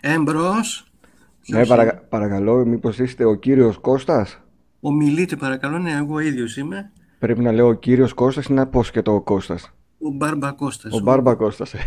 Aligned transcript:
Εμπρός. 0.00 0.90
Ναι, 1.48 1.66
παρακα... 1.66 1.96
παρακαλώ, 2.08 2.64
μήπως 2.64 2.98
είστε 2.98 3.24
ο 3.24 3.34
κύριος 3.34 3.78
Κώστας; 3.78 4.40
Ομιλείτε 4.80 5.36
παρακαλώ, 5.36 5.78
ναι, 5.78 5.92
εγώ 5.92 6.18
ίδιος 6.18 6.56
είμαι. 6.56 6.92
Πρέπει 7.18 7.40
να 7.40 7.52
λέω 7.52 7.66
ο 7.66 7.72
κύριος 7.74 8.12
Κώστας 8.14 8.46
ή 8.46 8.52
να 8.52 8.66
πω 8.66 8.82
και 8.92 9.02
το 9.02 9.20
Κώστας; 9.20 9.72
Ο 9.98 10.10
Μπάρμπα 10.10 10.52
Κώστας. 10.52 10.92
Ο 10.92 10.98
Μπάρμπα 11.00 11.34
Κώστας. 11.34 11.74
ε. 11.74 11.78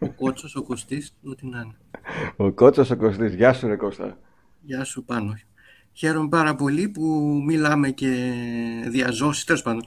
Ο 0.00 0.08
Κότσος, 0.08 0.56
ο 0.56 0.62
Κωστής, 0.62 1.16
ό,τι 1.24 1.46
να 1.46 1.60
είναι. 1.60 1.76
Ο 2.36 2.52
Κώτσος 2.52 2.90
ο 2.90 2.96
Κωστής. 2.96 3.34
Γεια 3.34 3.52
σου 3.52 3.66
ρε 3.66 3.76
Κώστα. 3.76 4.18
Γεια 4.62 4.84
σου 4.84 5.04
πάνω. 5.04 5.34
Χαίρομαι 5.92 6.28
πάρα 6.28 6.54
πολύ 6.54 6.88
που 6.88 7.02
μιλάμε 7.46 7.90
και 7.90 8.32
διαζώσεις, 8.90 9.44
τέλος 9.44 9.62
πάντων. 9.62 9.82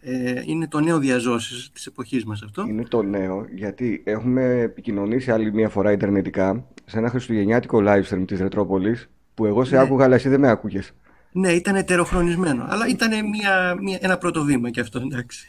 Ε, 0.00 0.42
είναι 0.44 0.68
το 0.68 0.80
νέο 0.80 0.98
διαζώσεις 0.98 1.70
της 1.72 1.86
εποχής 1.86 2.24
μας 2.24 2.42
αυτό. 2.42 2.64
Είναι 2.68 2.84
το 2.84 3.02
νέο 3.02 3.46
γιατί 3.54 4.02
έχουμε 4.06 4.42
επικοινωνήσει 4.60 5.30
άλλη 5.30 5.52
μια 5.52 5.68
φορά 5.68 5.92
ιντερνετικά 5.92 6.66
σε 6.84 6.98
ένα 6.98 7.08
χριστουγεννιάτικο 7.08 7.82
live 7.86 8.02
stream 8.10 8.24
της 8.26 8.40
Ρετρόπολης 8.40 9.10
που 9.34 9.46
εγώ 9.46 9.64
σε 9.64 9.76
Ναι. 9.76 9.82
άκουγα 9.82 10.04
αλλά 10.04 10.14
εσύ 10.14 10.28
δεν 10.28 10.40
με 10.40 10.48
άκουγες. 10.48 10.92
Ναι, 11.32 11.48
ήταν 11.52 11.74
ετεροχρονισμένο, 11.76 12.64
αλλά 12.68 12.86
ήταν 12.86 13.10
μια, 13.28 13.76
μια, 13.80 13.98
ένα 14.00 14.18
πρώτο 14.18 14.42
βήμα 14.44 14.70
και 14.70 14.80
αυτό, 14.80 14.98
εντάξει. 15.00 15.46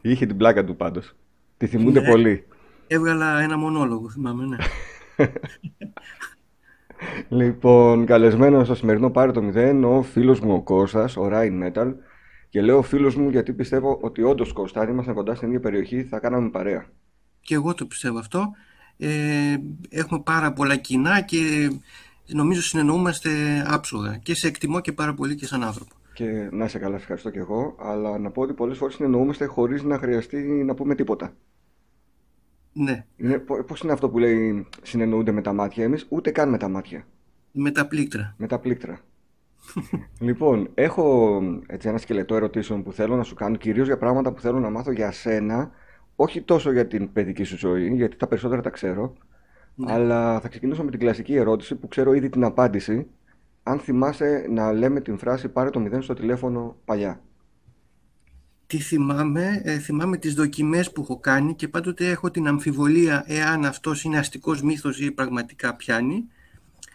Είχε 0.00 0.26
την 0.26 0.36
πλάκα 0.36 0.64
του 0.64 0.76
πάντως. 0.76 1.14
Τη 1.56 1.66
θυμούνται 1.66 2.00
Ναι. 2.00 2.08
πολύ. 2.08 2.46
Έβγαλα 2.86 3.40
ένα 3.40 3.56
μονόλογο, 3.58 4.10
θυμάμαι, 4.10 4.44
ναι. 4.46 4.56
Λοιπόν, 7.28 8.06
καλεσμένο 8.06 8.64
στο 8.64 8.74
σημερινό 8.74 9.10
Πάρε 9.10 9.32
το 9.32 9.42
0 9.54 9.82
ο 9.84 10.02
φίλος 10.02 10.40
μου 10.40 10.52
ο 10.54 10.62
Κώστας, 10.62 11.16
ο 11.16 11.28
Ryan 11.32 11.70
Metal. 11.72 11.94
Και 12.48 12.62
λέω 12.62 12.82
φίλος 12.82 13.16
μου 13.16 13.28
γιατί 13.30 13.52
πιστεύω 13.52 13.98
ότι 14.00 14.22
όντως 14.22 14.52
Κώστα, 14.52 14.80
αν 14.80 14.88
ήμασταν 14.88 15.14
κοντά 15.14 15.34
στην 15.34 15.48
ίδια 15.48 15.60
περιοχή 15.60 16.04
θα 16.04 16.18
κάναμε 16.18 16.48
παρέα. 16.48 16.86
Και 17.40 17.54
εγώ 17.54 17.74
το 17.74 17.86
πιστεύω 17.86 18.18
αυτό. 18.18 18.50
Ε, 19.00 19.56
έχουμε 19.88 20.20
πάρα 20.20 20.52
πολλά 20.52 20.76
κοινά 20.76 21.20
και 21.20 21.70
νομίζω 22.26 22.62
συνεννοούμαστε 22.62 23.30
άψογα. 23.66 24.16
Και 24.16 24.34
σε 24.34 24.46
εκτιμώ 24.46 24.80
και 24.80 24.92
πάρα 24.92 25.14
πολύ 25.14 25.34
και 25.34 25.46
σαν 25.46 25.62
άνθρωπο. 25.64 25.94
Και 26.12 26.48
να 26.52 26.68
σε 26.68 26.78
καλά, 26.78 26.96
σε 26.96 27.00
ευχαριστώ 27.02 27.30
και 27.30 27.38
εγώ. 27.38 27.76
Αλλά 27.80 28.18
να 28.18 28.30
πω 28.30 28.42
ότι 28.42 28.52
πολλές 28.52 28.78
φορές 28.78 28.94
συνεννοούμαστε 28.94 29.44
χωρίς 29.44 29.82
να 29.82 29.98
χρειαστεί 29.98 30.38
να 30.64 30.74
πούμε 30.74 30.94
τίποτα. 30.94 31.32
Ναι, 32.72 33.04
Είναι, 33.16 33.38
πο- 33.38 33.64
πώς 33.64 33.80
είναι 33.80 33.92
αυτό 33.92 34.08
που 34.10 34.18
λέει 34.18 34.66
συνεννοούνται 34.82 35.32
με 35.32 35.42
τα 35.42 35.52
μάτια 35.52 35.84
εμείς, 35.84 36.06
ούτε 36.08 36.30
καν 36.30 36.48
με 36.48 36.58
τα 36.58 36.68
μάτια, 36.68 37.06
με 37.52 37.70
τα 37.70 37.86
πλήκτρα. 37.86 38.34
με 38.38 38.46
τα 38.46 38.58
πλήκτρα. 38.58 39.00
λοιπόν, 40.20 40.70
έχω 40.74 41.38
έτσι 41.66 41.88
ένα 41.88 41.98
σκελετό 41.98 42.34
ερωτήσεων 42.34 42.82
που 42.82 42.92
θέλω 42.92 43.16
να 43.16 43.22
σου 43.22 43.34
κάνω, 43.34 43.56
κυρίως 43.56 43.86
για 43.86 43.98
πράγματα 43.98 44.32
που 44.32 44.40
θέλω 44.40 44.58
να 44.60 44.70
μάθω 44.70 44.92
για 44.92 45.10
σένα, 45.12 45.70
όχι 46.22 46.42
τόσο 46.42 46.72
για 46.72 46.86
την 46.86 47.12
παιδική 47.12 47.44
σου 47.44 47.58
ζωή, 47.58 47.94
γιατί 47.94 48.16
τα 48.16 48.26
περισσότερα 48.26 48.60
τα 48.60 48.70
ξέρω, 48.70 49.14
Ναι. 49.74 49.92
αλλά 49.92 50.40
θα 50.40 50.48
ξεκινήσω 50.48 50.84
με 50.84 50.90
την 50.90 51.00
κλασική 51.00 51.34
ερώτηση 51.34 51.74
που 51.74 51.88
ξέρω 51.88 52.12
ήδη 52.12 52.28
την 52.28 52.44
απάντηση. 52.44 53.06
Αν 53.62 53.78
θυμάσαι 53.78 54.46
να 54.50 54.72
λέμε 54.72 55.00
την 55.00 55.18
φράση 55.18 55.48
«Πάρε 55.48 55.70
το 55.70 55.80
0 55.80 56.02
στο 56.02 56.14
τηλέφωνο» 56.14 56.76
παλιά. 56.84 57.20
Τι 58.66 58.78
θυμάμαι, 58.78 59.60
ε, 59.64 59.78
θυμάμαι 59.78 60.16
τις 60.16 60.34
δοκιμές 60.34 60.92
που 60.92 61.00
έχω 61.00 61.18
κάνει 61.18 61.54
και 61.54 61.68
πάντοτε 61.68 62.10
έχω 62.10 62.30
την 62.30 62.46
αμφιβολία 62.46 63.24
εάν 63.26 63.64
αυτός 63.64 64.02
είναι 64.04 64.18
αστικός 64.18 64.62
μύθος 64.62 65.00
ή 65.00 65.10
πραγματικά 65.10 65.74
πιάνει. 65.76 66.24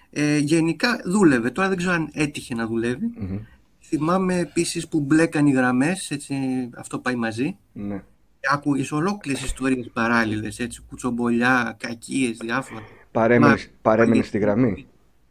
Ε, 0.09 0.37
γενικά 0.37 1.01
δούλευε, 1.05 1.49
τώρα 1.49 1.67
δεν 1.67 1.77
ξέρω 1.77 1.93
αν 1.93 2.09
έτυχε 2.13 2.55
να 2.55 2.67
δουλεύει. 2.67 3.05
Μμμ. 3.17 3.39
Θυμάμαι 3.79 4.37
επίσης 4.39 4.87
που 4.87 4.99
μπλέκαν 4.99 5.47
οι 5.47 5.51
γραμμές, 5.51 6.11
έτσι, 6.11 6.35
αυτό 6.75 6.99
πάει 6.99 7.15
μαζί. 7.15 7.57
Ναι. 7.73 8.03
Άκουγες 8.51 8.91
ολόκληρες 8.91 9.43
ιστορίες 9.43 9.89
παράλληλες, 9.93 10.59
έτσι, 10.59 10.81
κουτσομπολιά, 10.89 11.75
κακίες, 11.79 12.37
διάφορα. 12.37 12.81
Παρέμενες, 13.11 13.65
Μα- 13.65 13.71
παρέμενες 13.81 14.27
στη 14.27 14.37
γραμμή. 14.37 14.87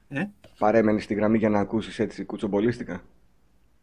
Ε; 0.08 0.24
Παρέμενες 0.58 1.04
στη 1.04 1.14
γραμμή 1.14 1.38
για 1.38 1.48
να 1.48 1.58
ακούσεις 1.58 1.98
έτσι 1.98 2.24
κουτσομπολίστικα. 2.24 3.02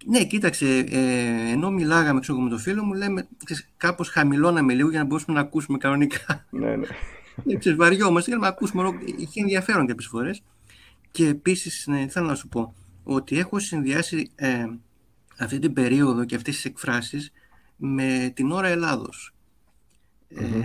Ναι, 0.05 0.23
κοίταξε, 0.25 0.77
ε, 0.89 1.51
ενώ 1.51 1.69
μιλάγαμε 1.71 2.19
ξέρω, 2.19 2.37
εγώ, 2.37 2.43
με 2.47 2.49
τον 2.53 2.59
φίλο 2.59 2.83
μου, 2.83 2.93
λέμε 2.93 3.27
ξέρεις, 3.45 3.69
κάπως 3.77 4.09
χαμηλώναμε 4.09 4.73
λίγο 4.73 4.89
για 4.89 4.99
να 4.99 5.05
μπορούσαμε 5.05 5.39
να 5.39 5.43
ακούσουμε 5.45 5.77
κανονικά. 5.77 6.45
Ναι, 6.49 6.75
ναι. 6.75 6.87
Ε, 7.47 7.55
ξέρεις, 7.59 7.77
βαριόμαστε 7.77 8.29
για 8.29 8.39
να 8.39 8.47
ακούσουμε, 8.47 8.81
ολο- 8.81 8.99
είχε 9.17 9.41
ενδιαφέρον 9.41 9.87
κάποιες 9.87 10.07
φορές. 10.07 10.43
Και 11.11 11.27
επίσης, 11.27 11.87
ναι, 11.87 12.07
θέλω 12.09 12.25
να 12.25 12.35
σου 12.35 12.47
πω 12.47 12.73
ότι 13.03 13.37
έχω 13.39 13.59
συνδυάσει 13.59 14.31
ε, 14.35 14.65
αυτή 15.39 15.59
την 15.59 15.73
περίοδο 15.73 16.25
και 16.25 16.35
αυτές 16.35 16.55
τις 16.55 16.65
εκφράσεις 16.65 17.31
με 17.83 18.31
την 18.35 18.51
ώρα 18.51 18.67
Ελλάδος. 18.67 19.33
Ε, 20.27 20.45
Μμμ. 20.45 20.61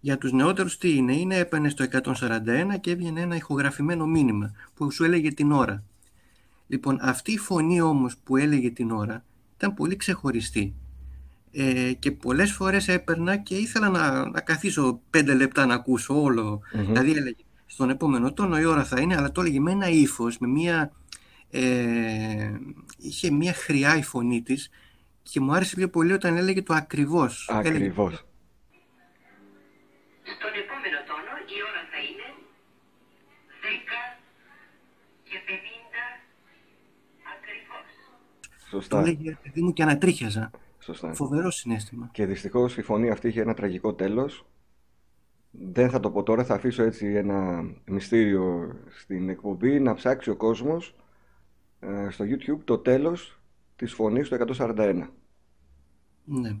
για 0.00 0.18
τους 0.18 0.32
νεότερους 0.32 0.78
τι 0.78 0.96
είναι, 0.96 1.16
είναι 1.16 1.36
έπαιρνε 1.36 1.68
στο 1.68 1.84
141 1.84 2.80
και 2.80 2.90
έβγαινε 2.90 3.20
ένα 3.20 3.36
ηχογραφημένο 3.36 4.06
μήνυμα 4.06 4.52
που 4.74 4.90
σου 4.90 5.04
έλεγε 5.04 5.32
την 5.32 5.52
ώρα. 5.52 5.84
Λοιπόν, 6.66 6.98
αυτή 7.00 7.32
η 7.32 7.38
φωνή 7.38 7.80
όμως 7.80 8.16
που 8.16 8.36
έλεγε 8.36 8.70
την 8.70 8.90
ώρα 8.90 9.24
ήταν 9.56 9.74
πολύ 9.74 9.96
ξεχωριστή. 9.96 10.74
Ε, 11.50 11.92
και 11.92 12.10
πολλές 12.10 12.52
φορές 12.52 12.88
έπαιρνα 12.88 13.36
και 13.36 13.54
ήθελα 13.54 13.88
να, 13.88 14.28
να 14.28 14.40
καθίσω 14.40 15.00
πέντε 15.10 15.34
λεπτά 15.34 15.66
να 15.66 15.74
ακούσω 15.74 16.22
όλο. 16.22 16.60
Μμμ. 16.72 16.86
Δηλαδή 16.86 17.10
έλεγε 17.10 17.42
στον 17.66 17.90
επόμενο 17.90 18.32
τόνο 18.32 18.58
η 18.58 18.64
ώρα 18.64 18.84
θα 18.84 19.00
είναι, 19.00 19.16
αλλά 19.16 19.32
το 19.32 19.40
έλεγε 19.40 19.60
με 19.60 19.70
ένα 19.70 19.88
ύφος, 19.88 20.38
με 20.38 20.46
μια... 20.46 20.92
Ε, 21.50 22.52
είχε 22.98 23.30
μια 23.30 23.52
χρειά 23.52 23.96
η 23.96 24.02
φωνή 24.02 24.42
της 24.42 24.70
και 25.30 25.40
μου 25.40 25.52
άρεσε 25.52 25.76
πιο 25.76 25.88
πολύ 25.88 26.12
όταν 26.12 26.36
έλεγε 26.36 26.62
το 26.62 26.74
ακριβώς. 26.74 27.48
Έλεγε 27.52 27.68
Ακριβώς. 27.68 28.12
Στον 30.22 30.52
επόμενο 30.62 30.98
τόνο 31.08 31.34
η 31.56 31.58
ώρα 31.68 31.82
θα 31.92 31.98
είναι 32.08 32.28
10 33.62 34.20
και 35.22 35.38
50 35.46 35.50
ακριβώς. 37.36 37.86
το 38.70 38.76
Σωστά. 38.80 38.98
έλεγε 39.00 39.38
παιδί 39.42 39.62
μου 39.62 39.72
και 39.72 39.82
ανατρίχιαζα. 39.82 40.50
Σωστά. 40.78 41.14
Φοβερό 41.14 41.50
συνέστημα. 41.50 42.08
Και 42.12 42.26
δυστυχώς 42.26 42.76
η 42.76 42.82
φωνή 42.82 43.10
αυτή 43.10 43.28
είχε 43.28 43.40
ένα 43.40 43.54
τραγικό 43.54 43.94
τέλος. 43.94 44.46
Δεν 45.50 45.90
θα 45.90 46.00
το 46.00 46.10
πω 46.10 46.22
τώρα, 46.22 46.44
θα 46.44 46.54
αφήσω 46.54 46.82
έτσι 46.82 47.06
ένα 47.06 47.64
μυστήριο 47.84 48.76
στην 48.88 49.28
εκπομπή 49.28 49.80
να 49.80 49.94
ψάξει 49.94 50.30
ο 50.30 50.36
κόσμος 50.36 50.94
ε, 51.80 52.10
στο 52.10 52.24
YouTube 52.24 52.60
το 52.64 52.78
τέλος 52.78 53.40
της 53.76 53.92
φωνής 53.92 54.28
του 54.28 54.36
141. 54.56 55.08
Ναι. 56.28 56.56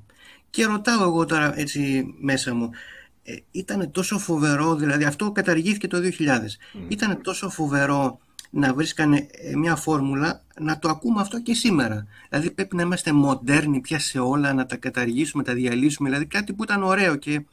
Και 0.50 0.64
ρωτάω 0.64 1.02
εγώ 1.02 1.24
τώρα 1.24 1.58
έτσι 1.58 2.06
μέσα 2.20 2.54
μου, 2.54 2.70
ε, 3.22 3.36
ήταν 3.50 3.90
τόσο 3.90 4.18
φοβερό, 4.18 4.74
δηλαδή 4.74 5.04
αυτό 5.04 5.32
καταργήθηκε 5.32 5.88
το 5.88 5.98
2000, 5.98 6.58
Μμ. 6.72 6.86
ήταν 6.88 7.22
τόσο 7.22 7.50
φοβερό 7.50 8.18
να 8.50 8.74
βρίσκανε 8.74 9.26
ε, 9.30 9.56
μια 9.56 9.76
φόρμουλα 9.76 10.42
να 10.60 10.78
το 10.78 10.88
ακούμε 10.88 11.20
αυτό 11.20 11.40
και 11.40 11.54
σήμερα. 11.54 12.06
Δηλαδή 12.28 12.50
πρέπει 12.50 12.76
να 12.76 12.82
είμαστε 12.82 13.12
μοντέρνοι 13.12 13.80
πια 13.80 13.98
σε 13.98 14.18
όλα, 14.18 14.52
να 14.52 14.66
τα 14.66 14.76
καταργήσουμε, 14.76 15.42
τα 15.42 15.54
διαλύσουμε, 15.54 16.08
δηλαδή 16.08 16.26
κάτι 16.26 16.52
που 16.52 16.62
ήταν 16.62 16.82
ωραίο 16.82 17.16
και, 17.16 17.44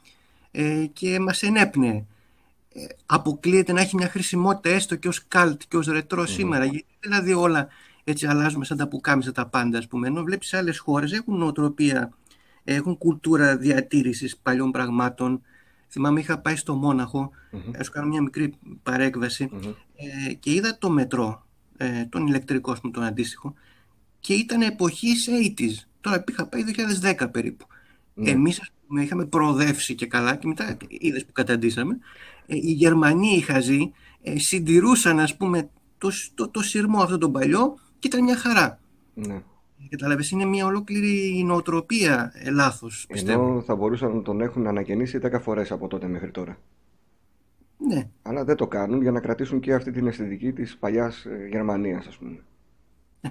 ε, 0.52 0.86
και 0.94 1.20
μας 1.20 1.44
ενέπνεε. 1.44 2.04
Ε, 2.74 2.86
αποκλείεται 3.06 3.74
να 3.74 3.82
έχει 3.82 3.96
μια 3.96 4.10
χρησιμότητα 4.10 4.76
έστω 4.76 4.96
και 4.96 5.08
ως 5.08 5.28
καλτ 5.28 5.62
και 5.68 5.78
ως 5.78 5.88
ρετρό 5.88 6.22
Μμμ. 6.22 6.28
σήμερα. 6.28 6.66
Γιατί 6.66 6.86
δηλαδή 7.00 7.34
όλα 7.34 7.68
έτσι 8.08 8.26
αλλάζουμε 8.28 8.66
σαν 8.66 8.78
τα 8.78 8.88
πουκάμισα 8.88 9.32
τα 9.32 9.48
πάντα 9.48 9.78
ας 9.78 9.88
πούμε. 9.88 10.08
Ενώ 10.08 10.24
βλέπεις 10.24 10.54
άλλες 10.54 10.78
χώρες 10.80 11.12
έχουν 11.12 11.38
νοοτροπία, 11.38 12.14
έχουν 12.64 12.98
κουλτούρα 12.98 13.58
διατήρησης 13.58 14.38
παλιών 14.38 14.72
πραγμάτων. 14.72 15.42
Θυμάμαι 15.90 16.20
είχα 16.20 16.40
πάει 16.40 16.56
στο 16.56 16.76
Μόναχο, 16.76 17.32
Μμμ. 17.52 17.62
να 17.78 17.84
σου 17.84 17.92
κάνω 17.92 18.08
μια 18.08 18.22
μικρή 18.22 18.54
παρέκβαση 18.84 19.50
Μμμ. 19.52 19.72
ε, 20.30 20.34
και 20.34 20.54
είδα 20.54 20.78
το 20.78 20.90
μετρό, 20.90 21.46
ε, 21.78 22.06
τον 22.06 22.28
ηλεκτρικό 22.28 22.72
ας 22.72 22.80
πούμε, 22.80 22.94
τον 22.94 23.04
αντίστοιχο 23.04 23.54
και 24.20 24.34
ήταν 24.34 24.62
εποχής 24.62 25.30
80s. 25.30 25.88
Τώρα 26.02 26.24
είχα 26.30 26.48
πάει 26.48 26.64
2010 26.64 27.32
περίπου. 27.32 27.66
Ναι. 28.14 28.30
Εμείς 28.30 28.62
ας 28.62 28.72
πούμε, 28.88 29.04
είχαμε 29.04 29.26
προοδεύσει 29.26 29.96
και 29.96 30.06
καλά 30.06 30.36
και 30.36 30.48
μετά 30.48 30.78
είδες 30.88 31.26
που 31.26 31.32
καταντήσαμε. 31.32 31.98
Ε, 32.48 32.56
οι 32.56 32.72
Γερμανοί 32.72 33.36
οι 33.36 33.40
χαζοί 33.40 33.92
ε, 34.22 34.40
συντηρούσαν 34.40 35.20
ας 35.20 35.38
πούμε 35.38 35.70
το, 35.98 36.12
το, 36.34 36.50
το 36.50 36.62
σειρμό 36.62 37.02
αυτό 37.02 37.18
τον 37.18 37.32
παλιό 37.32 37.80
και 38.08 38.16
ήταν 38.16 38.24
μια 38.24 38.38
χαρά. 38.38 38.80
Ναι. 39.14 39.42
Κατάλαβες, 39.90 40.32
είναι 40.32 40.46
μια 40.46 40.66
ολόκληρη 40.66 41.44
νοοτροπία 41.46 42.32
ε, 42.36 42.50
λάθος, 42.50 43.06
πιστεύω. 43.10 43.48
Ενώ 43.48 43.62
θα 43.62 43.76
μπορούσαν 43.76 44.16
να 44.16 44.22
τον 44.22 44.42
έχουν 44.42 44.68
ανακαινήσει 44.68 45.20
10 45.24 45.40
φορές 45.42 45.72
από 45.72 45.88
τότε 45.88 46.08
μέχρι 46.08 46.32
τώρα. 46.32 46.58
Ναι, 47.78 48.10
Αλλά 48.22 48.44
δεν 48.44 48.56
το 48.56 48.68
κάνουν 48.68 49.02
για 49.02 49.12
να 49.12 49.20
κρατήσουν 49.20 49.60
και 49.60 49.74
αυτή 49.74 49.92
την 49.92 50.08
αισθητική 50.08 50.52
της 50.52 50.78
παλιάς 50.78 51.26
ε, 51.26 51.48
Γερμανίας, 51.50 52.08
ας 52.08 52.18
πούμε. 52.18 52.38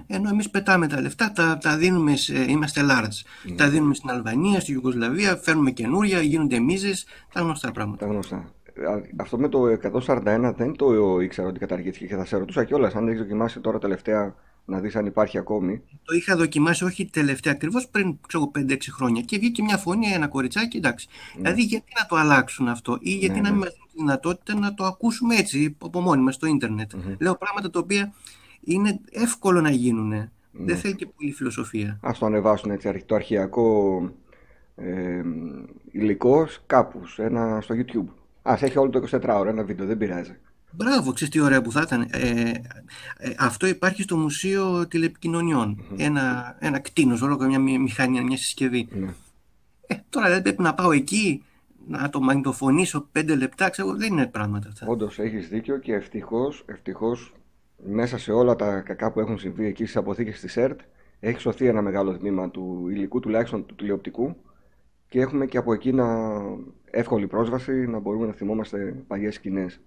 ενώ 0.07 0.29
εμείς 0.29 0.49
πετάμε 0.49 0.87
τα 0.87 1.01
λεφτά, 1.01 1.31
τα, 1.31 1.57
τα 1.57 1.77
δίνουμε, 1.77 2.15
σε, 2.15 2.45
είμαστε 2.49 2.81
large. 2.89 3.49
Ναι. 3.49 3.55
Τα 3.55 3.69
δίνουμε 3.69 3.93
στην 3.93 4.09
Αλβανία, 4.09 4.59
στη 4.59 4.71
Ιουγκοσλαβία, 4.71 5.35
φέρνουμε 5.35 5.71
καινούρια, 5.71 6.21
γίνονται 6.21 6.59
μίζες, 6.59 7.05
τα 7.33 7.41
γνωστά 7.41 7.71
πράγματα. 7.71 8.05
Τα 8.05 8.11
γνωστά. 8.11 8.35
Α, 8.35 9.01
Αυτό 9.15 9.37
με 9.37 9.49
το 9.49 9.77
141 10.05 10.53
δεν 10.57 10.75
το 10.75 11.19
ήξερα 11.19 11.47
ότι 11.47 11.59
καταργήθηκε 11.59 12.05
και 12.05 12.15
θα 12.15 12.25
σε 12.25 12.37
ρωτούσα 12.37 12.63
κιόλας 12.63 12.95
αν 12.95 13.07
έχεις 13.07 13.19
δοκιμάσει 13.19 13.59
τώρα 13.59 13.79
τελευταία 13.79 14.35
να 14.65 14.79
δεις 14.79 14.95
αν 14.95 15.05
υπάρχει 15.05 15.37
ακόμη. 15.37 15.81
Το 16.03 16.15
είχα 16.15 16.35
δοκιμάσει 16.35 16.83
όχι 16.83 17.05
τελευταία 17.05 17.53
ακριβώς 17.53 17.87
πριν 17.87 18.17
ξέρω, 18.27 18.51
5-6 18.59 18.77
χρόνια 18.89 19.21
και 19.21 19.37
βγήκε 19.37 19.63
μια 19.63 19.77
φωνή, 19.77 20.07
ένα 20.07 20.27
κοριτσάκι, 20.27 20.77
εντάξει. 20.77 21.07
Ναι. 21.35 21.41
Δηλαδή 21.41 21.61
γιατί 21.61 21.91
να 21.99 22.05
το 22.05 22.15
αλλάξουν 22.15 22.67
αυτό 22.67 22.97
ή 23.01 23.09
γιατί 23.09 23.35
Ναι, 23.35 23.41
να 23.41 23.49
ναι. 23.49 23.51
μην 23.51 23.59
μας 23.59 23.69
δίνουν 23.73 23.87
τη 23.91 23.97
δυνατότητα 23.97 24.59
να 24.59 24.73
το 24.73 24.83
ακούσουμε 24.85 25.35
έτσι 25.35 25.75
από 25.79 26.01
μόνοι 26.01 26.23
μας 26.23 26.35
στο 26.35 26.47
ιντερνετ 26.47 26.91
Λέω 27.19 27.35
πράγματα 27.35 27.69
τα 27.69 27.79
οποία 27.79 28.13
είναι 28.61 28.99
εύκολο 29.11 29.61
να 29.61 29.69
γίνουν. 29.69 30.29
Δεν 30.51 30.77
θέλει 30.77 30.95
και 30.95 31.05
πολύ 31.05 31.31
φιλοσοφία. 31.31 31.99
Ας 32.01 32.17
το 32.17 32.25
ανεβάσουν 32.25 32.71
έτσι 32.71 33.03
το 33.05 33.15
αρχιακό 33.15 33.99
ε, 34.75 35.21
υλικό 35.91 36.47
κάπου 36.65 37.01
ένα, 37.17 37.61
στο 37.61 37.75
YouTube. 37.77 38.13
Ας 38.41 38.61
έχει 38.61 38.77
όλο 38.77 38.89
το 38.89 39.03
24 39.11 39.21
ώρα 39.39 39.49
ένα 39.49 39.63
βίντεο, 39.63 39.85
δεν 39.85 39.97
πειράζει. 39.97 40.35
Μπράβο, 40.75 41.13
ξέρεις 41.13 41.33
τι 41.33 41.39
ωραία 41.39 41.61
που 41.61 41.71
θα 41.71 41.81
ήταν. 41.81 42.07
Ε, 42.11 42.51
ε, 43.17 43.33
αυτό 43.37 43.67
υπάρχει 43.67 44.01
στο 44.01 44.17
Μουσείο 44.17 44.87
Ένα, 45.97 46.55
ένα 46.59 46.79
κτίνος, 46.79 47.21
όλο 47.21 47.37
μια 47.45 47.59
μηχανή, 47.59 48.23
μια 48.23 48.37
συσκευή. 48.37 48.87
Ναι. 48.91 49.13
Ε, 49.87 49.95
τώρα 50.09 50.29
δεν 50.29 50.41
πρέπει 50.41 50.61
να 50.61 50.73
πάω 50.73 50.91
εκεί, 50.91 51.43
να 51.87 52.09
το 52.09 52.19
μαγνητοφωνήσω 52.19 53.07
πέντε 53.11 53.35
λεπτά, 53.35 53.69
ξέρω, 53.69 53.95
δεν 53.95 54.11
είναι 54.11 54.27
πράγματα 54.27 54.67
αυτά. 54.67 54.87
Όντως 54.87 55.19
έχεις 55.19 55.47
δίκιο 55.47 55.77
και 55.77 55.93
ευτυχώς 55.93 56.63
ευτυχώς, 56.65 57.33
μέσα 57.85 58.17
σε 58.17 58.31
όλα 58.31 58.55
τα 58.55 58.79
κακά 58.79 59.11
που 59.11 59.19
έχουν 59.19 59.37
συμβεί 59.37 59.65
εκεί 59.65 59.83
στις 59.83 59.97
αποθήκες 59.97 60.39
της 60.39 60.51
ΣΕΡΤ, 60.51 60.79
έχει 61.19 61.39
σωθεί 61.39 61.65
ένα 61.65 61.81
μεγάλο 61.81 62.17
τμήμα 62.17 62.49
του 62.49 62.87
υλικού, 62.89 63.19
τουλάχιστον 63.19 63.65
του 63.65 63.75
τηλεοπτικού, 63.75 64.35
και 65.09 65.19
έχουμε 65.19 65.45
και 65.45 65.57
από 65.57 65.73
εκεί 65.73 65.93
να... 65.93 66.05
εύκολη 66.91 67.27
πρόσβαση 67.27 67.71
να 67.71 67.99
μπορούμε 67.99 68.25
να 68.25 68.33
θυμόμαστε 68.33 69.03
παλιές 69.07 69.35
σκηνές. 69.35 69.79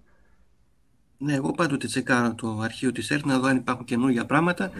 Ναι, 1.21 1.33
εγώ 1.33 1.51
πάντοτε 1.51 1.87
τσεκάρω 1.87 2.35
το 2.35 2.59
αρχείο 2.63 2.91
της 2.91 3.11
ΕΡΤ 3.11 3.25
να 3.25 3.39
δω 3.39 3.47
αν 3.47 3.55
υπάρχουν 3.55 3.85
καινούργια 3.85 4.25
πράγματα. 4.25 4.71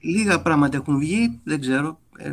Λίγα 0.00 0.42
πράγματα 0.42 0.76
έχουν 0.76 0.98
βγει, 0.98 1.40
δεν 1.44 1.60
ξέρω. 1.60 2.00
Ε, 2.18 2.32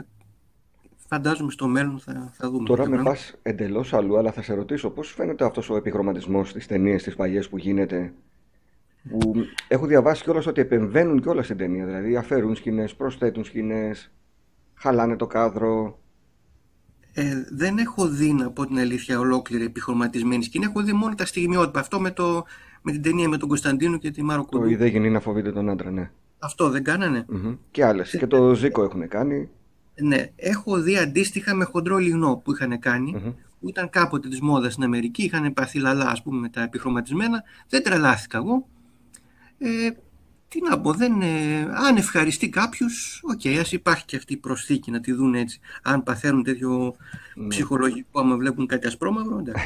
φαντάζομαι 1.07 1.51
στο 1.51 1.67
μέλλον 1.67 1.99
θα, 1.99 2.31
θα 2.33 2.49
δούμε. 2.49 2.67
Τώρα 2.67 2.89
με 2.89 3.03
πας 3.03 3.33
εντελώς 3.41 3.93
αλλού, 3.93 4.17
αλλά 4.17 4.31
θα 4.31 4.41
σε 4.41 4.53
ρωτήσω 4.53 4.89
πώς 4.89 5.11
φαίνεται 5.11 5.45
αυτός 5.45 5.69
ο 5.69 5.75
επιχρωματισμό 5.75 6.45
στις 6.45 6.67
ταινίες 6.67 7.03
τις 7.03 7.15
παλιές 7.15 7.49
που 7.49 7.57
γίνεται; 7.57 8.13
Που 9.09 9.33
έχω 9.67 9.85
διαβάσει 9.85 10.23
κιόλας 10.23 10.45
ότι 10.47 10.61
επεμβαίνουν 10.61 11.21
κιόλας 11.21 11.45
στην 11.45 11.57
ταινία. 11.57 11.85
Δηλαδή 11.85 12.15
αφαιρούν 12.15 12.55
σκηνές, 12.55 12.95
προσθέτουν 12.95 13.43
σκηνές, 13.43 14.11
χαλάνε 14.73 15.15
το 15.15 15.27
κάδρο. 15.27 15.99
Ε, 17.13 17.45
δεν 17.51 17.77
έχω 17.77 18.07
δει, 18.07 18.33
να 18.33 18.51
πω 18.51 18.67
την 18.67 18.77
αλήθεια, 18.77 19.19
ολόκληρη 19.19 19.65
επιχρωματισμένη 19.65 20.43
σκηνή. 20.43 20.65
Έχω 20.65 20.81
δει 20.81 20.93
μόνο 20.93 21.15
τα 21.15 21.25
στιγμιότυπα. 21.25 21.79
Αυτό 21.79 21.99
με, 21.99 22.11
το, 22.11 22.45
με 22.85 22.91
την 22.91 23.01
ταινία 23.01 23.29
με 23.29 23.37
τον 23.37 23.47
Κωνσταντίνο 23.47 23.97
και 23.97 24.11
τη 24.11 24.23
Μάρο 24.23 24.47
Το 24.51 24.65
η 24.65 24.73
δε 24.73 24.87
γυνή 24.87 25.09
να 25.09 25.19
φοβείται 25.19 25.51
τον 25.51 25.69
άντρα, 25.69 25.91
ναι. 25.91 26.11
Αυτό 26.39 26.69
δεν 26.69 26.83
κάνανε; 26.83 27.25
Και 27.71 27.85
άλλες. 27.85 28.15
Και 28.17 28.27
το 28.27 28.53
Ζήκο 28.53 28.83
έχουν 28.83 29.07
κάνει. 29.07 29.49
Ναι, 30.01 30.29
έχω 30.35 30.81
δει 30.81 30.97
αντίστοιχα 30.97 31.55
με 31.55 31.63
χοντρό 31.63 31.97
λιγνό 31.97 32.41
που 32.43 32.51
είχαν 32.51 32.79
που 33.59 33.69
ήταν 33.69 33.89
κάποτε 33.89 34.27
της 34.27 34.41
μόδας 34.41 34.71
στην 34.71 34.83
Αμερική, 34.83 35.23
είχαν 35.23 35.53
πάθει 35.53 35.79
λαλά, 35.79 36.09
ας 36.09 36.23
πούμε, 36.23 36.39
με 36.39 36.49
τα 36.49 36.61
επιχρωματισμένα. 36.61 37.43
Δεν 37.69 37.83
τρελάθηκα 37.83 38.37
εγώ. 38.37 38.67
Ε, 39.57 39.89
τι 40.47 40.61
να 40.69 40.79
πω, 40.79 40.93
δεν, 40.93 41.21
ε, 41.21 41.59
αν 41.61 41.95
ευχαριστεί 41.97 42.49
κάποιος, 42.49 43.21
okay, 43.23 43.57
ας 43.59 43.71
υπάρχει 43.71 44.05
και 44.05 44.15
αυτή 44.15 44.33
η 44.33 44.37
προσθήκη 44.37 44.91
να 44.91 44.99
τη 44.99 45.11
δουν 45.11 45.35
έτσι. 45.35 45.59
Αν 45.83 46.03
παθαίνουν 46.03 46.43
τέτοιο 46.43 46.95
ναι. 47.35 47.47
ψυχολογικό, 47.47 48.19
άμα 48.19 48.35
βλέπουν 48.35 48.65
κάτι 48.65 48.87
ασπρόμαυρο, 48.87 49.37
εντάξει. 49.37 49.65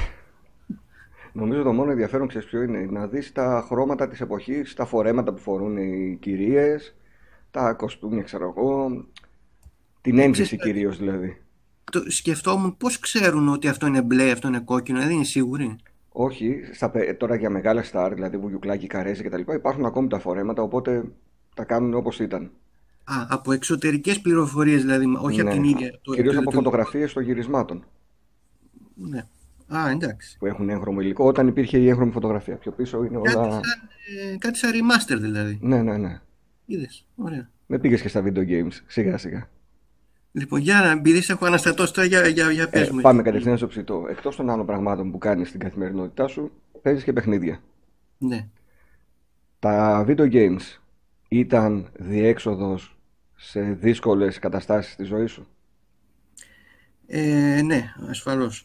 Νομίζω 1.33 1.63
το 1.63 1.73
μόνο 1.73 1.91
ενδιαφέρον 1.91 2.27
ξέρεις 2.27 2.47
ποιο 2.47 2.61
είναι 2.61 2.87
να 2.89 3.07
δεις 3.07 3.31
τα 3.31 3.65
χρώματα 3.67 4.07
της 4.07 4.21
εποχής, 4.21 4.73
τα 4.73 4.85
φορέματα 4.85 5.33
που 5.33 5.39
φορούν 5.39 5.77
οι 5.77 6.17
κυρίες, 6.21 6.95
τα 7.51 7.73
κοστούμια, 7.73 8.23
ξέρω 8.23 8.53
εγώ, 8.57 8.89
την 10.01 10.19
έμφυση 10.19 10.57
κυρίως 10.57 10.97
δηλαδή. 10.97 11.41
Το 11.91 12.03
σκεφτόμουν 12.07 12.77
πώς 12.77 12.99
ξέρουν 12.99 13.47
ότι 13.49 13.67
αυτό 13.67 13.87
είναι 13.87 14.01
μπλε, 14.01 14.31
αυτό 14.31 14.47
είναι 14.47 14.59
κόκκινο, 14.59 14.99
δεν 14.99 15.09
είναι 15.09 15.23
σίγουροι. 15.23 15.75
Όχι, 16.09 16.59
στα, 16.73 16.91
τώρα 17.17 17.35
για 17.35 17.49
μεγάλα 17.49 17.83
στάρ, 17.83 18.13
δηλαδή 18.13 18.37
βουγιουκλάκι, 18.37 18.87
καρέζι 18.87 19.23
κτλ. 19.23 19.53
υπάρχουν 19.53 19.85
ακόμη 19.85 20.07
τα 20.07 20.19
φορέματα, 20.19 20.61
οπότε 20.61 21.03
τα 21.55 21.63
κάνουν 21.63 21.93
όπως 21.93 22.19
ήταν. 22.19 22.51
Α, 23.03 23.25
από 23.29 23.51
εξωτερικές 23.51 24.21
πληροφορίες 24.21 24.81
δηλαδή, 24.81 25.05
όχι 25.21 25.41
από 25.41 25.49
ναι. 25.49 25.55
την 25.55 25.63
ίδια. 25.63 25.99
Κυρίως 26.01 26.37
από 26.37 26.51
φωτογραφίες 26.51 27.13
των 27.13 27.23
γυρισμάτων. 27.23 27.85
Ναι. 28.95 29.27
Α, 29.75 29.89
εντάξει. 29.89 30.37
Που 30.37 30.45
έχουν 30.45 30.69
έγχρωμο 30.69 31.01
υλικό, 31.01 31.25
όταν 31.25 31.47
υπήρχε 31.47 31.77
η 31.77 31.89
έγχρωμη 31.89 32.11
φωτογραφία. 32.11 32.55
Πιο 32.55 32.71
πίσω 32.71 33.03
είναι 33.03 33.19
κάτι 33.23 33.37
όλα. 33.37 33.51
Σαν, 33.51 33.61
ε, 34.33 34.37
κάτι 34.37 34.57
σαν 34.57 34.71
remaster 34.71 35.17
δηλαδή. 35.19 35.59
Ναι, 35.61 35.81
ναι, 35.81 35.97
ναι. 35.97 36.19
Είδες. 36.65 37.05
Ωραία. 37.15 37.49
Με 37.65 37.79
πήγες 37.79 38.01
και 38.01 38.07
στα 38.07 38.23
video 38.23 38.47
games, 38.47 38.81
σιγά 38.87 39.17
σιγά. 39.17 39.49
Λοιπόν, 40.31 40.59
για 40.59 40.79
να 40.79 40.91
επειδή 40.91 41.23
έχω 41.27 41.45
αναστατώσει 41.45 41.93
τώρα, 41.93 42.07
για, 42.07 42.27
για, 42.27 42.51
για 42.51 42.69
πες 42.69 42.87
ε, 42.87 42.93
μου. 42.93 43.01
Πάμε 43.01 43.21
κατευθείαν 43.21 43.57
στο 43.57 43.67
ψητό. 43.67 44.05
Εκτός 44.09 44.35
των 44.35 44.49
άλλων 44.49 44.65
πραγμάτων 44.65 45.11
που 45.11 45.17
κάνεις 45.17 45.47
στην 45.47 45.59
καθημερινότητά 45.59 46.27
σου, 46.27 46.51
παίζεις 46.81 47.03
και 47.03 47.13
παιχνίδια. 47.13 47.61
Ναι. 48.17 48.47
Τα 49.59 50.05
video 50.07 50.31
games 50.31 50.79
ήταν 51.27 51.89
διέξοδος 51.99 52.97
σε 53.35 53.61
δύσκολες 53.61 54.39
καταστάσεις 54.39 54.93
στη 54.93 55.03
ζωής 55.03 55.31
σου; 55.31 55.47
Ε, 57.07 57.61
ναι, 57.61 57.93
ασφαλώς. 58.09 58.63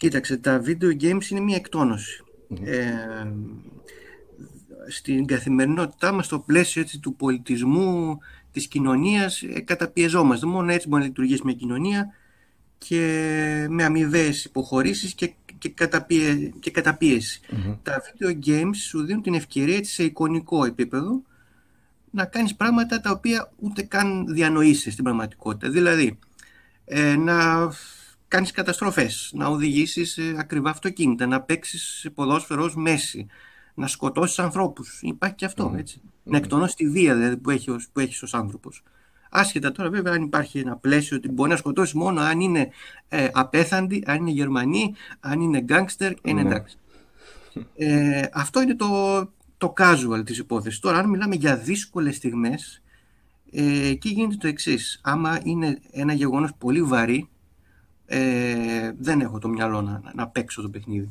Κοίταξε, 0.00 0.36
τα 0.36 0.62
video 0.64 1.02
games 1.02 1.30
είναι 1.30 1.40
μια 1.40 1.56
εκτονωση 1.56 2.24
Ε, 2.64 2.84
στην 4.88 5.26
καθημερινότητά 5.26 6.12
μας, 6.12 6.26
στο 6.26 6.38
πλαίσιο 6.38 6.82
έτσι, 6.82 6.98
του 6.98 7.14
πολιτισμού, 7.14 8.18
της 8.52 8.66
κοινωνίας, 8.66 9.42
ε, 9.42 9.60
καταπιεζόμαστε. 9.60 10.46
Μόνο 10.46 10.72
έτσι 10.72 10.88
μπορεί 10.88 11.02
να 11.02 11.08
λειτουργήσει 11.08 11.40
μια 11.44 11.54
κοινωνία 11.54 12.08
και 12.78 13.66
με 13.70 13.84
αμοιβέ 13.84 14.34
υποχωρήσεις 14.44 15.14
και, 15.14 15.32
και, 15.58 15.68
καταπίε, 15.68 16.52
και 16.60 16.70
καταπιεση 16.70 17.40
Τα 17.82 18.02
video 18.02 18.46
games 18.46 18.76
σου 18.76 19.04
δίνουν 19.04 19.22
την 19.22 19.34
ευκαιρία 19.34 19.76
έτσι, 19.76 19.92
σε 19.92 20.04
εικονικό 20.04 20.64
επίπεδο 20.64 21.22
να 22.10 22.24
κάνεις 22.24 22.54
πράγματα 22.54 23.00
τα 23.00 23.10
οποία 23.10 23.52
ούτε 23.56 23.82
καν 23.82 24.26
διανοήσεις 24.28 24.92
στην 24.92 25.04
πραγματικότητα. 25.04 25.70
Δηλαδή, 25.70 26.18
ε, 26.84 27.16
να 27.16 27.70
κάνεις 28.30 28.50
καταστροφές, 28.50 29.30
να 29.34 29.46
οδηγήσεις 29.46 30.18
ε, 30.18 30.34
ακριβά 30.38 30.70
αυτοκίνητα, 30.70 31.26
να 31.26 31.40
παίξεις 31.40 32.08
ποδόσφαιρο 32.14 32.64
ως 32.64 32.74
μέση, 32.76 33.26
να 33.74 33.86
σκοτώσεις 33.86 34.38
ανθρώπους. 34.38 34.98
Υπάρχει 35.02 35.34
και 35.34 35.44
αυτό, 35.44 35.74
έτσι. 35.76 36.00
Να 36.22 36.36
εκτονώσεις 36.36 36.74
τη 36.74 36.88
βία 36.88 37.14
δηλαδή, 37.14 37.36
που, 37.36 37.50
έχει 37.50 37.70
ως, 37.70 37.88
που 37.92 38.00
έχεις 38.00 38.22
ως 38.22 38.34
άνθρωπος. 38.34 38.82
Άσχετα 39.30 39.72
τώρα 39.72 39.90
βέβαια 39.90 40.12
αν 40.12 40.22
υπάρχει 40.22 40.58
ένα 40.58 40.76
πλαίσιο 40.76 41.16
ότι 41.16 41.28
μπορεί 41.28 41.50
να 41.50 41.56
σκοτώσεις 41.56 41.94
μόνο 41.94 42.20
αν 42.20 42.40
είναι 42.40 42.68
ε, 43.08 43.28
απέθαντοι, 43.32 44.02
αν 44.06 44.16
είναι 44.16 44.30
Γερμανοί, 44.30 44.94
αν 45.20 45.40
είναι 45.40 45.60
γκάγκστερ, 45.60 46.12
είναι 46.22 46.42
ναι. 46.42 46.48
εντάξει. 46.48 46.76
Ε, 47.76 48.22
αυτό 48.32 48.62
είναι 48.62 48.74
το, 48.74 48.88
το 49.58 49.72
casual 49.76 50.22
της 50.24 50.38
υπόθεσης. 50.38 50.78
Τώρα 50.78 50.98
αν 50.98 51.08
μιλάμε 51.08 51.34
για 51.34 51.56
δύσκολες 51.56 52.16
στιγμές, 52.16 52.82
ε, 53.52 53.88
εκεί 53.88 54.08
γίνεται 54.08 54.36
το 54.36 54.46
εξής. 54.46 55.00
Άμα 55.02 55.40
είναι 55.42 55.78
ένα 55.90 56.12
γεγονός 56.12 56.50
πολύ 56.58 56.82
βαρύ, 56.82 57.28
ε, 58.12 58.92
δεν 58.98 59.20
έχω 59.20 59.38
το 59.38 59.48
μυαλό 59.48 59.82
να, 59.82 60.02
να 60.14 60.28
παίξω 60.28 60.62
το 60.62 60.68
παιχνιδι 60.68 61.08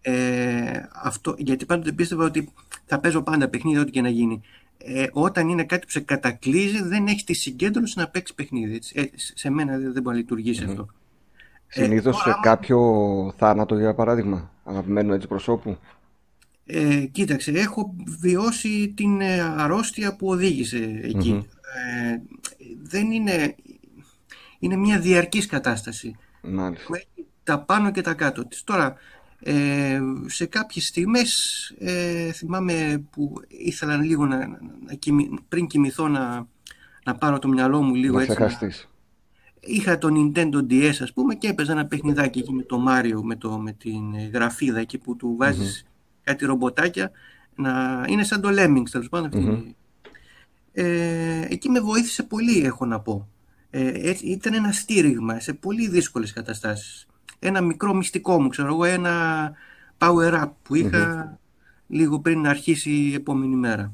Ε, 0.00 0.88
αυτό, 1.02 1.34
γιατί 1.38 1.66
πάντοτε 1.66 1.92
πίστευα 1.92 2.24
ότι 2.24 2.52
θα 2.84 3.00
παίζω 3.00 3.22
πάντα 3.22 3.48
παιχνίδι, 3.48 3.78
ό,τι 3.78 3.90
και 3.90 4.00
να 4.00 4.08
γίνει. 4.08 4.40
Ε, 4.78 5.06
όταν 5.12 5.48
είναι 5.48 5.64
κάτι 5.64 5.86
που 5.86 5.90
σε 5.90 6.00
κατακλείζει, 6.00 6.82
δεν 6.82 7.06
έχεις 7.06 7.24
τη 7.24 7.34
συγκέντρωση 7.34 7.98
να 7.98 8.08
παίξεις 8.08 8.34
παιχνίδι. 8.34 8.74
Έτσι. 8.74 8.92
Ε, 8.96 9.04
σε 9.14 9.50
μένα 9.50 9.78
δεν, 9.78 9.90
μπορεί 9.92 10.02
να 10.02 10.14
λειτουργήσει 10.14 10.64
mm-hmm. 10.66 10.70
αυτό. 10.70 10.88
Συνήθως 11.66 12.26
ε, 12.26 12.30
σε 12.30 12.38
κάποιο 12.42 12.80
θάνατο, 13.36 13.78
για 13.78 13.94
παράδειγμα, 13.94 14.50
αγαπημένου 14.64 15.12
έτσι 15.12 15.26
προσώπου. 15.26 15.78
Ε, 16.66 17.04
κοίταξε, 17.12 17.50
έχω 17.50 17.94
βιώσει 18.20 18.92
την 18.96 19.20
ε, 19.20 19.40
αρρώστια 19.40 20.16
που 20.16 20.28
οδήγησε 20.28 21.00
εκεί. 21.02 21.46
Ε, 22.10 22.20
δεν 22.82 23.10
είναι, 23.10 23.54
είναι 24.58 24.76
μια 24.76 24.98
διαρκής 24.98 25.46
κατάσταση. 25.46 26.16
Μάλιστα. 26.42 26.86
Που 26.86 26.94
έχει 26.94 27.26
τα 27.42 27.58
πάνω 27.60 27.90
και 27.90 28.00
τα 28.00 28.14
κάτω 28.14 28.46
της. 28.46 28.64
Τώρα, 28.64 28.96
ε, 29.40 30.00
σε 30.26 30.46
κάποιες 30.46 30.86
στιγμές 30.86 31.30
ε, 31.78 32.32
θυμάμαι 32.32 33.04
που 33.10 33.34
ήθελα 33.48 33.96
λίγο 33.96 34.26
να, 34.26 34.36
να, 34.36 34.58
πριν 35.48 35.66
κοιμηθώ 35.66 36.08
να, 36.08 36.46
να 37.04 37.14
πάρω 37.14 37.38
το 37.38 37.48
μυαλό 37.48 37.82
μου 37.82 37.94
λίγο 37.94 38.16
να 38.16 38.22
έτσι. 38.22 38.42
Να... 38.42 38.70
Είχα 39.60 39.98
το 39.98 40.08
Nintendo 40.10 40.56
DS 40.70 40.94
ας 41.00 41.12
πούμε 41.12 41.34
και 41.34 41.48
έπαιζα 41.48 41.72
ένα 41.72 41.86
παιχνιδάκι 41.86 42.38
εκεί 42.38 42.52
με 42.52 42.62
το 42.62 42.84
Mario 42.88 43.20
με, 43.22 43.36
το, 43.36 43.58
με 43.58 43.72
την 43.72 44.30
γραφίδα 44.32 44.78
εκεί 44.78 44.98
που 44.98 45.16
του 45.16 45.34
βαζεις 45.38 45.84
κάτι 46.22 46.44
ρομποτάκια 46.44 47.10
να 47.54 48.04
είναι 48.08 48.24
σαν 48.24 48.40
το 48.40 48.48
Lemmings 48.52 48.88
τέλος 48.90 49.08
πάντων. 49.08 49.74
Ε, 50.72 51.46
εκεί 51.48 51.68
με 51.68 51.80
βοήθησε 51.80 52.22
πολύ 52.22 52.64
έχω 52.64 52.86
να 52.86 53.00
πω. 53.00 53.28
Ε, 53.78 54.14
ήταν 54.22 54.54
ένα 54.54 54.72
στήριγμα 54.72 55.40
σε 55.40 55.52
πολύ 55.52 55.88
δύσκολες 55.88 56.32
καταστάσεις. 56.32 57.06
Ένα 57.38 57.60
μικρό 57.60 57.94
μυστικό 57.94 58.42
μου, 58.42 58.48
ξέρω 58.48 58.68
εγώ, 58.68 58.84
ένα 58.84 59.52
power-up 59.98 60.50
που 60.62 60.74
ειχα 60.74 61.38
λίγο 61.86 62.20
πριν 62.20 62.46
αρχίσει 62.46 62.90
η 62.90 63.14
επόμενη 63.14 63.56
μέρα. 63.56 63.92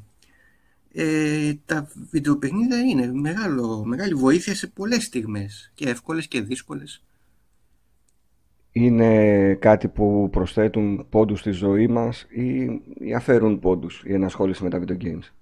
Ε, 0.93 1.53
τα 1.67 1.89
βιντεοπαιχνίδια 2.11 2.79
είναι 2.81 3.13
μεγάλο, 3.13 3.85
μεγάλη 3.85 4.15
βοήθεια 4.15 4.55
σε 4.55 4.67
πολλές 4.67 5.05
στιγμές 5.05 5.73
και 5.75 5.89
εύκολες 5.89 6.29
και 6.29 6.41
δύσκολες. 6.41 7.03
είναι 8.73 9.55
κάτι 9.55 9.89
που 9.89 10.29
προσθέτουν 10.33 11.07
πόντους 11.09 11.41
στη 11.41 11.51
ζωή 11.51 11.87
μας 11.87 12.27
ή, 12.29 12.81
ή 12.99 13.15
αφαιρούν 13.15 13.59
πόντους 13.59 14.03
η 14.07 14.13
ενασχόληση 14.13 14.63
με 14.63 14.71
τα 14.71 14.83
video 14.83 15.05
games; 15.05 15.33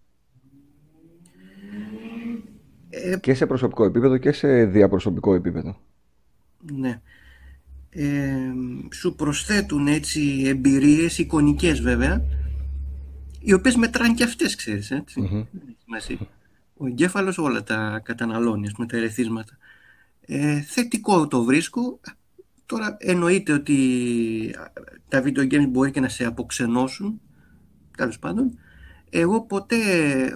Ε, 2.91 3.17
Και 3.19 3.35
σε 3.35 3.47
προσωπικό 3.47 3.85
επίπεδο 3.85 4.17
και 4.17 4.33
σε 4.33 4.65
διαπροσωπικό 4.65 5.35
επίπεδο. 5.35 5.77
ναι. 6.73 7.01
Ε, 7.93 8.39
σου 8.93 9.15
προσθέτουν 9.15 9.87
έτσι 9.87 10.43
εμπειρίες, 10.47 11.19
εικονικές 11.19 11.81
βέβαια, 11.81 12.25
οι 13.41 13.53
οποίες 13.53 13.77
μετράνε 13.77 14.15
και 14.15 14.25
αυτές, 14.25 14.55
ξέρεις, 14.55 14.91
έτσι. 14.91 15.21
Μμμ. 15.21 15.29
Δεν 15.29 15.63
έχει 15.69 15.77
σημασία. 15.85 16.19
Ο 16.77 16.87
εγκέφαλος 16.87 17.39
όλα 17.39 17.63
τα 17.63 18.01
καταναλώνει, 18.05 18.67
ας 18.67 18.73
πούμε, 18.73 18.87
τα 18.87 18.97
ερεθίσματα. 18.97 19.57
Ε, 20.21 20.61
θετικό 20.61 21.29
το 21.29 21.45
βρίσκω. 21.45 22.01
Τώρα 22.67 22.97
εννοείται 23.01 23.53
ότι 23.53 23.77
τα 25.09 25.23
video 25.25 25.53
games 25.53 25.69
μπορεί 25.69 25.91
και 25.91 26.01
να 26.01 26.09
σε 26.09 26.25
αποξενώσουν, 26.25 27.21
τέλος 27.97 28.19
πάντων. 28.19 28.59
Εγώ 29.11 29.41
ποτέ, 29.43 29.77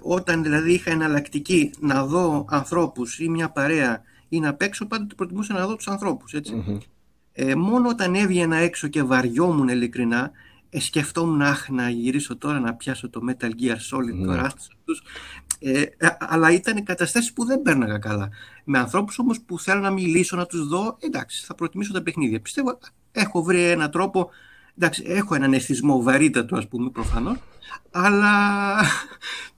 όταν 0.03 0.43
δηλαδή 0.43 0.73
είχα 0.73 0.91
εναλλακτική 0.91 1.71
να 1.81 2.05
δω 2.07 2.45
ανθρώπους 2.49 3.19
ή 3.19 3.29
μια 3.29 3.51
παρέα 3.51 4.03
ή 4.29 4.41
να 4.41 4.55
παίξω, 4.55 4.87
πάντοτε 4.87 5.15
προτιμούσα 5.15 5.53
να 5.55 5.67
δω 5.67 5.77
τους 5.77 5.89
ανθρώπους, 5.89 6.33
έτσι. 6.33 6.55
Μμμ. 6.55 6.79
Ε, 7.33 7.55
μόνο 7.55 7.89
όταν 7.89 8.15
έβγαινα 8.15 8.57
έξω 8.57 8.89
και 8.89 9.03
βαριόμουν 9.03 9.69
ειλικρινά, 9.69 10.31
ε, 10.71 10.81
σκεφτόμουν 10.81 11.43
αχ 11.43 11.69
να 11.69 11.91
γυρίσω 11.91 12.37
τώρα 12.37 12.61
να 12.61 12.75
πιάσω 12.75 13.11
το 13.11 13.21
Metal 13.29 13.45
Gear 13.51 13.97
Solid 13.97 14.15
Ναι. 14.15 14.27
τώρα 14.27 14.43
άστος 14.43 14.71
αυτούς. 14.79 15.03
Ε, 15.59 15.81
ε, 15.81 16.09
αλλά 16.19 16.51
ήταν 16.53 16.85
καταστάσεις 16.85 17.33
που 17.33 17.45
δεν 17.45 17.63
πέρναγα 17.63 17.99
καλά. 17.99 18.29
Με 18.65 18.79
ανθρώπους 18.79 19.19
όμως 19.19 19.41
που 19.41 19.59
θέλω 19.59 19.81
να 19.81 19.91
μιλήσω, 19.91 20.37
να 20.37 20.47
τους 20.47 20.67
δω, 20.69 20.97
εντάξει, 21.01 21.45
θα 21.45 21.55
προτιμήσω 21.55 21.93
τα 21.93 22.03
παιχνίδια. 22.03 22.41
Πιστεύω, 22.41 22.79
έχω 23.13 23.43
βρει 23.43 23.63
έναν 23.63 23.91
τρόπο, 23.91 24.31
εντάξει, 24.79 25.05
έχω 25.07 25.35
έναν 25.35 25.53
εθισμό 25.53 26.03
βαρύτατο 26.03 26.57
ας 26.57 26.69
πούμε 26.69 26.91
προφανώς, 26.91 27.37
αλλά 27.91 28.31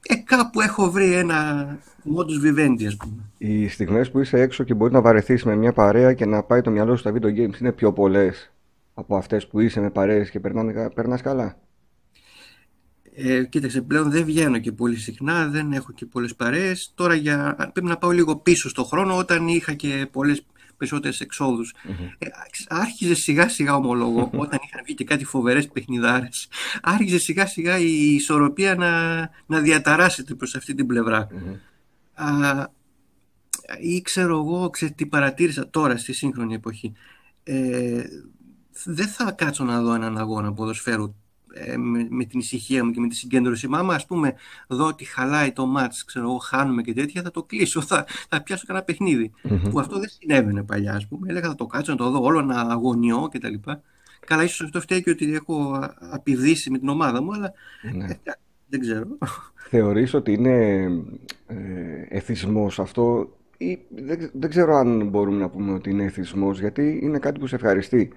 ε, 0.02 0.14
κάπου 0.14 0.60
έχω 0.60 0.90
βρει 0.90 1.12
ένα 1.12 1.68
modus 2.04 2.46
vivendi 2.46 2.84
ας 2.86 2.96
πούμε. 2.96 3.30
Οι 3.38 3.68
στιγμές 3.68 4.10
που 4.10 4.20
είσαι 4.20 4.40
έξω 4.40 4.64
και 4.64 4.74
μπορεί 4.74 4.92
να 4.92 5.00
βαρεθείς 5.00 5.44
με 5.44 5.56
μια 5.56 5.72
παρέα 5.72 6.12
και 6.12 6.26
να 6.26 6.42
πάει 6.42 6.60
το 6.60 6.70
μυαλό 6.70 6.96
σου 6.96 7.00
στα 7.00 7.12
video 7.12 7.38
games 7.38 7.60
είναι 7.60 7.72
πιο 7.72 7.92
πολλές 7.92 8.52
από 8.94 9.16
αυτές 9.16 9.46
που 9.46 9.60
είσαι 9.60 9.80
με 9.80 9.90
παρέες 9.90 10.30
και 10.30 10.40
περνάνε, 10.40 10.90
περνάς 10.94 11.22
καλά; 11.22 11.56
Ε, 13.14 13.44
κοίταξε, 13.44 13.82
πλέον 13.82 14.10
δεν 14.10 14.24
βγαίνω 14.24 14.58
και 14.58 14.72
πολύ 14.72 14.96
συχνά, 14.96 15.48
δεν 15.48 15.72
έχω 15.72 15.92
και 15.92 16.06
πολλές 16.06 16.34
παρέες. 16.34 16.92
Τώρα 16.94 17.14
για, 17.14 17.54
πρέπει 17.72 17.88
να 17.88 17.96
πάω 17.96 18.10
λίγο 18.10 18.36
πίσω 18.36 18.68
στο 18.68 18.84
χρόνο 18.84 19.16
όταν 19.16 19.48
είχα 19.48 19.74
και 19.74 20.08
πολλές 20.12 20.46
περισσότερες 20.76 21.20
εξόδους. 21.20 21.74
Ε, 22.18 22.26
άρχιζε 22.68 23.14
σιγά 23.14 23.48
σιγά 23.48 23.74
ομολόγω, 23.74 24.30
όταν 24.32 24.58
είχαν 24.66 24.82
βγει 24.84 24.94
και 24.94 25.04
κάτι 25.04 25.24
φοβερές 25.24 25.68
παιχνιδάρες, 25.68 26.48
άρχιζε 26.82 27.18
σιγά 27.18 27.46
σιγά 27.46 27.78
η 27.78 28.14
ισορροπία 28.14 28.74
να, 28.74 29.20
να 29.46 29.60
διαταράσσεται 29.60 30.34
προς 30.34 30.54
αυτή 30.54 30.74
την 30.74 30.86
πλευρά. 30.86 31.28
Α, 32.14 32.66
ή 33.80 34.02
ξέρω 34.02 34.38
εγώ, 34.38 34.70
ξέρω 34.70 34.92
τι 34.94 35.06
παρατήρησα 35.06 35.70
τώρα 35.70 35.96
στη 35.96 36.12
σύγχρονη 36.12 36.54
εποχή. 36.54 36.92
Ε, 37.42 38.04
δεν 38.84 39.08
θα 39.08 39.32
κάτσω 39.32 39.64
να 39.64 39.80
δω 39.80 39.94
έναν 39.94 40.18
αγώνα 40.18 40.52
ποδοσφαίρου 40.52 41.04
ε, 41.04 41.25
με, 41.78 42.06
με 42.10 42.24
την 42.24 42.38
ησυχία 42.38 42.84
μου 42.84 42.90
και 42.90 43.00
με 43.00 43.08
τη 43.08 43.14
συγκέντρωση. 43.16 43.68
Μα 43.68 43.78
άμα 43.78 43.94
ας 43.94 44.06
πούμε 44.06 44.34
δω 44.68 44.86
ότι 44.86 45.04
χαλάει 45.04 45.52
το 45.52 45.66
μάτς, 45.66 46.04
ξέρω 46.04 46.24
εγώ, 46.24 46.36
χάνουμε 46.38 46.82
και 46.82 46.92
τέτοια, 46.92 47.22
θα 47.22 47.30
το 47.30 47.42
κλείσω, 47.42 47.80
θα, 47.80 48.06
θα 48.28 48.42
πιάσω 48.42 48.64
κανένα 48.66 48.84
παιχνίδι. 48.84 49.30
Που 49.70 49.80
αυτό 49.80 49.98
δεν 49.98 50.08
συνέβαινε 50.08 50.62
παλιά, 50.62 50.94
ας 50.94 51.06
πούμε. 51.06 51.26
Έλεγα 51.30 51.48
θα 51.48 51.54
το 51.54 51.66
κάτσω 51.66 51.90
να 51.92 51.98
το 51.98 52.10
δω 52.10 52.22
όλο, 52.22 52.42
να 52.42 52.60
αγωνιώ 52.60 53.28
κτλ. 53.32 53.54
Καλά, 54.26 54.42
ίσως 54.42 54.60
αυτό 54.66 54.80
φταίει 54.80 55.02
και 55.02 55.10
ότι 55.10 55.34
έχω 55.34 55.72
α- 55.72 55.94
απειδήσει 56.10 56.70
με 56.70 56.78
την 56.78 56.88
ομάδα 56.88 57.22
μου, 57.22 57.32
αλλά 57.32 57.52
Ναι. 57.94 58.04
ε, 58.04 58.16
δεν 58.68 58.80
ξέρω. 58.80 59.06
Θεωρείς 59.54 60.14
ότι 60.14 60.32
είναι 60.32 60.82
ε, 61.46 61.56
εθισμός 62.08 62.78
αυτό 62.80 63.36
ή 63.56 63.78
δεν, 63.88 64.30
δεν 64.32 64.50
ξέρω 64.50 64.74
αν 64.76 65.08
μπορούμε 65.08 65.38
να 65.38 65.48
πούμε 65.48 65.72
ότι 65.72 65.90
είναι 65.90 66.04
εθισμός 66.04 66.60
γιατί 66.60 67.00
είναι 67.02 67.18
κάτι 67.18 67.38
που 67.38 67.46
σε 67.46 67.54
ευχαριστεί. 67.54 68.12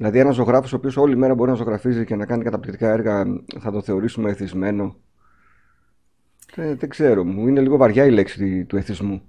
Δηλαδή 0.00 0.18
ένας 0.18 0.34
ζωγράφος 0.34 0.72
ο 0.72 0.76
οποίος 0.76 0.96
όλη 0.96 1.16
μέρα 1.16 1.34
μπορεί 1.34 1.50
να 1.50 1.56
ζωγραφίζει 1.56 2.04
και 2.04 2.16
να 2.16 2.26
κάνει 2.26 2.44
καταπληκτικά 2.44 2.90
έργα 2.90 3.24
θα 3.60 3.70
το 3.70 3.82
θεωρήσουμε 3.82 4.30
εθισμένο. 4.30 4.96
Δεν, 6.54 6.78
δεν 6.78 6.88
ξέρω, 6.88 7.24
μου 7.24 7.48
είναι 7.48 7.60
λίγο 7.60 7.76
βαριά 7.76 8.04
η 8.04 8.10
λέξη 8.10 8.64
του 8.64 8.76
εθισμού. 8.76 9.22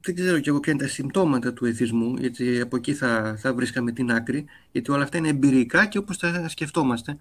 Δεν 0.00 0.14
ξέρω 0.14 0.38
κι 0.38 0.48
εγώ 0.48 0.60
ποια 0.60 0.72
είναι 0.72 0.82
τα 0.82 0.88
συμπτώματα 0.88 1.52
του 1.52 1.66
εθισμού, 1.66 2.16
γιατί 2.16 2.60
από 2.60 2.76
εκεί 2.76 2.94
θα, 2.94 3.34
θα 3.38 3.54
βρίσκαμε 3.54 3.92
την 3.92 4.10
άκρη, 4.12 4.44
γιατί 4.70 4.90
όλα 4.90 5.02
αυτά 5.02 5.18
είναι 5.18 5.28
εμπειρικά 5.28 5.86
και 5.86 5.98
όπως 5.98 6.18
τα 6.18 6.48
σκεφτόμαστε. 6.48 7.16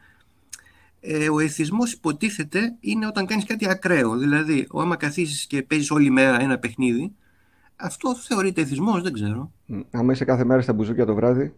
Ε, 1.00 1.30
ο 1.30 1.40
εθισμός 1.40 1.94
υποτίθεται 1.94 2.75
είναι 2.80 3.08
όταν 3.08 3.25
κάνεις 3.25 3.46
κάτι 3.46 3.70
ακραίο. 3.70 4.18
Δηλαδή, 4.18 4.68
άμα 4.74 4.96
καθίσεις 4.96 5.46
και 5.46 5.63
παίζεις 5.63 5.92
όλη 5.92 6.10
μέρα 6.10 6.42
ένα 6.42 6.58
παιχνίδι, 6.58 7.13
αυτό 7.75 8.16
θεωρείται 8.16 8.62
εθισμός, 8.62 9.02
δεν 9.02 9.13
ξέρω. 9.13 9.52
Μ, 9.66 9.80
Άμα 9.92 10.13
είσαι 10.13 10.25
κάθε 10.25 10.44
μέρα 10.44 10.62
στα 10.62 10.74
μπουζούκια 10.74 11.06
το 11.06 11.16
βράδυ, 11.16 11.54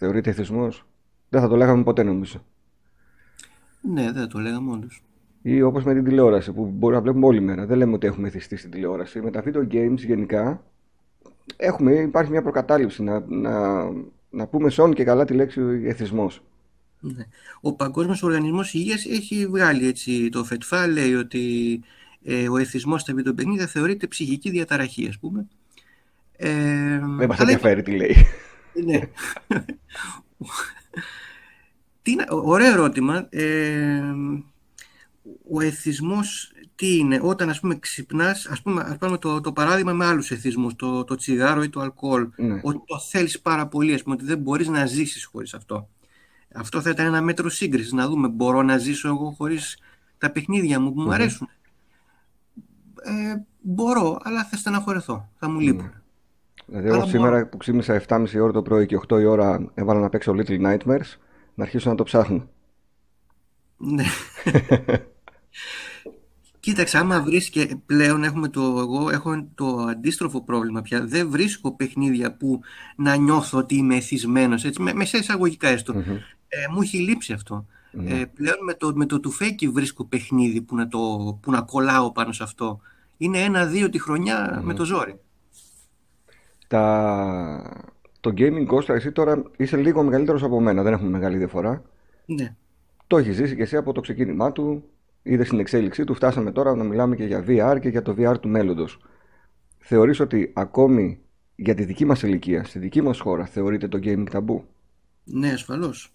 θεωρείται 0.00 0.30
εθισμός. 0.30 0.86
Δεν 1.28 1.40
θα 1.40 1.48
το 1.48 1.56
λέγαμε 1.56 1.82
ποτέ 1.82 2.02
νομίζω. 2.02 2.44
Ναι, 3.80 4.12
δεν 4.12 4.28
το 4.28 4.38
λέγαμε 4.38 4.70
όντως. 4.70 5.02
Ή 5.42 5.62
όπως 5.62 5.84
με 5.84 5.94
την 5.94 6.04
τηλεόραση 6.04 6.52
που 6.52 6.66
μπορεί 6.66 6.94
να 6.94 7.00
βλέπουμε 7.00 7.26
όλη 7.26 7.40
μέρα. 7.40 7.66
Δεν 7.66 7.76
λέμε 7.76 7.94
ότι 7.94 8.06
έχουμε 8.06 8.28
εθιστεί 8.28 8.56
στην 8.56 8.70
τηλεόραση. 8.70 9.20
Με 9.20 9.30
τα 9.30 9.42
video 9.46 9.72
games 9.72 9.96
γενικά 9.96 10.64
έχουμε, 11.56 11.92
υπάρχει 11.92 12.30
μια 12.30 12.42
προκατάληψη 12.42 13.02
να, 13.02 13.24
να, 13.28 13.84
να 14.30 14.46
πούμε 14.46 14.70
σόν 14.70 14.94
και 14.94 15.04
καλά 15.04 15.24
τη 15.24 15.34
λέξη 15.34 15.60
εθισμός. 15.84 16.42
Ναι. 17.00 17.26
Ο 17.60 17.72
Παγκόσμιος 17.72 18.22
Οργανισμός 18.22 18.74
Υγείας 18.74 19.04
έχει 19.04 19.46
βγάλει 19.46 19.86
έτσι 19.86 20.28
το 20.28 20.44
ΦΕΤΦΑ, 20.44 20.86
λέει 20.86 21.14
ότι 21.14 21.80
ε, 22.24 22.48
ο 22.48 22.56
εθισμός 22.56 23.00
στα 23.00 23.14
βιντεοπαιχνίδια 23.14 23.66
θεωρείται 23.66 24.06
ψυχική 24.06 24.50
διαταραχή, 24.50 25.08
ας 25.08 25.18
πούμε. 25.18 25.46
Ε, 26.36 26.48
Δεν 27.18 27.28
μας 27.28 27.40
αλλά 27.40 27.50
ενδιαφέρει 27.50 27.82
τι 27.82 27.96
λέει. 27.96 28.16
Ναι. 28.84 29.00
Τι 32.02 32.10
είναι, 32.10 32.26
ωραίο 32.28 32.72
ερώτημα. 32.72 33.26
Ε, 33.30 34.02
ο 35.50 35.60
εθισμός 35.60 36.52
τι 36.74 36.96
είναι, 36.96 37.20
όταν 37.22 37.48
ας 37.48 37.60
πούμε 37.60 37.78
ξυπνάς, 37.78 38.46
ας 38.46 38.62
πούμε, 38.62 38.82
ας 38.82 38.96
πάμε 38.96 39.18
το, 39.18 39.40
το 39.40 39.52
παράδειγμα 39.52 39.92
με 39.92 40.04
άλλους 40.06 40.30
εθισμούς, 40.30 40.74
το, 40.76 41.04
το 41.04 41.14
τσιγάρο 41.14 41.62
ή 41.62 41.68
το 41.68 41.80
αλκοόλ, 41.80 42.28
Ναι. 42.36 42.60
ότι 42.62 42.82
το 42.86 42.98
θέλεις 42.98 43.40
πάρα 43.40 43.66
πολύ, 43.66 43.94
ας 43.94 44.02
πούμε, 44.02 44.14
ότι 44.14 44.24
δεν 44.24 44.38
μπορείς 44.38 44.68
να 44.68 44.86
ζήσεις 44.86 45.24
χωρίς 45.24 45.54
αυτό. 45.54 45.88
Αυτό 46.54 46.80
θα 46.80 46.90
ήταν 46.90 47.06
ένα 47.06 47.22
μέτρο 47.22 47.48
σύγκρισης, 47.48 47.92
να 47.92 48.08
δούμε, 48.08 48.28
μπορώ 48.28 48.62
να 48.62 48.78
ζήσω 48.78 49.08
εγώ 49.08 49.30
χωρίς 49.30 49.78
τα 50.18 50.30
παιχνίδια 50.30 50.80
μου 50.80 50.94
που 50.94 51.00
μου 51.00 51.12
αρέσουν. 51.12 51.48
Ε, 53.02 53.36
μπορώ, 53.60 54.18
αλλά 54.22 54.44
θα 54.44 54.56
στεναχωρεθώ, 54.56 55.28
θα 55.38 55.48
μου 55.48 55.60
λείπουν. 55.60 55.92
Δηλαδή, 56.70 56.88
εγώ 56.88 56.96
Αλλά 56.96 57.06
σήμερα 57.06 57.46
που 57.46 57.56
ξύπνησα 57.56 58.02
7.30 58.08 58.26
ώρα 58.40 58.52
το 58.52 58.62
πρωί 58.62 58.86
και 58.86 59.00
8 59.08 59.20
η 59.20 59.24
ώρα 59.24 59.70
έβαλα 59.74 60.00
να 60.00 60.08
παίξω 60.08 60.34
Little 60.36 60.60
Nightmares, 60.60 61.18
να 61.54 61.64
αρχίσω 61.64 61.90
να 61.90 61.94
το 61.94 62.02
ψάχνω. 62.02 62.48
Ναι. 63.76 64.04
Κοίταξε, 66.60 66.98
άμα 66.98 67.22
βρεις 67.22 67.50
και 67.50 67.76
πλέον 67.86 68.24
έχουμε 68.24 68.48
το, 68.48 68.60
εγώ 68.60 69.10
έχω 69.10 69.46
το 69.54 69.66
αντίστροφο 69.90 70.42
πρόβλημα 70.42 70.82
πια. 70.82 71.06
Δεν 71.06 71.30
βρίσκω 71.30 71.72
παιχνίδια 71.76 72.36
που 72.36 72.60
να 72.96 73.16
νιώθω 73.16 73.58
ότι 73.58 73.74
είμαι 73.76 73.96
εθισμένος, 73.96 74.64
έτσι, 74.64 74.82
με, 74.82 74.92
μέσα 74.94 75.18
εισαγωγικά 75.18 75.68
έστω. 75.68 75.94
Ε, 76.48 76.72
μου 76.72 76.82
έχει 76.82 76.98
λείψει 76.98 77.32
αυτό. 77.32 77.66
Ε, 78.06 78.24
πλέον 78.34 78.64
με 78.64 78.74
το, 78.74 78.92
με 78.94 79.06
το 79.06 79.20
τουφέκι 79.20 79.68
βρίσκω 79.68 80.04
παιχνίδι 80.04 80.60
που 80.60 80.76
να, 80.76 80.88
το, 80.88 80.98
που 81.42 81.50
να 81.50 81.60
κολλάω 81.60 82.12
πάνω 82.12 82.32
σε 82.32 82.42
αυτό. 82.42 82.80
Είναι 83.16 83.38
ένα-δύο 83.38 83.90
τη 83.90 83.98
χρονιά 83.98 84.60
με 84.64 84.74
το 84.74 84.84
ζόρι. 84.84 85.20
Τα... 86.70 87.84
Το 88.20 88.32
gaming 88.36 88.66
Costa, 88.66 88.88
εσύ 88.88 89.12
τώρα 89.12 89.42
είσαι 89.56 89.76
λίγο 89.76 90.02
μεγαλύτερος 90.02 90.42
από 90.42 90.60
μένα, 90.60 90.82
δεν 90.82 90.92
έχουμε 90.92 91.10
μεγάλη 91.10 91.36
διαφορά. 91.36 91.82
Ναι. 92.26 92.54
Το 93.06 93.16
έχεις 93.18 93.36
ζήσει 93.36 93.56
και 93.56 93.62
εσύ 93.62 93.76
από 93.76 93.92
το 93.92 94.00
ξεκίνημά 94.00 94.52
του, 94.52 94.84
είδες 95.22 95.48
την 95.48 95.58
εξέλιξή 95.58 96.04
του, 96.04 96.14
φτάσαμε 96.14 96.52
τώρα 96.52 96.74
να 96.76 96.84
μιλάμε 96.84 97.16
και 97.16 97.24
για 97.24 97.44
VR 97.48 97.78
και 97.80 97.88
για 97.88 98.02
το 98.02 98.14
VR 98.18 98.34
του 98.40 98.48
μέλλοντος. 98.48 98.98
Θεωρείς 99.78 100.20
ότι 100.20 100.50
ακόμη 100.54 101.20
για 101.56 101.74
τη 101.74 101.84
δική 101.84 102.04
μας 102.04 102.22
ηλικία, 102.22 102.64
στη 102.64 102.78
δική 102.78 103.02
μας 103.02 103.20
χώρα, 103.20 103.46
θεωρείται 103.46 103.88
το 103.88 103.98
gaming 104.02 104.26
ταμπού; 104.30 104.64
Ναι, 105.24 105.50
ασφαλώς. 105.50 106.12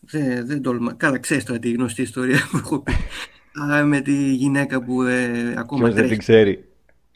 Δεν, 0.00 0.46
δεν 0.46 0.62
τολμα... 0.62 0.92
Καλά, 0.92 1.18
ξέρεις 1.18 1.44
τώρα 1.44 1.58
τη 1.58 1.72
γνωστή 1.72 2.02
ιστορία 2.02 2.38
που 2.50 2.56
έχω 2.56 2.78
πει. 2.78 2.92
Α, 3.72 3.84
με 3.84 4.00
τη 4.00 4.32
γυναίκα 4.34 4.82
που 4.82 5.02
ε, 5.02 5.54
ακόμα 5.56 5.80
Ποιος 5.82 5.94
δεν 5.94 5.94
τρέχει. 5.94 6.08
την 6.08 6.18
ξέρει. 6.18 6.64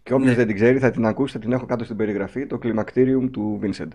Και 0.05 0.13
όποιος 0.15 0.31
Ναι. 0.31 0.37
δεν 0.37 0.47
την 0.47 0.55
ξέρει 0.57 0.79
θα 0.79 0.91
την 0.91 1.07
ακούσει, 1.07 1.33
θα 1.33 1.39
την 1.39 1.53
έχω 1.53 1.67
κάτω 1.67 1.85
στην 1.85 1.97
περιγραφή, 1.97 2.47
το 2.47 2.59
κλιμακτήριουμ 2.59 3.31
του 3.31 3.61
Vincent. 3.63 3.89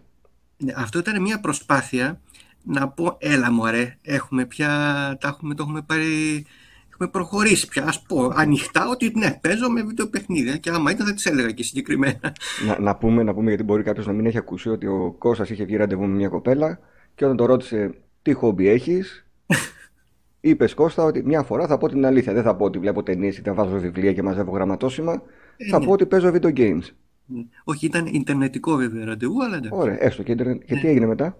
Ναι, 0.57 0.73
αυτό 0.75 0.99
ήταν 0.99 1.21
μια 1.21 1.39
προσπάθεια 1.39 2.21
να 2.63 2.89
πω 2.89 3.17
έλα 3.19 3.51
μωρέ, 3.51 3.97
έχουμε 4.01 4.45
πια, 4.45 4.67
τα 5.19 5.27
έχουμε, 5.27 5.53
το 5.55 5.63
έχουμε 5.63 5.81
πάρει, 5.81 6.45
έχουμε 6.93 7.09
προχωρήσει 7.09 7.67
πια. 7.67 7.83
Α 7.83 7.93
πω 8.07 8.31
ανοιχτά 8.35 8.87
ότι 8.89 9.11
ναι, 9.15 9.37
παίζω 9.41 9.69
με 9.69 9.83
βιντεοπαιχνίδια 9.83 10.57
και 10.57 10.69
άμα 10.69 10.91
ήταν 10.91 11.07
θα 11.07 11.13
τις 11.13 11.25
έλεγα 11.25 11.51
και 11.51 11.63
συγκεκριμένα. 11.63 12.35
Να, 12.67 12.79
να, 12.79 12.95
πούμε, 12.95 13.23
να 13.23 13.33
πούμε, 13.33 13.47
γιατί 13.49 13.63
μπορεί 13.63 13.83
κάποιος 13.83 14.05
να 14.07 14.13
μην 14.13 14.25
έχει 14.25 14.37
ακούσει 14.37 14.69
ότι 14.69 14.87
ο 14.87 15.15
Κώστας 15.17 15.49
είχε 15.49 15.63
βγει 15.63 15.75
ραντεβού 15.75 16.01
με 16.01 16.15
μια 16.15 16.29
κοπέλα 16.29 16.79
και 17.15 17.25
όταν 17.25 17.37
το 17.37 17.45
ρώτησε 17.45 17.93
τι 18.21 18.33
χόμπι 18.33 18.67
έχεις, 18.67 19.25
είπες 20.49 20.73
Κώστα 20.73 21.03
ότι 21.03 21.23
μια 21.25 21.43
φορά 21.43 21.67
θα 21.67 21.77
πω 21.77 21.87
την 21.87 22.05
αλήθεια. 22.05 22.33
Δεν 22.33 22.43
θα 22.43 22.55
πω 22.55 22.65
ότι 22.65 22.79
βλέπω 22.79 23.03
ταινίες 23.03 23.37
ή 23.37 23.41
θα 23.41 23.53
βάζω 23.53 23.77
βιβλία 23.79 24.13
και 24.13 24.23
μαζεύω 24.23 24.51
γραμματόσημα. 24.51 25.21
Ε, 25.61 25.69
θα 25.69 25.79
ναι. 25.79 25.85
πω 25.85 25.91
ότι 25.91 26.05
παίζω 26.05 26.31
video 26.33 26.53
games. 26.57 26.83
Ναι. 27.25 27.41
Όχι, 27.63 27.85
ήταν 27.85 28.05
ιντερνετικό 28.05 28.75
βέβαια 28.75 29.05
ραντεβού, 29.05 29.43
αλλά 29.43 29.55
εντάξει. 29.55 29.79
Ωραία, 29.79 30.03
έστω 30.03 30.23
και, 30.23 30.31
ίντερνετ. 30.31 30.63
και 30.63 30.73
Ναι. 30.73 30.79
τι 30.79 30.87
έγινε 30.87 31.05
μετά; 31.05 31.37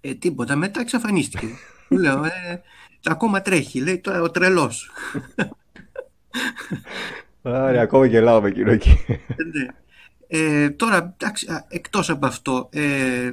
Ε, 0.00 0.14
τίποτα, 0.14 0.56
μετά 0.56 0.80
εξαφανίστηκε. 0.80 1.46
Του 1.88 1.98
λέω, 1.98 2.24
ε, 2.24 2.62
ακόμα 3.04 3.42
τρέχει, 3.42 3.80
λέει 3.80 3.98
τώρα 3.98 4.22
ο 4.22 4.30
τρελός. 4.30 4.90
Άρα, 7.42 7.80
ακόμα 7.80 8.06
γελάω 8.06 8.40
με 8.40 8.48
εκείνο 8.48 8.70
εκεί. 8.70 8.98
ναι. 9.52 9.66
ε, 10.26 10.70
τώρα, 10.70 11.16
εντάξει, 11.20 11.46
α, 11.50 11.64
εκτός 11.68 12.10
από 12.10 12.26
αυτό, 12.26 12.68
ε, 12.72 13.32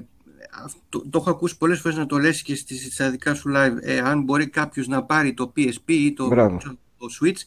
αυτό, 0.63 1.10
το 1.10 1.18
έχω 1.18 1.30
ακούσει 1.30 1.58
πολλές 1.58 1.80
φορές 1.80 1.98
να 1.98 2.06
το 2.06 2.18
λες 2.18 2.41
και 2.41 2.56
στις, 2.56 2.94
στα 2.94 3.10
δικά 3.10 3.34
σου 3.34 3.51
live, 3.56 3.75
ε, 3.82 4.00
αν 4.00 4.22
μπορεί 4.22 4.50
κάποιος 4.50 4.88
να 4.88 5.03
πάρει 5.03 5.34
το 5.34 5.53
PSP 5.56 5.74
ή 5.86 6.13
το, 6.13 6.27
Μπράβο. 6.27 6.58
Το 7.08 7.15
Switch 7.22 7.39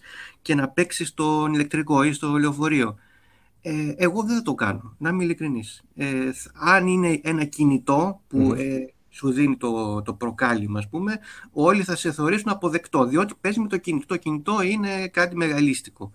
και 0.43 0.55
να 0.55 0.69
παίξει 0.69 1.05
στον 1.05 1.55
ηλεκτρικό 1.55 2.03
ή 2.03 2.13
στο 2.13 2.37
λεωφορείο. 2.39 2.97
Ε, 3.63 3.95
εγώ 3.97 4.23
δεν 4.23 4.37
θα 4.37 4.43
το 4.43 4.55
κάνω, 4.55 4.95
να 4.99 5.09
είμαι 5.09 5.25
ειλικρινής. 5.25 5.83
Ε, 5.95 6.33
θ- 6.33 6.51
αν 6.55 6.87
είναι 6.87 7.21
ένα 7.23 7.45
κινητό 7.45 8.21
που 8.29 8.39
Μμμ. 8.39 8.53
ε, 8.53 8.93
σου 9.09 9.31
δίνει 9.31 9.57
το, 9.57 10.03
το 10.03 10.15
προκάλημα, 10.15 10.79
ας 10.79 10.89
πούμε, 10.89 11.19
όλοι 11.53 11.83
θα 11.83 11.97
σε 11.97 12.13
θεωρήσουν 12.13 12.51
αποδεκτό, 12.51 13.05
διότι 13.05 13.35
παίζει 13.41 13.61
με 13.61 13.69
το 13.69 13.77
κινητό. 13.77 14.07
Το 14.07 14.17
κινητό 14.17 14.63
είναι 14.63 15.09
κάτι 15.09 15.37
μεγαλίστικο. 15.37 16.13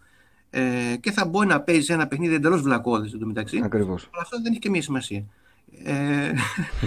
Ε, 0.49 0.95
και 0.99 1.11
θα 1.11 1.25
μπορεί 1.25 1.47
να 1.47 1.61
παίζει 1.61 1.93
ένα 1.93 2.07
παιχνίδι 2.07 2.33
εντελώς 2.33 2.61
βλακώδες 2.61 3.13
εντωμεταξύ. 3.13 3.59
Ακριβώς. 3.63 4.09
Αλλά 4.13 4.21
αυτό 4.21 4.41
δεν 4.41 4.51
έχει 4.51 4.59
και 4.59 4.69
μία 4.69 4.81
σημασία. 4.81 5.23
Ε, 5.83 6.31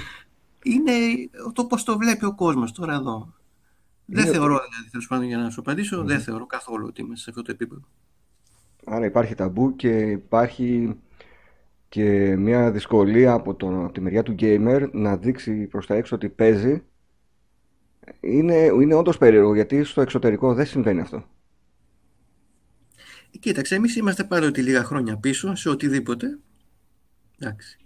είναι 0.73 0.92
το 1.52 1.64
πώς 1.64 1.85
το 1.85 1.99
βλέπει 1.99 2.25
ο 2.25 2.35
κόσμος 2.35 2.73
τώρα 2.73 2.94
εδώ. 2.94 3.32
Δεν 4.14 4.25
Είναι- 4.25 4.33
θεωρώ, 4.33 4.54
δηλαδή, 4.69 4.90
τέλος 4.90 5.07
πάντων, 5.07 5.26
για 5.26 5.38
να 5.38 5.50
σου 5.50 5.61
απαντήσω, 5.61 6.04
δεν 6.04 6.21
θεωρώ 6.21 6.47
καθόλου 6.47 6.87
ότι 6.88 7.00
είμαστε 7.00 7.23
σε 7.25 7.31
αυτό 7.31 7.42
το 7.42 7.50
επίπεδο. 7.52 7.83
Άρα 8.85 9.04
υπάρχει 9.04 9.35
ταμπού 9.35 9.76
και 9.76 9.88
υπάρχει 10.11 10.97
και 11.88 12.37
μια 12.37 12.71
δυσκολία 12.71 13.33
από, 13.33 13.54
τον, 13.54 13.85
από 13.85 13.92
τη 13.92 14.00
μεριά 14.00 14.23
του 14.23 14.35
gamer 14.38 14.88
να 14.92 15.16
δείξει 15.16 15.66
προς 15.66 15.87
τα 15.87 15.95
έξω 15.95 16.14
ότι 16.16 16.28
παίζει. 16.28 16.83
Είναι, 18.21 18.54
είναι 18.54 18.95
όντως 18.95 19.19
περίεργο 19.19 19.54
γιατί 19.54 19.85
στο 19.85 20.00
εξωτερικό 20.00 20.54
δεν 20.54 20.66
συμβαίνει 20.66 21.00
αυτό. 21.00 21.25
Κοίταξε, 23.40 23.75
εμείς 23.75 23.97
είμαστε 23.97 24.25
πάντοτε 24.25 24.61
λίγα 24.61 24.85
χρόνια 24.85 25.16
πίσω 25.16 25.54
σε 25.54 25.69
οτιδήποτε. 25.69 26.38
Εντάξει. 27.38 27.78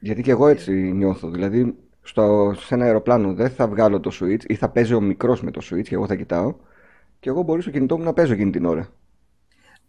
Γιατί 0.00 0.22
και 0.22 0.30
εγώ 0.30 0.46
έτσι 0.48 0.72
νιώθω. 0.72 1.30
Δηλαδή 1.30 1.76
στο, 2.10 2.54
σε 2.56 2.74
ένα 2.74 2.84
αεροπλάνο 2.84 3.34
δεν 3.34 3.50
θα 3.50 3.68
βγάλω 3.68 4.00
το 4.00 4.10
Switch 4.20 4.44
ή 4.46 4.54
θα 4.54 4.68
παίζει 4.68 4.94
ο 4.94 5.00
μικρός 5.00 5.42
με 5.42 5.50
το 5.50 5.60
Switch 5.64 5.82
και 5.82 5.94
εγώ 5.94 6.06
θα 6.06 6.16
κοιτάω 6.16 6.54
και 7.20 7.28
εγώ 7.28 7.42
μπορείς 7.42 7.62
στο 7.64 7.72
κινητό 7.72 7.98
μου 7.98 8.04
να 8.04 8.12
παίζω 8.12 8.32
εκείνη 8.32 8.50
την 8.50 8.64
ώρα. 8.64 8.88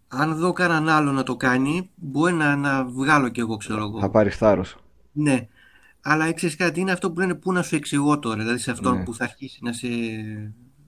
Αν 0.07 0.35
δω 0.35 0.53
κανέναν 0.53 0.89
άλλο 0.89 1.11
να 1.11 1.23
το 1.23 1.35
κάνει, 1.35 1.89
μπορεί 1.95 2.33
να, 2.33 2.55
να 2.55 2.85
βγάλω 2.85 3.29
κι 3.29 3.39
εγώ, 3.39 3.57
ξέρω 3.57 3.81
εγώ. 3.83 3.99
Θα 3.99 4.09
πάρεις 4.09 4.37
θάρρος. 4.37 4.77
Ναι. 5.11 5.47
Αλλά 6.01 6.33
ξέρεις 6.33 6.55
κάτι, 6.55 6.79
είναι 6.79 6.91
αυτό 6.91 7.11
που 7.11 7.19
λένε 7.19 7.35
πού 7.35 7.51
να 7.51 7.61
σου 7.61 7.75
εξηγώ 7.75 8.19
τώρα. 8.19 8.37
Δηλαδή 8.37 8.57
σε 8.57 8.71
αυτόν 8.71 8.97
Ναι. 8.97 9.03
που 9.03 9.13
θα 9.13 9.23
αρχίσει 9.23 9.59
να 9.63 9.73
σε, 9.73 9.87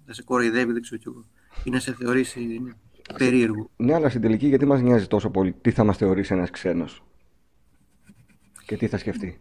να 0.05 0.13
σε 0.13 0.23
κοροϊδεύει, 0.23 0.71
δεν 0.71 0.81
ξέρω 0.81 1.01
κι 1.01 1.07
εγώ. 1.07 1.25
Ή 1.63 1.69
να 1.69 1.79
σε 1.79 1.93
θεωρήσει 1.93 2.39
ναι, 2.63 2.71
περίεργο. 3.17 3.69
Ναι, 3.75 3.93
αλλά 3.93 4.09
στην 4.09 4.21
τελική 4.21 4.47
γιατί 4.47 4.65
μας 4.65 4.81
νοιάζει 4.81 5.07
τόσο 5.07 5.29
πολύ 5.29 5.53
τι 5.61 5.71
θα 5.71 5.83
μας 5.83 5.97
θεωρήσει 5.97 6.33
ένας 6.33 6.49
ξένος 6.49 7.03
και 8.65 8.77
τι 8.77 8.87
θα 8.87 8.97
σκεφτεί. 8.97 9.39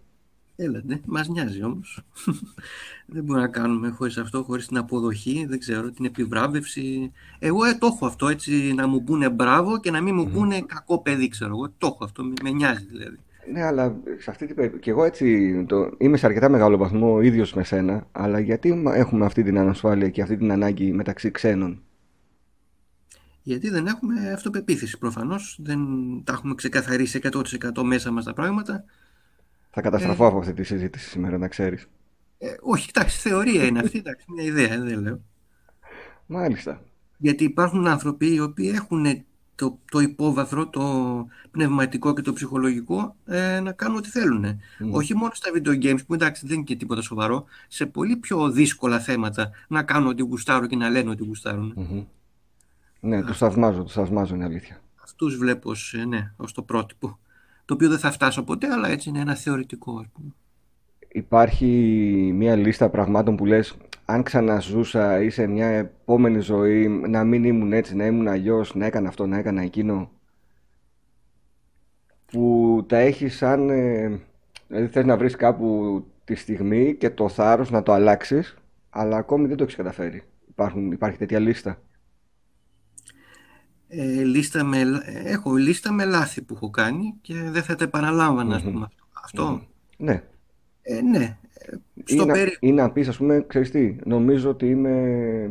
Έλα, 0.62 0.80
ναι, 0.84 1.00
μας 1.06 1.28
νοιάζει 1.28 1.64
όμως. 1.64 2.02
δεν 3.12 3.24
μπορούμε 3.24 3.44
να 3.44 3.52
κάνουμε 3.52 3.88
χωρίς 3.88 4.18
αυτό, 4.18 4.42
χωρίς 4.42 4.66
την 4.66 4.76
αποδοχή, 4.76 5.46
δεν 5.48 5.58
ξέρω, 5.58 5.90
την 5.90 6.04
επιβράβευση. 6.04 7.12
Εγώ 7.38 7.64
ε, 7.64 7.74
το 7.74 7.86
έχω 7.86 8.06
αυτό, 8.06 8.28
έτσι, 8.28 8.72
να 8.76 8.86
μου 8.86 9.04
πούνε 9.04 9.30
μπράβο 9.30 9.80
και 9.80 9.90
να 9.90 10.00
μην 10.00 10.14
μου 10.14 10.30
πούνε 10.30 10.60
κακό 10.60 11.02
παιδί, 11.02 11.28
ξέρω 11.28 11.50
εγώ. 11.50 11.68
Το 11.78 11.86
έχω 11.86 12.04
αυτό, 12.04 12.24
με, 12.24 12.32
με 12.42 12.50
νοιάζει 12.50 12.84
δηλαδή. 12.84 13.18
Ναι, 13.52 13.62
αλλά 13.62 13.96
σε 14.18 14.30
αυτή 14.30 14.46
την 14.46 14.56
περίπτωση. 14.56 14.82
Και 14.82 14.90
εγώ 14.90 15.04
έτσι 15.04 15.64
το... 15.68 15.90
είμαι 15.98 16.16
σε 16.16 16.26
αρκετά 16.26 16.48
μεγάλο 16.48 16.76
βαθμό 16.76 17.14
ο 17.14 17.20
ίδιος 17.20 17.54
με 17.54 17.64
σένα, 17.64 18.06
αλλά 18.12 18.38
γιατί 18.40 18.74
μα- 18.74 18.94
έχουμε 18.94 19.24
αυτή 19.24 19.42
την 19.42 19.58
ανασφάλεια 19.58 20.08
και 20.08 20.22
αυτή 20.22 20.36
την 20.36 20.52
ανάγκη 20.52 20.92
μεταξύ 20.92 21.30
ξένων; 21.30 21.82
Γιατί 23.42 23.68
δεν 23.68 23.86
έχουμε 23.86 24.32
αυτοπεποίθηση 24.32 24.98
προφανώς, 24.98 25.58
δεν 25.62 25.78
τα 26.24 26.32
έχουμε 26.32 26.54
ξεκαθαρίσει 26.54 27.20
100% 27.22 27.82
μέσα 27.82 28.10
μας 28.10 28.24
τα 28.24 28.32
πράγματα. 28.32 28.84
Θα 29.74 29.80
καταστραφώ 29.80 30.26
από 30.26 30.38
αυτή 30.38 30.52
τη 30.52 30.62
συζήτηση 30.62 31.08
σήμερα, 31.08 31.38
να 31.38 31.48
ξέρεις. 31.48 31.86
Ε, 32.38 32.54
όχι, 32.60 32.90
εντάξει, 32.94 33.18
θεωρία 33.18 33.64
είναι 33.64 33.78
αυτή, 33.78 33.98
εντάξει, 33.98 34.26
μια 34.28 34.44
ιδέα, 34.44 34.80
δεν 34.80 35.00
λέω. 35.00 35.20
Μάλιστα. 36.26 36.82
Γιατί 37.16 37.44
υπάρχουν 37.44 37.86
άνθρωποι 37.86 38.34
οι 38.34 38.40
οποίοι 38.40 38.72
έχουν 38.74 39.24
το, 39.54 39.78
το 39.90 39.98
υπόβαθρο, 39.98 40.68
το 40.68 40.82
πνευματικό 41.50 42.14
και 42.14 42.22
το 42.22 42.32
ψυχολογικό 42.32 43.16
ε, 43.26 43.60
να 43.60 43.72
κάνουν 43.72 43.96
ό,τι 43.96 44.08
θέλουν. 44.08 44.44
Μμ. 44.78 44.94
Όχι 44.94 45.14
μόνο 45.14 45.30
στα 45.34 45.50
video 45.54 45.82
games 45.82 46.06
που 46.06 46.14
εντάξει 46.14 46.46
δεν 46.46 46.56
είναι 46.56 46.64
και 46.64 46.76
τίποτα 46.76 47.02
σοβαρό, 47.02 47.44
σε 47.68 47.86
πολύ 47.86 48.16
πιο 48.16 48.50
δύσκολα 48.50 49.00
θέματα 49.00 49.50
να 49.68 49.82
κάνουν 49.82 50.08
ό,τι 50.08 50.22
γουστάρουν 50.22 50.68
και 50.68 50.76
να 50.76 50.88
λένε 50.90 51.10
ό,τι 51.10 51.24
γουστάρουν. 51.24 51.72
Μμμ. 51.76 52.04
Ναι, 53.00 53.22
τους 53.22 53.38
θαυμάζω, 53.38 53.82
τους 53.82 53.92
θαυμάζω 53.92 54.34
είναι 54.34 54.44
αλήθεια. 54.44 54.80
Αυτούς 55.02 55.36
βλέπω 55.36 55.70
ως, 55.70 55.94
ε, 55.94 56.04
ναι, 56.04 56.32
ως 56.36 56.52
το 56.52 56.62
πρότυπο. 56.62 57.18
Το 57.64 57.74
οποίο 57.74 57.88
δεν 57.88 57.98
θα 57.98 58.10
φτάσω 58.10 58.42
ποτέ, 58.42 58.66
αλλά 58.66 58.88
έτσι 58.88 59.08
είναι 59.08 59.20
ένα 59.20 59.34
θεωρητικό, 59.34 59.98
ας 59.98 60.06
πούμε. 60.12 60.34
Υπάρχει 61.08 61.66
μια 62.34 62.56
λίστα 62.56 62.88
πραγμάτων 62.88 63.36
που 63.36 63.46
λες 63.46 63.76
αν 64.04 64.22
ξαναζούσα 64.22 65.22
ή 65.22 65.30
σε 65.30 65.46
μια 65.46 65.66
επόμενη 65.66 66.40
ζωή 66.40 66.88
να 66.88 67.24
μην 67.24 67.44
ήμουν 67.44 67.72
έτσι, 67.72 67.96
να 67.96 68.06
ήμουν 68.06 68.28
αλλιώς, 68.28 68.74
να 68.74 68.86
έκανα 68.86 69.08
αυτό, 69.08 69.26
να 69.26 69.38
έκανα 69.38 69.62
εκείνο 69.62 70.10
που 72.26 72.84
τα 72.88 72.96
έχεις 72.96 73.36
σαν 73.36 73.70
ε, 73.70 74.20
δηλαδή 74.68 74.86
θες 74.86 75.04
να 75.04 75.16
βρεις 75.16 75.36
κάπου 75.36 76.04
τη 76.24 76.34
στιγμή 76.34 76.94
και 76.94 77.10
το 77.10 77.28
θάρρος 77.28 77.70
να 77.70 77.82
το 77.82 77.92
αλλάξεις 77.92 78.56
αλλά 78.90 79.16
ακόμη 79.16 79.46
δεν 79.46 79.56
το 79.56 79.62
έχεις 79.62 79.76
καταφέρει. 79.76 80.22
Υπάρχουν, 80.48 80.92
υπάρχει 80.92 81.18
τέτοια 81.18 81.38
λίστα. 81.38 81.78
Ε, 83.94 84.22
λίστα 84.24 84.64
με, 84.64 84.82
έχω 85.24 85.54
λίστα 85.54 85.92
με 85.92 86.04
λάθη 86.04 86.42
που 86.42 86.54
έχω 86.54 86.70
κάνει 86.70 87.14
και 87.20 87.34
δεν 87.34 87.62
θα 87.62 87.74
τα 87.74 87.84
επαναλάμβανα, 87.84 88.54
ας 88.56 88.62
Μμμ. 88.62 88.72
πούμε. 88.72 88.88
Αυτό. 89.24 89.62
Ναι. 89.96 90.22
Ε, 90.82 91.00
ναι. 91.00 91.36
Ε, 91.52 91.76
Ή 91.94 92.12
Στο 92.14 92.24
να, 92.24 92.32
περί... 92.32 92.56
ή 92.60 92.72
να 92.72 92.90
πεις 92.90 93.08
ας 93.08 93.16
πούμε, 93.16 93.44
ξέρεις 93.48 93.70
τι, 93.70 93.96
νομίζω 94.04 94.50
ότι 94.50 94.66
είμαι 94.68 95.50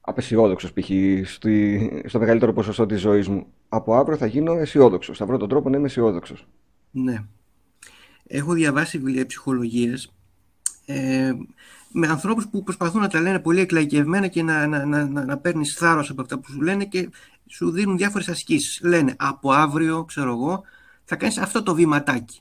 απεσιόδοξος 0.00 0.72
π.χ. 0.72 0.90
στη- 1.24 2.02
στο 2.06 2.18
μεγαλύτερο 2.18 2.52
ποσοστό 2.52 2.86
της 2.86 3.00
ζωής 3.00 3.28
μου. 3.28 3.46
Από 3.68 3.94
αύριο 3.94 4.16
θα 4.16 4.26
γίνω 4.26 4.52
αισιόδοξος. 4.52 5.18
Θα 5.18 5.26
βρω 5.26 5.36
τον 5.36 5.48
τρόπο 5.48 5.68
να 5.68 5.76
είμαι 5.76 5.86
αισιόδοξος. 5.86 6.46
Ναι. 6.90 7.16
Έχω 8.26 8.52
διαβάσει 8.52 8.98
βιβλία 8.98 9.26
ψυχολογίας 9.26 10.14
ε, 10.86 11.32
με 11.92 12.06
ανθρώπους 12.06 12.48
που 12.48 12.62
προσπαθούν 12.62 13.00
να 13.00 13.08
τα 13.08 13.20
λένε 13.20 13.38
πολύ 13.38 13.60
εκλαϊκευμένα 13.60 14.26
και 14.26 14.42
να, 14.42 14.66
να, 14.66 14.84
να, 14.84 15.06
να, 15.06 15.24
να 15.24 15.36
παίρνεις 15.38 15.74
θάρρος 15.74 16.10
από 16.10 16.22
αυτά 16.22 16.38
που 16.38 16.50
σου 16.50 16.60
λένε 16.60 16.84
και 16.84 17.08
σου 17.48 17.70
δίνουν 17.70 17.96
διάφορες 17.96 18.28
ασκήσεις. 18.28 18.80
Λένε 18.82 19.14
από 19.18 19.52
αύριο, 19.52 20.04
ξέρω 20.04 20.30
εγώ, 20.30 20.62
θα 21.04 21.16
κάνεις 21.16 21.38
αυτό 21.38 21.62
το 21.62 21.74
βηματάκι. 21.74 22.40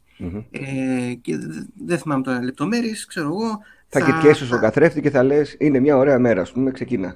Ε, 0.51 1.13
και 1.13 1.37
δε- 1.37 1.61
δεν 1.85 1.97
θυμάμαι 1.99 2.23
τώρα 2.23 2.43
λεπτομέρειες, 2.43 3.05
ξέρω 3.05 3.27
εγώ. 3.27 3.59
Θα 3.87 3.99
κοιτιέσαι 4.11 4.45
στον 4.45 4.59
καθρέφτη 4.59 5.01
και 5.01 5.09
θα 5.09 5.23
λες 5.23 5.55
είναι 5.59 5.79
μια 5.79 5.97
ωραία 5.97 6.19
μέρα, 6.19 6.41
ας 6.41 6.51
πούμε, 6.51 6.71
ξεκινά. 6.71 7.15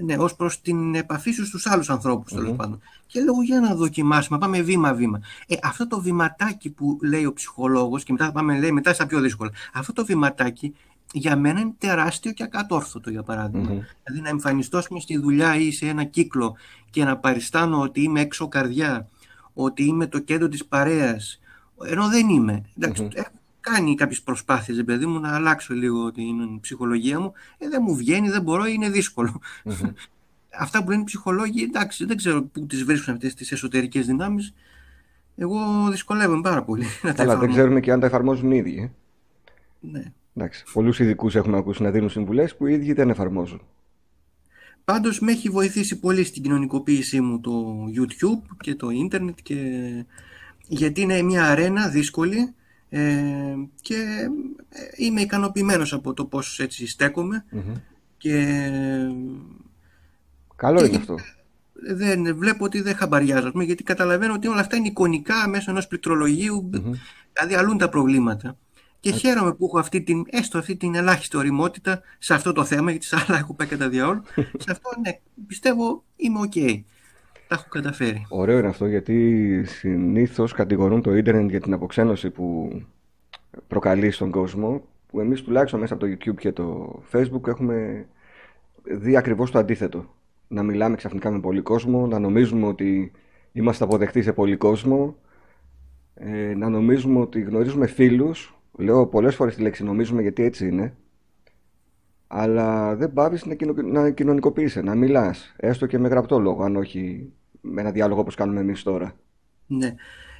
Ναι, 0.00 0.16
ως 0.16 0.36
προς 0.36 0.60
την 0.60 0.94
επαφή 0.94 1.30
σου 1.30 1.44
στους 1.46 1.66
άλλους 1.66 1.90
ανθρώπους, 1.90 2.32
τέλος 2.32 2.56
πάντων. 2.56 2.80
Και 3.06 3.20
λέω 3.20 3.42
για 3.42 3.60
να 3.60 3.74
δοκιμάσουμε, 3.74 4.38
πάμε 4.38 4.60
βήμα-βήμα. 4.62 5.20
Ε, 5.46 5.54
αυτό 5.62 5.86
το 5.86 6.00
βηματάκι 6.00 6.70
που 6.70 6.98
λέει 7.02 7.24
ο 7.24 7.32
ψυχολόγος 7.32 8.02
και 8.04 8.12
μετά 8.12 8.24
θα 8.24 8.32
πάμε 8.32 8.58
λέει, 8.58 8.72
μετά 8.72 8.92
στα 8.92 9.06
πιο 9.06 9.20
δύσκολα. 9.20 9.50
Αυτό 9.72 9.92
το 9.92 10.04
βηματάκι 10.04 10.74
για 11.12 11.36
μένα 11.36 11.60
είναι 11.60 11.74
τεράστιο 11.78 12.32
και 12.32 12.42
ακατόρθωτο, 12.42 13.10
για 13.10 13.22
παράδειγμα. 13.22 13.66
Δηλαδή 13.66 14.20
να 14.22 14.28
εμφανιστώ 14.28 14.78
ας 14.78 14.88
πούμε, 14.88 15.00
στη 15.00 15.18
δουλειά 15.18 15.56
ή 15.56 15.70
σε 15.70 15.86
ένα 15.86 16.04
κύκλο 16.04 16.56
και 16.90 17.04
να 17.04 17.16
παριστάνω 17.16 17.80
ότι 17.80 18.02
είμαι 18.02 18.20
έξω 18.20 18.48
καρδιά, 18.48 19.08
ότι 19.54 19.84
είμαι 19.84 20.06
το 20.06 20.18
κέντρο 20.18 20.48
της 20.48 20.64
παρέας, 20.64 21.40
ενώ 21.84 22.08
δεν 22.08 22.28
είμαι. 22.28 22.64
Εντάξει, 22.76 23.08
έχω 23.12 23.30
κάνει 23.60 23.94
κάποιες 23.94 24.22
προσπάθειες, 24.22 24.76
ρε 24.76 24.84
παιδί 24.84 25.06
μου, 25.06 25.20
να 25.20 25.34
αλλάξω 25.34 25.74
λίγο 25.74 26.12
την 26.12 26.60
ψυχολογία 26.60 27.20
μου. 27.20 27.32
Ε, 27.58 27.68
δεν 27.68 27.82
μου 27.86 27.96
βγαίνει, 27.96 28.28
δεν 28.30 28.42
μπορώ, 28.42 28.66
είναι 28.66 28.90
δύσκολο. 28.90 29.40
Αυτά 30.60 30.84
που 30.84 30.90
λένε 30.90 31.00
οι 31.02 31.04
ψυχολόγοι, 31.04 31.62
εντάξει, 31.62 32.04
δεν 32.04 32.16
ξέρω 32.16 32.42
πού 32.42 32.66
τις 32.66 32.84
βρίσκουν 32.84 33.14
αυτές 33.14 33.34
τις 33.34 33.52
εσωτερικές 33.52 34.06
δυνάμεις. 34.06 34.54
Εγώ 35.36 35.88
δυσκολεύομαι 35.90 36.40
πάρα 36.40 36.62
πολύ 36.62 36.84
να 37.02 37.14
τα 37.14 37.14
Καλά, 37.14 37.14
δεν 37.14 37.28
εφαρμόσω. 37.28 37.52
ξέρουμε 37.52 37.80
και 37.80 37.92
αν 37.92 38.00
τα 38.00 38.06
εφαρμόζουν 38.06 38.50
οι 38.50 38.56
ίδιοι. 38.56 38.78
Ε. 38.78 38.90
Ναι. 39.80 40.12
Εντάξει, 40.38 40.64
πολλούς 40.72 40.98
ειδικούς 40.98 41.34
έχουμε 41.34 41.56
ακούσει 41.56 41.82
να 41.82 41.90
δίνουν 41.90 42.10
συμβουλές 42.10 42.56
που 42.56 42.66
οι 42.66 42.72
ίδιοι 42.72 42.92
δεν 42.92 43.10
εφαρμόζουν. 43.10 43.60
Πάντως 44.84 45.20
με 45.20 45.32
έχει 45.32 45.48
βοηθήσει 45.48 45.98
πολύ 45.98 46.24
στην 46.24 46.42
κοινωνικοποίησή 46.42 47.20
μου 47.20 47.40
το 47.40 47.84
YouTube 47.96 48.56
και 48.60 48.74
το 48.74 48.90
ίντερνετ 48.90 49.38
και... 49.42 49.56
γιατί 50.68 51.00
είναι 51.00 51.22
μια 51.22 51.44
αρένα 51.44 51.88
δύσκολη 51.88 52.54
ε, 52.88 53.54
και 53.80 54.28
ε, 54.68 54.80
είμαι 54.96 55.20
ικανοποιημένος 55.20 55.92
από 55.92 56.14
το 56.14 56.24
πώς 56.24 56.60
έτσι 56.60 56.86
στέκομαι 56.86 57.44
και... 58.16 58.56
Καλό 60.56 60.84
είναι 60.84 60.96
αυτό. 60.96 61.14
Δεν, 61.94 62.36
βλέπω 62.36 62.64
ότι 62.64 62.80
δεν 62.80 62.96
χαμπαριάζω, 62.96 63.52
γιατί 63.54 63.82
καταλαβαίνω 63.82 64.34
ότι 64.34 64.48
όλα 64.48 64.60
αυτά 64.60 64.76
είναι 64.76 64.88
εικονικά 64.88 65.48
μέσω 65.48 65.70
ενός 65.70 65.86
πληκτρολογίου, 65.86 66.70
δηλαδή 67.32 67.54
αλλούν 67.54 67.78
τα 67.78 67.88
προβλήματα. 67.88 68.56
Και 69.00 69.10
χαίρομαι 69.10 69.54
που 69.54 69.64
έχω 69.64 69.78
αυτή 69.78 70.02
την, 70.02 70.24
έστω 70.30 70.58
αυτή 70.58 70.76
την 70.76 70.94
ελάχιστη 70.94 71.36
ωριμότητα 71.36 72.02
σε 72.18 72.34
αυτό 72.34 72.52
το 72.52 72.64
θέμα, 72.64 72.90
γιατί 72.90 73.06
σε 73.06 73.16
άλλα 73.26 73.38
έχω 73.38 73.54
πάει 73.54 73.68
κατά 73.68 73.88
διάολο. 73.88 74.22
σε 74.64 74.70
αυτό, 74.70 74.90
ναι, 75.02 75.18
πιστεύω 75.46 76.04
είμαι 76.16 76.40
okay. 76.40 76.82
Τα 77.48 77.54
έχω 77.54 77.66
καταφέρει. 77.68 78.26
Ωραίο 78.28 78.58
είναι 78.58 78.68
αυτό, 78.68 78.86
γιατί 78.86 79.64
συνήθως 79.66 80.52
κατηγορούν 80.52 81.02
το 81.02 81.14
ίντερνετ 81.14 81.50
για 81.50 81.60
την 81.60 81.72
αποξένωση 81.72 82.30
που 82.30 82.70
προκαλεί 83.66 84.10
στον 84.10 84.30
κόσμο, 84.30 84.82
που 85.06 85.20
εμείς 85.20 85.42
τουλάχιστον 85.42 85.80
μέσα 85.80 85.94
από 85.94 86.06
το 86.06 86.12
YouTube 86.12 86.36
και 86.36 86.52
το 86.52 86.98
Facebook 87.12 87.46
έχουμε 87.46 88.06
δει 88.82 89.16
ακριβώς 89.16 89.50
το 89.50 89.58
αντίθετο. 89.58 90.14
Να 90.48 90.62
μιλάμε 90.62 90.96
ξαφνικά 90.96 91.30
με 91.30 91.40
πολύ 91.40 91.60
κόσμο, 91.60 92.06
να 92.06 92.18
νομίζουμε 92.18 92.66
ότι 92.66 93.12
είμαστε 93.52 93.84
αποδεκτοί 93.84 94.22
σε 94.22 94.32
πολύ 94.32 94.56
κόσμο, 94.56 95.16
ε, 96.14 96.54
να 96.54 96.68
νομίζουμε 96.68 97.20
ότι 97.20 97.40
γνωρίζουμε 97.40 97.86
φίλους 97.86 98.57
Λέω 98.78 99.06
πολλές 99.06 99.34
φορές 99.34 99.54
τη 99.54 99.62
λέξη 99.62 99.84
νομίζουμε 99.84 100.22
γιατί 100.22 100.42
έτσι 100.42 100.66
είναι. 100.66 100.96
Αλλά 102.26 102.96
δεν 102.96 103.12
πάβεις 103.12 103.44
να, 103.44 103.54
κοινο... 103.54 103.72
να 103.72 104.10
κοινωνικοποιείσαι, 104.10 104.80
να 104.80 104.94
μιλάς. 104.94 105.54
Έστω 105.56 105.86
και 105.86 105.98
με 105.98 106.08
γραπτό 106.08 106.38
λόγο, 106.38 106.64
αν 106.64 106.76
όχι 106.76 107.32
με 107.60 107.80
ένα 107.80 107.90
διάλογο 107.90 108.20
όπως 108.20 108.34
κάνουμε 108.34 108.60
εμείς 108.60 108.82
τώρα. 108.82 109.16
Ναι. 109.66 109.94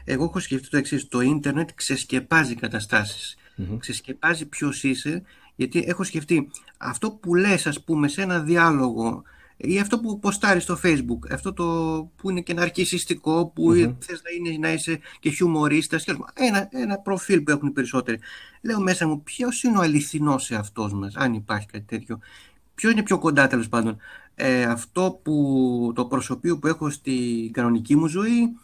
Εγώ 0.05 0.25
έχω 0.25 0.39
σκεφτεί 0.39 0.69
το 0.69 0.77
εξής. 0.77 1.09
Το 1.09 1.21
ίντερνετ 1.21 1.69
ξεσκεπάζει 1.75 2.55
καταστάσεις. 2.55 3.37
Mm-hmm. 3.59 3.77
Ξεσκεπάζει 3.79 4.49
ποιος 4.49 4.85
είσαι. 4.85 5.23
Γιατί 5.55 5.85
έχω 5.87 6.05
σκεφτεί 6.05 6.51
αυτό 6.79 7.11
που 7.11 7.35
λες 7.35 7.67
ας 7.67 7.85
πούμε 7.85 8.09
σε 8.09 8.23
ένα 8.23 8.41
διάλογο 8.41 9.23
ή 9.61 9.79
αυτό 9.79 10.01
που 10.01 10.19
ποστάρεις 10.19 10.63
στο 10.63 10.79
facebook, 10.85 11.31
αυτό 11.31 11.53
το 11.53 11.65
που 12.17 12.31
είναι 12.31 12.41
και 12.41 12.55
ναρκισιστικό, 12.55 13.47
που 13.55 13.71
mm 13.73 13.95
θες 13.99 14.23
να, 14.23 14.51
είναι, 14.51 14.59
να 14.59 14.73
είσαι 14.73 14.99
και 15.21 15.31
χιουμορίστας, 15.31 16.05
ένα, 16.35 16.69
ένα 16.71 16.99
προφίλ 16.99 17.41
που 17.41 17.51
έχουν 17.51 17.69
οι 17.69 17.71
περισσότεροι. 17.71 18.19
Λέω 18.63 18.81
μέσα 18.81 19.07
μου, 19.07 19.23
ποιος 19.23 19.63
είναι 19.63 19.79
ο 19.79 19.81
αληθινός 19.81 20.45
σε 20.45 20.55
αυτός 20.55 20.93
μας, 20.93 21.15
αν 21.17 21.35
υπάρχει 21.35 21.67
κάτι 21.67 21.85
τέτοιο. 21.85 22.19
Ποιος 22.75 22.93
είναι 22.93 23.03
πιο 23.03 23.19
κοντά 23.19 23.47
τέλος 23.47 23.69
πάντων. 23.69 23.97
Ε, 24.35 24.63
αυτό 24.63 25.21
που 25.23 25.93
το 25.95 26.05
προσωπείο 26.05 26.59
που 26.59 26.67
έχω 26.67 26.91
στην 26.91 27.53
κανονική 27.53 27.97
μου 27.97 28.07
ζωή 28.07 28.57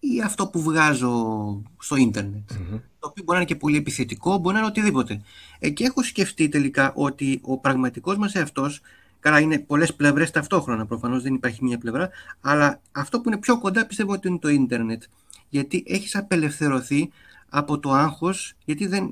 ή 0.00 0.20
αυτό 0.24 0.48
που 0.48 0.62
βγάζω 0.62 1.62
στο 1.78 1.96
ίντερνετ. 1.96 2.50
Το 2.98 3.08
οποίο 3.08 3.24
μπορεί 3.24 3.38
να 3.38 3.44
είναι 3.44 3.44
και 3.44 3.56
πολύ 3.56 3.76
επιθετικό, 3.76 4.38
μπορεί 4.38 4.54
να 4.54 4.60
είναι 4.60 4.68
οτιδήποτε. 4.68 5.20
Ε, 5.58 5.70
και 5.70 5.84
έχω 5.84 6.02
σκεφτεί 6.02 6.48
τελικά 6.48 6.92
ότι 6.94 7.40
ο 7.42 7.58
πραγματικός 7.58 8.16
μας 8.16 8.34
εαυτός 8.34 8.80
Καλά, 9.20 9.40
είναι 9.40 9.58
πολλές 9.58 9.94
πλευρές 9.94 10.30
ταυτόχρονα. 10.30 10.86
Προφανώς 10.86 11.22
δεν 11.22 11.34
υπάρχει 11.34 11.64
μία 11.64 11.78
πλευρά. 11.78 12.10
Αλλά 12.40 12.80
αυτό 12.92 13.20
που 13.20 13.28
είναι 13.28 13.38
πιο 13.38 13.58
κοντά 13.58 13.86
πιστεύω 13.86 14.12
ότι 14.12 14.28
είναι 14.28 14.38
το 14.38 14.48
ίντερνετ. 14.48 15.02
Γιατί 15.48 15.84
έχεις 15.86 16.16
απελευθερωθεί 16.16 17.10
από 17.48 17.78
το 17.78 17.90
άγχος, 17.90 18.54
γιατί 18.64 18.86
δεν, 18.86 19.10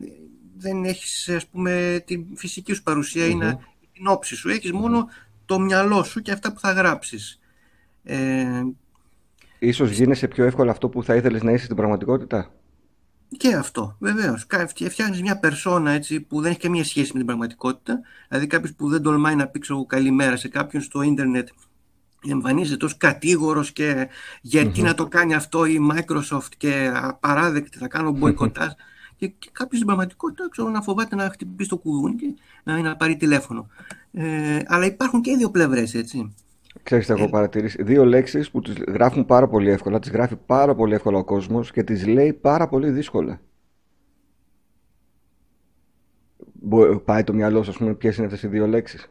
δεν 0.59 0.85
έχεις 0.85 1.29
ας 1.29 1.47
πούμε 1.47 2.03
τη 2.07 2.25
φυσική 2.35 2.73
σου 2.73 2.83
παρουσία 2.83 3.27
ή 3.27 3.35
να, 3.35 3.59
την 3.93 4.07
όψη 4.07 4.37
σου. 4.37 4.49
Έχεις 4.49 4.73
μόνο 4.73 5.09
το 5.47 5.59
μυαλό 5.59 6.03
σου 6.03 6.21
και 6.21 6.33
αυτά 6.33 6.53
που 6.53 6.61
θα 6.61 6.73
γράψεις. 6.73 7.41
Ε, 8.05 8.63
Ίσως 9.59 9.91
γίνεσαι 9.91 10.29
πιο 10.29 10.45
εύκολα 10.45 10.71
αυτό 10.71 10.89
που 10.89 11.03
θα 11.03 11.15
ήθελες 11.15 11.43
να 11.43 11.53
είσαι 11.53 11.65
στην 11.65 11.77
πραγματικότητα; 11.77 12.51
Και 13.37 13.55
αυτό, 13.55 13.97
βεβαίως. 13.99 14.47
Φτιάχνεις 14.67 15.23
μια 15.23 15.39
περσόνα 15.39 15.91
έτσι, 15.91 16.21
που 16.21 16.41
δεν 16.41 16.51
έχει 16.51 16.61
καμία 16.61 16.85
σχέση 16.85 17.11
με 17.13 17.17
την 17.17 17.27
πραγματικότητα. 17.27 18.01
Δηλαδή, 18.29 18.47
κάποιος 18.47 18.75
που 18.75 18.89
δεν 18.89 19.03
τολμάει 19.03 19.35
να 19.35 19.47
πει 19.47 19.59
ξέρω, 19.59 19.85
καλημέρα 19.87 20.37
σε 20.37 20.49
κάποιον 20.49 20.83
στο 20.83 21.03
ίντερνετ 21.03 21.49
εμφανίζεται 22.31 22.85
ως 22.85 22.97
κατήγορος 22.97 23.73
και 23.73 24.09
γιατι 24.41 24.83
να 24.83 24.95
το 24.95 25.07
κάνει 25.07 25.35
αυτό 25.35 25.65
η 25.65 25.79
Microsoft 25.93 26.49
και 26.57 26.93
απαράδεκτη, 26.95 27.79
θα 27.79 27.89
κάνω 27.89 28.11
μποϊκοτάζ. 28.11 28.71
και, 29.17 29.27
και 29.27 29.49
κάποιος 29.53 29.75
στην 29.75 29.87
πραγματικότητα 29.87 30.49
ξέρω, 30.51 30.69
να 30.69 30.83
φοβάται 30.83 31.17
να 31.17 31.31
χτυπήσει 31.31 31.69
το 31.69 31.77
κουδούνι 31.77 32.15
και 32.15 32.35
να, 32.65 32.81
να 32.81 32.97
πάρει 32.97 33.17
τηλέφωνο. 33.17 33.69
Ε, 34.13 34.59
αλλά 34.67 34.85
υπάρχουν 34.85 35.21
και 35.21 35.37
δύο 35.37 35.51
πλευρές, 35.51 35.95
έτσι. 35.95 36.35
Ξέρεις, 36.87 37.11
έχω 37.11 37.25
ε, 37.25 37.29
παρατηρήσει 37.29 37.83
δύο 37.83 38.05
λέξεις 38.05 38.51
που 38.51 38.61
τις 38.61 38.75
γράφουν 38.89 39.27
πάρα 39.27 39.49
πολύ 39.49 39.71
εύκολα, 39.71 39.99
τις 39.99 40.11
γράφει 40.11 40.37
πάρα 40.37 40.75
πολύ 40.75 40.95
εύκολα 40.95 41.19
ο 41.19 41.25
κόσμος 41.25 41.73
και 41.73 41.83
τις 41.83 42.07
λέει 42.07 42.33
πάρα 42.33 42.69
πολύ 42.69 42.91
δύσκολα. 42.91 43.41
Πάει 47.05 47.25
το 47.25 47.33
μυαλό 47.33 47.63
σου, 47.63 47.71
ας 47.71 47.77
πούμε, 47.77 47.95
ποιες 47.95 48.17
είναι 48.17 48.27
αυτές 48.27 48.43
οι 48.43 48.49
δύο 48.49 48.67
λέξεις; 48.67 49.11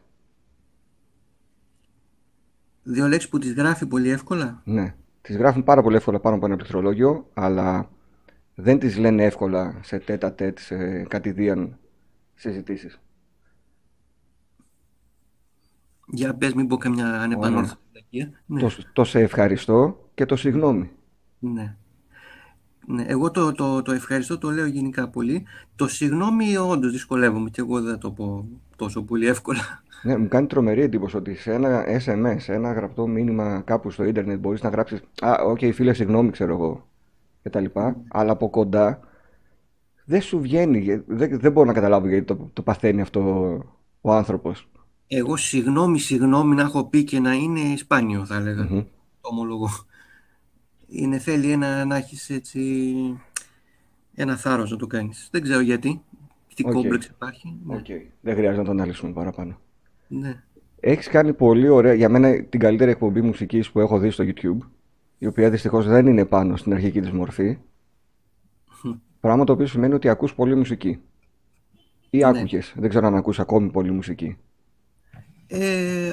Δύο 2.82 3.06
λέξεις 3.06 3.30
που 3.30 3.38
τις 3.38 3.52
γράφει 3.52 3.86
πολύ 3.86 4.08
εύκολα; 4.10 4.62
Ναι, 4.64 4.94
τις 5.20 5.36
γράφουν 5.36 5.64
πάρα 5.64 5.82
πολύ 5.82 5.96
εύκολα 5.96 6.20
πάνω 6.20 6.36
από 6.36 6.46
ένα 6.46 6.56
πληκτρολόγιο, 6.56 7.30
αλλά 7.34 7.90
δεν 8.54 8.78
τις 8.78 8.96
λένε 8.96 9.24
εύκολα 9.24 9.78
σε 9.82 9.98
τέτα 9.98 10.32
τέτ, 10.34 10.58
σε 10.58 11.02
κατηδίαν 11.02 11.78
συζητήσεις. 12.34 13.00
Για 16.06 16.34
πες 16.34 16.54
μην 16.54 16.66
πω 16.66 16.76
καμιά 16.76 17.20
ανεπανόρθωτη 17.20 17.86
ναι. 18.46 18.60
Το, 18.60 18.70
το 18.92 19.04
σε 19.04 19.20
ευχαριστώ 19.20 20.08
και 20.14 20.26
το 20.26 20.36
συγγνώμη. 20.36 20.90
Ναι. 21.38 21.76
Ναι, 22.86 23.04
εγώ 23.06 23.30
το, 23.30 23.52
το, 23.52 23.82
το 23.82 23.92
ευχαριστώ 23.92 24.38
το 24.38 24.50
λέω 24.50 24.66
γενικά 24.66 25.08
πολύ. 25.08 25.44
Το 25.76 25.88
συγγνώμη 25.88 26.56
όντως 26.56 26.92
δυσκολεύομαι 26.92 27.50
και 27.50 27.60
εγώ 27.60 27.82
δεν 27.82 27.98
το 27.98 28.10
πω 28.10 28.48
τόσο 28.76 29.02
πολύ 29.02 29.26
εύκολα. 29.26 29.82
Ναι, 30.02 30.16
μου 30.16 30.28
κάνει 30.28 30.46
τρομερή 30.46 30.80
εντύπωση 30.80 31.16
ότι 31.16 31.34
σε 31.34 31.52
ένα 31.52 31.84
SMS, 31.84 32.36
σε 32.38 32.52
ένα 32.52 32.72
γραπτό 32.72 33.06
μήνυμα 33.06 33.60
κάπου 33.60 33.90
στο 33.90 34.04
ίντερνετ 34.04 34.38
μπορείς 34.38 34.62
να 34.62 34.68
γράψεις 34.68 35.02
«Α, 35.20 35.32
okay, 35.44 35.72
φίλε, 35.72 35.92
συγγνώμη, 35.92 36.30
ξέρω 36.30 36.52
εγώ» 36.52 36.86
και 37.42 37.50
τα 37.50 37.60
λοιπά, 37.60 37.96
αλλά 38.08 38.32
από 38.32 38.50
κοντά 38.50 39.00
δεν 40.04 40.20
σου 40.20 40.40
βγαίνει, 40.40 41.02
δεν, 41.06 41.38
δεν 41.38 41.52
μπορώ 41.52 41.66
να 41.66 41.72
καταλάβω 41.72 42.08
γιατί 42.08 42.24
το, 42.24 42.50
το 42.52 42.62
παθαίνει 42.62 43.00
αυτό 43.00 43.20
ο 44.00 44.12
άνθρωπος. 44.12 44.68
Εγώ 45.08 45.36
συγγνώμη, 45.36 45.98
συγγνώμη 45.98 46.54
να 46.54 46.62
έχω 46.62 46.84
πει 46.84 47.04
και 47.04 47.20
να 47.20 47.32
είναι 47.32 47.76
σπάνιο 47.76 48.24
θα 48.24 48.36
έλεγα. 48.36 48.68
Mm-hmm. 48.70 48.84
Το 49.20 49.28
ομολογώ. 49.30 49.68
Είναι 50.86 51.18
θέλει 51.18 51.50
ένα, 51.50 51.84
να 51.84 51.96
έχεις 51.96 52.30
έτσι 52.30 53.20
ένα 54.14 54.36
θάρρος 54.36 54.70
να 54.70 54.76
το 54.76 54.86
κάνεις. 54.86 55.28
Δεν 55.30 55.42
ξέρω 55.42 55.60
γιατί. 55.60 56.02
Τι 56.54 56.64
okay. 56.66 56.72
κόμπλεξ 56.72 57.06
υπάρχει. 57.06 57.56
Okay. 57.68 57.88
Ναι. 57.88 58.02
Δεν 58.20 58.34
χρειάζεται 58.34 58.58
να 58.58 58.64
το 58.64 58.70
αναλύσουμε 58.70 59.12
παραπάνω. 59.12 59.58
Ναι. 60.08 60.42
Έχεις 60.80 61.08
κάνει 61.08 61.32
πολύ 61.32 61.68
ωραία, 61.68 61.94
για 61.94 62.08
μένα 62.08 62.42
την 62.44 62.60
καλύτερη 62.60 62.90
εκπομπή 62.90 63.20
μουσικής 63.20 63.70
που 63.70 63.80
έχω 63.80 63.98
δει 63.98 64.10
στο 64.10 64.24
YouTube, 64.26 64.58
η 65.18 65.26
οποία 65.26 65.50
δυστυχώς 65.50 65.86
δεν 65.86 66.06
είναι 66.06 66.24
πάνω 66.24 66.56
στην 66.56 66.72
αρχική 66.72 67.00
της 67.00 67.10
μορφή. 67.10 67.58
Πράγμα 69.20 69.44
το 69.44 69.52
οποίο 69.52 69.66
σημαίνει 69.66 69.94
ότι 69.94 70.08
ακούς 70.08 70.34
πολύ 70.34 70.56
μουσική. 70.56 71.00
Ή 72.10 72.18
ναι. 72.18 72.24
άκουγες, 72.24 72.74
δεν 72.76 72.88
ξέρω 72.88 73.06
αν 73.06 73.14
ακούς 73.14 73.40
ακόμη 73.40 73.70
πολύ 73.70 73.90
μουσική. 73.90 74.36
Ε, 75.46 76.12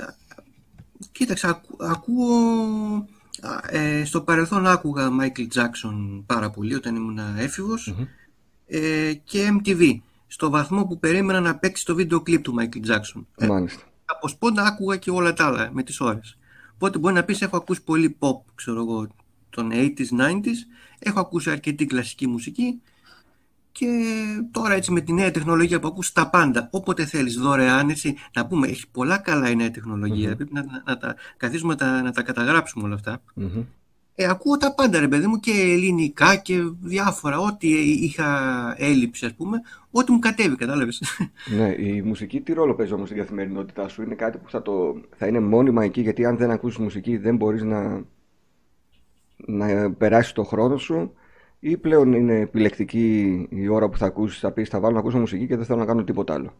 κοίταξε, 1.12 1.62
ακούω... 1.80 3.08
Ε, 3.69 4.06
στο 4.06 4.22
παρελθόν 4.22 4.67
άκουγα 4.67 5.10
Michael 5.22 5.48
Jackson 5.56 6.24
πάρα 6.26 6.50
πολύ 6.50 6.76
όταν 6.76 6.96
ήμουν 6.96 7.19
ε, 8.65 9.13
και 9.13 9.60
MTV 9.60 10.00
στο 10.28 10.50
βαθμό 10.50 10.86
που 10.86 11.00
περίμενα 11.00 11.39
να 11.39 11.56
παίξει 11.56 11.86
το 11.86 11.96
βίντεο 11.96 12.22
κλιπ 12.22 12.41
του 12.41 12.56
Michael 12.60 12.91
Jackson. 12.91 13.24
Ε, 13.38 13.48
Μάλιστα. 13.48 13.84
από 14.06 14.28
σπόντα 14.28 14.63
άκουγα 14.63 14.98
και 14.98 15.12
όλα 15.12 15.34
τα 15.34 15.46
άλλα 15.46 15.69
με 15.74 15.84
τις 15.84 16.00
ώρες. 16.00 16.38
Οπότε 16.74 16.98
μπορεί 16.98 17.13
να 17.13 17.24
πεις 17.24 17.41
έχω 17.41 17.58
ακούσει 17.58 17.84
πολύ 17.84 18.17
pop, 18.19 18.41
ξέρω 18.56 18.80
εγώ, 18.80 19.08
των 19.50 19.72
80s, 19.74 20.22
90s. 20.22 20.58
Έχω 21.00 21.19
ακούσει 21.19 21.50
αρκετή 21.50 21.86
κλασική 21.86 22.28
μουσική 22.28 22.82
και 23.74 23.88
τώρα 24.52 24.74
έτσι 24.74 24.92
με 24.92 25.02
τη 25.02 25.14
νέα 25.14 25.32
τεχνολογία 25.32 25.80
που 25.80 25.88
ακούς 25.88 26.12
τα 26.12 26.30
πάντα, 26.30 26.68
όποτε 26.72 27.06
θέλεις 27.06 27.36
δωρεάν, 27.36 27.90
έτσι, 27.90 28.16
να 28.34 28.48
πούμε, 28.48 28.68
έχει 28.68 28.90
πολλά 28.92 29.18
καλά 29.18 29.50
η 29.50 29.56
νέα 29.56 29.72
τεχνολογία, 29.72 30.36
πρέπει 30.36 30.54
να, 30.54 30.66
να, 30.86 30.98
τα 30.98 31.16
καθίσουμε 31.38 31.76
να, 31.80 32.02
να 32.02 32.12
τα 32.12 32.22
καταγράψουμε 32.22 32.86
όλα 32.86 32.96
αυτά. 32.96 33.22
Ε, 34.16 34.26
ακούω 34.26 34.58
τα 34.58 34.74
πάντα 34.74 35.00
ρε 35.00 35.08
παιδί 35.08 35.28
μου 35.28 35.40
και 35.40 35.52
ελληνικά 35.52 36.36
και 36.36 36.56
διάφορα, 36.82 37.40
ό,τι 37.40 37.68
είχα 38.06 38.30
έλλειψη 38.78 39.26
ας 39.26 39.34
πούμε, 39.34 39.62
ό,τι 39.92 40.12
μου 40.12 40.20
κατέβει, 40.20 40.56
κατάλαβες. 40.56 41.02
Ναι, 41.58 41.76
η 41.78 42.02
μουσική 42.02 42.42
τι 42.42 42.54
ρόλο 42.54 42.76
παίζει 42.76 42.94
όμως 42.94 43.08
στην 43.08 43.20
καθημερινότητά 43.20 43.88
σου, 43.88 44.02
είναι 44.02 44.16
κάτι 44.16 44.38
που 44.38 44.50
θα, 44.50 44.62
το, 44.62 45.02
θα 45.18 45.28
είναι 45.28 45.40
μόνιμα 45.40 45.84
εκεί, 45.84 46.02
γιατί 46.02 46.26
αν 46.26 46.38
δεν 46.38 46.52
ακούσεις 46.52 46.78
μουσική 46.78 47.18
δεν 47.18 47.36
μπορείς 47.36 47.64
να, 47.64 48.04
να 49.36 49.92
περάσεις 49.92 50.32
το 50.32 50.44
χρόνο 50.44 50.78
σου 50.78 51.14
ή 51.65 51.78
πλέον 51.78 52.13
είναι 52.13 52.39
επιλεκτική 52.39 53.47
η 53.49 53.67
ώρα 53.67 53.89
που 53.89 53.97
θα 53.97 54.06
ακούσεις, 54.06 54.39
θα 54.39 54.52
πεις 54.52 54.69
θα 54.69 54.80
βάλω 54.80 54.93
να 54.93 54.99
ακούσω 54.99 55.19
μουσική 55.19 55.47
και 55.47 55.56
δεν 55.56 55.65
θέλω 55.65 55.80
να 55.80 55.86
κάνω 55.86 56.04
τίποτα 56.04 56.34
άλλο; 56.34 56.54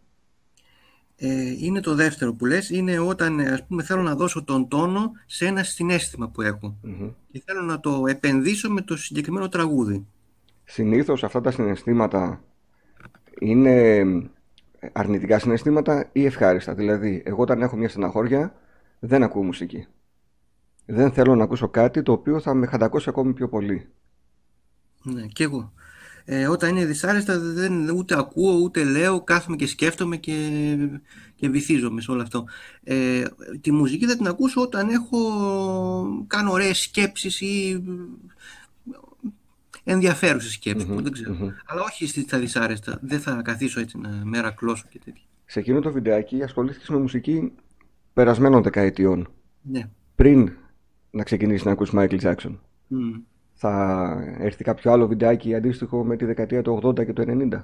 Ε, 1.16 1.56
είναι 1.60 1.80
το 1.80 1.96
δεύτερο 1.96 2.34
που 2.34 2.46
λες, 2.46 2.70
είναι 2.70 3.00
όταν 3.00 3.40
ας 3.40 3.66
πούμε 3.68 3.84
θέλω 3.84 4.02
να 4.02 4.16
δώσω 4.16 4.44
τον 4.44 4.68
τόνο 4.68 5.12
σε 5.26 5.46
ένα 5.46 5.64
συνέστημα 5.64 6.30
που 6.30 6.42
έχω 6.42 6.80
και 7.32 7.42
θέλω 7.46 7.62
να 7.62 7.80
το 7.80 8.04
επενδύσω 8.08 8.72
με 8.72 8.82
το 8.82 8.98
συγκεκριμένο 8.98 9.50
τραγούδι. 9.50 10.06
Συνήθως 10.64 11.24
αυτά 11.24 11.42
τα 11.42 11.52
συναισθήματα 11.52 12.44
είναι 13.40 14.06
αρνητικά 14.92 15.40
συναισθήματα 15.40 16.10
ή 16.12 16.26
ευχάριστα; 16.26 16.74
Δηλαδή, 16.74 17.24
εγώ 17.26 17.42
όταν 17.42 17.62
έχω 17.62 17.76
μια 17.76 17.90
στεναχώρια 17.90 18.56
δεν 19.00 19.24
ακούω 19.24 19.44
μουσική. 19.44 19.88
Δεν 20.86 21.12
θέλω 21.12 21.36
να 21.36 21.44
ακούσω 21.44 21.68
κάτι 21.70 22.02
το 22.02 22.12
οποίο 22.12 22.40
θα 22.40 22.54
με 22.54 22.66
χαντακώσει 22.66 23.10
ακόμη 23.10 23.34
πιο 23.34 23.50
πολύ. 23.50 23.88
Ναι, 25.04 25.26
και 25.26 25.44
εγώ. 25.44 25.74
Ε, 26.26 26.48
όταν 26.48 26.70
είναι 26.70 26.86
δυσάρεστα 26.86 27.40
δεν, 27.40 27.90
ούτε 27.90 28.18
ακούω 28.18 28.56
ούτε 28.56 28.84
λέω, 28.84 29.22
κάθομαι 29.22 29.56
και 29.56 29.68
σκέφτομαι 29.68 30.18
και, 30.18 30.78
και 31.36 31.50
βυθίζομαι 31.50 32.02
σε 32.02 32.12
όλο 32.12 32.22
αυτό. 32.22 32.46
Ε, 32.84 33.24
τη 33.62 33.72
μουσική 33.72 34.06
θα 34.06 34.18
την 34.18 34.28
ακούσω 34.28 34.62
όταν 34.62 34.90
έχω, 34.90 35.18
κάνω 36.28 36.52
ωραίες 36.52 36.80
σκέψεις 36.80 37.42
ή 37.42 37.84
ενδιαφέρουσες 39.84 40.52
σκέψεις, 40.52 40.90
δεν 40.90 41.12
ξερω 41.12 41.36
Αλλά 41.66 41.82
όχι 41.82 42.08
στα 42.08 42.40
δυσάρεστα. 42.40 43.00
Δεν 43.02 43.20
θα 43.20 43.42
καθίσω 43.44 43.80
έτσι 43.80 43.98
να 43.98 44.10
μέρα 44.24 44.52
κλώσω 44.52 44.86
και 44.90 45.00
τέτοια. 45.06 45.24
Σε 45.46 45.60
εκείνο 45.60 45.80
το 45.80 45.92
βιντεάκι 45.92 46.44
ασχολήθηκες 46.44 46.90
με 46.90 46.98
μουσική 46.98 47.52
περασμένων 48.14 48.64
δεκαετιών. 48.64 49.28
Ναι. 49.62 49.90
Πριν 50.16 50.52
να 51.12 51.24
ξεκινήσεις 51.24 51.66
να 51.66 51.72
ακούσει 51.72 51.92
Michael 51.96 52.20
Jackson. 52.22 52.56
Θα 53.66 54.24
έρθει 54.38 54.64
κάποιο 54.64 54.92
άλλο 54.92 55.08
βιντεάκι 55.08 55.56
αντίστοιχο 55.56 56.04
με 56.04 56.16
τη 56.16 56.26
δεκαετία 56.26 56.62
του 56.62 56.82
80 56.84 57.06
και 57.06 57.14
του 57.14 57.24
90. 57.28 57.64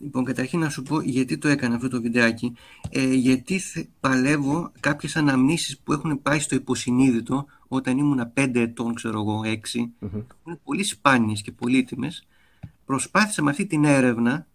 Λοιπόν, 0.00 0.24
καταρχήν 0.24 0.60
να 0.60 0.68
σου 0.68 0.82
πω 0.82 1.00
γιατί 1.00 1.38
το 1.38 1.48
έκανα 1.48 1.74
αυτό 1.74 1.88
το 1.88 2.00
βιντεάκι. 2.00 2.54
Ε, 2.90 3.14
γιατί 3.14 3.60
παλεύω 4.00 4.72
κάποιες 4.80 5.16
αναμνήσεις 5.16 5.78
που 5.78 5.92
έχουν 5.92 6.22
πάει 6.22 6.38
στο 6.38 6.54
υποσυνείδητο 6.54 7.46
όταν 7.68 7.98
ήμουν 7.98 8.32
5 8.34 8.50
ετών, 8.54 8.94
ξέρω 8.94 9.20
εγώ, 9.20 9.40
6. 9.44 9.48
mm 9.48 10.24
Είναι 10.46 10.60
πολύ 10.64 10.84
σπάνιες 10.84 11.42
και 11.42 11.52
πολύτιμες. 11.52 12.26
Προσπάθησα 12.84 13.42
με 13.42 13.50
αυτή 13.50 13.66
την 13.66 13.84
έρευνα 13.84 14.46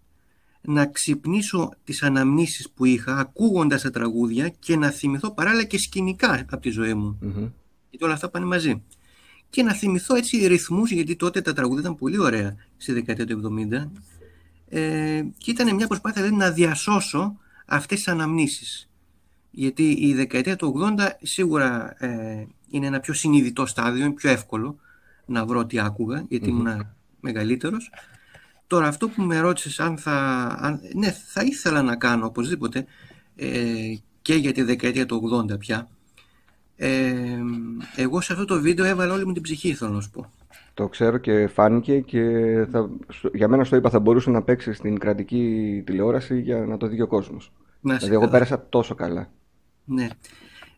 να 0.61 0.85
ξυπνήσω 0.85 1.73
τις 1.83 2.03
αναμνήσεις 2.03 2.69
που 2.69 2.85
είχα 2.85 3.17
ακούγοντας 3.17 3.81
τα 3.81 3.89
τραγούδια 3.89 4.49
και 4.49 4.75
να 4.75 4.89
θυμηθώ 4.89 5.31
παράλληλα 5.31 5.63
και 5.63 5.77
σκηνικά 5.77 6.45
από 6.51 6.61
τη 6.61 6.69
ζωή 6.69 6.93
μου. 6.93 7.17
Γιατί 7.89 8.05
όλα 8.05 8.13
αυτά 8.13 8.29
πάνε 8.29 8.45
μαζί 8.45 8.83
και 9.53 9.63
να 9.63 9.73
θυμηθώ 9.73 10.15
έτσι 10.15 10.47
ρυθμούς, 10.47 10.91
γιατί 10.91 11.15
τότε 11.15 11.41
τα 11.41 11.53
τραγούδια 11.53 11.81
ήταν 11.81 11.95
πολύ 11.95 12.19
ωραία 12.19 12.55
στη 12.77 12.93
δεκαετία 12.93 13.25
του 13.25 13.67
70 13.71 13.89
ε, 14.69 15.23
και 15.37 15.51
ήταν 15.51 15.75
μια 15.75 15.87
προσπάθεια 15.87 16.21
δηλαδή, 16.21 16.39
να 16.39 16.51
διασώσω 16.51 17.37
αυτές 17.65 17.97
τις 17.97 18.07
αναμνήσεις. 18.07 18.89
Γιατί 19.51 19.91
η 19.91 20.13
δεκαετία 20.13 20.55
του 20.55 20.95
80 20.97 21.07
σίγουρα 21.21 21.95
ε, 22.03 22.47
είναι 22.69 22.87
ένα 22.87 22.99
πιο 22.99 23.13
συνειδητό 23.13 23.65
στάδιο, 23.65 24.05
είναι 24.05 24.13
πιο 24.13 24.29
εύκολο 24.29 24.75
να 25.25 25.45
βρω 25.45 25.65
τι 25.65 25.79
άκουγα, 25.79 26.25
γιατί 26.27 26.45
mm-hmm. 26.45 26.65
ήμουν 26.65 26.95
μεγαλύτερος. 27.19 27.91
Τώρα 28.67 28.87
αυτό 28.87 29.09
που 29.09 29.21
με 29.21 29.39
ρώτησες 29.39 29.79
αν 29.79 29.97
θα... 29.97 30.47
Αν, 30.59 30.79
ναι, 30.95 31.11
θα 31.11 31.41
ήθελα 31.41 31.81
να 31.81 31.95
κάνω 31.95 32.25
οπωσδήποτε 32.25 32.85
ε, 33.35 33.95
και 34.21 34.33
για 34.33 34.53
τη 34.53 34.61
δεκαετία 34.61 35.05
του 35.05 35.45
80 35.51 35.59
πια 35.59 35.89
ε, 36.75 37.39
εγώ 37.95 38.21
σε 38.21 38.33
αυτό 38.33 38.45
το 38.45 38.61
βίντεο 38.61 38.85
έβαλα 38.85 39.13
όλη 39.13 39.25
μου 39.25 39.33
την 39.33 39.41
ψυχή, 39.41 39.73
θέλω 39.73 39.91
να 39.91 40.01
σου 40.01 40.09
πω. 40.09 40.31
Το 40.73 40.87
ξέρω 40.87 41.17
και 41.17 41.47
φάνηκε 41.47 41.99
και 41.99 42.21
θα, 42.71 42.89
για 43.33 43.47
μένα 43.47 43.63
στο 43.63 43.75
είπα 43.75 43.89
θα 43.89 43.99
μπορούσε 43.99 44.29
να 44.29 44.41
παίξει 44.41 44.73
στην 44.73 44.99
κρατική 44.99 45.81
τηλεόραση 45.85 46.41
για 46.41 46.57
να 46.57 46.77
το 46.77 46.87
δει 46.87 47.01
ο 47.01 47.07
κόσμος. 47.07 47.51
Δηλαδή 47.81 48.13
εγώ 48.13 48.27
πέρασα 48.27 48.65
τόσο 48.69 48.95
καλά. 48.95 49.29
Ναι. 49.85 50.07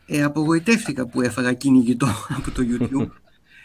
Ε, 0.06 0.24
απογοητεύτηκα 0.24 1.08
που 1.08 1.22
έφαγα 1.22 1.54
κυνηγητό 1.54 2.08
από 2.38 2.52
το 2.52 2.64
YouTube. 2.70 3.10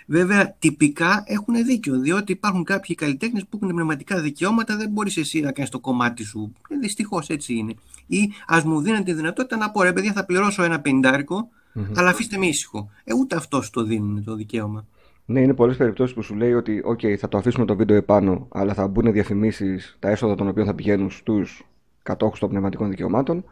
Βέβαια, 0.07 0.57
τυπικά 0.59 1.23
έχουν 1.27 1.65
δίκιο, 1.65 1.99
διότι 1.99 2.33
υπάρχουν 2.33 2.65
κάποιοι 2.65 2.95
καλλιτέχνες 2.95 3.47
που 3.49 3.59
έχουν 3.63 3.75
πνευματικά 3.75 4.21
δικαιώματα, 4.21 4.77
δεν 4.77 4.91
μπορείς 4.91 5.17
εσύ 5.17 5.41
να 5.41 5.53
κάνεις 5.53 5.71
το 5.71 5.79
κομμάτι 5.79 6.25
σου. 6.25 6.53
Ε, 6.69 6.77
Δυστυχώς 6.77 7.29
έτσι 7.29 7.55
είναι. 7.55 7.75
Ή 8.07 8.33
ας 8.47 8.65
μου 8.65 8.81
δίνουν 8.81 9.05
τη 9.05 9.13
δυνατότητα 9.13 9.57
να 9.57 9.71
πω 9.71 9.83
ρε 9.83 9.93
παιδιά, 9.93 10.13
θα 10.13 10.25
πληρώσω 10.25 10.63
ένα 10.63 10.81
πεντάρικο 10.81 11.49
Mm-hmm. 11.75 11.93
Αλλά 11.97 12.09
αφήστε 12.09 12.37
με 12.39 12.47
ήσυχο. 12.47 12.91
Ε, 13.05 13.15
ούτε 13.15 13.37
αυτός 13.37 13.71
το 13.71 13.83
δίνουν 13.83 14.25
το 14.25 14.35
δικαίωμα. 14.35 14.87
Ναι, 15.25 15.41
είναι 15.41 15.55
πολλές 15.55 15.77
περιπτώσεις 15.77 16.15
που 16.15 16.23
σου 16.23 16.35
λέει 16.35 16.53
ότι, 16.53 16.83
OK, 16.87 17.17
θα 17.17 17.29
το 17.29 17.39
αφήσουμε 17.39 17.65
το 17.65 17.77
βίντεο 17.77 17.97
επάνω, 17.97 18.47
αλλά 18.51 18.75
θα 18.75 18.89
μπουν 18.89 19.13
διαφημίσεις, 19.13 19.97
τα 19.99 20.09
έσοδα 20.09 20.35
των 20.35 20.49
οποίων 20.49 20.67
θα 20.67 20.75
πηγαίνουν 20.75 21.11
στους 21.11 21.67
κατόχους 22.03 22.39
των 22.39 22.49
πνευματικών 22.49 22.91
δικαιωμάτων. 22.91 23.45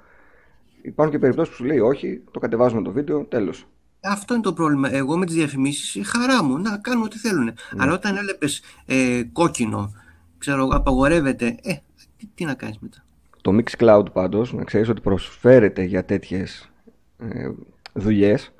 Υπάρχουν 0.83 1.14
και 1.14 1.20
περιπτώσεις 1.20 1.50
που 1.50 1.57
σου 1.57 1.64
λέει, 1.64 1.78
Όχι, 1.78 2.22
το 2.31 2.38
κατεβάζουμε 2.38 2.83
το 2.83 2.92
βίντεο, 2.92 3.24
τέλος. 3.24 3.66
Αυτό 4.00 4.35
είναι 4.35 4.42
το 4.42 4.52
πρόβλημα. 4.52 4.94
Εγώ 4.94 5.16
με 5.16 5.26
τις 5.26 5.35
διαφημίσεις, 5.35 6.09
χαρά 6.09 6.44
μου 6.44 6.59
να 6.59 6.78
κάνουν 6.78 7.04
ό,τι 7.04 7.18
θέλουν. 7.18 7.44
Ναι. 7.44 7.52
Αλλά 7.76 7.92
όταν 7.92 8.16
έλεπες 8.16 8.62
ε, 8.87 9.22
κόκκινο, 9.33 9.92
ξέρω, 10.38 10.68
απαγορεύεται, 10.72 11.57
ε, 11.62 11.74
τι, 12.16 12.26
τι 12.35 12.44
να 12.44 12.54
κάνεις 12.54 12.78
μετά; 12.78 13.04
Το 13.42 13.57
Mixcloud 13.57 14.04
πάντως, 14.12 14.52
να 14.52 14.64
ξέρεις 14.64 14.88
ότι 14.88 15.00
προσφέρεται 15.00 15.83
για 15.83 16.04
τέτοιες 16.04 16.70
ε, 17.18 17.50
δουλειές, 17.98 18.52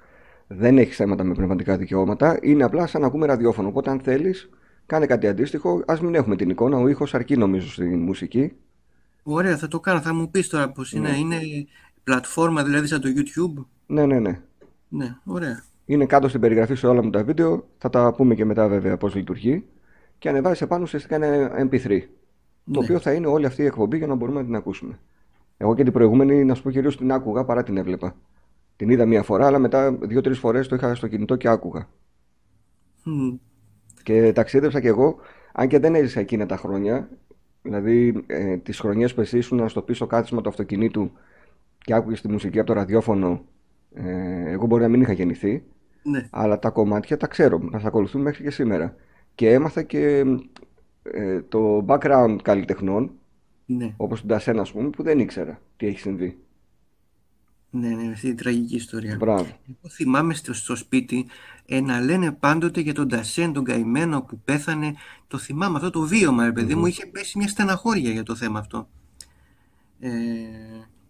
δεν 0.47 0.79
έχει 0.79 0.93
θέματα 0.93 1.25
με 1.25 1.35
πνευματικά 1.35 1.77
δικαιώματα, 1.77 2.39
είναι 2.43 2.65
απλά 2.65 2.87
σαν 2.87 3.01
να 3.01 3.07
ακούμε 3.07 3.27
ραδιόφωνο. 3.27 3.69
Οπότε, 3.69 3.91
αν 3.91 4.01
θέλεις, 4.01 4.51
κάνε 4.87 5.07
κάτι 5.07 5.27
αντίστοιχο. 5.27 5.83
Α 5.87 5.99
μην 6.03 6.15
έχουμε 6.15 6.37
την 6.37 6.51
εικόνα, 6.51 6.77
ο 6.77 6.89
ήχος 6.89 7.15
αρκεί 7.15 7.37
νομίζω 7.37 7.69
στη 7.69 7.85
μουσική. 7.85 8.53
Ωραία, 9.23 9.57
θα 9.57 9.69
το 9.69 9.81
κάνω. 9.81 10.01
Θα 10.01 10.15
μου 10.15 10.31
πεις 10.31 10.49
τώρα 10.49 10.71
πώς 10.71 10.93
είναι. 10.93 11.11
Ναι. 11.11 11.17
Είναι 11.17 11.41
πλατφόρμα 12.05 12.65
δηλαδή 12.65 12.87
σαν 12.87 13.01
το 13.01 13.09
YouTube; 13.09 13.65
Ναι, 13.87 14.07
ναι, 14.07 14.19
ναι. 14.19 14.41
Ναι, 14.89 15.17
ωραία. 15.25 15.63
Είναι 15.85 16.07
κάτω 16.07 16.29
στην 16.29 16.41
περιγραφή 16.41 16.75
σε 16.75 16.87
όλα 16.87 17.03
μου 17.03 17.11
τα 17.11 17.25
βίντεο. 17.25 17.69
Θα 17.79 17.91
τα 17.91 18.15
πούμε 18.15 18.35
και 18.35 18.45
μετά 18.45 18.69
βέβαια 18.69 18.97
πώς 18.97 19.15
λειτουργεί. 19.15 19.65
Και 20.19 20.29
ανεβάζει 20.29 20.63
επάνω 20.63 20.83
ουσιαστικά 20.83 21.15
ένα 21.15 21.69
MP3. 21.71 22.01
Το 22.73 22.79
ναι. 22.79 22.79
οποίο 22.79 22.99
θα 22.99 23.13
είναι 23.13 23.27
όλη 23.27 23.47
αυτή 23.47 23.63
η 23.63 23.65
εκπομπή 23.65 23.97
για 23.97 24.07
να 24.07 24.15
μπορούμε 24.15 24.39
να 24.41 24.45
την 24.45 24.55
ακούσουμε. 24.55 24.99
Εγώ 25.57 25.75
και 25.75 25.83
την 25.83 25.93
προηγούμενη, 25.93 26.45
να 26.45 26.55
σου 26.55 26.63
πω 26.63 26.71
κυρίως 26.71 26.97
την 26.97 27.13
άκουγα 27.13 27.45
παρά 27.45 27.63
την 27.63 27.77
έβλεπα. 27.77 28.15
Την 28.79 28.89
είδα 28.89 29.07
μία 29.07 29.23
φορά, 29.23 29.47
αλλά 29.47 29.59
μετά 29.59 29.93
δύο-τρεις 29.93 30.39
φορές 30.39 30.69
το 30.69 30.75
είχα 30.75 30.95
στο 30.95 31.09
κινητό 31.09 31.37
και 31.37 31.49
άκουγα. 31.49 31.89
Mm. 33.07 33.39
Και 34.03 34.33
ταξίδεψα 34.33 34.81
κι 34.81 34.87
εγώ, 34.87 35.17
αν 35.53 35.69
και 35.69 35.79
δεν 35.79 35.95
έζησα 35.95 36.21
εκείνα 36.21 36.47
τα 36.47 36.57
χρόνια, 36.57 37.09
δηλαδή 37.63 38.25
ε, 38.27 38.57
τις 38.57 38.79
χρονιές 38.81 39.15
που 39.15 39.21
εσύ 39.21 39.39
ήσουν 39.39 39.69
στο 39.69 39.83
πίσω 39.83 40.07
κάθισμα 40.07 40.41
του 40.41 40.49
αυτοκινήτου 40.49 41.13
και 41.79 41.95
άκουγες 41.95 42.21
τη 42.21 42.29
μουσική 42.29 42.59
από 42.59 42.67
το 42.67 42.73
ραδιόφωνο, 42.73 43.45
ε, 43.95 44.51
εγώ 44.51 44.67
μπορεί 44.67 44.83
να 44.83 44.89
μην 44.89 45.01
είχα 45.01 45.13
γεννηθεί, 45.13 45.63
ναι. 46.03 46.29
αλλά 46.31 46.59
τα 46.59 46.71
κομμάτια 46.71 47.17
τα 47.17 47.27
ξέρω, 47.27 47.59
μα 47.59 47.81
ακολουθούν 47.85 48.23
μέχρι 48.23 48.43
και 48.43 48.51
σήμερα. 48.51 48.95
Και 49.35 49.53
έμαθα 49.53 49.83
και 49.83 50.25
ε, 51.03 51.41
το 51.43 51.85
background 51.89 52.37
καλλιτεχνών, 52.43 53.11
ναι. 53.67 53.95
όπως 53.97 54.21
τον 54.21 54.29
Τασένα, 54.29 54.61
ας 54.61 54.73
πούμε, 54.73 54.91
που 54.91 55.03
δεν 55.03 55.19
ήξερα 55.19 55.61
τι 55.77 55.87
έχει 55.87 55.99
συμβεί. 55.99 56.39
Ναι, 57.71 57.89
ναι, 57.89 58.13
αυτή 58.13 58.29
η 58.29 58.35
τραγική 58.35 58.75
ιστορία. 58.77 59.17
Μπράβο. 59.17 59.43
Εγώ 59.43 59.89
θυμάμαι 59.91 60.35
στο, 60.35 60.55
στο 60.55 60.77
σπίτι 60.77 61.27
ε, 61.67 61.81
να 61.81 62.01
λένε 62.01 62.33
πάντοτε 62.33 62.81
για 62.81 62.95
τον 62.95 63.09
Τασέν, 63.09 63.53
τον 63.53 63.65
καημένο 63.65 64.23
που 64.23 64.41
πέθανε. 64.45 64.95
Το 65.27 65.39
θυμάμαι 65.39 65.77
αυτό 65.77 65.91
το 65.91 66.01
βίωμα, 66.01 66.45
ρε 66.45 66.53
παιδί 66.53 66.75
μου, 66.75 66.87
είχε 66.87 67.07
πέσει 67.07 67.39
μια 67.39 67.49
στεναχώρια 67.49 68.11
για 68.11 68.23
το 68.23 68.35
θέμα 68.35 68.59
αυτό. 68.59 68.89
Ε, 70.01 70.11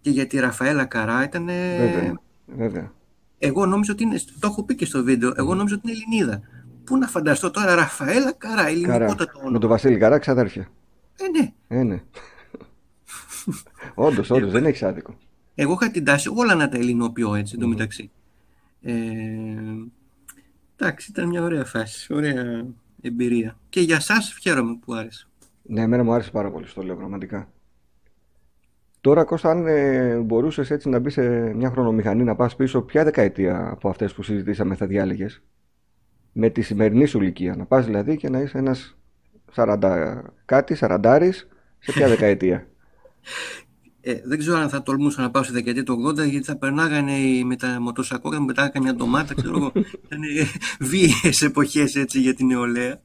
και 0.01 0.11
για 0.11 0.27
τη 0.27 0.39
Ραφαέλα 0.39 0.85
Καρά 0.85 1.25
ήταν. 1.25 1.47
Βέβαια, 1.47 2.21
βέβαια. 2.47 2.93
Εγώ 3.39 3.67
νόμιζα 3.67 3.93
ότι 3.93 4.03
είναι. 4.03 4.19
Το 4.19 4.47
έχω 4.47 4.63
πει 4.63 4.75
και 4.75 4.85
στο 4.85 5.03
βίντεο. 5.03 5.33
Εγώ 5.37 5.55
νόμιζα 5.55 5.75
ότι 5.75 5.91
είναι 5.91 5.99
Ελληνίδα. 5.99 6.41
Πού 6.85 6.97
να 6.97 7.07
φανταστώ 7.07 7.51
τώρα 7.51 7.75
Ραφαέλα 7.75 8.33
Καρά, 8.33 8.67
ελληνικότατο 8.69 9.33
όνομα. 9.35 9.51
Με 9.51 9.59
τον 9.59 9.69
Βασίλη 9.69 9.99
Καρά, 9.99 10.19
ξαδέρφια. 10.19 10.69
Ε, 11.17 11.39
ναι. 11.39 11.53
Ε, 11.69 11.83
ναι. 11.83 12.03
όντως, 13.95 14.31
όντως, 14.31 14.53
δεν 14.53 14.65
έχεις 14.65 14.83
άδικο. 14.83 15.17
Εγώ 15.61 15.73
είχα 15.73 15.91
την 15.91 16.05
τάση 16.05 16.31
όλα 16.35 16.55
να 16.55 16.69
τα 16.69 16.77
ελληνοποιώ 16.77 17.35
έτσι 17.35 17.55
εντωμεταξύ. 17.57 18.11
Ε, 18.83 18.93
εντάξει, 20.77 21.11
ήταν 21.11 21.29
μια 21.29 21.43
ωραία 21.43 21.65
φάση, 21.65 22.15
ωραία 22.15 22.67
εμπειρία. 23.01 23.59
Και 23.69 23.81
για 23.81 24.01
σας 24.01 24.39
χαίρομαι 24.41 24.79
που 24.85 24.95
άρεσε. 24.95 25.29
Ναι, 25.63 25.81
εμένα 25.81 26.05
μου 26.05 26.13
άρεσε 26.13 26.31
πάρα 26.31 26.51
πολύ, 26.51 26.67
στο 26.67 26.83
λέω 26.83 26.97
πραγματικά. 26.97 27.49
Τώρα, 29.01 29.25
Κώστα, 29.25 29.51
αν 29.51 29.67
ε, 29.67 30.17
μπορούσες 30.17 30.71
έτσι 30.71 30.89
να 30.89 30.99
μπεις 30.99 31.13
σε 31.13 31.55
μια 31.55 31.71
χρονομηχανή, 31.71 32.25
να 32.25 32.35
πας 32.35 32.57
πίσω, 32.57 32.83
ποια 32.83 33.05
δεκαετία 33.05 33.69
από 33.71 33.89
αυτές 33.89 34.15
που 34.15 34.23
συζητήσαμε 34.23 34.75
θα 34.75 34.87
διάλεγες, 34.87 35.43
με 36.33 36.49
τη 36.49 36.63
σημερινή 36.63 37.07
σου 37.07 37.19
ηλικία, 37.23 37.57
να 37.57 37.65
πας 37.65 37.85
δηλαδή 37.85 38.17
και 38.17 38.29
να 38.29 38.41
είσαι 38.41 38.59
ένας 38.59 38.97
40 39.55 40.23
κάτι, 40.45 40.75
σαραντάρης, 40.75 41.49
σε 41.79 41.93
ποια 41.93 42.09
δεκαετία; 42.15 42.69
Ε, 44.01 44.21
δεν 44.25 44.39
ξέρω 44.39 44.57
αν 44.57 44.69
θα 44.69 44.83
τολμούσα 44.83 45.21
να 45.23 45.31
πάω 45.31 45.43
στη 45.43 45.53
δεκαετία 45.53 45.83
του 45.83 46.07
80 46.09 46.15
γιατί 46.15 46.43
θα 46.43 46.57
περνάγανε 46.57 47.13
με 47.45 47.57
τα 47.57 47.81
μοτοσακό 47.81 48.31
με 48.31 48.45
πετάγανε 48.45 48.81
μια 48.81 48.95
ντομάτα, 48.95 49.35
ξέρω 49.35 49.57
εγώ. 49.57 49.73
Ήταν 50.05 50.21
βίαιες 50.81 51.43
εποχές 51.43 51.95
έτσι 51.95 52.21
για 52.21 52.35
την 52.35 52.47
νεολαία. 52.47 53.01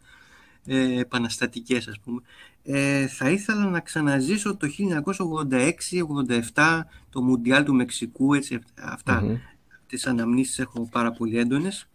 ε, 0.65 0.99
επαναστατικές 0.99 1.88
ας 1.88 1.99
πούμε. 2.03 2.21
Ε, 2.63 3.08
θα 3.08 3.29
ήθελα 3.29 3.65
να 3.65 3.79
ξαναζήσω 3.79 4.58
το 4.58 4.67
1986-87 6.53 6.82
το 7.10 7.21
Μουντιάλ 7.21 7.63
του 7.63 7.73
Μεξικού, 7.73 8.34
έτσι, 8.34 8.60
αυτά. 8.84 9.23
Mm-hmm. 9.23 9.38
Τις 9.88 10.08
αναμνήσεις 10.08 10.60
έχω 10.60 10.88
πάρα 10.91 11.12
πολύ 11.12 11.38
έντονες. 11.38 11.88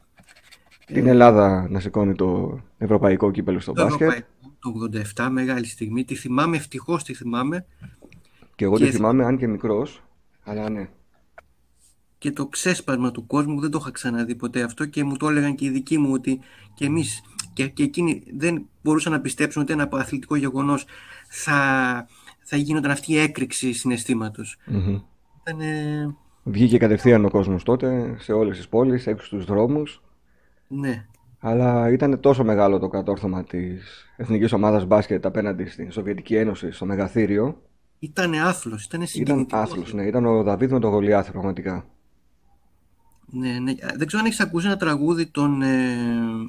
Την 0.87 1.07
Ελλάδα 1.07 1.67
να 1.71 1.81
σηκώνει 1.81 2.15
το 2.15 2.61
ευρωπαϊκό 2.79 3.31
κύπελο 3.31 3.61
στο 3.61 3.73
το 3.73 3.83
μπάσκετ. 3.83 4.25
Το 4.59 4.73
87, 5.15 5.29
μεγάλη 5.31 5.67
στιγμή. 5.67 6.05
Τη 6.05 6.15
θυμάμαι, 6.15 6.57
ευτυχώς 6.57 7.05
τη 7.05 7.15
θυμάμαι. 7.15 7.67
Και 8.59 8.65
εγώ 8.65 8.77
τη 8.77 8.91
θυμάμαι, 8.91 9.25
αν 9.25 9.39
και 9.39 9.47
μικρός, 9.47 10.03
αλλά 10.43 10.71
ναι. 10.71 10.89
Και 12.19 12.33
το 12.33 12.47
ξέσπασμα 12.47 13.11
του 13.11 13.27
κόσμου 13.27 13.61
δεν 13.61 13.71
το 13.71 13.79
είχα 13.81 13.91
ξαναδεί 13.91 14.35
ποτέ 14.35 14.63
αυτό 14.63 14.87
και 14.87 15.05
μου 15.05 15.17
το 15.17 15.29
έλεγαν 15.29 15.55
και 15.55 15.65
οι 15.65 15.71
δικοί 15.71 15.99
μου 15.99 16.13
ότι 16.13 16.41
και 16.75 16.85
εμείς 16.85 17.23
και, 17.53 17.69
και 17.69 17.83
εκείνοι 17.83 18.23
δεν 18.37 18.69
μπορούσαν 18.83 19.13
να 19.13 19.21
πιστέψουν 19.21 19.63
ότι 19.63 19.73
ένα 19.73 19.89
αθλητικό 19.93 20.37
γεγονός 20.37 20.87
θα, 21.29 21.57
θα 22.43 22.57
γίνονταν 22.57 22.91
αυτή 22.91 23.13
η 23.13 23.19
έκρηξη 23.19 23.73
συναισθήματος. 23.73 24.57
Mm-hmm. 24.71 25.03
Βγήκε 26.43 26.79
κατευθείαν 26.79 27.25
ο 27.25 27.31
κόσμος 27.31 27.63
τότε 27.63 28.17
σε 28.19 28.33
όλες 28.33 28.57
τις 28.57 28.69
πόλεις, 28.69 29.07
έξω 29.07 29.27
στους 29.27 29.45
δρόμους. 29.45 30.03
Ναι. 30.69 31.07
Αλλά 31.39 31.91
ήταν 31.91 32.21
τόσο 32.21 32.45
μεγάλο 32.45 32.79
το 32.79 32.89
κατόρθωμα 32.89 33.45
της 33.45 34.07
εθνικής 34.17 34.53
ομάδας 34.53 34.87
μπάσκετ 34.87 35.27
απέναντι 35.27 35.65
στην 35.65 35.93
Σοβιετική 35.93 36.37
Ένωση, 36.37 36.71
στο 36.71 36.87
Μεγαθύριο. 36.87 37.63
Ήταν 37.99 38.35
άθλος, 38.35 38.85
ήταν 38.85 39.07
συγκινητικός. 39.07 39.43
Ήταν 39.43 39.61
άθλος, 39.61 39.93
ναι. 39.93 40.03
Ήταν 40.07 40.27
ο 40.27 40.43
Δαβίδ 40.43 40.73
με 40.73 40.79
τον 40.79 40.91
Γολιάθ, 40.91 41.31
πραγματικά. 41.31 41.87
Ναι, 43.31 43.59
ναι. 43.59 43.75
Δεν 43.97 44.07
ξέρω 44.07 44.23
αν 44.23 44.27
έχεις 44.27 44.41
ακούσει 44.41 44.67
ένα 44.67 44.77
τραγούδι 44.77 45.27
των 45.27 45.63
ε, 45.63 45.97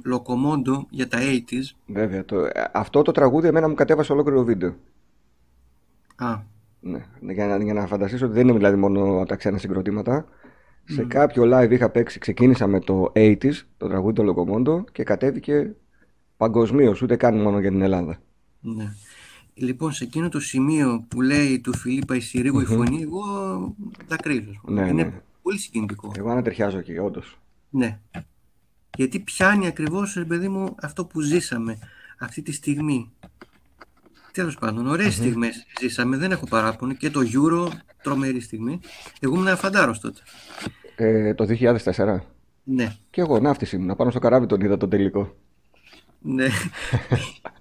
Λοκομόντο 0.06 0.88
για 0.90 1.08
τα 1.08 1.18
80s. 1.22 1.76
Βέβαια. 1.86 2.26
Το, 2.26 2.40
ε, 2.40 2.52
αυτό 2.74 3.02
το 3.02 3.12
τραγούδι 3.12 3.48
εμένα 3.48 3.68
μου 3.68 3.74
κατέβασε 3.74 4.12
ολόκληρο 4.12 4.44
βίντεο. 4.44 4.76
Α. 6.16 6.40
Ναι, 6.80 7.06
για 7.20 7.48
να, 7.48 7.64
για 7.64 7.74
να 7.74 7.88
φανταστείς 7.88 8.22
ότι 8.22 8.34
δεν 8.34 8.48
είναι 8.48 8.58
δηλαδή 8.58 8.78
μόνο 8.78 9.18
από 9.18 9.26
τα 9.26 9.36
ξένα 9.36 9.58
συγκροτήματα. 9.58 10.26
Σε 10.86 11.04
κάποιο 11.04 11.44
live 11.54 11.72
είχα 11.72 11.90
παίξει, 11.90 12.20
ξεκίνησα 12.20 12.68
με 12.68 12.80
το 12.80 13.12
80s, 13.16 13.54
το 13.78 13.88
τραγούδι 13.88 14.14
του 14.14 14.24
Λοκομόντο 14.24 14.84
και 14.92 15.04
κατέβηκε 15.04 15.76
παγκοσμίως, 16.38 17.02
ούτε 17.02 17.16
καν 17.16 17.42
μόνο 17.42 17.60
για 17.60 17.70
την 17.70 17.82
Ελλάδα. 17.82 18.18
Ναι. 18.62 18.94
Λοιπόν, 19.60 19.92
σε 19.92 20.04
εκείνο 20.04 20.30
το 20.30 20.40
σημείο 20.40 21.06
που 21.08 21.22
λέει 21.22 21.60
του 21.60 21.78
Φιλίππα 21.78 22.16
Ισηρίγου 22.16 22.60
η 22.60 22.66
φωνή, 22.66 23.02
εγώ 23.02 23.24
δακρύζω. 24.08 24.62
Ναι, 24.64 24.82
είναι 24.82 25.04
ναι. 25.04 25.22
πολύ 25.42 25.58
συγκινητικό. 25.58 26.12
Εγώ 26.18 26.30
ανατριχιάζω 26.30 26.78
εκεί, 26.78 26.98
όντως. 26.98 27.38
Ναι. 27.70 28.00
Γιατί 28.98 29.20
πιάνει 29.20 29.68
ακριβώς, 29.68 30.24
παιδί 30.28 30.48
μου, 30.48 30.76
αυτό 30.82 31.06
που 31.06 31.22
ζήσαμε 31.22 31.78
αυτή 32.20 32.42
τη 32.42 32.52
στιγμή. 32.52 33.12
Τέλος 34.32 34.56
πάντων, 34.56 34.88
ωραίες 34.88 35.08
mm-hmm. 35.08 35.20
στιγμές 35.20 35.66
ζήσαμε, 35.80 36.18
δεν 36.18 36.32
έχω 36.32 36.46
παράπονο. 36.46 36.94
Και 36.94 37.10
το 37.10 37.20
Euro, 37.20 37.68
τρομερή 38.04 38.40
στιγμή. 38.40 38.80
Εγώ 39.20 39.36
ήμουν 39.36 39.58
φαντάρος 39.58 40.00
τότε. 40.00 40.22
Ε, 40.96 41.34
το 41.34 41.46
2004. 41.50 42.20
Ναι. 42.64 42.96
Και 43.10 43.22
εγώ 43.22 43.40
ναύτιση 43.40 43.76
ήμουν. 43.76 43.96
Πάνω 43.96 44.10
στο 44.10 44.20
καράβι 44.20 44.46
τον 44.46 44.62
είδα 44.62 44.78
τον 44.78 44.90
τελικό. 44.90 45.36
Ναι. 46.22 46.48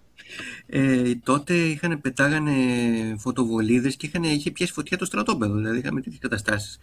ε, 0.70 1.14
τότε 1.22 1.54
είχαν 1.54 2.00
πετάγανε 2.00 2.52
φωτοβολίδες 3.18 3.96
και 3.96 4.06
είχαν, 4.06 4.22
είχε 4.22 4.50
πιάσει 4.50 4.72
φωτιά 4.72 4.96
το 4.96 5.04
στρατόπεδο. 5.04 5.54
Δηλαδή 5.54 5.78
είχαμε 5.78 6.00
τέτοιες 6.00 6.20
καταστάσεις. 6.20 6.78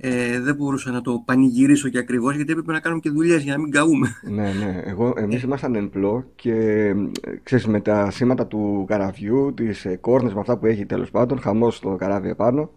Ε, 0.00 0.40
δεν 0.40 0.54
μπορούσα 0.54 0.90
να 0.90 1.00
το 1.00 1.22
πανηγυρίσω 1.24 1.88
και 1.88 1.98
ακριβώς 1.98 2.34
γιατί 2.34 2.50
έπρεπε 2.52 2.72
να 2.72 2.80
κάνουμε 2.80 3.00
και 3.00 3.10
δουλειές 3.10 3.42
για 3.42 3.52
να 3.56 3.60
μην 3.60 3.70
καούμε. 3.70 4.16
Ναι, 4.22 4.52
ναι. 4.52 4.82
Εγώ, 4.84 5.12
εμείς 5.16 5.42
ήμασταν 5.42 5.74
εμπλό 5.74 6.30
και 6.34 6.94
ξέρεις, 7.42 7.66
με 7.66 7.80
τα 7.80 8.10
σήματα 8.10 8.46
του 8.46 8.84
καραβιού, 8.88 9.54
τις 9.54 9.84
ε, 9.84 9.96
κόρνες 9.96 10.34
με 10.34 10.40
αυτά 10.40 10.56
που 10.58 10.66
έχει 10.66 10.86
τέλος 10.86 11.10
πάντων, 11.10 11.40
χαμός 11.40 11.76
στο 11.76 11.96
καράβι 11.96 12.28
επάνω. 12.28 12.70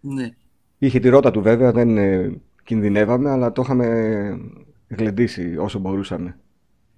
Ναι. 0.00 0.34
Είχε 0.78 0.98
τη 0.98 1.08
ρότα 1.08 1.30
του 1.30 1.42
βέβαια, 1.42 1.72
δεν 1.72 1.96
ε, 1.96 2.40
κινδυνεύαμε, 2.64 3.30
αλλά 3.30 3.52
το 3.52 3.62
είχαμε 3.62 3.86
γλεντήσει 4.88 5.56
όσο 5.56 5.78
μπορούσαμε. 5.78 6.38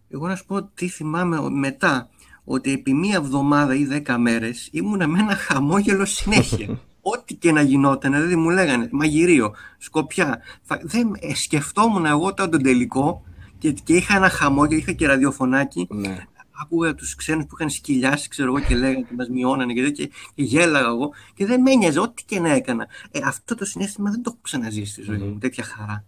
Εγώ 0.08 0.26
να 0.26 0.36
σου 0.36 0.46
πω 0.46 0.62
τι 0.62 0.88
θυμάμαι 0.88 1.50
μετά, 1.50 2.08
ότι 2.50 2.72
επί 2.72 2.94
μία 2.94 3.16
εβδομάδα 3.16 3.74
ή 3.74 3.84
δέκα 3.84 4.18
μέρες 4.18 4.68
ήμουνα 4.72 5.06
με 5.06 5.18
ένα 5.18 5.34
χαμόγελο 5.34 6.04
συνέχεια. 6.04 6.80
Ό,τι 7.14 7.34
και 7.34 7.52
να 7.52 7.62
γινόταν, 7.62 8.12
δηλαδή 8.12 8.36
μου 8.36 8.50
λέγανε 8.50 8.88
μαγειρίο, 8.92 9.54
σκοπιά. 9.78 10.40
Δεν 10.82 11.14
ε, 11.20 11.34
σκεφτόμουν 11.34 12.06
εγώ 12.06 12.34
τώρα 12.34 12.50
τον 12.50 12.62
τελικό 12.62 13.22
και, 13.58 13.72
και 13.72 13.94
είχα 13.94 14.16
ένα 14.16 14.28
χαμόγελο, 14.28 14.78
είχα 14.78 14.92
και 14.92 15.06
ραδιοφωνάκι. 15.06 15.86
Ναι. 15.90 16.26
Άκουγα 16.62 16.94
τους 16.94 17.14
ξένους 17.14 17.44
που 17.44 17.54
είχαν 17.58 17.70
σκυλιάσει, 17.70 18.28
ξέρω 18.28 18.48
εγώ, 18.48 18.64
και 18.64 18.74
λέγανε 18.74 19.00
και 19.08 19.14
μας 19.16 19.28
μειώνανε 19.28 19.72
και, 19.72 19.90
και, 19.90 20.06
και 20.34 20.42
γέλαγα 20.42 20.88
εγώ. 20.88 21.10
Και 21.34 21.46
δεν 21.46 21.60
με 21.60 21.70
ένοιαζε, 21.70 22.00
ό,τι 22.00 22.24
και 22.24 22.40
να 22.40 22.52
έκανα. 22.52 22.86
Ε, 23.10 23.20
αυτό 23.24 23.54
το 23.54 23.64
συνέστημα 23.64 24.10
δεν 24.10 24.22
το 24.22 24.30
έχω 24.30 24.38
ξαναζήσει 24.42 24.92
στη 24.92 25.02
ζωή 25.02 25.18
μου, 25.18 25.38
τέτοια 25.38 25.64
χαρά. 25.64 26.04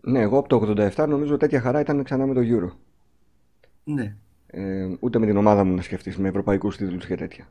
Ναι, 0.00 0.20
εγώ 0.20 0.38
από 0.38 0.48
το 0.48 0.74
87 0.96 1.08
νομίζω 1.08 1.36
τέτοια 1.36 1.60
χαρά 1.60 1.80
ήταν 1.80 2.04
ξανά 2.04 2.26
με 2.26 2.34
το 2.34 2.40
Euro. 2.40 2.72
Ναι. 3.84 4.16
Ε, 4.58 4.88
ούτε 5.00 5.18
με 5.18 5.26
την 5.26 5.36
ομάδα 5.36 5.64
μου 5.64 5.74
να 5.74 5.82
σκεφτείς 5.82 6.16
με 6.16 6.28
ευρωπαϊκούς 6.28 6.76
τίτλους 6.76 7.06
και 7.06 7.14
τέτοια. 7.14 7.48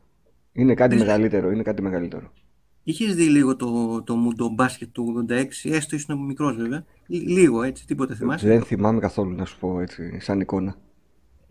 Είναι 0.52 0.74
κάτι 0.74 0.96
μεγαλύτερο, 0.96 1.50
είναι 1.50 1.62
κάτι 1.62 1.82
μεγαλύτερο. 1.82 2.32
Είχες 2.82 3.14
δει 3.14 3.24
λίγο 3.24 3.56
το, 3.56 4.02
το, 4.02 4.32
το 4.36 4.48
μπάσκετ 4.48 4.88
του 4.92 5.26
86, 5.28 5.44
έστω 5.62 5.96
ήσουν 5.96 6.18
μικρός 6.18 6.56
βέβαια. 6.56 6.84
Λίγο 7.06 7.62
έτσι, 7.62 7.86
τίποτα 7.86 8.14
θυμάσαι. 8.14 8.48
Δεν 8.48 8.62
θυμάμαι 8.62 9.00
καθόλου 9.00 9.34
να 9.34 9.44
σου 9.44 9.58
πω 9.58 9.80
έτσι, 9.80 10.20
σαν 10.20 10.40
εικόνα. 10.40 10.76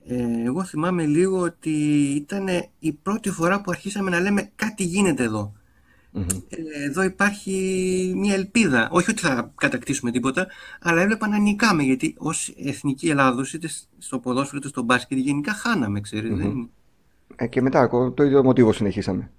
Ε, 0.08 0.44
εγώ 0.46 0.64
θυμάμαι 0.64 1.06
λίγο 1.06 1.40
ότι 1.40 1.72
ήταν 2.16 2.48
η 2.80 2.92
πρώτη 2.92 3.30
φορά 3.30 3.62
που 3.62 3.72
αρχίσαμε 3.72 4.10
να 4.10 4.20
λέμε 4.20 4.52
κάτι 4.56 4.84
γίνεται 4.84 5.24
εδώ. 5.24 5.54
Ε, 6.16 6.84
εδώ 6.84 7.04
υπάρχει 7.04 8.14
μια 8.16 8.34
ελπίδα. 8.34 8.90
Όχι 8.92 9.12
ότι 9.12 9.22
θα 9.22 9.52
κατακτήσουμε 9.56 10.12
τίποτα, 10.12 10.48
αλλά 10.82 11.02
έβλεπα 11.02 11.28
να 11.28 11.38
νικάμε. 11.38 11.84
Γιατί 11.84 12.16
ως 12.18 12.54
εθνική 12.58 13.10
Ελλάδο, 13.10 13.44
είτε 13.54 13.70
στο 13.98 14.20
ποδόσφαιρο 14.20 14.58
είτε 14.58 14.68
στο 14.68 14.82
μπάσκετ, 14.82 15.18
γενικά 15.18 15.54
χάναμε, 15.54 16.02
Ε, 17.36 17.48
και 17.48 17.62
μετά 17.62 17.90
το 18.14 18.24
ίδιο 18.24 18.44
μοτίβο 18.44 18.74
συνεχίσαμε. 18.74 19.32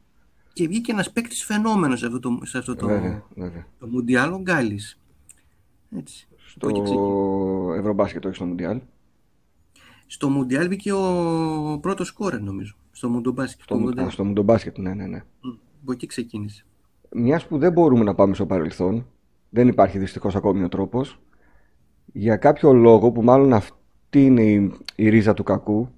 Και 0.53 0.69
βγήκε 0.69 0.93
ένας 0.93 1.12
παίκτης 1.12 1.45
φαινόμενος 1.45 1.99
σε 1.99 2.07
αυτό 2.07 2.19
το, 2.19 2.39
σε 2.43 2.59
αυτό 2.59 2.75
το, 2.75 2.87
βέβαια, 2.87 3.23
βέβαια. 3.35 3.67
το 3.79 3.87
Μουντιάλ, 3.87 4.33
ο 4.33 4.39
Γκάλης. 4.39 4.99
Στο 6.47 7.75
Ευρωμπάσκετ, 7.79 8.25
όχι 8.25 8.35
στο 8.35 8.45
Μουντιάλ. 8.45 8.81
Στο 10.07 10.29
Μουντιάλ 10.29 10.69
βγήκε 10.69 10.93
ο 10.93 11.79
πρώτος 11.81 12.12
κόρε, 12.12 12.39
νομίζω. 12.39 12.77
Στο 12.93 13.09
Μουντομπάσκετ. 13.09 13.62
Στο, 13.62 14.11
στο 14.11 14.25
Μουντομπάσκετ, 14.25 14.79
ναι, 14.79 14.95
ναι. 14.95 15.07
ναι. 15.07 15.23
Από 15.87 15.94
εκεί 15.94 16.07
ξεκίνησε. 16.07 16.64
Μιας 17.12 17.46
που 17.46 17.59
δεν 17.59 17.72
μπορούμε 17.72 18.05
να 18.05 18.14
πάμε 18.14 18.35
στο 18.35 18.46
παρελθόν, 18.46 19.07
δεν 19.49 19.68
υπάρχει 19.68 19.99
δυστυχώς 19.99 20.37
ακόμη 20.37 20.64
ο 20.64 20.68
τρόπος, 20.68 21.20
για 22.12 22.37
κάποιο 22.37 22.72
λόγο 22.72 23.12
που 23.12 23.22
μάλλον 23.22 23.53
αυτή 23.53 24.25
είναι 24.25 24.42
η, 24.42 24.72
η 24.96 25.09
ρίζα 25.09 25.35
του 25.35 25.42
κακού, 25.42 25.88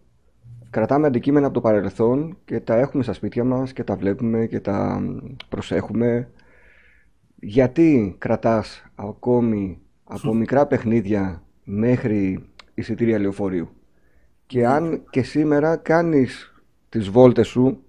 κρατάμε 0.71 1.07
αντικείμενα 1.07 1.47
από 1.47 1.55
το 1.55 1.61
παρελθόν 1.61 2.37
και 2.45 2.61
τα 2.61 2.75
έχουμε 2.75 3.03
στα 3.03 3.13
σπίτια 3.13 3.45
μας 3.45 3.73
και 3.73 3.85
τα 3.85 3.97
βλέπουμε 3.97 4.47
και 4.47 4.61
τα 4.61 5.03
προσέχουμε. 5.49 6.31
Γιατί 7.37 8.15
κρατάς 8.19 8.85
ακόμη 8.95 9.79
από 10.05 10.35
μικρά 10.35 10.67
παιχνίδια 10.67 11.43
μέχρι 11.65 12.49
εισιτήρια 12.75 13.19
λεωφορείου; 13.19 13.69
Και 14.47 14.67
αν 14.67 15.03
και 15.11 15.23
σήμερα 15.23 15.77
κάνεις 15.77 16.63
τις 16.89 17.09
βόλτες 17.09 17.47
σου 17.47 17.83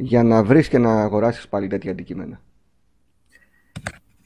για 0.00 0.22
να 0.22 0.44
βρεις 0.44 0.68
και 0.68 0.78
να 0.78 1.02
αγοράσεις 1.02 1.48
πάλι 1.48 1.66
τέτοια 1.66 1.90
αντικείμενα. 1.90 2.40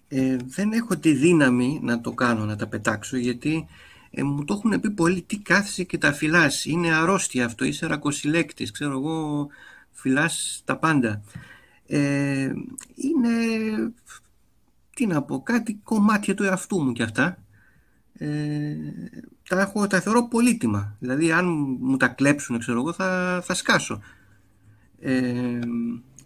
Ε, 0.09 0.37
δεν 0.45 0.73
έχω 0.73 0.97
τη 0.97 1.13
δύναμη 1.13 1.81
να 1.83 2.01
το 2.01 2.13
κάνω, 2.13 2.45
να 2.45 2.57
τα 2.57 2.67
πετάξω, 2.67 3.17
γιατί 3.17 3.67
ε, 4.11 4.23
μου 4.23 4.45
το 4.45 4.55
έχουν 4.55 4.81
πει 4.81 4.91
πολύ 4.91 5.23
τι 5.23 5.39
κάθεσαι 5.39 5.85
και 5.85 5.99
τα 5.99 6.13
φυλάς. 6.13 6.65
Είναι 6.65 6.95
αρρώστια 6.95 7.45
αυτό, 7.45 7.65
είσαι 7.65 7.87
ρακοσυλέκτης, 7.87 8.71
ξέρω 8.71 8.93
εγώ, 8.93 9.49
φυλάς 9.91 10.63
τα 10.65 10.77
πάντα. 10.77 11.23
Ε, 11.87 12.53
είναι, 12.95 13.31
τι 14.95 15.07
να 15.07 15.23
πω, 15.23 15.43
κάτι 15.43 15.81
κομμάτια 15.83 16.35
του 16.35 16.45
εαυτού 16.45 16.83
μου 16.83 16.93
κι 16.93 17.03
αυτά. 17.03 17.39
Ε, 18.19 18.75
τα, 19.49 19.61
έχω, 19.61 19.87
τα 19.87 20.01
θεωρώ 20.01 20.29
πολύτιμα. 20.29 20.97
Δηλαδή 20.99 21.33
αν 21.33 21.47
μου 21.81 21.97
τα 21.97 22.09
κλέψουν, 22.09 22.59
ξέρω 22.59 22.79
εγώ, 22.79 22.93
θα, 22.93 23.41
θα 23.45 23.55
σκάσω. 23.55 24.01
Ε, 25.07 25.59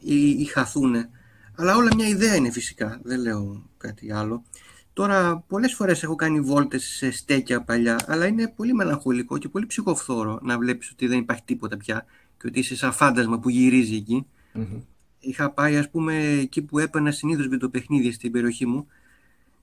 ή, 0.01 0.29
ή 0.31 0.45
χαθούνε. 0.45 1.11
Αλλά 1.55 1.77
όλα 1.77 1.89
μια 1.97 2.09
ιδέα 2.09 2.35
είναι 2.35 2.51
φυσικά, 2.51 3.01
δεν 3.03 3.21
λέω 3.21 3.63
κάτι 3.77 4.13
άλλο. 4.13 4.45
Τώρα, 4.93 5.45
πολλές 5.47 5.75
φορές 5.75 6.03
έχω 6.03 6.15
κάνει 6.15 6.41
βόλτες 6.41 6.85
σε 6.85 7.11
στέκια 7.11 7.63
παλιά, 7.63 7.97
αλλά 8.07 8.27
είναι 8.27 8.53
πολύ 8.57 8.73
μελαγχολικό 8.73 9.39
και 9.39 9.49
πολύ 9.49 9.67
ψυχοφθόρο 9.67 10.39
να 10.43 10.59
βλέπεις 10.59 10.91
ότι 10.91 11.07
δεν 11.07 11.19
υπάρχει 11.19 11.43
τίποτα 11.45 11.77
πια 11.77 12.05
και 12.39 12.47
ότι 12.47 12.59
είσαι 12.59 12.77
σαν 12.77 12.93
φάντασμα 12.93 13.39
που 13.39 13.49
γυρίζει 13.49 13.95
εκεί. 13.95 14.27
Mm-hmm. 14.55 14.83
Είχα 15.19 15.51
πάει, 15.51 15.77
ας 15.77 15.91
πούμε, 15.91 16.17
εκεί 16.17 16.63
που 16.63 16.79
έπαιρνα 16.79 17.11
συνήθως 17.11 17.49
βιντεοπαιχνίδια 17.49 18.13
στην 18.13 18.33
περιοχή 18.33 18.67
μου, 18.67 18.87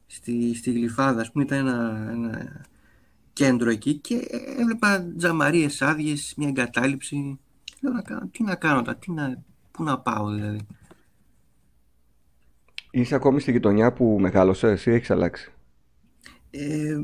στη, 0.08 0.56
στη 0.56 0.72
Γλυφάδα, 0.72 1.22
ας 1.22 1.32
πούμε, 1.32 1.44
ήταν 1.44 1.58
ένα, 1.68 2.08
ένα, 2.12 2.66
κέντρο 3.34 3.70
εκεί 3.70 3.94
και 3.94 4.28
έβλεπα 4.58 5.06
τζαμαρίες 5.18 5.82
άδειες, 5.82 6.34
μια 6.38 6.48
εγκατάλειψη. 6.48 7.40
Λέω 7.82 7.94
να 7.94 8.02
κάνω, 8.02 8.30
τι 8.32 8.44
να 8.44 8.56
κάνω 8.56 8.82
τι 8.82 9.12
να, 9.12 9.44
πού 9.72 9.84
να 9.84 10.00
πάω 10.00 10.30
δηλαδή. 10.30 10.68
Είσαι 12.92 13.16
ακόμη 13.16 13.40
στη 13.40 13.52
γειτονιά 13.52 13.94
που 13.94 14.18
μεγάλωσες 14.20 14.86
ή 14.86 14.92
έχεις 14.92 15.12
αλλάξει; 15.12 15.52
Ε, 16.52 16.98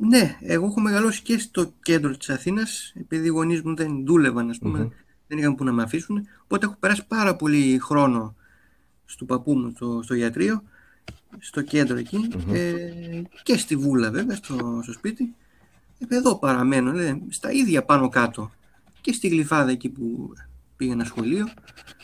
ναι, 0.00 0.36
εγώ 0.40 0.66
έχω 0.66 0.80
μεγαλώσει 0.80 1.22
και 1.22 1.38
στο 1.38 1.72
κέντρο 1.82 2.16
της 2.16 2.30
Αθήνας 2.30 2.92
επειδή 2.96 3.26
οι 3.26 3.30
γονείς 3.30 3.62
μου 3.62 3.76
δεν 3.76 4.04
δούλευαν 4.06 4.50
ας 4.50 4.58
πούμε, 4.58 4.88
δεν 5.26 5.38
είχαν 5.38 5.54
που 5.54 5.64
να 5.64 5.72
με 5.72 5.82
αφήσουν 5.82 6.26
οπότε 6.44 6.66
έχω 6.66 6.76
περάσει 6.80 7.06
πάρα 7.06 7.36
πολύ 7.36 7.78
χρόνο 7.78 8.34
στο 9.04 9.24
παππού 9.24 9.54
μου 9.54 9.72
στο, 9.74 10.00
στο 10.02 10.14
ιατρείο 10.14 10.62
στο 11.38 11.62
κέντρο 11.62 11.96
ε, 12.52 13.22
και 13.42 13.56
στη 13.56 13.76
Βούλα 13.76 14.10
βέβαια 14.10 14.36
στο, 14.36 14.80
στο 14.82 14.92
σπίτι 14.92 15.34
ε, 16.08 16.16
εδώ 16.16 16.38
παραμένω 16.38 16.92
στα 17.28 17.50
ίδια 17.50 17.84
πάνω 17.84 18.08
κάτω 18.08 18.50
και 19.02 19.12
στη 19.12 19.28
Γλυφάδα 19.28 19.70
εκεί 19.70 19.88
που 19.88 20.32
πήγαινα 20.76 21.04
σχολείο 21.04 21.46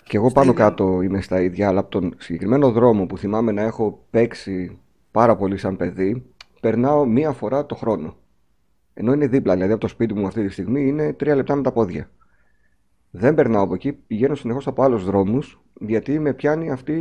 και 0.04 0.16
εγώ 0.16 0.32
πάνω 0.32 0.52
κάτω 0.52 1.02
είμαι 1.02 1.20
στα 1.20 1.40
ίδια 1.40 1.68
αλλά 1.68 1.80
από 1.80 1.90
τον 1.90 2.14
συγκεκριμένο 2.18 2.70
δρόμο 2.70 3.06
που 3.06 3.18
θυμάμαι 3.18 3.52
να 3.52 3.62
έχω 3.62 4.06
παίξει 4.10 4.78
πάρα 5.10 5.36
πολύ 5.36 5.56
σαν 5.56 5.76
παιδί 5.76 6.24
περνάω 6.60 7.04
μία 7.04 7.32
φορά 7.32 7.66
το 7.66 7.74
χρόνο. 7.74 8.16
Ενώ 8.94 9.12
είναι 9.12 9.26
δίπλα, 9.26 9.54
δηλαδή 9.54 9.72
από 9.72 9.80
το 9.80 9.88
σπίτι 9.88 10.14
μου 10.14 10.26
αυτή 10.26 10.46
τη 10.46 10.52
στιγμή 10.52 10.86
είναι 10.86 11.12
τρία 11.12 11.34
λεπτά 11.34 11.54
με 11.54 11.62
τα 11.62 11.72
πόδια. 11.72 12.10
Δεν 13.10 13.34
περνάω 13.34 13.62
από 13.62 13.74
εκεί, 13.74 13.92
πηγαίνω 13.92 14.34
συνεχώς 14.34 14.66
από 14.66 14.82
άλλους 14.82 15.04
δρόμους, 15.04 15.60
γιατί 15.80 16.18
με 16.18 16.32
πιάνει 16.32 16.70
αυτή 16.70 16.94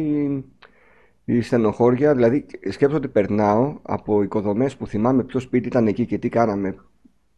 η 1.26 1.42
στενοχώρια. 1.42 2.16
Δηλαδή, 2.16 2.46
σκέψω 2.70 2.98
ότι 2.98 3.08
περνάω 3.08 3.78
από 3.82 4.24
οικοδομές 4.24 4.78
που 4.78 4.88
θυμάμαι 4.88 5.24
ποιο 5.24 5.40
σπίτι 5.40 5.68
ήταν 5.68 5.88
εκεί 5.88 6.06
και 6.06 6.18
τι 6.18 6.30
κάναμε, 6.30 6.76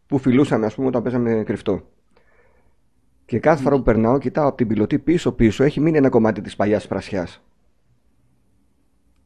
που 0.07 0.17
φιλούσαμε, 0.17 0.65
ας 0.65 0.75
πούμε, 0.75 0.87
όταν 0.87 1.03
παίζαμε 1.03 1.43
κρυφτό. 1.45 1.89
Και 3.29 3.39
κάθε 3.39 3.63
φορά 3.63 3.75
που 3.75 3.83
περνάω, 3.83 4.17
κοιτάω 4.17 4.47
από 4.47 4.57
την 4.57 4.67
πιλωτή 4.67 4.99
πίσω-πίσω, 4.99 5.63
έχει 5.63 5.79
μείνει 5.79 5.97
ένα 5.97 6.09
κομμάτι 6.09 6.41
της 6.41 6.55
παλιάς 6.55 6.87
πρασιάς. 6.87 7.41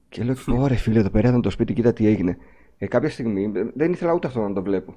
Και 0.10 0.24
λέω: 0.24 0.36
Ωραία, 0.47 0.78
φίλε, 0.78 0.99
εδώ 0.99 1.10
πέρα 1.10 1.30
ήταν 1.30 1.41
το 1.41 1.49
σπίτι, 1.49 1.74
κοίτα 1.74 1.93
τι 1.93 2.08
έγινε. 2.08 2.38
Ε, 2.78 2.88
κάποια 2.88 3.10
στιγμή 3.10 3.51
δεν 3.76 3.91
ήθελα 3.91 4.14
ούτε 4.14 4.28
αυτό 4.28 4.47
να 4.47 4.54
το 4.54 4.62
βλέπω. 4.62 4.95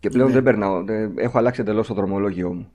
Και 0.00 0.08
πλέον 0.08 0.28
ναι. 0.28 0.34
δεν 0.34 0.42
περνάω. 0.42 0.84
Έχω 1.16 1.38
αλλάξει 1.38 1.60
εντελώς 1.60 1.86
το 1.86 1.94
δρομολόγιο 1.94 2.52
μου. 2.52 2.70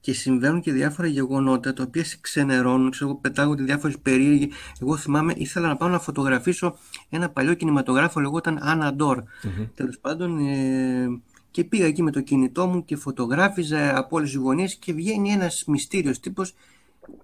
Και 0.00 0.12
συμβαίνουν 0.12 0.60
και 0.60 0.72
διάφορα 0.72 1.08
γεγονότα 1.08 1.72
τα 1.72 1.82
οποία 1.86 2.04
σε 2.04 2.18
ξενερώνουν. 2.20 2.90
Ξέρω, 2.90 3.14
πετάγονται 3.14 3.62
διάφορε 3.62 3.92
περίεργε. 4.02 4.48
Εγώ 4.80 4.96
θυμάμαι, 4.96 5.32
ήθελα 5.36 5.68
να 5.68 5.76
πάω 5.76 5.88
να 5.88 5.98
φωτογραφίσω 5.98 6.76
ένα 7.10 7.30
παλιό 7.30 7.54
κινηματογράφο, 7.54 8.20
λεγόταν 8.20 8.58
Anna 8.62 9.02
Dor. 9.02 9.16
Mm-hmm. 9.16 9.68
Τέλος 9.74 9.98
πάντων, 9.98 10.38
ε, 10.38 11.08
και 11.56 11.64
πήγα 11.64 11.86
εκεί 11.86 12.02
με 12.02 12.10
το 12.10 12.20
κινητό 12.20 12.66
μου 12.66 12.84
και 12.84 12.96
φωτογράφιζα 12.96 13.98
από 13.98 14.16
όλες 14.16 14.30
τις 14.30 14.38
γωνίες 14.38 14.74
και 14.74 14.92
βγαίνει 14.92 15.30
ένας 15.30 15.64
μυστήριος 15.66 16.20
τύπος 16.20 16.54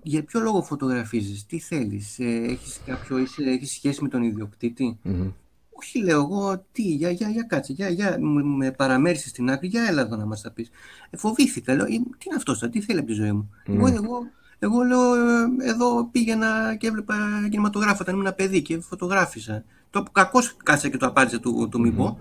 για 0.03 0.22
ποιο 0.22 0.41
λόγο 0.41 0.62
φωτογραφίζεις, 0.62 1.47
τι 1.47 1.59
θέλεις, 1.59 2.18
ε, 2.18 2.24
έχεις, 2.24 2.80
κάποιο, 2.87 3.18
είσαι, 3.18 3.43
έχεις 3.43 3.70
σχέση 3.70 4.03
με 4.03 4.09
τον 4.09 4.22
ιδιοκτήτη; 4.22 4.99
Mm-hmm. 5.05 5.33
Όχι 5.70 5.99
λέω 5.99 6.20
εγώ, 6.20 6.64
τι, 6.72 6.83
για, 6.83 7.11
για, 7.11 7.28
για 7.28 7.43
κάτσε, 7.43 7.72
για, 7.72 7.89
για, 7.89 8.18
με 8.59 8.70
παραμέρισε 8.70 9.28
στην 9.28 9.51
άκρη, 9.51 9.68
για 9.68 9.83
έλα 9.83 10.01
εδώ 10.01 10.16
να 10.16 10.26
μας 10.26 10.41
τα 10.41 10.51
πεις. 10.51 10.70
Ε, 11.11 11.16
φοβήθηκα, 11.16 11.74
λέω, 11.74 11.85
τι 11.87 11.93
είναι 11.95 12.37
αυτός, 12.37 12.59
τι 12.70 12.80
θέλει 12.80 12.99
από 12.99 13.09
τη 13.09 13.14
ζωή 13.14 13.33
μου. 13.33 13.51
Mm-hmm. 13.66 13.74
Εγώ, 13.74 13.87
εγώ, 13.87 14.26
εγώ 14.59 14.83
λέω, 14.83 15.14
ε, 15.14 15.47
εδώ 15.61 16.05
πήγαινα 16.05 16.74
και 16.78 16.87
έβλεπα 16.87 17.14
κινηματογράφο 17.51 17.99
όταν 18.01 18.14
ήμουν 18.14 18.26
ένα 18.26 18.35
παιδί 18.35 18.62
και 18.62 18.80
φωτογράφησα. 18.80 19.64
Το 19.91 20.05
κακός 20.12 20.57
κάτσε 20.62 20.89
και 20.89 20.97
το 20.97 21.07
απάντησε 21.07 21.39
του, 21.39 21.68
του 21.70 21.83
mm-hmm. 21.87 21.97
πω. 21.97 22.18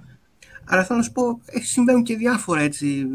Αλλά 0.71 0.83
θέλω 0.83 0.99
να 0.99 1.05
σου 1.05 1.11
πω, 1.11 1.41
ε, 1.45 1.59
συμβαίνουν 1.59 2.03
και 2.03 2.15
διάφορα 2.15 2.61
έτσι. 2.61 3.07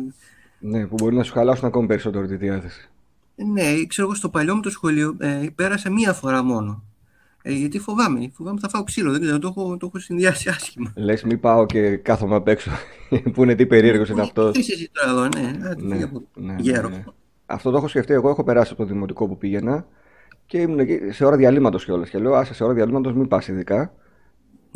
Ναι, 0.59 0.87
που 0.87 0.95
μπορεί 0.95 1.17
να 1.17 1.23
σου 1.23 1.33
χαλάσουν 1.33 1.67
ακόμη 1.67 1.87
περισσότερο 1.87 2.27
τη 2.27 2.37
διάθεση. 2.37 2.89
Ναι, 3.35 3.85
ξέρω 3.87 4.07
εγώ 4.07 4.17
στο 4.17 4.29
παλιό 4.29 4.55
μου 4.55 4.61
το 4.61 4.71
σχολείο 4.71 5.17
ε, 5.19 5.47
πέρασα 5.55 5.91
μία 5.91 6.13
φορά 6.13 6.43
μόνο. 6.43 6.83
Ε, 7.43 7.53
γιατί 7.53 7.79
φοβάμαι, 7.79 8.31
φοβάμαι 8.35 8.61
θα 8.61 8.69
φάω 8.69 8.85
ξύλο, 8.85 9.13
δεν 9.13 9.21
ξέρω, 9.21 9.39
το 9.39 9.49
έχω, 9.49 9.77
το 9.77 9.87
έχω 9.87 9.99
συνδυάσει 9.99 10.49
άσχημα. 10.49 10.93
Λες, 10.97 11.23
μην 11.23 11.41
πάω 11.41 11.67
και 11.67 11.97
κάθομαι 11.97 12.35
απ' 12.35 12.49
έξω. 12.49 12.71
Πού 13.33 13.43
είναι, 13.43 13.55
τι 13.55 13.67
περίεργος 13.67 14.09
είναι 14.09 14.23
αυτός. 14.23 14.53
Τι 14.53 14.61
εσύ 14.61 14.91
τώρα 14.93 15.11
εδώ, 15.11 15.29
ναι, 15.29 15.75
ναι, 15.77 15.99
ναι, 16.35 16.57
γέρο. 16.59 16.89
Ναι, 16.89 16.97
ναι. 16.97 17.05
Αυτό 17.47 17.71
το 17.71 17.77
έχω 17.77 17.89
σκεφτεί. 17.89 18.13
Εγώ 18.13 18.29
έχω 18.29 18.45
περάσει 18.45 18.73
από 18.73 18.83
το 18.83 18.89
δημοτικό 18.89 19.29
που 19.29 19.39
πήγαινα 19.39 19.87
και 20.47 20.59
ήμουν 20.59 20.79
εκεί 20.79 20.99
σε 21.11 21.25
ώρα 21.25 21.37
διαλύματος 21.37 21.85
κιόλας. 21.85 22.11
Και 22.11 22.19
λέω, 22.19 22.35
άσε 22.35 22.55
σε 22.55 22.65
ώρα 22.65 22.73
διαλύματος 22.73 23.13
μην 23.15 23.29
πας 23.29 23.49
ειδικά. 23.49 23.93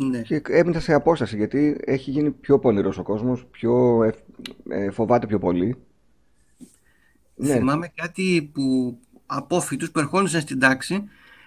Ναι. 0.09 0.21
Και 0.21 0.41
έμεινα 0.47 0.79
σε 0.79 0.93
απόσταση 0.93 1.35
γιατί 1.35 1.77
έχει 1.85 2.11
γίνει 2.11 2.31
πιο 2.31 2.59
πονηρός 2.59 2.97
ο 2.97 3.03
κόσμος, 3.03 3.45
πιο 3.51 4.03
ε, 4.03 4.13
ε, 4.69 4.91
φοβάται 4.91 5.27
πιο 5.27 5.39
πολύ. 5.39 5.75
Ναι. 7.35 7.53
Θυμάμαι 7.53 7.91
κάτι 7.95 8.49
που 8.53 8.97
απόφοιτου 9.25 9.91
που 9.91 9.99
ερχόντουσαν 9.99 10.41
στην 10.41 10.59
τάξη 10.59 11.03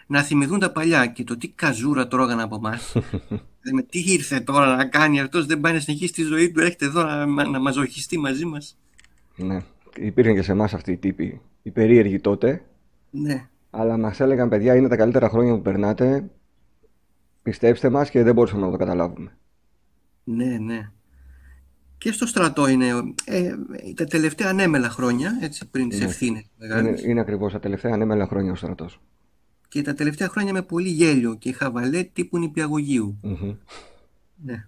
να 0.07 0.23
θυμηθούν 0.23 0.59
τα 0.59 0.73
παλιά 0.73 1.07
και 1.07 1.25
το 1.25 1.37
τι 1.37 1.49
καζούρα 1.49 2.09
τρώγαν 2.09 2.41
από 2.41 2.57
εμάς. 2.57 2.97
δηλαδή, 3.63 3.87
τι 3.89 3.99
ήρθε 4.13 4.41
τώρα 4.41 4.77
να 4.77 4.85
κάνει 4.85 5.21
αυτός, 5.21 5.47
δεν 5.47 5.61
πάει 5.61 5.73
να 5.73 5.81
συνεχίσει 5.81 6.13
τη 6.13 6.23
ζωή 6.23 6.51
του, 6.51 6.61
έρχεται 6.61 6.85
εδώ 6.85 7.03
να, 7.03 7.27
να 7.49 7.61
μαζοχιστεί 7.61 8.19
μαζί 8.19 8.45
μας. 8.45 8.79
Ναι. 9.37 9.63
Υπήρχαν 9.97 10.35
και 10.35 10.43
σε 10.43 10.53
εμάς 10.53 10.75
αυτοί 10.75 10.93
οι 10.93 10.97
τύποι, 10.97 11.41
οι 11.63 11.71
περίεργοι 11.71 12.21
τότε. 12.21 12.65
Ναι. 13.11 13.49
Αλλά 13.71 13.99
μας 13.99 14.21
έλεγαν, 14.21 14.49
παιδιά, 14.49 14.75
είναι 14.75 14.89
τα 14.89 14.97
καλύτερα 14.97 15.29
χρόνια 15.29 15.55
που 15.55 15.63
περνάτε. 15.63 16.31
Πιστέψτε 17.45 17.89
μας 17.89 18.11
και 18.11 18.23
δεν 18.23 18.35
μπορούσαμε 18.35 18.65
να 18.65 18.71
το 18.71 18.77
καταλάβουμε. 18.77 19.37
Ναι, 20.25 20.59
ναι 20.59 20.89
και 22.05 22.13
στο 22.13 22.27
στρατό 22.27 22.69
είναι 22.69 22.87
ε, 23.25 23.55
τα 23.95 24.05
τελευταία 24.05 24.49
ανέμελα 24.49 24.89
χρόνια, 24.89 25.39
έτσι, 25.41 25.69
πριν 25.71 25.89
τις 25.89 25.99
ναι. 25.99 26.05
ευθύνες 26.05 26.45
Είναι, 26.59 27.01
είναι 27.07 27.21
ακριβώς 27.21 27.53
τα 27.53 27.61
τελευταία 27.61 27.93
ανέμελα 27.93 28.27
χρόνια 28.27 28.53
ο 28.53 28.55
στρατός. 28.55 29.01
Και 29.69 29.83
τα 29.83 29.95
τελευταία 29.95 30.29
χρόνια 30.29 30.53
με 30.53 30.63
πολύ 30.63 30.89
γέλιο 30.89 31.35
και 31.35 31.53
χαβαλέ 31.53 32.03
τύπου 32.03 32.39
νηπιαγωγείου. 32.39 33.21
Mm-hmm. 33.25 33.57
Ναι. 34.45 34.67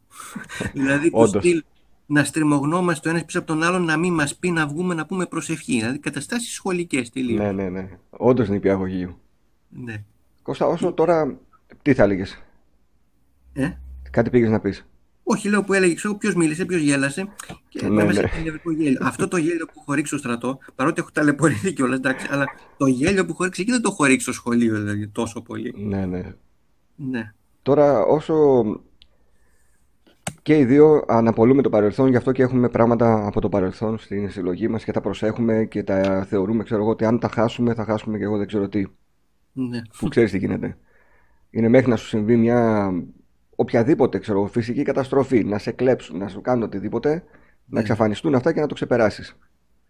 δηλαδή 0.82 1.10
το 1.10 1.26
στυλ 1.26 1.62
να 2.06 2.24
στριμωγνόμαστε 2.24 3.08
ο 3.08 3.10
ένας 3.10 3.24
πίσω 3.24 3.38
από 3.38 3.46
τον 3.46 3.62
άλλον, 3.62 3.84
να 3.84 3.96
μην 3.96 4.14
μας 4.14 4.36
πει 4.36 4.50
να 4.50 4.66
βγούμε 4.66 4.94
να 4.94 5.06
πούμε 5.06 5.26
προσευχή. 5.26 5.78
Δηλαδή 5.78 5.98
καταστάσεις 5.98 6.52
σχολικές 6.52 7.10
τελείως. 7.10 7.40
Ναι, 7.40 7.52
ναι, 7.52 7.68
ναι. 7.68 7.88
Όντως 8.10 8.48
νηπιαγωγείου. 8.48 9.18
Ναι. 9.68 10.04
Κώστα, 10.42 10.66
όσο 10.66 10.92
τώρα, 10.92 11.38
τι 11.82 11.94
θα 11.94 12.02
έλεγες; 12.02 12.42
Ε; 13.56 13.78
Κάτι 14.10 14.30
πήγες 14.30 14.50
να 14.50 14.60
πεις. 14.60 14.86
Όχι, 15.22 15.48
λέω 15.48 15.64
που 15.64 15.72
έλεγε, 15.72 15.94
ξέρω 15.94 16.14
ποιος 16.14 16.34
μίλησε, 16.34 16.64
ποιος 16.64 16.80
γέλασε. 16.80 17.28
Και 17.68 17.88
ναι, 17.88 18.04
ναι. 18.04 18.12
γέλιο. 18.76 18.98
Αυτό 19.02 19.28
το 19.28 19.36
γέλιο 19.36 19.66
που 19.66 19.80
χωρίξει 19.80 20.06
στο 20.06 20.18
στρατό, 20.18 20.58
παρότι 20.74 21.00
έχω 21.00 21.10
ταλαιπωρηθεί 21.12 21.72
κιόλας, 21.72 21.98
εντάξει, 21.98 22.26
αλλά 22.30 22.44
το 22.76 22.86
γέλιο 22.86 23.26
που 23.26 23.34
χωρίξει 23.34 23.62
εκεί 23.62 23.70
δεν 23.70 23.82
το 23.82 23.90
χωρίξει 23.90 24.20
στο 24.20 24.32
σχολείο 24.32 24.78
δηλαδή, 24.78 25.08
τόσο 25.08 25.42
πολύ. 25.42 25.74
Ναι, 25.76 26.06
ναι. 26.06 26.22
ναι. 26.96 27.32
Τώρα, 27.62 28.04
όσο 28.04 28.64
και 30.42 30.58
οι 30.58 30.64
δύο 30.64 31.04
αναπολούμε 31.08 31.62
το 31.62 31.68
παρελθόν, 31.68 32.08
γι' 32.08 32.16
αυτό 32.16 32.32
και 32.32 32.42
έχουμε 32.42 32.68
πράγματα 32.68 33.26
από 33.26 33.40
το 33.40 33.48
παρελθόν 33.48 33.98
στην 33.98 34.30
συλλογή 34.30 34.68
μας 34.68 34.84
και 34.84 34.92
τα 34.92 35.00
προσέχουμε 35.00 35.64
και 35.64 35.82
τα 35.82 36.24
θεωρούμε, 36.28 36.62
ξέρω 36.62 36.80
εγώ, 36.80 36.90
ότι 36.90 37.04
αν 37.04 37.18
τα 37.18 37.28
χάσουμε, 37.28 37.74
θα 37.74 37.84
χάσουμε 37.84 38.18
και 38.18 38.24
εγώ 38.24 38.36
δεν 38.36 38.46
ξέρω 38.46 38.68
τι. 38.68 38.84
Ναι. 39.52 39.82
Που 39.98 40.08
ξέρεις 40.08 40.30
τι 40.30 40.38
γίνεται. 40.38 40.78
Είναι 41.50 41.68
μέχρι 41.68 41.90
να 41.90 41.96
σου 41.96 42.06
συμβεί 42.06 42.36
μια 42.36 42.90
οποιαδήποτε 43.56 44.18
ξέρω, 44.18 44.46
φυσική 44.46 44.82
καταστροφή, 44.82 45.44
να 45.44 45.58
σε 45.58 45.70
κλέψουν, 45.70 46.18
να 46.18 46.28
σου 46.28 46.40
κάνουν 46.40 46.62
οτιδήποτε, 46.62 47.10
να 47.10 47.22
ναι. 47.66 47.80
εξαφανιστούν 47.80 48.34
αυτά 48.34 48.52
και 48.52 48.60
να 48.60 48.66
το 48.66 48.74
ξεπεράσεις. 48.74 49.36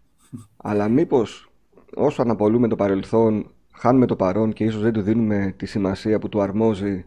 Αλλά 0.56 0.88
μήπως 0.88 1.50
όσο 1.94 2.22
αναπολούμε 2.22 2.68
το 2.68 2.76
παρελθόν, 2.76 3.50
χάνουμε 3.72 4.06
το 4.06 4.16
παρόν 4.16 4.52
και 4.52 4.64
ίσως 4.64 4.82
δεν 4.82 4.92
του 4.92 5.02
δίνουμε 5.02 5.54
τη 5.56 5.66
σημασία 5.66 6.18
που 6.18 6.28
του 6.28 6.40
αρμόζει 6.40 7.04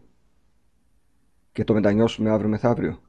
και 1.51 1.63
το 1.63 1.73
μετανιώσουμε 1.73 2.29
αύριο 2.29 2.49
μεθαύριο; 2.49 3.01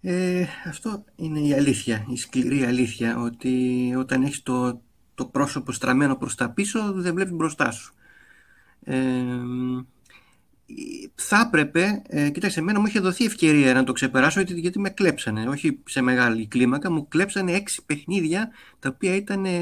Ε, 0.00 0.46
αυτό 0.68 1.04
είναι 1.16 1.40
η 1.40 1.54
αλήθεια, 1.54 2.04
η 2.08 2.16
σκληρή 2.16 2.64
αλήθεια, 2.64 3.18
ότι 3.18 3.94
όταν 3.98 4.22
έχεις 4.22 4.42
το, 4.42 4.80
το 5.14 5.26
πρόσωπο 5.26 5.72
στραμμένο 5.72 6.16
προς 6.16 6.34
τα 6.34 6.50
πίσω 6.50 6.92
δεν 6.92 7.14
βλέπεις 7.14 7.32
μπροστά 7.32 7.70
σου. 7.70 7.94
Ε, 8.84 8.96
θα 11.14 11.44
έπρεπε, 11.46 12.02
ε, 12.08 12.30
κοίταξε, 12.30 12.60
εμένα 12.60 12.80
μου 12.80 12.86
είχε 12.86 13.00
δοθεί 13.00 13.24
ευκαιρία 13.24 13.74
να 13.74 13.84
το 13.84 13.92
ξεπεράσω 13.92 14.40
γιατί, 14.40 14.60
γιατί 14.60 14.78
με 14.78 14.90
κλέψανε, 14.90 15.48
όχι 15.48 15.78
σε 15.84 16.00
μεγάλη 16.00 16.46
κλίμακα, 16.46 16.90
μου 16.90 17.08
κλέψανε 17.08 17.52
έξι 17.52 17.82
παιχνίδια 17.86 18.50
τα 18.78 18.88
οποία 18.94 19.14
ήταν 19.14 19.44
ε, 19.44 19.60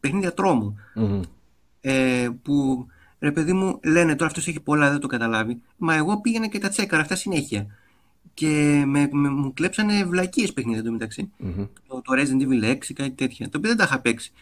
παιχνίδια 0.00 0.34
Ε, 1.80 2.28
που 2.42 2.86
ρε 3.18 3.32
παιδί 3.32 3.52
μου 3.52 3.80
λένε 3.84 4.14
τώρα 4.14 4.26
αυτός 4.26 4.48
έχει 4.48 4.60
πολλά, 4.60 4.90
δεν 4.90 5.00
το 5.00 5.06
καταλάβει. 5.06 5.60
Μα 5.76 5.94
εγώ 5.94 6.20
πήγαινα 6.20 6.46
και 6.46 6.58
τα 6.58 6.68
τσέκαρα 6.68 7.02
αυτά 7.02 7.14
συνέχεια. 7.14 7.66
Και 8.34 8.82
με, 8.86 9.08
με, 9.12 9.28
μου 9.28 9.52
κλέψανε 9.52 10.04
βλακίες 10.04 10.52
παιχνίδια 10.52 10.82
το 10.82 10.90
μεταξύ. 10.90 11.30
Mm-hmm. 11.44 11.68
Το, 11.86 12.02
το 12.02 12.12
Resident 12.12 12.42
Evil 12.42 12.72
6, 12.72 12.78
κάτι 12.94 13.10
τέτοια. 13.10 13.48
Το 13.48 13.58
οποίο 13.58 13.68
δεν 13.68 13.78
τα 13.78 13.84
είχα 13.84 14.00
παίξει. 14.00 14.32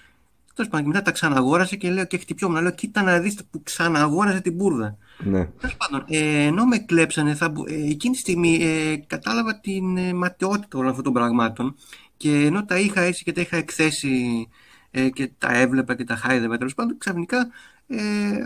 Τέλος 0.54 0.70
πάντων, 0.70 0.86
μετά 0.86 1.02
τα 1.02 1.10
ξαναγόρασε 1.10 1.76
και 1.76 1.90
λέω 1.90 2.04
και 2.04 2.18
χτυπιόμουν. 2.18 2.62
Λέω, 2.62 2.70
κοίτα 2.70 3.02
να 3.02 3.18
δεις 3.18 3.36
που 3.50 3.62
ξαναγόρασε 3.62 4.40
την 4.40 4.52
μπουρδα. 4.54 4.96
Ναι. 5.18 5.44
Τέλος 5.44 5.76
πάντων, 5.76 6.04
ε, 6.08 6.44
ενώ 6.44 6.64
με 6.64 6.78
κλέψανε, 6.78 7.34
θα, 7.34 7.48
μπο- 7.48 7.64
ε, 7.68 7.74
εκείνη 7.74 8.14
τη 8.14 8.20
στιγμή 8.20 8.58
ε, 8.62 8.96
κατάλαβα 9.06 9.60
την 9.60 9.96
ε, 9.96 10.12
ματαιότητα 10.12 10.78
όλων 10.78 10.88
αυτών 10.88 11.04
των 11.04 11.12
πραγμάτων 11.12 11.74
και 12.16 12.44
ενώ 12.44 12.64
τα 12.64 12.78
είχα 12.78 13.00
έτσι 13.00 13.24
και 13.24 13.32
τα 13.32 13.40
είχα 13.40 13.56
εκθέσει 13.56 14.48
ε, 14.90 15.08
και 15.08 15.30
τα 15.38 15.52
έβλεπα 15.52 15.94
και 15.96 16.04
τα 16.04 16.16
χάιδευα 16.16 16.56
τέλος 16.56 16.74
πάντων, 16.74 16.98
ξαφνικά 16.98 17.48
ε, 17.86 17.98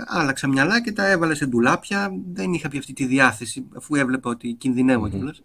άλλαξα 0.06 0.48
μυαλά 0.48 0.82
και 0.82 0.92
τα 0.92 1.06
έβαλα 1.06 1.34
σε 1.34 1.46
ντουλάπια. 1.46 2.12
Δεν 2.32 2.52
είχα 2.52 2.68
πια 2.68 2.78
αυτή 2.78 2.92
τη 2.92 3.04
διάθεση, 3.04 3.64
αφού 3.76 3.94
έβλεπα 3.94 4.30
ότι 4.30 4.52
κινδυνεύω 4.52 5.04
Μμμ. 5.04 5.11
κιόλας. 5.11 5.42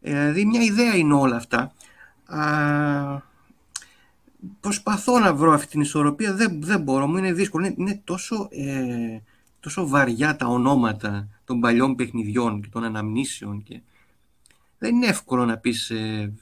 Ε, 0.00 0.10
δηλαδή, 0.10 0.44
μια 0.44 0.60
ιδέα 0.62 0.94
είναι 0.96 1.14
όλα 1.14 1.36
αυτά. 1.36 1.72
Α, 2.26 2.44
προσπαθώ 4.60 5.18
να 5.18 5.34
βρω 5.34 5.52
αυτή 5.52 5.66
την 5.66 5.80
ισορροπία, 5.80 6.34
δεν, 6.34 6.62
δεν 6.62 6.80
μπορώ, 6.80 7.06
μου 7.06 7.16
είναι 7.16 7.32
δύσκολο. 7.32 7.66
Είναι, 7.66 7.74
είναι 7.78 8.00
τόσο, 8.04 8.48
ε, 8.50 9.20
τόσο 9.60 9.88
βαριά 9.88 10.36
τα 10.36 10.46
ονόματα 10.46 11.28
των 11.44 11.60
παλιών 11.60 11.94
παιχνιδιών 11.94 12.60
και 12.60 12.68
των 12.72 12.84
αναμνήσεων 12.84 13.62
και 13.62 13.80
δεν 14.78 14.94
είναι 14.94 15.06
εύκολο 15.06 15.44
να 15.44 15.56
πεις 15.56 15.90
ε, 15.90 16.32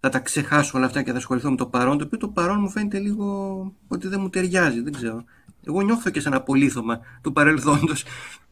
θα 0.00 0.08
τα 0.08 0.18
ξεχάσω 0.18 0.76
όλα 0.76 0.86
αυτά 0.86 1.02
και 1.02 1.10
θα 1.10 1.16
ασχοληθώ 1.16 1.50
με 1.50 1.56
το 1.56 1.66
παρόν, 1.66 1.98
το 1.98 2.04
οποίο 2.04 2.18
το 2.18 2.28
παρόν 2.28 2.60
μου 2.60 2.70
φαίνεται 2.70 2.98
λίγο 2.98 3.72
ότι 3.88 4.08
δεν 4.08 4.20
μου 4.20 4.28
ταιριάζει, 4.28 4.80
δεν 4.80 4.92
ξέρω. 4.92 5.24
Εγώ 5.66 5.80
νιώθω 5.80 6.10
και 6.10 6.20
σαν 6.20 6.34
απολύθωμα 6.34 7.00
του 7.20 7.32
παρελθόντος. 7.32 8.04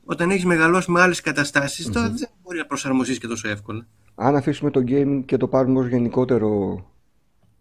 Όταν 0.04 0.30
έχεις 0.30 0.44
μεγαλώσει 0.44 0.90
με 0.90 1.00
άλλες 1.00 1.20
καταστάσεις, 1.20 1.90
τώρα 1.90 2.08
δεν 2.08 2.28
μπορεί 2.42 2.58
να 2.58 2.66
προσαρμοστείς 2.66 3.18
και 3.18 3.26
τόσο 3.26 3.48
εύκολα. 3.48 3.86
Αν 4.14 4.36
αφήσουμε 4.36 4.70
το 4.70 4.84
gaming 4.86 5.22
και 5.24 5.36
το 5.36 5.48
πάρουμε 5.48 5.78
ως 5.78 5.88
γενικότερο 5.88 6.80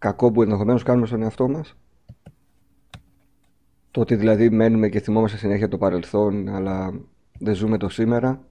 κακό 0.04 0.32
που 0.32 0.42
ενδεχομένως 0.42 0.84
κάνουμε 0.84 1.06
στον 1.06 1.22
εαυτό 1.22 1.48
μας, 1.48 1.78
το 3.92 4.02
ότι 4.02 4.16
δηλαδή 4.16 4.50
μένουμε 4.50 4.90
και 4.90 5.00
θυμόμαστε 5.00 5.38
συνέχεια 5.38 5.68
το 5.68 5.78
παρελθόν, 5.78 6.50
αλλά 6.50 6.94
δεν 7.40 7.56
ζούμε 7.56 7.78
το 7.78 7.90
σήμερα, 7.90 8.48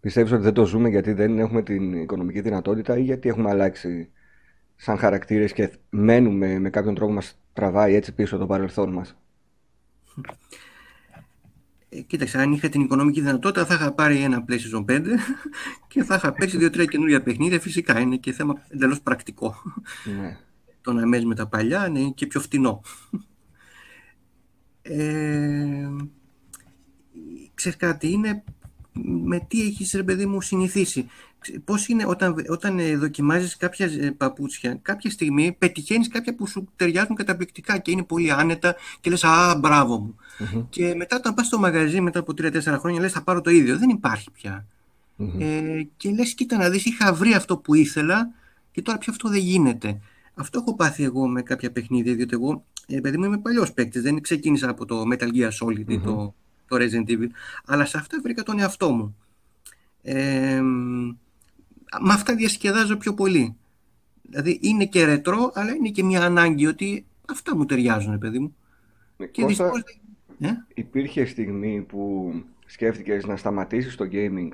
πιστεύεις 0.00 0.32
ότι 0.32 0.42
δεν 0.42 0.52
το 0.52 0.64
ζούμε 0.64 0.88
γιατί 0.88 1.12
δεν 1.12 1.38
έχουμε 1.38 1.62
την 1.62 1.92
οικονομική 1.92 2.40
δυνατότητα 2.40 2.98
ή 2.98 3.02
γιατί 3.02 3.28
έχουμε 3.28 3.50
αλλάξει 3.50 4.10
σαν 4.76 4.98
χαρακτήρες 4.98 5.52
και 5.52 5.70
μένουμε 5.90 6.58
με 6.58 6.70
κάποιον 6.70 6.94
τρόπο 6.94 7.12
μας 7.12 7.38
τραβάει 7.52 7.94
έτσι 7.94 8.14
πίσω 8.14 8.38
το 8.38 8.46
παρελθόν 8.46 8.92
μας; 8.92 9.16
Ε, 11.88 12.00
κοίταξε, 12.00 12.38
αν 12.38 12.52
είχα 12.52 12.68
την 12.68 12.80
οικονομική 12.80 13.20
δυνατότητα 13.20 13.66
θα 13.66 13.74
είχα 13.74 13.92
πάρει 13.92 14.22
ένα 14.22 14.44
PlayStation 14.48 14.84
5 14.84 15.00
και 15.88 16.02
θα 16.02 16.14
είχα 16.14 16.32
παίξει 16.32 16.56
δύο-τρία 16.56 16.84
καινούργια 16.84 17.22
παιχνίδια. 17.22 17.60
Φυσικά 17.60 18.00
είναι 18.00 18.16
και 18.16 18.32
θέμα 18.32 18.62
εντελώς 18.68 19.00
πρακτικό. 19.00 19.54
Ναι. 20.20 20.38
Το 20.82 20.92
να 20.92 21.06
μένει 21.06 21.24
με 21.24 21.34
τα 21.34 21.46
παλιά 21.46 21.86
είναι 21.86 22.10
και 22.10 22.26
πιο 22.26 22.40
φτηνό. 22.40 22.80
Ε, 24.82 25.88
ξέρεις 27.54 27.78
κάτι, 27.78 28.10
είναι 28.10 28.44
με 29.02 29.40
τι 29.48 29.62
έχεις 29.62 29.92
ρε 29.92 30.02
παιδί 30.02 30.26
μου 30.26 30.40
συνηθίσει. 30.40 31.06
Ξε- 31.38 31.58
Πώς 31.60 31.88
είναι 31.88 32.04
όταν, 32.06 32.34
όταν 32.48 32.78
ε, 32.78 32.96
δοκιμάζεις 32.96 33.56
κάποια 33.56 33.86
ε, 33.86 34.10
παπούτσια, 34.10 34.78
κάποια 34.82 35.10
στιγμή 35.10 35.52
πετυχαίνεις 35.58 36.08
κάποια 36.08 36.34
που 36.34 36.46
σου 36.46 36.68
ταιριάζουν 36.76 37.16
καταπληκτικά 37.16 37.78
και 37.78 37.90
είναι 37.90 38.02
πολύ 38.02 38.32
άνετα 38.32 38.76
και 39.00 39.10
λες 39.10 39.24
«Α, 39.24 39.56
μπράβο 39.58 39.98
μου». 39.98 40.16
Μμμ. 40.54 40.66
Και 40.68 40.94
μετά 40.94 41.16
όταν 41.16 41.34
πας 41.34 41.46
στο 41.46 41.58
μαγαζί 41.58 42.00
μετά 42.00 42.18
από 42.18 42.32
3-4 42.32 42.60
χρόνια 42.78 43.00
λες 43.00 43.12
«Θα 43.12 43.22
πάρω 43.22 43.40
το 43.40 43.50
ίδιο». 43.50 43.78
Δεν 43.78 43.88
υπάρχει 43.88 44.30
πια. 44.30 44.66
Μμμ. 45.16 45.40
Ε, 45.40 45.88
και 45.96 46.10
λες 46.10 46.34
«Κοίτα 46.34 46.56
να 46.56 46.70
δεις, 46.70 46.84
είχα 46.84 47.12
βρει 47.14 47.34
αυτό 47.34 47.56
που 47.58 47.74
ήθελα 47.74 48.30
και 48.72 48.82
τώρα 48.82 48.98
πια 48.98 49.12
αυτό 49.12 49.28
δεν 49.28 49.40
γίνεται». 49.40 50.00
Αυτό 50.40 50.58
έχω 50.58 50.74
πάθει 50.74 51.02
εγώ 51.04 51.28
με 51.28 51.42
κάποια 51.42 51.70
παιχνίδια, 51.72 52.14
διότι 52.14 52.34
εγώ, 52.34 52.64
ε, 52.86 53.00
παιδί 53.00 53.18
μου, 53.18 53.24
είμαι 53.24 53.38
παλιός 53.38 53.72
παίκτης. 53.72 54.02
Δεν 54.02 54.20
ξεκίνησα 54.20 54.68
από 54.70 54.84
το 54.84 55.02
Metal 55.12 55.28
Gear 55.34 55.50
Solid 55.62 55.88
ή 55.88 55.96
Μμμ. 55.96 56.02
το, 56.02 56.34
το 56.68 56.76
Resident 56.76 57.10
Evil, 57.10 57.28
αλλά 57.66 57.84
σε 57.84 57.96
αυτά 57.98 58.20
βρήκα 58.22 58.42
τον 58.42 58.58
εαυτό 58.58 58.90
μου. 58.90 59.16
Ε, 60.02 60.60
με 62.00 62.12
αυτά 62.12 62.34
διασκεδάζω 62.34 62.96
πιο 62.96 63.14
πολύ. 63.14 63.56
Δηλαδή 64.22 64.58
είναι 64.62 64.86
και 64.86 65.04
ρετρό, 65.04 65.50
αλλά 65.54 65.74
είναι 65.74 65.88
και 65.88 66.04
μια 66.04 66.22
ανάγκη 66.22 66.66
ότι 66.66 67.06
αυτά 67.28 67.56
μου 67.56 67.64
ταιριάζουν, 67.64 68.18
παιδί 68.18 68.38
μου. 68.38 68.56
Ε, 69.16 69.26
Και 69.26 69.42
Κώστα, 69.42 69.64
δυστυχώς 69.64 69.82
δεν- 70.38 70.50
Ε; 70.50 70.66
υπήρχε 70.74 71.24
στιγμή 71.24 71.80
που 71.88 72.32
σκέφτηκες 72.66 73.26
να 73.26 73.36
σταματήσεις 73.36 73.94
το 73.94 74.08
gaming; 74.12 74.48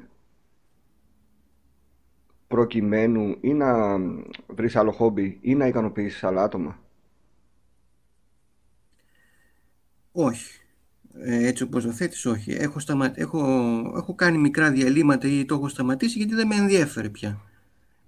Προκειμένου 2.48 3.36
ή 3.40 3.52
να 3.52 3.98
βρεις 4.46 4.76
άλλο 4.76 4.92
χόμπι 4.92 5.38
ή 5.40 5.54
να 5.54 5.66
ικανοποιήσεις 5.66 6.24
άλλα 6.24 6.42
άτομα; 6.42 6.78
Όχι. 10.12 10.60
Ε, 11.18 11.46
έτσι 11.46 11.62
όπως 11.62 11.84
το 11.84 11.90
θέτεις, 11.92 12.26
όχι. 12.26 12.52
Έχω, 12.52 12.78
σταμα... 12.78 13.12
έχω, 13.14 13.40
έχω 13.96 14.14
κάνει 14.14 14.38
μικρά 14.38 14.70
διαλύματα 14.70 15.28
ή 15.28 15.44
το 15.44 15.54
έχω 15.54 15.68
σταματήσει 15.68 16.18
γιατί 16.18 16.34
δεν 16.34 16.46
με 16.46 16.54
ενδιέφερε 16.54 17.08
πια. 17.08 17.40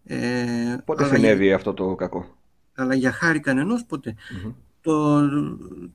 Ε, 0.05 0.77
Πότε 0.85 1.05
αλλά, 1.05 1.17
για, 1.17 1.19
συνέβη 1.19 1.53
αυτό 1.53 1.75
το 1.75 1.95
κακό; 1.95 2.37
αλλά 2.75 2.95
για 2.95 3.13
χάρη 3.13 3.41
κανενός 3.41 3.85
ποτέ. 3.85 4.15
Μμμ. 4.45 4.53
Το, 4.81 5.21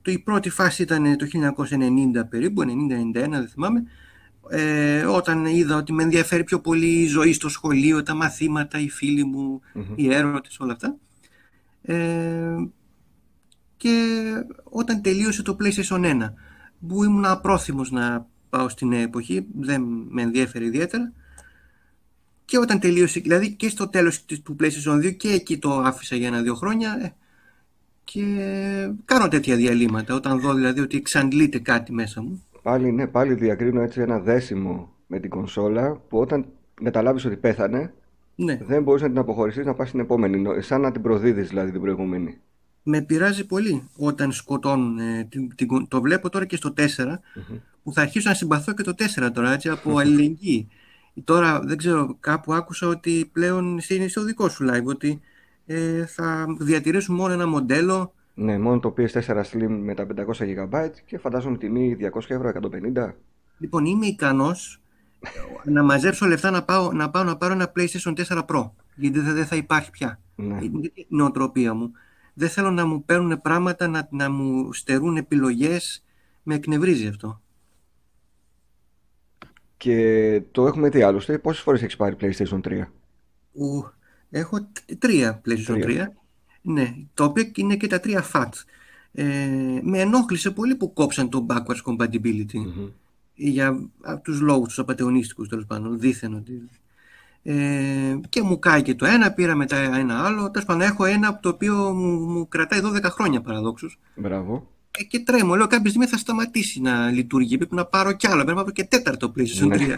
το, 0.02 0.10
η 0.10 0.18
πρώτη 0.18 0.50
φάση 0.50 0.82
ήταν 0.82 1.16
το 1.16 1.26
1990 2.20 2.28
περίπου, 2.28 2.62
90-91 2.62 2.66
δεν 3.12 3.48
θυμάμαι, 3.48 3.84
ε, 4.50 5.04
όταν 5.04 5.44
είδα 5.46 5.76
ότι 5.76 5.92
με 5.92 6.02
ενδιαφέρει 6.02 6.44
πιο 6.44 6.60
πολύ 6.60 6.86
η 6.86 7.06
ζωή 7.06 7.32
στο 7.32 7.48
σχολείο, 7.48 8.02
τα 8.02 8.14
μαθήματα, 8.14 8.78
οι 8.78 8.88
φίλοι 8.90 9.24
μου, 9.24 9.60
Μμμ. 9.74 9.84
οι 9.94 10.14
έρωτες, 10.14 10.58
όλα 10.60 10.72
αυτά. 10.72 10.96
Ε, 11.82 12.66
και 13.76 14.22
όταν 14.64 15.02
τελείωσε 15.02 15.42
το 15.42 15.56
PlayStation 15.60 16.04
1, 16.04 16.34
που 16.88 17.04
ήμουν 17.04 17.24
απρόθυμος 17.24 17.90
να 17.90 18.26
πάω 18.50 18.68
στην 18.68 18.88
νέα 18.88 19.00
εποχή, 19.00 19.46
δεν 19.60 19.82
με 20.08 20.22
ενδιαφέρει 20.22 20.64
ιδιαίτερα, 20.66 21.12
και 22.44 22.58
όταν 22.58 22.80
τελείωσε, 22.80 23.20
δηλαδή 23.20 23.52
και 23.52 23.68
στο 23.68 23.88
τέλος 23.88 24.24
της- 24.24 24.42
του 24.42 24.56
PlayStation 24.60 24.98
2 25.00 25.10
και 25.16 25.28
εκεί 25.28 25.58
το 25.58 25.78
άφησα 25.80 26.16
για 26.16 26.26
ένα-δύο 26.26 26.54
χρόνια 26.54 26.98
ε, 27.02 27.14
και 28.04 28.22
κάνω 29.04 29.28
τέτοια 29.28 29.56
διαλύματα 29.56 30.14
όταν 30.14 30.40
δω 30.40 30.54
δηλαδή 30.54 30.80
ότι 30.80 30.96
εξαντλείται 30.96 31.58
κάτι 31.58 31.92
μέσα 31.92 32.22
μου. 32.22 32.44
Πάλι, 32.64 32.92
ναι, 32.92 33.06
πάλι 33.06 33.34
διακρίνω 33.34 33.80
έτσι 33.80 34.00
ένα 34.00 34.18
δέσιμο 34.20 34.92
με 35.06 35.18
την 35.20 35.30
κονσόλα 35.30 36.00
που 36.08 36.18
όταν 36.18 36.46
καταλάβεις 36.82 37.24
ότι 37.24 37.36
πέθανε 37.36 37.94
Ναι, 38.34 38.58
δεν 38.66 38.82
μπορείς 38.82 39.02
να 39.02 39.08
την 39.08 39.18
αποχωρήσεις 39.18 39.64
να 39.64 39.74
πας 39.74 39.88
στην 39.88 40.00
επόμενη, 40.00 40.38
νο- 40.40 40.60
σαν 40.60 40.80
να 40.80 40.92
την 40.92 41.02
προδίδεις 41.02 41.48
δηλαδή 41.48 41.70
την 41.70 41.80
προηγούμενη. 41.80 42.38
με 42.82 43.00
πειράζει 43.02 43.46
πολύ 43.46 43.82
όταν 43.96 44.32
σκοτώνουν 44.32 44.98
ε, 44.98 45.24
την, 45.30 45.54
την- 45.54 45.88
το 45.88 46.00
βλέπω 46.00 46.28
τώρα 46.28 46.44
και 46.44 46.56
στο 46.56 46.72
4 46.76 46.80
Μμμ. 47.34 47.56
που 47.82 47.92
θα 47.92 48.00
αρχίσω 48.00 48.28
να 48.28 48.34
συμπαθώ 48.34 48.72
και 48.74 48.82
το 48.82 48.92
4 48.98 49.30
τώρα 49.34 49.52
έτσι 49.52 49.68
από 49.68 49.98
αλληλεγγύη. 49.98 50.68
Τώρα 51.24 51.60
δεν 51.60 51.76
ξέρω 51.76 52.16
κάπου 52.20 52.52
άκουσα 52.54 52.86
ότι 52.88 53.28
πλέον 53.32 53.80
είναι 53.88 54.08
στο 54.08 54.24
δικό 54.24 54.48
σου 54.48 54.64
live 54.70 54.84
ότι 54.84 55.20
ε, 55.66 56.06
θα 56.06 56.46
διατηρήσουν 56.58 57.14
μόνο 57.14 57.32
ένα 57.32 57.46
μοντέλο 57.46 58.12
Ναι, 58.34 58.58
μόνο 58.58 58.80
το 58.80 58.94
PS4 58.96 59.42
Slim 59.50 59.68
με 59.68 59.94
τα 59.94 60.06
500 60.16 60.24
GB 60.38 60.90
και 61.04 61.18
φαντάζομαι 61.18 61.56
τιμή 61.56 61.96
200 62.00 62.06
ευρώ, 62.28 62.52
150. 62.94 63.12
Λοιπόν, 63.58 63.84
είμαι 63.84 64.06
ικανός 64.06 64.82
να 65.64 65.82
μαζέψω 65.82 66.26
λεφτά 66.26 66.50
να 66.50 66.64
πάω, 66.64 66.92
να 66.92 67.10
πάω 67.10 67.24
να 67.24 67.36
πάρω 67.36 67.52
ένα 67.52 67.72
PlayStation 67.76 68.12
4 68.26 68.44
Pro. 68.46 68.70
Γιατί 68.94 69.20
δεν 69.20 69.34
δεν 69.34 69.46
θα 69.46 69.56
υπάρχει 69.56 69.90
πια. 69.90 70.20
Ναι. 70.34 70.58
Είναι 70.64 70.90
η 70.94 71.06
νοοτροπία 71.08 71.74
μου. 71.74 71.92
Δεν 72.34 72.48
θέλω 72.48 72.70
να 72.70 72.86
μου 72.86 73.04
παίρνουν 73.04 73.40
πράγματα, 73.40 73.88
να, 73.88 74.08
να 74.10 74.30
μου 74.30 74.72
στερούν 74.72 75.16
επιλογές. 75.16 76.04
Με 76.42 76.54
εκνευρίζει 76.54 77.06
αυτό. 77.06 77.40
Και 79.76 80.42
το 80.50 80.66
έχουμε 80.66 80.88
δει 80.88 81.02
άλλωστε. 81.02 81.38
Πόσες 81.38 81.62
φορές 81.62 81.82
έχεις 81.82 81.96
πάρει 81.96 82.16
PlayStation 82.20 82.60
3? 82.60 82.84
Ου, 83.52 83.84
έχω 84.30 84.60
τ- 84.60 84.98
τρία 84.98 85.40
PlayStation 85.46 85.80
Τρία. 85.80 86.12
3. 86.12 86.23
Ναι, 86.66 86.94
τα 87.14 87.24
οποία 87.24 87.50
είναι 87.54 87.76
και 87.76 87.86
τα 87.86 88.00
τρία 88.00 88.24
FAT. 88.32 88.48
Ε, 89.12 89.24
με 89.82 89.98
ενόχλησε 89.98 90.50
πολύ 90.50 90.74
που 90.74 90.92
κόψαν 90.92 91.28
το 91.28 91.46
backwards 91.48 91.82
compatibility. 91.84 92.54
Μμμ. 92.54 92.88
για 93.34 93.88
από 94.00 94.22
τους 94.22 94.40
λόγους 94.40 94.68
τους 94.68 94.78
απατεωνίστικους 94.78 95.48
τέλος 95.48 95.66
πάντων, 95.66 95.98
δήθεν 95.98 96.34
ότι... 96.34 96.68
Ε, 97.42 98.18
και 98.28 98.42
μου 98.42 98.58
κάει 98.58 98.82
και 98.82 98.94
το 98.94 99.06
ένα, 99.06 99.32
πήρα 99.32 99.54
μετά 99.54 99.76
ένα 99.76 100.24
άλλο. 100.24 100.50
Τέλος 100.50 100.66
πάντων, 100.66 100.82
έχω 100.82 101.04
ένα 101.04 101.38
το 101.40 101.48
οποίο 101.48 101.74
μου, 101.74 102.30
μου 102.32 102.48
κρατάει 102.48 102.80
12 102.84 103.02
χρόνια 103.02 103.40
παραδόξως. 103.40 103.98
Μπράβο. 104.14 104.70
Ε, 104.98 105.02
και 105.04 105.18
τρέμω, 105.18 105.54
λέω 105.54 105.66
κάποια 105.66 105.88
στιγμή 105.88 106.06
θα 106.06 106.16
σταματήσει 106.16 106.80
να 106.80 107.10
λειτουργεί. 107.10 107.56
Πρέπει 107.56 107.74
να 107.74 107.84
πάρω 107.84 108.12
κι 108.12 108.26
άλλο. 108.26 108.42
Πρέπει 108.42 108.50
να 108.50 108.62
πάρω 108.62 108.70
και 108.70 108.84
τέταρτο 108.84 109.32
PlayStation 109.36 109.72
3. 109.72 109.86
Ναι. 109.86 109.96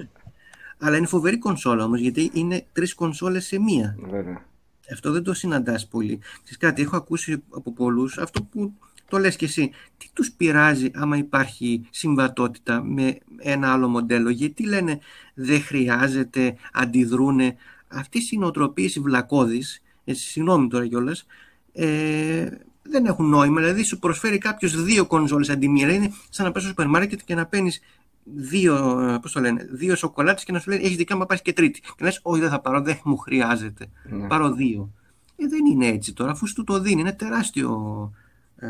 Αλλά 0.80 0.96
είναι 0.96 1.06
φοβερή 1.06 1.38
κονσόλα 1.38 1.84
όμως, 1.84 2.00
γιατί 2.00 2.30
είναι 2.32 2.66
τρεις 2.72 2.94
κονσόλες 2.94 3.46
σε 3.46 3.60
μία. 3.60 3.96
Βέβαια. 4.10 4.47
Αυτό 4.92 5.12
δεν 5.12 5.22
το 5.22 5.34
συναντάς 5.34 5.88
πολύ. 5.88 6.18
Ξέρεις 6.18 6.56
κάτι, 6.58 6.82
έχω 6.82 6.96
ακούσει 6.96 7.42
από 7.50 7.72
πολλούς 7.72 8.18
αυτό 8.18 8.42
που 8.42 8.74
το 9.08 9.18
λες 9.18 9.36
και 9.36 9.44
εσύ. 9.44 9.70
Τι 9.98 10.08
τους 10.12 10.32
πειράζει 10.32 10.90
άμα 10.94 11.16
υπάρχει 11.16 11.86
συμβατότητα 11.90 12.82
με 12.82 13.18
ένα 13.38 13.72
άλλο 13.72 13.88
μοντέλο; 13.88 14.30
Γιατί 14.30 14.66
λένε 14.66 14.98
δεν 15.34 15.62
χρειάζεται, 15.62 16.56
αντιδρούνε. 16.72 17.56
Αυτές 17.88 18.30
οι 18.30 18.38
νοοτροπίες 18.38 18.94
οι 18.94 19.00
βλακώδεις, 19.00 19.82
ε, 20.04 20.12
συγγνώμη 20.12 20.68
τώρα 20.68 20.86
κιόλας, 20.86 21.26
ε, 21.72 22.48
δεν 22.82 23.06
έχουν 23.06 23.28
νόημα. 23.28 23.60
Δηλαδή, 23.60 23.82
σου 23.82 23.98
προσφέρει 23.98 24.38
κάποιος 24.38 24.82
δύο 24.84 25.06
κονσόλες 25.06 25.48
αντί 25.48 25.68
μία. 25.68 25.86
Δηλαδή, 25.86 26.04
είναι 26.04 26.14
σαν 26.30 26.46
να 26.46 26.52
πας 26.52 26.62
στο 26.62 26.70
σούπερ 26.70 26.86
μάρκετ 26.86 27.20
και 27.24 27.34
να 27.34 27.46
παίρνεις 27.46 27.80
δύο, 28.34 29.00
ε, 29.00 29.18
πώς 29.22 29.32
το 29.32 29.40
λένε, 29.40 29.68
δύο 29.70 29.96
σοκολάτες 29.96 30.44
και 30.44 30.52
να 30.52 30.58
σου 30.58 30.70
λέει: 30.70 30.78
Έχεις 30.82 30.96
δικά 30.96 31.16
μου, 31.16 31.26
πάρεις 31.26 31.42
και 31.42 31.52
τρίτη. 31.52 31.80
Και 31.80 32.04
λες: 32.04 32.20
Όχι, 32.22 32.40
δεν 32.40 32.50
θα 32.50 32.60
πάρω, 32.60 32.80
δεν 32.80 32.96
μου 33.04 33.16
χρειάζεται. 33.16 33.86
Ναι. 34.10 34.26
Πάρω 34.26 34.52
δύο. 34.52 34.92
Ε, 35.36 35.46
δεν 35.46 35.66
είναι 35.66 35.86
έτσι 35.86 36.12
τώρα, 36.12 36.30
αφού 36.30 36.46
σου 36.46 36.64
το 36.64 36.80
δίνει. 36.80 37.00
Είναι 37.00 37.12
τεράστιο. 37.12 38.12
Ε, 38.56 38.68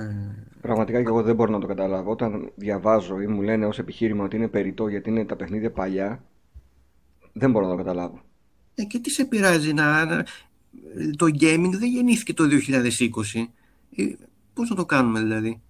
Πραγματικά 0.60 1.02
και 1.02 1.08
εγώ 1.08 1.22
δεν 1.22 1.34
μπορώ 1.34 1.52
να 1.52 1.58
το 1.58 1.66
καταλάβω. 1.66 2.10
Όταν 2.10 2.50
διαβάζω 2.54 3.20
ή 3.20 3.26
μου 3.26 3.42
λένε 3.42 3.66
ως 3.66 3.78
επιχείρημα 3.78 4.24
ότι 4.24 4.36
είναι 4.36 4.48
περιττό 4.48 4.88
γιατί 4.88 5.10
είναι 5.10 5.24
τα 5.24 5.36
παιχνίδια 5.36 5.70
παλιά, 5.72 6.24
δεν 7.32 7.50
μπορώ 7.50 7.64
να 7.64 7.70
το 7.70 7.76
καταλάβω. 7.76 8.20
ε, 8.74 8.84
και 8.84 8.98
τι 8.98 9.10
σε 9.10 9.24
πειράζει 9.24 9.72
να. 9.72 10.04
να- 10.04 10.24
Το 11.16 11.26
gaming 11.40 11.70
δεν 11.78 11.88
γεννήθηκε 11.88 12.34
το 12.34 12.44
2020. 12.46 13.50
Ε, 13.96 14.04
Πώς 14.54 14.70
να 14.70 14.76
το 14.76 14.84
κάνουμε 14.86 15.20
δηλαδή; 15.20 15.60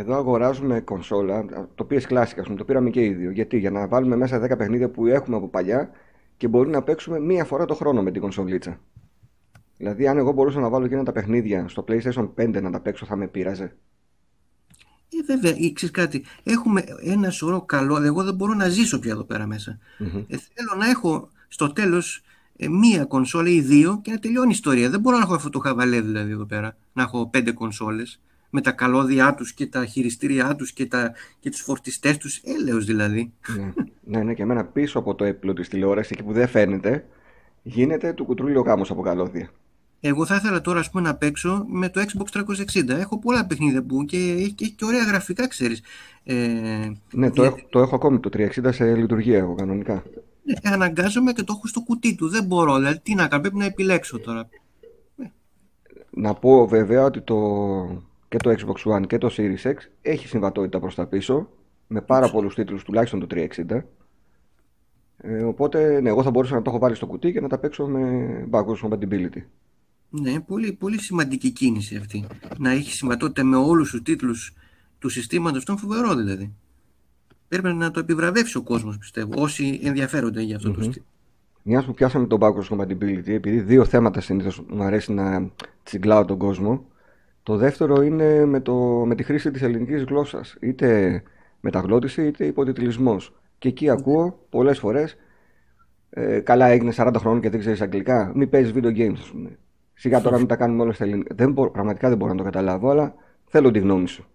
Εδώ 0.00 0.14
αγοράζουμε 0.14 0.80
κονσόλα, 0.80 1.44
το 1.74 1.86
PS 1.90 2.00
Classic, 2.00 2.38
ας 2.38 2.44
πούμε, 2.44 2.56
το 2.56 2.64
πήραμε 2.64 2.90
και 2.90 3.04
οι 3.04 3.12
δύο. 3.12 3.30
Γιατί, 3.30 3.58
για 3.58 3.70
να 3.70 3.88
βάλουμε 3.88 4.16
μέσα 4.16 4.40
10 4.40 4.56
παιχνίδια 4.58 4.88
που 4.88 5.06
έχουμε 5.06 5.36
από 5.36 5.48
παλιά 5.48 5.90
και 6.36 6.48
μπορεί 6.48 6.70
να 6.70 6.82
παίξουμε 6.82 7.20
μία 7.20 7.44
φορά 7.44 7.64
το 7.64 7.74
χρόνο 7.74 8.02
με 8.02 8.10
την 8.10 8.20
κονσολίτσα. 8.20 8.80
Δηλαδή, 9.76 10.08
αν 10.08 10.18
εγώ 10.18 10.32
μπορούσα 10.32 10.60
να 10.60 10.68
βάλω 10.68 10.84
εκείνα 10.84 11.02
τα 11.02 11.12
παιχνίδια 11.12 11.68
στο 11.68 11.84
PlayStation 11.88 12.30
5 12.34 12.62
να 12.62 12.70
τα 12.70 12.80
παίξω, 12.80 13.06
θα 13.06 13.16
με 13.16 13.26
πείραζε. 13.26 13.76
Ε, 15.08 15.22
βέβαια, 15.26 15.56
ή 15.56 15.72
ξέρεις 15.72 15.94
κάτι, 15.94 16.24
έχουμε 16.42 16.84
ένα 17.02 17.30
σωρό 17.30 17.62
καλό, 17.62 18.02
εγώ 18.02 18.24
δεν 18.24 18.34
μπορώ 18.34 18.54
να 18.54 18.68
ζήσω 18.68 18.98
πια 18.98 19.12
εδώ 19.12 19.24
πέρα 19.24 19.46
μέσα. 19.46 19.78
Μμμ. 19.98 20.24
Ε, 20.28 20.36
θέλω 20.54 20.74
να 20.78 20.90
έχω 20.90 21.28
στο 21.48 21.72
τέλος 21.72 22.22
ε, 22.56 22.68
μία 22.68 23.04
κονσόλα 23.04 23.48
ή 23.48 23.60
δύο 23.60 24.00
και 24.02 24.10
να 24.10 24.18
τελειώνει 24.18 24.48
η 24.48 24.54
ιστορία. 24.54 24.90
Δεν 24.90 25.00
μπορώ 25.00 25.16
να 25.16 25.22
έχω 25.22 25.34
αυτό 25.34 25.50
το 25.50 25.58
χαβαλέ 25.58 26.00
δηλαδή 26.00 26.30
εδώ 26.30 26.44
πέρα, 26.44 26.76
να 26.92 27.02
έχω 27.02 27.28
πέντε 27.28 27.52
κονσόλες 27.52 28.20
με 28.50 28.60
τα 28.60 28.70
καλώδια 28.72 29.34
τους 29.34 29.52
και 29.52 29.66
τα 29.66 29.86
χειριστήριά 29.86 30.56
τους 30.56 30.72
και, 30.72 30.86
τα, 30.86 31.12
και 31.40 31.50
τους 31.50 31.60
φορτιστές 31.60 32.16
τους, 32.16 32.40
έλεος 32.44 32.84
δηλαδή. 32.84 33.32
ναι. 33.56 33.72
ναι, 34.04 34.22
ναι, 34.22 34.34
και 34.34 34.42
εμένα 34.42 34.64
πίσω 34.64 34.98
από 34.98 35.14
το 35.14 35.24
έπιπλο 35.24 35.52
της 35.52 35.68
τηλεόρασης, 35.68 36.10
εκεί 36.10 36.22
που 36.22 36.32
δεν 36.32 36.48
φαίνεται, 36.48 37.06
γίνεται 37.62 38.12
του 38.12 38.24
κουτρούλι 38.24 38.56
ο 38.56 38.60
γάμος 38.60 38.90
από 38.90 39.02
καλώδια. 39.02 39.50
Εγώ 40.00 40.26
θα 40.26 40.34
ήθελα 40.34 40.60
τώρα 40.60 40.78
ας 40.80 40.90
πούμε, 40.90 41.02
να 41.02 41.14
παίξω 41.14 41.64
με 41.68 41.88
το 41.88 42.00
Xbox 42.00 42.40
360. 42.40 42.88
Έχω 42.88 43.18
πολλά 43.18 43.46
παιχνίδια 43.46 43.82
που 43.82 44.04
και 44.04 44.16
έχει, 44.16 44.52
και 44.52 44.64
έχει 44.64 44.72
και 44.74 44.84
ωραία 44.84 45.04
γραφικά, 45.04 45.48
ξέρεις. 45.48 45.82
Ε, 46.24 46.34
Ναι, 47.12 47.30
το 47.30 47.42
δια- 47.42 47.44
έχω, 47.44 47.58
το 47.70 47.78
έχω 47.80 47.94
ακόμη 47.94 48.20
το 48.20 48.28
360 48.28 48.72
σε 48.72 48.94
λειτουργία 48.94 49.38
εγώ 49.38 49.54
κανονικά. 49.54 50.02
ε, 50.62 50.68
αναγκάζομαι 50.68 51.32
και 51.32 51.42
το 51.42 51.52
έχω 51.56 51.66
στο 51.66 51.80
κουτί 51.80 52.14
του. 52.14 52.28
Δεν 52.28 52.44
μπορώ, 52.44 52.76
δηλαδή 52.76 52.98
τι 53.02 53.14
να 53.14 53.28
κάνω, 53.28 53.42
πρέπει 53.42 53.56
να 53.56 53.64
επιλέξω 53.64 54.18
τώρα. 54.18 54.48
Να 56.10 56.34
πω 56.34 56.66
βέβαια 56.66 57.04
ότι 57.04 57.20
το, 57.20 57.36
και 58.28 58.36
το 58.36 58.50
Xbox 58.50 58.96
One 58.96 59.06
και 59.06 59.18
το 59.18 59.34
Series 59.36 59.62
X 59.62 59.74
έχει 60.02 60.28
συμβατότητα 60.28 60.80
προς 60.80 60.94
τα 60.94 61.06
πίσω 61.06 61.48
με 61.86 62.00
πάρα 62.00 62.30
πολλούς 62.30 62.54
τίτλους 62.54 62.82
τουλάχιστον 62.84 63.20
το 63.20 63.26
360 63.30 63.82
ε, 65.20 65.42
οπότε 65.42 66.00
ναι, 66.00 66.08
εγώ 66.08 66.22
θα 66.22 66.30
μπορούσα 66.30 66.54
να 66.54 66.62
το 66.62 66.70
έχω 66.70 66.78
βάλει 66.78 66.94
στο 66.94 67.06
κουτί 67.06 67.32
και 67.32 67.40
να 67.40 67.48
τα 67.48 67.58
παίξω 67.58 67.86
με 67.86 68.48
backwards 68.50 68.88
compatibility. 68.88 69.42
Ναι, 70.10 70.40
πολύ, 70.40 70.72
πολύ 70.72 71.00
σημαντική 71.00 71.50
κίνηση 71.50 71.96
αυτή. 71.96 72.26
Να 72.58 72.70
έχει 72.70 72.92
συμβατότητα 72.92 73.44
με 73.44 73.56
όλους 73.56 73.90
τους 73.90 74.02
τίτλους 74.02 74.54
του 74.98 75.08
συστήματος, 75.08 75.58
αυτό 75.58 75.72
είναι 75.72 75.80
φοβερό 75.80 76.14
δηλαδή. 76.14 76.52
Πρέπει 77.48 77.68
να 77.68 77.90
το 77.90 78.00
επιβραβεύσει 78.00 78.56
ο 78.56 78.62
κόσμος, 78.62 78.98
πιστεύω, 78.98 79.42
όσοι 79.42 79.80
ενδιαφέρονται 79.82 80.42
για 80.42 80.56
αυτό 80.56 80.70
το 80.70 80.80
Μμμ. 80.80 80.90
στυλ. 80.90 81.02
Μιας 81.62 81.84
που 81.84 81.94
πιάσαμε 81.94 82.26
το 82.26 82.38
backwards 82.40 82.76
compatibility, 82.76 83.28
επειδή 83.28 83.60
δύο 83.60 83.84
θέματα 83.84 84.20
συνήθως 84.20 84.62
μου 84.68 84.82
αρέσει 84.82 85.12
να 85.12 85.50
τσιγκλάω 85.82 86.24
τον 86.24 86.38
κόσμο, 86.38 86.86
το 87.48 87.56
δεύτερο 87.56 88.02
είναι 88.02 88.44
με, 88.44 88.60
το, 88.60 88.74
με 89.06 89.14
τη 89.14 89.22
χρήση 89.22 89.50
της 89.50 89.62
ελληνικής 89.62 90.02
γλώσσας, 90.02 90.56
είτε 90.60 91.22
μεταγλώτηση 91.60 92.26
είτε 92.26 92.44
υποτιτλισμός. 92.44 93.34
Και 93.58 93.68
εκεί 93.68 93.90
ακούω 93.90 94.46
πολλές 94.50 94.78
φορές, 94.78 95.16
ε, 96.10 96.40
καλά 96.40 96.66
έγινε 96.66 96.92
40 96.96 97.14
χρόνων 97.18 97.40
και 97.40 97.50
δεν 97.50 97.60
ξέρεις 97.60 97.80
αγγλικά, 97.80 98.32
μην 98.34 98.48
παίζεις 98.48 98.72
video 98.74 98.96
games, 98.96 99.16
ας 99.20 99.30
πούμε. 99.30 99.58
Σιγά 99.94 100.20
τώρα 100.20 100.38
μην 100.38 100.46
τα 100.46 100.56
κάνουμε 100.56 100.82
όλα 100.82 100.92
στα 100.92 101.04
ελληνικά. 101.04 101.34
Δεν 101.34 101.52
μπορώ, 101.52 101.70
πραγματικά 101.70 102.08
δεν 102.08 102.16
μπορώ 102.18 102.30
να 102.30 102.38
το 102.38 102.44
καταλάβω, 102.44 102.90
αλλά 102.90 103.14
θέλω 103.44 103.70
τη 103.70 103.78
γνώμη 103.78 104.08
σου. 104.08 104.26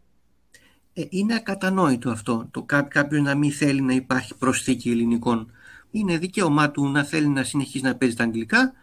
Ε, 0.93 1.03
είναι 1.09 1.35
ακατανόητο 1.35 2.09
αυτό, 2.09 2.47
το 2.51 2.63
κά, 2.63 2.81
κάποιος 2.81 3.21
να 3.21 3.35
μην 3.35 3.51
θέλει 3.51 3.81
να 3.81 3.93
υπάρχει 3.93 4.37
προσθήκη 4.37 4.89
ελληνικών. 4.89 5.51
Είναι 5.91 6.17
δικαίωμά 6.17 6.71
του 6.71 6.87
να 6.87 7.03
θέλει 7.03 7.27
να 7.27 7.43
συνεχίσει 7.43 7.83
να 7.83 7.95
παίζει 7.95 8.15
τα 8.15 8.23
αγγλικά. 8.23 8.73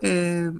Ε, 0.00 0.50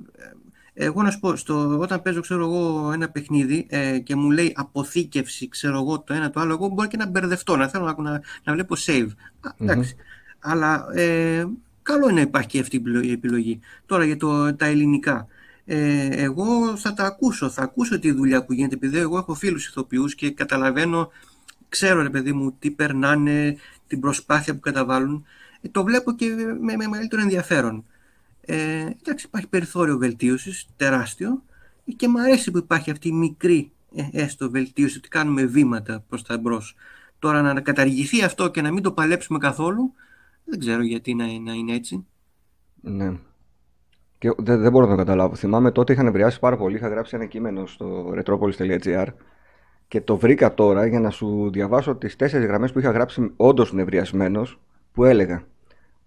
εγώ 0.74 1.02
να 1.02 1.10
σου 1.10 1.18
πω, 1.18 1.36
στο, 1.36 1.78
όταν 1.78 2.02
παίζω 2.02 2.20
ξέρω 2.20 2.44
εγώ, 2.44 2.90
ένα 2.92 3.08
παιχνίδι 3.08 3.66
ε, 3.70 3.98
και 3.98 4.14
μου 4.16 4.30
λέει 4.30 4.52
αποθήκευση, 4.56 5.48
ξέρω 5.48 5.74
εγώ 5.78 6.00
το 6.00 6.14
ένα 6.14 6.30
το 6.30 6.40
άλλο, 6.40 6.52
εγώ 6.52 6.68
μπορεί 6.68 6.88
και 6.88 6.96
να 6.96 7.06
μπερδευτώ, 7.06 7.56
να 7.56 7.68
θέλω 7.68 7.84
να, 7.84 8.10
να, 8.10 8.20
να 8.44 8.52
βλέπω 8.52 8.74
save. 8.86 9.08
Α, 9.40 9.50
εντάξει. 9.58 9.96
Αλλά 10.38 10.86
ε, 10.94 11.46
καλό 11.82 12.04
είναι 12.04 12.14
να 12.14 12.20
υπάρχει 12.20 12.48
και 12.48 12.60
αυτή 12.60 12.76
η 12.76 12.78
επιλογή- 12.78 13.08
η 13.08 13.12
επιλογή. 13.12 13.60
Τώρα 13.86 14.04
για 14.04 14.16
το, 14.16 14.54
τα 14.54 14.66
ελληνικά. 14.66 15.26
Ε, 15.64 16.06
εγώ 16.06 16.76
θα 16.76 16.94
τα 16.94 17.04
ακούσω, 17.04 17.48
θα 17.50 17.62
ακούσω 17.62 17.98
τη 17.98 18.12
δουλειά 18.12 18.44
που 18.44 18.52
γίνεται, 18.52 18.74
επειδή 18.74 18.98
εγώ 18.98 19.18
έχω 19.18 19.34
φίλους 19.34 19.66
ηθοποιούς 19.66 20.14
και 20.14 20.30
καταλαβαίνω, 20.30 21.10
ξέρω 21.68 22.02
ρε 22.02 22.10
παιδί 22.10 22.32
μου 22.32 22.56
τι 22.58 22.70
περνάνε, 22.70 23.56
την 23.86 24.00
προσπάθεια 24.00 24.54
που 24.54 24.60
καταβάλουν. 24.60 25.24
Ε, 25.60 25.68
το 25.68 25.84
βλέπω 25.84 26.12
και 26.12 26.26
με, 26.60 26.76
με 26.76 26.86
μεγαλύτερο 26.88 27.22
ενδιαφέρον. 27.22 27.84
Ε, 28.44 28.86
εντάξει, 29.02 29.26
υπάρχει 29.26 29.48
περιθώριο 29.48 29.98
βελτίωσης, 29.98 30.66
τεράστιο, 30.76 31.42
και 31.96 32.08
μου 32.08 32.20
αρέσει 32.20 32.50
που 32.50 32.58
υπάρχει 32.58 32.90
αυτή 32.90 33.08
η 33.08 33.12
μικρή 33.12 33.72
ε, 33.94 34.08
έστω 34.12 34.50
βελτίωση, 34.50 34.98
ότι 34.98 35.08
κάνουμε 35.08 35.44
βήματα 35.44 36.04
προς 36.08 36.22
τα 36.22 36.34
εμπρός. 36.34 36.76
Τώρα 37.18 37.42
να 37.42 37.60
καταργηθεί 37.60 38.24
αυτό 38.24 38.50
και 38.50 38.62
να 38.62 38.72
μην 38.72 38.82
το 38.82 38.92
παλέψουμε 38.92 39.38
καθόλου, 39.38 39.92
δεν 40.44 40.58
ξέρω 40.58 40.82
γιατί 40.82 41.14
να, 41.14 41.24
να 41.24 41.52
είναι 41.52 41.74
έτσι. 41.74 42.06
Ναι. 42.80 43.12
Και 44.18 44.32
δεν, 44.38 44.60
δεν 44.60 44.70
μπορώ 44.70 44.84
να 44.84 44.90
το 44.90 44.98
καταλάβω. 44.98 45.34
Θυμάμαι 45.34 45.70
τότε 45.70 45.92
είχα 45.92 46.02
νευριάσει 46.02 46.38
πάρα 46.38 46.56
πολύ. 46.56 46.76
Είχα 46.76 46.88
γράψει 46.88 47.16
ένα 47.16 47.24
κείμενο 47.24 47.66
στο 47.66 48.14
retropolis.gr 48.16 49.06
και 49.88 50.00
το 50.00 50.16
βρήκα 50.16 50.54
τώρα 50.54 50.86
για 50.86 51.00
να 51.00 51.10
σου 51.10 51.50
διαβάσω 51.52 51.94
τις 51.94 52.16
τέσσερις 52.16 52.46
γραμμές 52.46 52.72
που 52.72 52.78
είχα 52.78 52.90
γράψει 52.90 53.32
όντως 53.36 53.72
νευριασμένος 53.72 54.60
που 54.92 55.04
έλεγα 55.04 55.44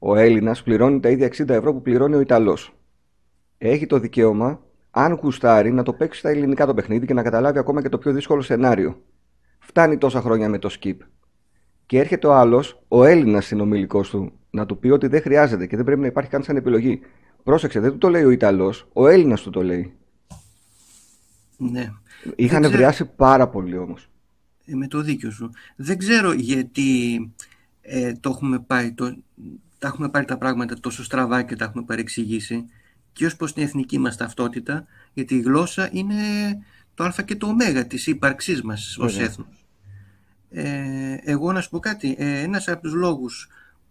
ο 0.08 0.16
Έλληνας 0.16 0.64
πληρώνει 0.64 1.00
τα 1.00 1.10
ίδια 1.10 1.28
60 1.28 1.50
ευρώ 1.50 1.74
που 1.74 1.82
πληρώνει 1.82 2.16
ο 2.16 2.20
Ιταλός. 2.20 2.76
Έχει 3.58 3.86
το 3.86 4.00
δικαίωμα, 4.00 4.62
αν 4.92 5.14
γουστάρει, 5.14 5.72
να 5.72 5.84
το 5.84 5.94
παίξει 5.94 6.20
στα 6.20 6.30
ελληνικά 6.30 6.66
το 6.66 6.74
παιχνίδι 6.74 7.06
και 7.06 7.14
να 7.14 7.24
καταλάβει 7.24 7.58
ακόμα 7.58 7.82
και 7.82 7.90
το 7.90 7.98
πιο 7.98 8.14
δύσκολο 8.14 8.42
σενάριο. 8.42 9.02
Φτάνει 9.60 9.98
τόσα 9.98 10.22
χρόνια 10.22 10.50
με 10.50 10.60
το 10.60 10.70
skip. 10.80 10.98
Και 11.86 12.00
έρχεται 12.00 12.28
ο 12.28 12.34
άλλος, 12.34 12.82
ο 12.88 13.04
Έλληνας 13.04 13.46
συνομιλικός 13.46 14.10
του, 14.10 14.32
να 14.50 14.66
του 14.66 14.78
πει 14.78 14.90
ότι 14.90 15.08
δεν 15.08 15.22
χρειάζεται 15.22 15.68
και 15.68 15.76
δεν 15.76 15.86
πρέπει 15.86 16.02
να 16.02 16.08
υπάρχει 16.08 16.30
καν 16.30 16.44
σαν 16.44 16.56
επιλογή. 16.56 17.00
Πρόσεξε, 17.44 17.80
δεν 17.80 17.92
του 17.92 17.98
το 17.98 18.10
λέει 18.10 18.24
ο 18.24 18.30
Ιταλός, 18.30 18.88
ο 18.94 19.08
Έλληνας 19.08 19.42
του 19.42 19.50
το 19.50 19.64
λέει. 19.64 19.94
Ναι. 21.58 21.92
Είχαν 22.36 22.62
ξέρω. 22.62 22.74
ευρεάσει 22.74 23.06
πάρα 23.06 23.48
πολύ 23.48 23.78
όμως. 23.78 24.10
Ε, 24.66 24.76
με 24.76 24.88
το 24.88 25.02
δίκιο 25.02 25.32
σου. 25.32 25.50
Δεν 25.76 25.98
ξέρω 25.98 26.34
γιατί 26.34 27.20
ε, 27.82 28.14
το 28.14 28.30
έχουμε 28.30 28.60
πάει, 28.60 28.92
το, 28.92 29.16
τα 29.80 29.88
έχουμε 29.88 30.10
πάρει 30.10 30.26
τα 30.26 30.38
πράγματα 30.38 30.80
τόσο 30.80 31.04
στραβά 31.04 31.42
και 31.42 31.56
τα 31.56 31.66
έχουμε 31.66 31.84
παρεξηγήσει 31.84 32.66
και 33.14 33.26
ως 33.26 33.36
προς 33.36 33.54
την 33.54 33.64
εθνική 33.64 33.98
μας 34.00 34.18
ταυτότητα, 34.18 34.86
γιατί 35.14 35.36
η 35.36 35.40
γλώσσα 35.40 35.90
είναι 35.92 36.16
το 36.96 37.04
α 37.04 37.14
και 37.26 37.36
το 37.36 37.48
ω 37.48 37.86
της 37.88 38.08
ύπαρξής 38.08 38.62
μας 38.62 38.98
ως 38.98 39.12
Βέβαια. 39.12 39.28
έθνος. 39.28 39.66
Ε, 40.50 41.18
εγώ 41.24 41.52
να 41.52 41.62
σου 41.62 41.70
πω 41.70 41.80
κάτι, 41.80 42.16
ε, 42.18 42.40
ένας 42.40 42.68
από 42.68 42.82
τους 42.82 42.94
λόγους 42.94 43.50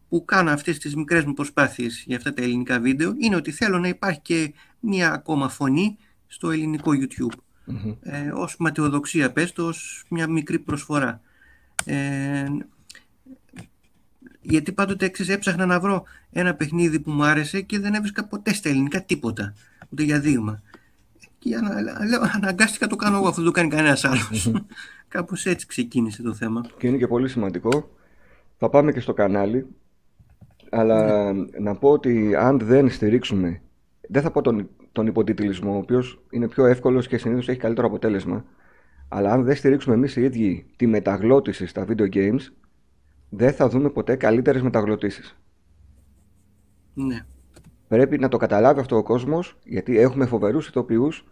που 0.09 0.25
κάνω 0.25 0.51
αυτές 0.51 0.79
τις 0.79 0.97
μικρές 0.97 1.25
μου 1.25 1.35
προσπάθειες 1.35 2.05
για 2.07 2.17
αυτά 2.17 2.35
τα 2.35 2.43
ελληνικά 2.43 2.81
βίντεο 2.81 3.15
είναι 3.19 3.37
ότι 3.37 3.51
θέλω 3.51 3.79
να 3.79 3.89
υπάρχει 3.89 4.21
και 4.21 4.55
μία 4.81 5.13
ακόμα 5.13 5.49
φωνή 5.49 5.97
στο 6.27 6.51
ελληνικό 6.51 6.91
YouTube 6.93 7.39
Μμμ. 7.65 7.95
ε, 8.03 8.31
ως 8.35 8.57
ματαιοδοξία 8.59 9.33
πες 9.33 9.53
το, 9.53 9.67
ως 9.67 10.05
μια 10.09 10.29
μικρή 10.29 10.59
προσφορά. 10.59 11.21
Ε, 11.85 12.45
γιατί 14.45 14.73
πάντοτε 14.73 15.09
ξέρεις, 15.09 15.35
έψαχνα 15.35 15.67
να 15.67 15.81
βρω 15.81 16.05
ένα 16.33 16.55
παιχνίδι 16.55 17.01
που 17.01 17.11
μου 17.11 17.25
άρεσε 17.25 17.61
και 17.61 17.79
δεν 17.79 17.95
έβρισκα 17.95 18.25
ποτέ 18.25 18.55
στα 18.55 18.69
ελληνικά 18.69 19.03
τίποτα, 19.03 19.55
ούτε 19.89 20.03
για 20.03 20.21
δείγμα. 20.21 20.63
Και 21.39 21.57
ανα, 21.57 21.81
λέω, 21.81 22.21
αναγκάστηκα 22.35 22.87
το 22.87 22.97
κάνω 22.97 23.17
εγώ, 23.17 23.29
αυτό 23.29 23.43
δεν 23.43 23.53
το 23.53 23.59
κάνει 23.59 23.69
κανένας 23.69 24.05
άλλος. 24.05 24.53
Κάπως 25.09 25.47
έτσι 25.47 25.67
ξεκίνησε 25.67 26.23
το 26.23 26.35
θέμα. 26.35 26.67
Και 26.79 26.87
είναι 26.87 26.97
και 26.97 27.07
πολύ 27.07 27.29
σημαντικό. 27.29 27.91
Θα 28.59 28.69
πάμε 28.69 28.93
και 28.93 29.01
στο 29.01 29.13
κανάλι. 29.13 29.67
Αλλά 30.71 31.33
να 31.61 31.75
πω 31.75 31.91
ότι 31.91 32.35
αν 32.37 32.59
δεν 32.59 32.91
στηρίξουμε, 32.91 33.61
δεν 34.09 34.23
θα 34.23 34.31
πω 34.31 34.41
τον, 34.43 34.69
τον 34.93 35.07
υποτιτλισμό, 35.07 35.75
ο 35.75 35.77
οποίος 35.77 36.23
είναι 36.31 36.49
πιο 36.49 36.67
εύκολος 36.67 37.09
και 37.09 37.19
συνήθως 37.19 37.49
έχει 37.49 37.59
καλύτερο 37.59 37.87
αποτέλεσμα. 37.87 38.45
Αλλά 39.09 39.33
αν 39.33 39.45
δεν 39.45 39.57
στηρίξουμε 39.57 39.95
εμείς 39.95 40.17
οι 40.17 40.23
ίδιοι 40.23 40.67
τη 40.77 40.87
μεταγλώτηση 40.87 41.67
στα 41.67 41.87
video 41.89 42.15
games, 42.15 42.41
δεν 43.37 43.53
θα 43.53 43.69
δούμε 43.69 43.91
ποτέ 43.91 44.17
καλύτερες 44.17 44.63
μεταγλωτήσεις. 44.63 45.37
Ναι. 46.95 47.21
Πρέπει 47.89 48.19
να 48.19 48.29
το 48.29 48.37
καταλάβει 48.37 48.81
αυτό 48.81 48.97
ο 48.97 49.03
κόσμος, 49.03 49.57
γιατί 49.65 49.99
έχουμε 49.99 50.27
φοβερούς 50.27 50.69
ηθοποιούς 50.69 51.27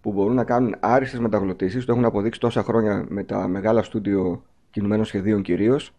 που 0.00 0.12
μπορούν 0.12 0.34
να 0.34 0.44
κάνουν 0.44 0.74
άριστες 0.80 1.20
μεταγλωτήσεις, 1.20 1.84
το 1.84 1.92
έχουν 1.92 2.04
αποδείξει 2.04 2.40
τόσα 2.40 2.62
χρόνια 2.62 3.06
με 3.08 3.24
τα 3.24 3.48
μεγάλα 3.48 3.82
στούντιο 3.82 4.44
κινουμένων 4.70 5.04
σχεδίων 5.04 5.42
κυρίως. 5.42 5.94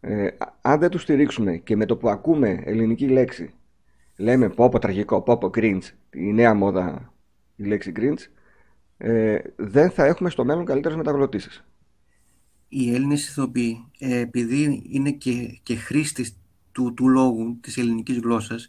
Ε, 0.00 0.28
αν 0.60 0.78
δεν 0.78 0.90
τους 0.90 1.02
στηρίξουμε 1.02 1.56
και 1.56 1.76
με 1.76 1.86
το 1.86 1.96
που 1.96 2.08
ακούμε 2.08 2.62
ελληνική 2.64 3.08
λέξη 3.08 3.54
λέμε 4.16 4.48
πόπο 4.48 4.78
τραγικό, 4.78 5.22
πόπο 5.22 5.50
cringe, 5.54 5.82
η 6.10 6.32
νέα 6.32 6.54
μόδα 6.54 7.12
η 7.56 7.64
λέξη 7.64 7.92
cringe, 7.96 8.30
ε, 8.96 9.38
δεν 9.56 9.90
θα 9.90 10.04
έχουμε 10.04 10.30
στο 10.30 10.44
μέλλον 10.44 10.64
καλύτερες 10.64 10.96
μεταγλωτήσεις. 10.96 11.64
Οι 12.68 12.94
Έλληνες 12.94 13.28
ηθοποιοί, 13.28 13.84
ε, 13.98 14.18
επειδή 14.18 14.82
είναι 14.90 15.10
και, 15.10 15.58
και 15.62 15.76
χρήστες 15.76 16.34
του, 16.72 16.94
του 16.94 17.08
λόγου 17.08 17.58
της 17.60 17.76
ελληνικής 17.76 18.18
γλώσσας, 18.18 18.68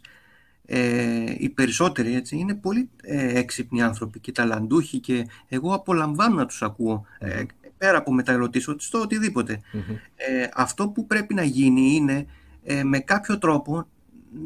ε, 0.66 1.34
οι 1.38 1.48
περισσότεροι 1.48 2.14
έτσι, 2.14 2.36
είναι 2.36 2.54
πολύ 2.54 2.90
ε, 3.02 3.38
έξυπνοι 3.38 3.82
άνθρωποι 3.82 4.20
και 4.20 4.32
ταλαντούχοι 4.32 4.98
και 4.98 5.26
εγώ 5.48 5.74
απολαμβάνω 5.74 6.34
να 6.34 6.46
τους 6.46 6.62
ακούω 6.62 7.04
ε, 7.18 7.42
πέρα 7.78 7.98
από 7.98 8.12
μεταγλωτήσω 8.12 8.74
στο 8.78 9.00
οτιδήποτε. 9.00 9.60
Ε, 10.16 10.48
αυτό 10.54 10.88
που 10.88 11.06
πρέπει 11.06 11.34
να 11.34 11.42
γίνει 11.42 11.94
είναι 11.94 12.26
ε, 12.64 12.82
με 12.84 12.98
κάποιο 12.98 13.38
τρόπο 13.38 13.86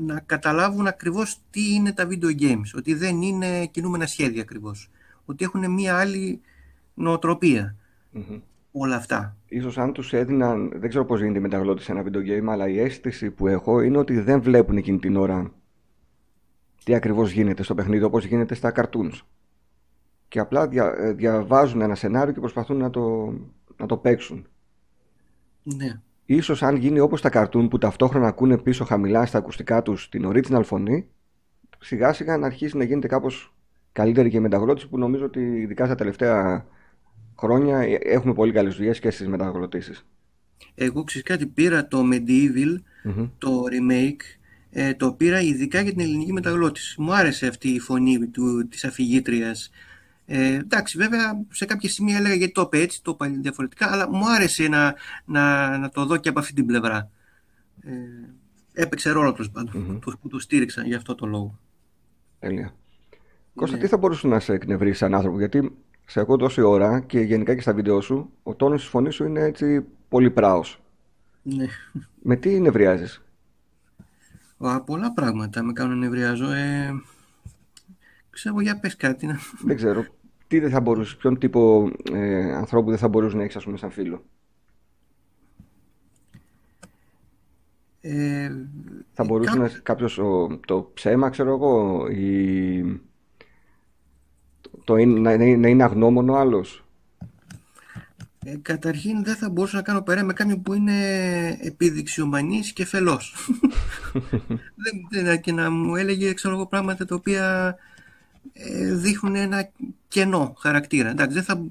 να 0.07 0.21
καταλάβουν 0.21 0.87
ακριβώς 0.87 1.39
τι 1.51 1.75
είναι 1.75 1.93
τα 1.93 2.09
video 2.11 2.41
games, 2.41 2.71
ότι 2.77 2.95
δεν 2.95 3.23
είναι 3.23 3.67
κινούμενα 3.67 4.07
σχέδια 4.07 4.43
ακριβώς, 4.43 4.91
ότι 5.25 5.45
έχουν 5.45 5.71
μία 5.71 5.99
άλλη 5.99 6.41
όλα 8.73 8.97
αυτά. 8.97 9.37
Ίσως 9.47 9.79
αν 9.79 9.93
τους 9.93 10.13
έδιναν, 10.13 10.73
δεν 10.75 10.89
ξέρω 10.89 11.05
πώς 11.05 11.21
γίνεται 11.21 11.39
η 11.39 11.43
μεταγλώτηση 11.43 11.87
σε 11.87 11.93
ένα 11.93 12.03
video 12.05 12.29
game, 12.29 12.47
αλλά 12.49 12.69
η 12.69 12.79
αίσθηση 12.79 13.31
που 13.31 13.47
έχω 13.47 13.81
είναι 13.81 13.99
ότι 13.99 14.21
δεν 14.21 14.43
βλέπουν 14.43 14.77
εκείνη 14.77 14.99
την 14.99 15.17
ώρα 15.17 15.53
τι 16.85 16.95
ακριβώς 16.95 17.31
γίνεται 17.31 17.63
στο 17.63 17.75
παιχνίδι, 17.75 18.05
όπως 18.05 18.25
γίνεται 18.25 18.55
στα 18.55 18.73
cartoons. 18.77 19.21
Και 20.29 20.39
απλά 20.39 20.69
δια, 20.69 21.15
διαβάζουν 21.17 21.81
ένα 21.81 21.95
σενάριο 21.95 22.33
και 22.33 22.41
προσπαθούν 22.41 22.77
να 22.77 22.91
το, 22.91 23.35
να 23.77 23.87
το 23.87 23.97
παίξουν. 23.97 24.47
Ναι. 25.63 26.01
Ίσως 26.25 26.63
αν 26.63 26.77
γίνει 26.77 26.99
όπως 26.99 27.21
τα 27.21 27.31
cartoon 27.33 27.71
που 27.71 27.79
ταυτόχρονα 27.79 28.27
ακούνε 28.27 28.59
πίσω 28.59 28.85
χαμηλά 28.85 29.27
στα 29.27 29.39
ακουστικά 29.39 29.83
τους 29.83 30.09
την 30.09 30.31
original 30.33 30.63
φωνή, 30.65 31.09
σιγά 31.79 32.13
σιγά 32.13 32.37
να 32.37 32.47
αρχίσει 32.47 32.77
να 32.77 32.85
γίνεται 32.85 33.07
κάπως 33.07 33.55
καλύτερη 33.93 34.31
και 34.31 34.37
η 34.37 34.41
μεταγλώτηση 34.41 34.89
που 34.89 34.99
νομίζω 34.99 35.25
ότι 35.25 35.41
ειδικά 35.41 35.85
στα 35.85 35.95
τελευταία 35.95 36.67
χρόνια 37.43 37.99
έχουμε 38.03 38.35
πολύ 38.35 38.53
καλές 38.53 38.77
δουλειές 38.77 38.99
και 39.01 39.11
στις 39.11 39.29
μεταγλωτήσεις. 39.29 40.07
Εγώ 40.75 41.05
ξέρεις 41.05 41.29
κάτι 41.29 41.47
πήρα 41.47 41.87
το 41.87 42.03
Medieval, 42.13 42.81
το 43.39 43.65
remake, 43.71 44.23
ε, 44.71 44.95
το 44.95 45.13
πήρα 45.13 45.41
ειδικά 45.41 45.81
για 45.81 45.91
την 45.91 46.01
ελληνική 46.01 46.33
μεταγλώτηση. 46.33 47.01
Μου 47.01 47.15
άρεσε 47.15 47.47
αυτή 47.47 47.69
η 47.69 47.79
φωνή 47.79 48.27
του, 48.27 48.69
της 48.69 48.85
αφηγήτριας. 48.85 49.71
Ε, 50.27 50.55
εντάξει, 50.55 50.99
βέβαια 50.99 51.45
σε 51.51 51.65
κάποια 51.65 51.89
σημεία 51.89 52.17
έλεγα 52.17 52.35
γιατί 52.35 52.53
το 52.53 52.61
είπε 52.61 52.79
έτσι, 52.81 53.03
το 53.03 53.11
είπα 53.11 53.27
διαφορετικά, 53.41 53.93
αλλά 53.93 54.09
μου 54.11 54.31
άρεσε 54.31 54.69
να, 54.69 54.95
να, 55.25 55.79
να 55.79 55.89
το 55.89 56.07
δω 56.07 56.17
και 56.17 56.29
από 56.29 56.39
αυτή 56.39 56.53
την 56.53 56.67
πλευρά. 56.67 57.11
Ε, 57.83 57.93
έπαιξε 58.73 59.11
ρόλο 59.11 59.33
τους 59.33 59.51
πάντων, 59.51 60.01
mm-hmm. 60.05 60.15
που 60.21 60.29
το 60.29 60.39
στήριξαν 60.39 60.87
για 60.87 60.97
αυτό 60.97 61.15
το 61.15 61.27
λόγο. 61.27 61.59
Τέλεια. 62.39 62.75
Κώστα, 63.55 63.79
τι 63.79 63.87
θα 63.87 63.97
μπορούσε 63.97 64.27
να 64.27 64.41
σε 64.41 64.53
εκνευρίσει 64.53 64.99
σαν 64.99 65.15
άνθρωπο, 65.15 65.39
γιατί 65.39 65.73
σε 66.13 66.21
ακούω 66.21 66.37
τόση 66.37 66.61
ώρα 66.61 67.01
και 67.01 67.21
γενικά 67.21 67.55
και 67.55 67.61
στα 67.61 67.75
βίντεο 67.75 68.01
σου, 68.01 68.31
ο 68.43 68.55
τόνος 68.55 68.81
της 68.81 68.91
φωνής 68.91 69.15
σου 69.15 69.25
είναι 69.25 69.41
έτσι 69.41 69.85
πολύ 70.09 70.31
πράος. 70.31 70.83
Ναι. 71.43 71.67
Με 72.23 72.37
τι 72.37 72.61
νευριάζεις; 72.61 73.23
πολλά 74.87 75.13
πράγματα 75.13 75.63
με 75.63 75.73
κάνουν 75.73 75.99
να 75.99 76.05
νευριάζω. 76.05 76.51
Ε, 76.53 76.91
ξέρω, 78.31 78.61
για 78.61 78.79
πες 78.81 78.97
κάτι. 78.97 79.27
Δεν 79.65 79.77
ξέρω. 79.77 80.05
Τι 80.47 80.59
δεν 80.59 80.71
θα 80.71 80.81
μπορούσες, 80.81 81.17
ποιον 81.17 81.39
τύπο 81.39 81.91
ε, 82.13 82.55
ανθρώπου 82.55 82.89
δεν 82.91 82.99
θα 82.99 83.09
μπορούσες 83.09 83.35
να 83.35 83.43
έχεις 83.43 83.57
ας 83.57 83.65
πούμε 83.65 83.77
σαν 83.77 83.91
φίλο; 83.91 84.25
Ε, 88.01 88.51
θα 89.13 89.25
μπορούσε 89.25 89.59
να 89.59 89.69
κάποιος 89.69 90.21
το 90.67 90.91
ψέμα, 90.95 91.31
ξέρω 91.31 91.55
εγώ, 91.55 92.07
ή 92.09 93.03
το, 94.85 94.97
να, 94.97 95.37
να, 95.37 95.69
είναι 95.69 95.83
αγνώμονο 95.83 96.35
άλλος; 96.35 96.85
Ε, 98.45 98.57
καταρχήν 98.63 99.25
δεν 99.25 99.37
θα 99.37 99.51
μπορούσα 99.51 99.77
να 99.77 99.83
κάνω 99.83 100.03
παρέα 100.03 100.25
με 100.25 100.33
κάποιον 100.33 100.63
που 100.63 100.75
είναι 100.75 100.99
επιδειξιομανής 101.61 102.73
και 102.73 102.85
φελός. 102.85 103.35
δεν, 104.83 105.25
δεν, 105.25 105.41
και 105.41 105.53
να 105.53 105.71
μου 105.71 105.97
έλεγε 105.97 106.33
ξέρω 106.33 106.55
εγώ, 106.55 106.67
πράγματα 106.67 107.05
τα 107.05 107.15
οποία 107.15 107.77
ε, 108.53 108.95
δείχνουν 108.95 109.35
ένα 109.35 109.71
κενό 110.09 110.55
χαρακτήρα. 110.59 111.11
Εντάξει, 111.11 111.35
δεν, 111.35 111.43
θα, 111.43 111.63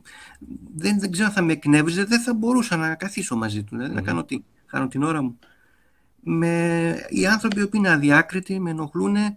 δεν, 0.75 0.99
δεν 0.99 1.11
ξέρω 1.11 1.27
αν 1.27 1.33
θα 1.33 1.41
με 1.41 1.53
εκνεύριζε, 1.53 2.03
δεν 2.03 2.19
θα 2.19 2.33
μπορούσα 2.33 2.75
να 2.75 2.95
καθίσω 2.95 3.35
μαζί 3.35 3.63
του, 3.63 3.75
δηλαδή, 3.75 3.93
να 3.93 4.01
κάνω 4.01 4.23
τι, 4.23 4.43
κάνω 4.65 4.87
την 4.87 5.03
ώρα 5.03 5.21
μου. 5.21 5.39
Με, 6.23 6.95
οι 7.09 7.25
άνθρωποι 7.25 7.67
που 7.67 7.77
είναι 7.77 7.89
αδιάκριτοι, 7.89 8.59
με 8.59 8.69
ενοχλουν 8.69 9.15
ε, 9.15 9.35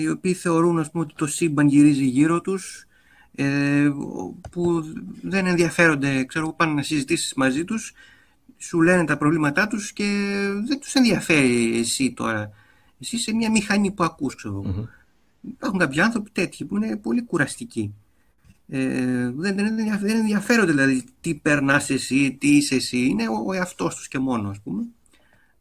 οι 0.00 0.08
οποίοι 0.08 0.34
θεωρούν 0.34 0.78
ας 0.78 0.90
πούμε, 0.90 1.04
ότι 1.04 1.14
το 1.14 1.26
σύμπαν 1.26 1.68
γυρίζει 1.68 2.04
γύρω 2.04 2.40
τους, 2.40 2.86
ε, 3.34 3.90
που 4.50 4.82
δεν 5.22 5.46
ενδιαφέρονται, 5.46 6.24
ξέρω, 6.24 6.52
πάνε 6.52 6.72
να 6.72 6.82
συζητήσεις 6.82 7.34
μαζί 7.34 7.64
τους, 7.64 7.92
σου 8.58 8.80
λένε 8.80 9.04
τα 9.04 9.16
προβλήματά 9.16 9.66
τους 9.66 9.92
και 9.92 10.04
δεν 10.66 10.80
τους 10.80 10.94
ενδιαφέρει 10.94 11.78
εσύ 11.78 12.12
τώρα. 12.12 12.50
Εσύ 13.00 13.16
είσαι 13.16 13.34
μια 13.34 13.50
μηχανή 13.50 13.90
που 13.90 14.04
ακούς, 14.04 14.34
ξέρω. 14.34 14.64
Mm-hmm. 14.66 14.88
Υπάρχουν 15.40 15.78
κάποιοι 15.78 16.00
άνθρωποι 16.00 16.30
τέτοιοι 16.30 16.64
που 16.64 16.76
είναι 16.76 16.96
πολύ 16.96 17.22
κουραστικοί. 17.22 17.94
Ε, 18.68 19.30
δεν, 19.30 19.56
δεν, 19.56 19.76
δεν 20.00 20.16
ενδιαφέρονται 20.16 20.72
δηλαδή 20.72 21.04
τι 21.20 21.34
περνάς 21.34 21.90
εσύ, 21.90 22.36
τι 22.40 22.56
είσαι 22.56 22.74
εσύ. 22.74 22.98
Είναι 22.98 23.28
ο, 23.28 23.42
ο 23.46 23.52
εαυτός 23.52 23.94
τους 23.94 24.08
και 24.08 24.18
μόνος, 24.18 24.50
ας 24.50 24.60
πούμε. 24.60 24.82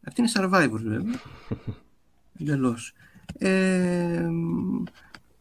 Αυτή 0.08 0.22
είναι 0.22 0.32
survivors, 0.34 0.82
βέβαια. 0.84 1.20
Εντελώς. 2.40 2.94
Ε, 3.38 4.30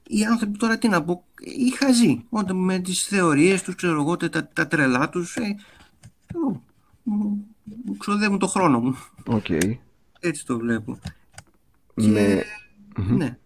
οι 0.06 0.24
άνθρωποι 0.24 0.58
τώρα 0.58 0.78
τι 0.78 0.88
να 0.88 1.02
πω, 1.04 1.24
οι 1.40 1.70
χαζοί, 1.70 2.24
όταν 2.28 2.56
με 2.56 2.78
τις 2.78 3.02
θεωρίες 3.02 3.62
τους, 3.62 3.74
ξέρω 3.74 4.00
εγώ, 4.00 4.16
τα, 4.16 4.48
τα 4.52 4.66
τρελά 4.66 5.08
τους, 5.08 5.36
ε, 5.36 5.56
ξοδεύουν 7.98 8.38
το 8.38 8.46
χρόνο 8.46 8.80
μου. 8.80 8.96
Okay. 9.26 9.76
Έτσι 10.20 10.46
το 10.46 10.58
βλέπω. 10.58 10.98
Με... 11.94 12.42
Ναι. 12.94 13.38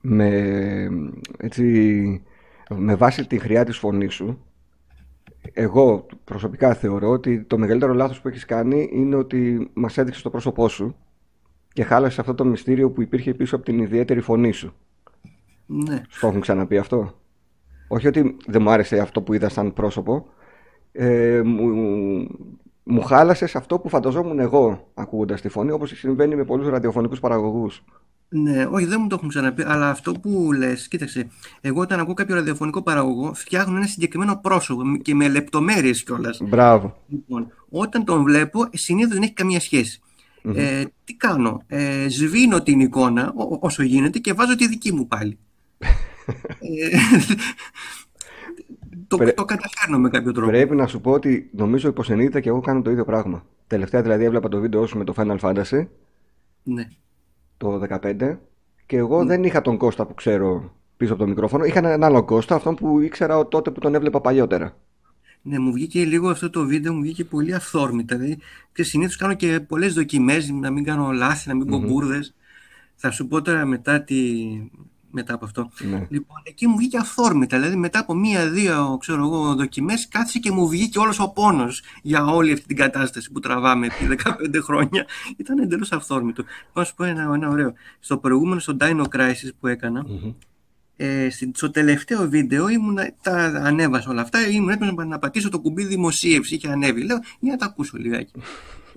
Με, 0.00 0.30
έτσι, 1.36 2.22
με 2.68 2.94
βάση 2.94 3.26
τη 3.26 3.38
χρειά 3.38 3.64
της 3.64 3.78
φωνής 3.78 4.14
σου, 4.14 4.44
εγώ 5.52 6.06
προσωπικά 6.24 6.74
θεωρώ 6.74 7.08
ότι 7.08 7.42
το 7.42 7.58
μεγαλύτερο 7.58 7.92
λάθος 7.92 8.20
που 8.20 8.28
έχεις 8.28 8.44
κάνει 8.44 8.88
είναι 8.92 9.16
ότι 9.16 9.70
μας 9.74 9.98
έδειξες 9.98 10.22
το 10.22 10.30
πρόσωπό 10.30 10.68
σου 10.68 10.96
και 11.72 11.84
χάλασες 11.84 12.18
αυτό 12.18 12.34
το 12.34 12.44
μυστήριο 12.44 12.90
που 12.90 13.02
υπήρχε 13.02 13.34
πίσω 13.34 13.56
από 13.56 13.64
την 13.64 13.78
ιδιαίτερη 13.78 14.20
φωνή 14.20 14.52
σου. 14.52 14.74
Ναι. 15.66 16.02
Στο 16.08 16.26
έχουν 16.26 16.40
ξαναπεί 16.40 16.78
αυτό; 16.78 17.14
Όχι 17.88 18.06
ότι 18.06 18.36
δεν 18.46 18.62
μου 18.62 18.70
άρεσε 18.70 18.98
αυτό 18.98 19.22
που 19.22 19.32
είδα 19.32 19.48
σαν 19.48 19.72
πρόσωπο. 19.72 20.26
Ε, 20.92 21.42
μου, 21.44 21.66
μου 22.82 23.02
χάλασες 23.02 23.56
αυτό 23.56 23.78
που 23.78 23.88
φανταζόμουν 23.88 24.38
εγώ 24.38 24.90
ακούγοντας 24.94 25.40
τη 25.40 25.48
φωνή, 25.48 25.70
όπως 25.70 25.90
συμβαίνει 25.90 26.36
με 26.36 26.44
πολλούς 26.44 26.68
ραδιοφωνικούς 26.68 27.20
παραγωγούς. 27.20 27.84
Ναι, 28.32 28.66
όχι, 28.70 28.84
δεν 28.84 29.00
μου 29.00 29.06
το 29.06 29.14
έχουν 29.14 29.28
ξαναπεί, 29.28 29.62
αλλά 29.66 29.90
αυτό 29.90 30.12
που 30.12 30.52
λες, 30.52 30.88
κοίταξε. 30.88 31.28
Εγώ 31.60 31.80
όταν 31.80 32.00
ακούω 32.00 32.14
κάποιο 32.14 32.34
ραδιοφωνικό 32.34 32.82
παραγωγό, 32.82 33.34
φτιάχνω 33.34 33.76
ένα 33.76 33.86
συγκεκριμένο 33.86 34.36
πρόσωπο 34.36 34.82
και 35.02 35.14
με 35.14 35.28
λεπτομέρειες 35.28 36.02
κιόλας. 36.02 36.40
Μπράβο. 36.42 36.96
Λοιπόν, 37.08 37.52
όταν 37.68 38.04
τον 38.04 38.22
βλέπω, 38.22 38.68
συνήθως 38.72 39.12
δεν 39.12 39.22
έχει 39.22 39.32
καμία 39.32 39.60
Ε, 40.54 40.84
τι 41.04 41.14
κάνω, 41.14 41.62
ε, 41.66 42.08
σβήνω 42.08 42.62
την 42.62 42.80
εικόνα 42.80 43.32
όσο 43.60 43.82
γίνεται 43.82 44.18
και 44.18 44.32
βάζω 44.32 44.56
τη 44.56 44.68
δική 44.68 44.92
μου 44.92 45.06
πάλι. 45.06 45.38
Ε, 46.60 46.98
το, 49.08 49.16
Πρέ... 49.16 49.32
το 49.32 49.44
καταφέρνω 49.44 49.98
με 49.98 50.08
κάποιο 50.08 50.32
τρόπο. 50.32 50.50
Πρέπει 50.50 50.74
να 50.74 50.86
σου 50.86 51.00
πω 51.00 51.10
ότι 51.10 51.50
νομίζω 51.52 51.88
υποσυνείδητα 51.88 52.40
και 52.40 52.48
εγώ 52.48 52.60
κάνω 52.60 52.82
το 52.82 52.90
ίδιο 52.90 53.04
πράγμα. 53.04 53.46
Τελευταία 53.66 54.02
δηλαδή 54.02 54.24
έβλεπα 54.24 54.48
το 54.48 54.60
βίντεο 54.60 54.86
σου 54.86 54.98
με 54.98 55.04
το 55.04 55.14
Final 55.16 55.38
Fantasy. 55.38 55.86
Ναι. 56.62 56.88
Το 57.60 57.82
15. 58.02 58.36
Και 58.86 58.96
εγώ 58.96 59.22
ναι. 59.22 59.28
δεν 59.28 59.44
είχα 59.44 59.62
τον 59.62 59.76
Κώστα 59.76 60.06
που 60.06 60.14
ξέρω 60.14 60.72
πίσω 60.96 61.12
από 61.12 61.22
το 61.22 61.28
μικρόφωνο. 61.28 61.64
Είχα 61.64 61.78
έναν 61.78 62.04
άλλο 62.04 62.24
Κώστα, 62.24 62.54
αυτόν 62.54 62.74
που 62.74 63.00
ήξερα 63.00 63.48
τότε 63.48 63.70
που 63.70 63.80
τον 63.80 63.94
έβλεπα 63.94 64.20
παλιότερα. 64.20 64.76
Ναι, 65.42 65.58
μου 65.58 65.72
βγήκε 65.72 66.04
λίγο 66.04 66.28
αυτό 66.28 66.50
το 66.50 66.64
βίντεο, 66.64 66.92
μου 66.92 67.00
βγήκε 67.00 67.24
πολύ 67.24 67.54
αυθόρμητα. 67.54 68.16
Δηλαδή, 68.16 68.38
και 68.72 68.82
συνήθως 68.82 69.16
κάνω 69.16 69.34
και 69.34 69.60
πολλές 69.60 69.94
δοκιμές, 69.94 70.50
να 70.50 70.70
μην 70.70 70.84
κάνω 70.84 71.10
λάθη, 71.10 71.48
να 71.48 71.54
μην 71.54 71.66
πω 71.66 71.78
μπουρδες. 71.78 72.34
Θα 72.94 73.10
σου 73.10 73.26
πω 73.26 73.42
τώρα 73.42 73.64
μετά 73.64 74.02
τη, 74.02 74.16
μετά 75.10 75.34
από 75.34 75.44
αυτό. 75.44 75.70
Ναι. 75.90 76.06
Λοιπόν, 76.08 76.36
εκεί 76.42 76.66
μου 76.66 76.76
βγήκε 76.76 76.96
αφόρμητα. 76.96 77.58
Δηλαδή, 77.58 77.76
μετά 77.76 77.98
από 77.98 78.14
μία-δύο 78.14 78.98
δοκιμές, 79.56 80.08
κάθισε 80.08 80.38
και 80.38 80.50
μου 80.50 80.68
βγήκε 80.68 80.98
όλος 80.98 81.18
ο 81.20 81.28
πόνος 81.28 81.82
για 82.02 82.24
όλη 82.24 82.52
αυτή 82.52 82.66
την 82.66 82.76
κατάσταση 82.76 83.30
που 83.32 83.40
τραβάμε 83.40 83.86
επί 83.86 84.16
15 84.56 84.60
χρόνια. 84.62 85.06
Ήταν 85.36 85.58
εντελώς 85.58 85.92
αυθόρμητο. 85.92 86.44
Θα 86.72 86.84
σου 86.84 86.94
πω 86.94 87.04
ένα, 87.04 87.30
ένα 87.34 87.48
ωραίο. 87.48 87.72
Στο 88.00 88.18
προηγούμενο, 88.18 88.60
στο 88.60 88.76
Dino 88.80 89.04
Crisis 89.16 89.50
που 89.60 89.66
έκανα, 89.66 90.06
ε, 90.96 91.28
στο 91.52 91.70
τελευταίο 91.70 92.28
βίντεο 92.28 92.68
ήμουν, 92.68 92.98
τα 93.22 93.32
ανέβασα 93.64 94.10
όλα 94.10 94.22
αυτά, 94.22 94.48
ήμουν 94.48 94.68
έτοιμος 94.68 95.06
να 95.06 95.18
πατήσω 95.18 95.48
το 95.48 95.60
κουμπί 95.60 95.84
δημοσίευση, 95.84 96.54
είχε 96.54 96.68
ανέβει. 96.68 97.02
Λέω, 97.02 97.18
για 97.40 97.52
να 97.52 97.58
τα 97.58 97.66
ακούσω 97.66 97.96
λιγάκι. 97.96 98.32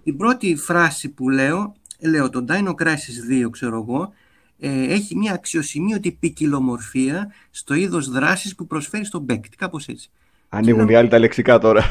Η 0.03 0.14
πρώτη 0.14 0.55
φράση 0.55 1.09
που 1.09 1.30
λέω, 1.30 1.76
λέω 1.99 2.30
το 2.30 2.45
Dino 2.47 2.74
Crisis 2.74 3.45
2, 3.45 3.49
ξέρω 3.51 3.76
εγώ, 3.76 4.01
ε, 4.03 4.22
έχει 4.68 5.16
μια 5.16 5.34
αξιοσημείωτη 5.34 6.11
ποικιλομορφία 6.11 7.32
στο 7.51 7.74
είδος 7.74 8.09
δράσης 8.09 8.55
που 8.55 8.68
προσφέρει 8.68 9.05
στον 9.05 9.26
παίκτη, 9.26 9.57
κάπως 9.57 9.88
έτσι. 9.88 10.09
Ανοίγουν 10.49 10.89
οι 10.89 10.95
άλλοι 10.95 11.09
τα 11.09 11.20
λεξικά 11.20 11.59
τώρα. 11.59 11.84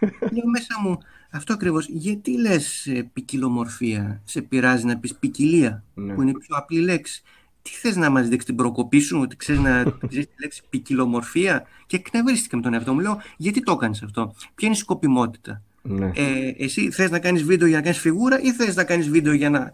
Λέω 0.00 0.46
μέσα 0.50 0.74
μου, 0.82 0.98
αυτό 1.30 1.52
ακριβώς. 1.52 1.86
Γιατί 1.88 2.40
λες 2.40 2.92
ποικιλομορφία, 3.12 4.20
σε 4.24 4.40
πειράζει 4.42 4.84
να 4.84 4.98
πεις 4.98 5.14
ποικιλία, 5.14 5.84
Ναι. 5.94 6.14
που 6.14 6.22
είναι 6.22 6.30
η 6.30 6.34
πιο 6.46 6.56
απλή 6.56 6.80
λέξη. 6.80 7.22
Τι 7.62 7.70
θες 7.70 7.96
να 7.96 8.10
μας 8.10 8.28
δείξει 8.28 8.46
την 8.46 8.56
προκοπή 8.56 9.00
σου, 9.00 9.18
ότι 9.20 9.36
ξέρεις 9.36 9.60
να 9.60 9.82
ξέρεις 10.08 10.26
τη 10.26 10.34
λέξη 10.42 10.62
ποικιλομορφία; 10.70 11.66
Και 11.86 11.96
εκνευρίστηκα 11.96 12.56
με 12.56 12.62
τον 12.62 12.74
εαυτό 12.74 12.92
μου. 12.94 13.00
Λέω, 13.00 13.20
γιατί 13.36 13.62
το 13.62 13.72
έκανε 13.72 13.96
αυτό, 14.04 14.34
Ποια 14.54 14.68
είναι 14.68 14.76
η 14.76 14.78
σκοπιμότητα; 14.80 15.62
Ναι. 15.82 16.10
Ε, 16.14 16.54
εσύ 16.58 16.90
θες 16.90 17.10
να 17.10 17.18
κάνεις 17.18 17.42
βίντεο 17.42 17.68
για 17.68 17.76
να 17.76 17.82
κάνεις 17.82 17.98
φιγούρα 17.98 18.40
ή 18.40 18.52
θες 18.52 18.76
να 18.76 18.84
κάνεις 18.84 19.08
βίντεο 19.08 19.32
για 19.32 19.50
να, 19.50 19.58
α, 19.58 19.62
α, 19.62 19.72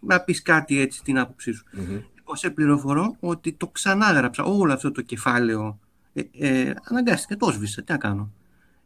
να 0.00 0.20
πεις 0.20 0.42
κάτι 0.42 0.80
έτσι 0.80 1.02
την 1.02 1.18
άποψή 1.18 1.52
σου. 1.52 1.64
Μμμ. 1.72 2.00
Λοιπόν, 2.14 2.36
σε 2.36 2.50
πληροφορώ 2.50 3.16
ότι 3.20 3.52
το 3.52 3.68
ξανάγραψα 3.68 4.44
όλο 4.44 4.72
αυτό 4.72 4.92
το 4.92 5.02
κεφάλαιο. 5.02 5.78
Ε, 6.12 6.22
ε, 6.38 6.74
αναγκάστηκα, 6.84 7.36
το 7.36 7.50
σβήσα. 7.50 7.82
Τι 7.82 7.92
να 7.92 7.98
κάνω. 7.98 8.32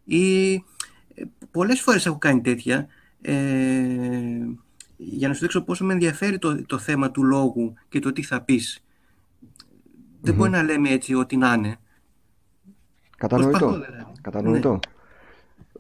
Ή, 0.05 0.53
ε, 0.55 0.61
πολλές 1.51 1.81
φορές 1.81 2.07
έχω 2.07 2.19
κάνει 2.19 2.41
τέτοια 2.41 2.87
ε, 3.21 3.35
για 4.97 5.29
να 5.29 5.35
σου 5.35 5.41
δείξω 5.41 5.63
πόσο 5.63 5.85
με 5.85 5.93
ενδιαφέρει 5.93 6.39
το, 6.39 6.65
το 6.65 6.79
θέμα 6.79 7.11
του 7.11 7.25
λόγου 7.25 7.75
και 7.89 7.99
το 7.99 8.13
τι 8.13 8.23
θα 8.23 8.41
πεις. 8.41 8.83
Δεν 10.21 10.35
μπορεί 10.35 10.51
να 10.51 10.63
λέμε 10.63 10.89
έτσι 10.89 11.15
ό,τι 11.15 11.37
να 11.37 11.53
είναι. 11.53 11.77
Κατανοητό. 13.17 13.59
Προσπαθώ, 13.59 13.87
δηλαδή. 13.87 14.13
Κατανοητό. 14.21 14.81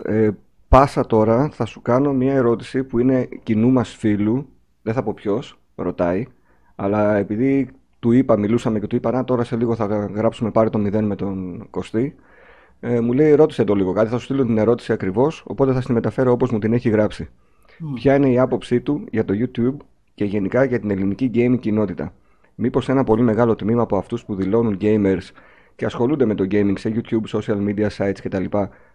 Ε, 0.04 0.30
πάσα 0.68 1.06
τώρα 1.06 1.50
θα 1.50 1.64
σου 1.64 1.82
κάνω 1.82 2.12
μια 2.12 2.32
ερώτηση 2.32 2.84
που 2.84 2.98
είναι 2.98 3.28
κοινού 3.42 3.70
μας 3.70 3.94
φίλου, 3.94 4.52
δεν 4.82 4.94
θα 4.94 5.02
πω 5.02 5.12
ποιος, 5.14 5.58
ρωτάει, 5.74 6.26
αλλά 6.74 7.16
επειδή 7.16 7.68
του 7.98 8.12
είπα, 8.12 8.38
μιλούσαμε 8.38 8.80
και 8.80 8.86
του 8.86 8.96
είπα, 8.96 9.10
να 9.10 9.24
τώρα 9.24 9.44
σε 9.44 9.56
λίγο 9.56 9.74
θα 9.74 9.86
γράψουμε 10.14 10.50
πάρει 10.50 10.70
το 10.70 10.78
0 10.78 11.02
με 11.02 11.16
τον 11.16 11.66
Κωστή, 11.70 12.14
ε, 12.80 13.00
μου 13.00 13.12
λέει 13.12 13.34
ρώτησε 13.34 13.64
το 13.64 13.74
λίγο 13.74 13.92
κάτι, 13.92 14.08
θα 14.08 14.18
σου 14.18 14.24
στείλω 14.24 14.44
την 14.44 14.58
ερώτηση 14.58 14.92
ακριβώς, 14.92 15.44
οπότε 15.46 15.72
θα 15.72 15.80
στη 15.80 15.92
μεταφέρω 15.92 16.32
όπως 16.32 16.50
μου 16.50 16.58
την 16.58 16.72
έχει 16.72 16.88
γράψει. 16.88 17.28
Ποια 17.94 18.14
είναι 18.14 18.30
η 18.30 18.38
άποψή 18.38 18.80
του 18.80 19.04
για 19.10 19.24
το 19.24 19.34
YouTube 19.36 19.76
και 20.14 20.24
γενικά 20.24 20.64
για 20.64 20.80
την 20.80 20.90
ελληνική 20.90 21.30
gaming 21.34 21.58
κοινότητα; 21.60 22.12
Μήπως 22.54 22.88
ένα 22.88 23.04
πολύ 23.04 23.22
μεγάλο 23.22 23.54
τμήμα 23.54 23.82
από 23.82 23.96
αυτούς 23.96 24.24
που 24.24 24.34
δηλώνουν 24.34 24.78
gamers 24.80 25.30
και 25.76 25.84
ασχολούνται 25.84 26.24
με 26.24 26.34
το 26.34 26.46
gaming 26.50 26.78
σε 26.78 26.92
YouTube, 26.94 27.38
social 27.38 27.68
media 27.68 27.88
sites 27.88 28.18
κτλ. 28.22 28.44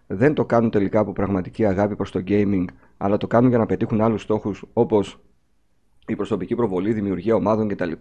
δεν 0.08 0.34
το 0.34 0.46
κάνουν 0.46 0.70
τελικά 0.70 1.00
από 1.00 1.14
πραγματική 1.14 1.66
αγάπη 1.66 1.96
προς 1.96 2.12
το 2.12 2.24
gaming, 2.28 2.66
αλλά 2.98 3.18
το 3.18 3.28
κάνουν 3.28 3.50
για 3.50 3.58
να 3.58 3.66
πετύχουν 3.66 4.02
άλλους 4.02 4.22
στόχους 4.22 4.66
όπως 4.74 5.20
η 6.08 6.16
προσωπική 6.16 6.56
προβολή, 6.56 6.93
δημιουργία 6.93 7.36
ομάδων 7.36 7.68
κτλ. 7.68 7.91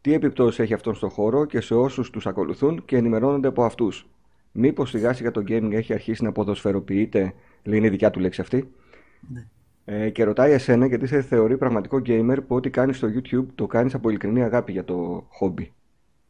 Τι 0.00 0.12
επιπτώσεις 0.12 0.58
έχει 0.58 0.74
αυτό 0.74 0.94
στον 0.94 1.10
χώρο 1.10 1.44
και 1.44 1.60
σε 1.60 1.74
όσους 1.74 2.10
τους 2.10 2.26
ακολουθούν 2.26 2.84
και 2.84 2.96
ενημερώνονται 2.96 3.48
από 3.48 3.64
αυτούς; 3.64 4.08
Μήπως 4.52 4.90
σιγά 4.90 5.12
σιγά 5.12 5.30
το 5.30 5.40
gaming 5.48 5.72
έχει 5.72 5.92
αρχίσει 5.92 6.24
να 6.24 6.32
ποδοσφαιροποιείται, 6.32 7.34
λέει 7.62 7.78
είναι 7.78 7.86
η 7.86 7.90
δικιά 7.90 8.10
του 8.10 8.20
λέξη 8.20 8.40
αυτή, 8.40 8.72
ε, 9.84 10.10
και 10.10 10.24
ρωτάει 10.24 10.52
εσένα 10.52 10.86
γιατί 10.86 11.06
σε 11.06 11.22
θεωρεί 11.22 11.56
πραγματικό 11.58 12.02
gamer 12.06 12.36
που 12.46 12.54
ό,τι 12.54 12.70
κάνεις 12.70 12.96
στο 12.96 13.08
YouTube 13.08 13.46
το 13.54 13.66
κάνεις 13.66 13.94
από 13.94 14.08
ειλικρινή 14.08 14.42
αγάπη 14.42 14.72
για 14.72 14.84
το 14.84 15.26
χόμπι. 15.30 15.72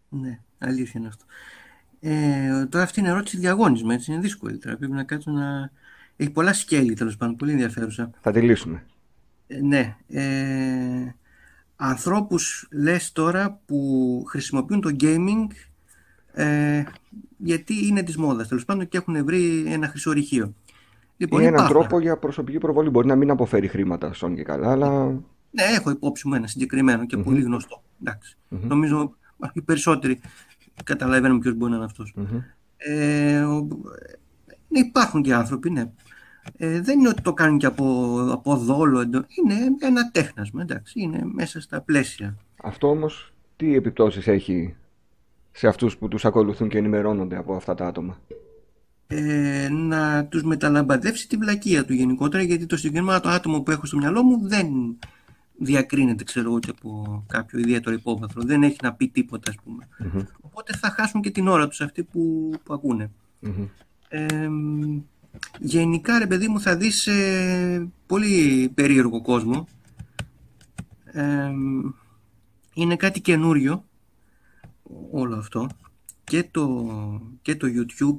Ναι, 0.08 0.40
αλήθεια 0.58 1.00
είναι 1.00 1.08
αυτό. 1.08 1.24
Ε, 2.00 2.66
τώρα 2.66 2.84
αυτή 2.84 3.00
είναι 3.00 3.08
ερώτηση 3.08 3.38
διαγώνισμα, 3.38 3.94
έτσι 3.94 4.12
είναι 4.12 4.20
δύσκολη. 4.20 4.58
Τώρα 4.58 4.76
πρέπει 4.76 4.92
να 4.92 5.02
κάτσω 5.02 5.30
να. 5.30 5.70
Έχει 6.16 6.30
πολλά 6.30 6.52
σκέλη 6.52 6.94
τέλος 6.94 7.16
πάντων, 7.16 7.36
πολύ 7.36 7.50
ενδιαφέρουσα. 7.50 8.10
Θα 8.20 8.32
τη 8.32 8.40
λύσουμε. 8.40 8.86
Ε, 9.48 9.60
ναι. 9.60 9.96
Ε, 10.08 11.14
ανθρώπους 11.76 12.68
λες 12.70 13.12
τώρα 13.12 13.60
που 13.66 14.22
χρησιμοποιούν 14.28 14.80
το 14.80 14.90
gaming 15.00 15.46
ε, 16.32 16.82
γιατί 17.36 17.86
είναι 17.86 18.02
της 18.02 18.16
μόδας 18.16 18.48
τέλος 18.48 18.64
πάντων 18.64 18.88
και 18.88 18.96
έχουν 18.96 19.24
βρει 19.24 19.64
ένα 19.66 19.88
χρυσορυχείο. 19.88 20.54
Λοιπόν, 21.16 21.38
Είναι 21.40 21.48
έναν 21.48 21.60
υπάρχουν. 21.64 21.80
τρόπο 21.88 22.00
για 22.02 22.16
προσωπική 22.16 22.58
προβολή. 22.58 22.90
Μπορεί 22.90 23.06
να 23.06 23.16
μην 23.16 23.30
αποφέρει 23.30 23.68
χρήματα 23.68 24.12
στον 24.12 24.34
και 24.34 24.42
καλά, 24.42 24.70
αλλά 24.70 25.04
Ναι, 25.50 25.62
έχω 25.76 25.90
υπόψη 25.90 26.28
μου 26.28 26.34
ένα 26.34 26.46
συγκεκριμένο 26.46 27.06
και 27.06 27.16
πολύ 27.16 27.40
γνωστό. 27.42 27.82
Εντάξει. 28.02 28.36
Νομίζω 28.48 29.16
οι 29.52 29.60
περισσότεροι 29.62 30.20
καταλαβαίνουμε 30.84 31.40
ποιος 31.40 31.54
μπορεί 31.54 31.70
να 31.70 31.76
είναι 31.76 31.84
αυτός. 31.86 32.14
Ε, 32.76 33.40
ο- 33.40 33.68
ναι, 34.68 34.78
υπάρχουν 34.78 35.22
και 35.22 35.34
άνθρωποι, 35.34 35.70
ναι. 35.70 35.90
Ε, 36.56 36.80
δεν 36.80 36.98
είναι 36.98 37.08
ότι 37.08 37.22
το 37.22 37.32
κάνουν 37.32 37.58
και 37.58 37.66
από, 37.66 38.16
από 38.32 38.56
δόλο. 38.56 39.00
εντο- 39.00 39.24
Είναι 39.44 39.54
ένα 39.80 40.10
τέχνασμα, 40.10 40.62
εντάξει. 40.62 41.00
Είναι 41.00 41.20
μέσα 41.32 41.60
στα 41.60 41.80
πλαίσια. 41.80 42.36
αυτό 42.62 42.88
όμως 42.88 43.32
τι 43.56 43.74
επιπτώσεις 43.74 44.26
έχει 44.26 44.74
σε 45.52 45.68
αυτούς 45.68 45.96
που 45.96 46.08
τους 46.08 46.24
ακολουθούν 46.24 46.68
και 46.68 46.78
ενημερώνονται 46.78 47.36
από 47.36 47.54
αυτά 47.54 47.74
τα 47.74 47.86
άτομα; 47.86 48.18
ε, 49.06 49.68
να 49.70 50.24
τους 50.26 50.42
μεταλαμπαδεύσει 50.42 51.28
τη 51.28 51.36
βλακεία 51.36 51.84
του 51.84 51.92
γενικότερα 51.92 52.42
γιατί 52.42 52.66
το 52.66 52.76
συγκεκριμένο 52.76 53.20
το 53.20 53.28
άτομο 53.28 53.60
που 53.62 53.70
έχω 53.70 53.86
στο 53.86 53.96
μυαλό 53.96 54.22
μου 54.22 54.48
δεν 54.48 54.66
διακρίνεται 55.60 56.24
ξέρω 56.24 56.48
εγώ 56.48 56.58
και 56.58 56.70
από 56.70 57.24
κάποιο 57.28 57.58
ιδιαίτερο 57.58 57.94
υπόβαθρο 57.96 58.42
δεν 58.42 58.62
έχει 58.62 58.76
να 58.82 58.92
πει 58.94 59.08
τίποτα 59.08 59.50
ας 59.50 59.56
πούμε 59.64 59.88
οπότε 60.40 60.76
θα 60.76 60.90
χάσουν 60.90 61.20
και 61.20 61.30
την 61.30 61.48
ώρα 61.48 61.68
τους 61.68 61.80
αυτοί 61.80 62.02
που, 62.02 62.50
που 62.64 62.74
ακούνε 62.74 63.10
ε, 64.08 64.26
γενικά 65.58 66.18
ρε 66.18 66.26
παιδί 66.26 66.48
μου 66.48 66.60
θα 66.60 66.76
δεις 66.76 67.06
ε, 67.06 67.88
πολύ 68.06 68.68
περίεργο 68.74 69.22
κόσμο 69.22 69.68
ε, 71.04 71.50
είναι 72.74 72.96
κάτι 72.96 73.20
καινούριο 73.20 73.84
όλο 75.10 75.36
αυτό 75.36 75.68
και 76.24 76.48
το, 76.50 76.90
και 77.42 77.56
το 77.56 77.66
YouTube. 77.66 78.18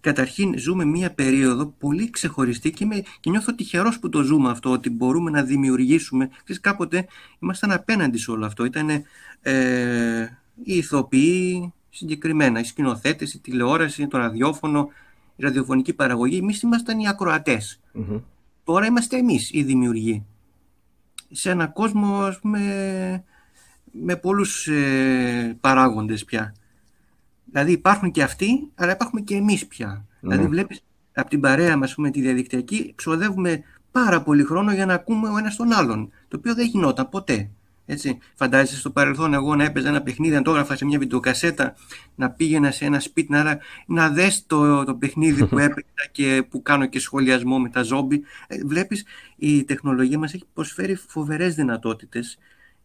Καταρχήν 0.00 0.58
ζούμε 0.58 0.84
μία 0.84 1.12
περίοδο 1.14 1.66
πολύ 1.78 2.10
ξεχωριστή 2.10 2.70
και, 2.70 2.84
είμαι, 2.84 3.02
και 3.20 3.30
νιώθω 3.30 3.54
τυχερός 3.54 3.98
που 3.98 4.08
το 4.08 4.22
ζούμε 4.22 4.50
αυτό, 4.50 4.70
ότι 4.70 4.90
μπορούμε 4.90 5.30
να 5.30 5.42
δημιουργήσουμε. 5.42 6.28
Ξέρεις, 6.28 6.60
κάποτε 6.60 7.06
ήμασταν 7.38 7.72
απέναντι 7.72 8.18
σε 8.18 8.30
όλο 8.30 8.46
αυτό. 8.46 8.64
Ήταν 8.64 8.88
ε, 9.42 10.22
οι 10.62 10.76
ηθοποιοί 10.76 11.72
συγκεκριμένα, 11.90 12.60
οι 12.60 12.64
σκηνοθέτες, 12.64 13.34
η 13.34 13.38
τηλεόραση, 13.40 14.06
το 14.06 14.18
ραδιόφωνο, 14.18 14.88
η 14.88 14.92
ραδιοφωνική 15.38 15.92
παραγωγή. 15.92 16.36
Εμείς 16.36 16.62
ήμασταν 16.62 16.98
οι 16.98 17.08
ακροατές. 17.08 17.80
Μμμ. 17.92 18.18
Τώρα 18.64 18.86
είμαστε 18.86 19.16
εμείς 19.16 19.50
οι 19.52 19.62
δημιουργοί. 19.62 20.24
Σε 21.30 21.50
ένα 21.50 21.66
κόσμο, 21.66 22.20
ας 22.20 22.38
πούμε, 22.38 22.60
με 23.92 24.16
πολλούς 24.16 24.66
ε, 24.66 25.56
παράγοντες 25.60 26.24
πια. 26.24 26.54
Δηλαδή 27.44 27.72
υπάρχουν 27.72 28.10
και 28.10 28.22
αυτοί, 28.22 28.70
αλλά 28.74 28.92
υπάρχουν 28.92 29.24
και 29.24 29.34
εμείς 29.34 29.66
πια. 29.66 30.06
Δηλαδή 30.20 30.46
βλέπεις 30.46 30.84
από 31.12 31.28
την 31.28 31.40
παρέα 31.40 31.76
μας, 31.76 31.88
ας 31.88 31.94
πούμε, 31.94 32.10
τη 32.10 32.20
διαδικτυακή, 32.20 32.92
ξοδεύουμε 32.94 33.62
πάρα 33.90 34.22
πολύ 34.22 34.44
χρόνο 34.44 34.72
για 34.72 34.86
να 34.86 34.94
ακούμε 34.94 35.28
ο 35.28 35.38
ένας 35.38 35.56
τον 35.56 35.72
άλλον, 35.72 36.10
το 36.28 36.36
οποίο 36.36 36.54
δεν 36.54 36.66
γινόταν 36.66 37.08
ποτέ. 37.08 37.50
Έτσι. 37.90 38.18
Φαντάζεσαι 38.34 38.78
στο 38.78 38.90
παρελθόν 38.90 39.34
εγώ 39.34 39.56
να 39.56 39.64
έπαιζα 39.64 39.88
ένα 39.88 40.02
παιχνίδι, 40.02 40.34
να 40.34 40.42
το 40.42 40.50
έγραφα 40.50 40.76
σε 40.76 40.84
μια 40.84 40.98
βιντεοκασέτα, 40.98 41.74
να 42.14 42.30
πήγαινα 42.30 42.70
σε 42.70 42.84
ένα 42.84 43.00
σπίτι, 43.00 43.32
να, 43.32 43.58
να 43.86 44.10
δες 44.10 44.46
το, 44.46 44.84
το 44.84 44.94
παιχνίδι 44.94 45.46
που 45.46 45.58
έπαιξα 45.68 46.08
και 46.12 46.46
που 46.50 46.62
κάνω 46.62 46.86
και 46.86 46.98
σχολιασμό 46.98 47.58
με 47.58 47.68
τα 47.68 47.82
ζόμπι. 47.82 48.22
Ε, 48.46 48.58
βλέπεις, 48.64 49.04
η 49.36 49.64
τεχνολογία 49.64 50.18
μας 50.18 50.34
έχει 50.34 50.44
προσφέρει 50.54 50.94
φοβερές 50.94 51.54
δυνατότητες 51.54 52.38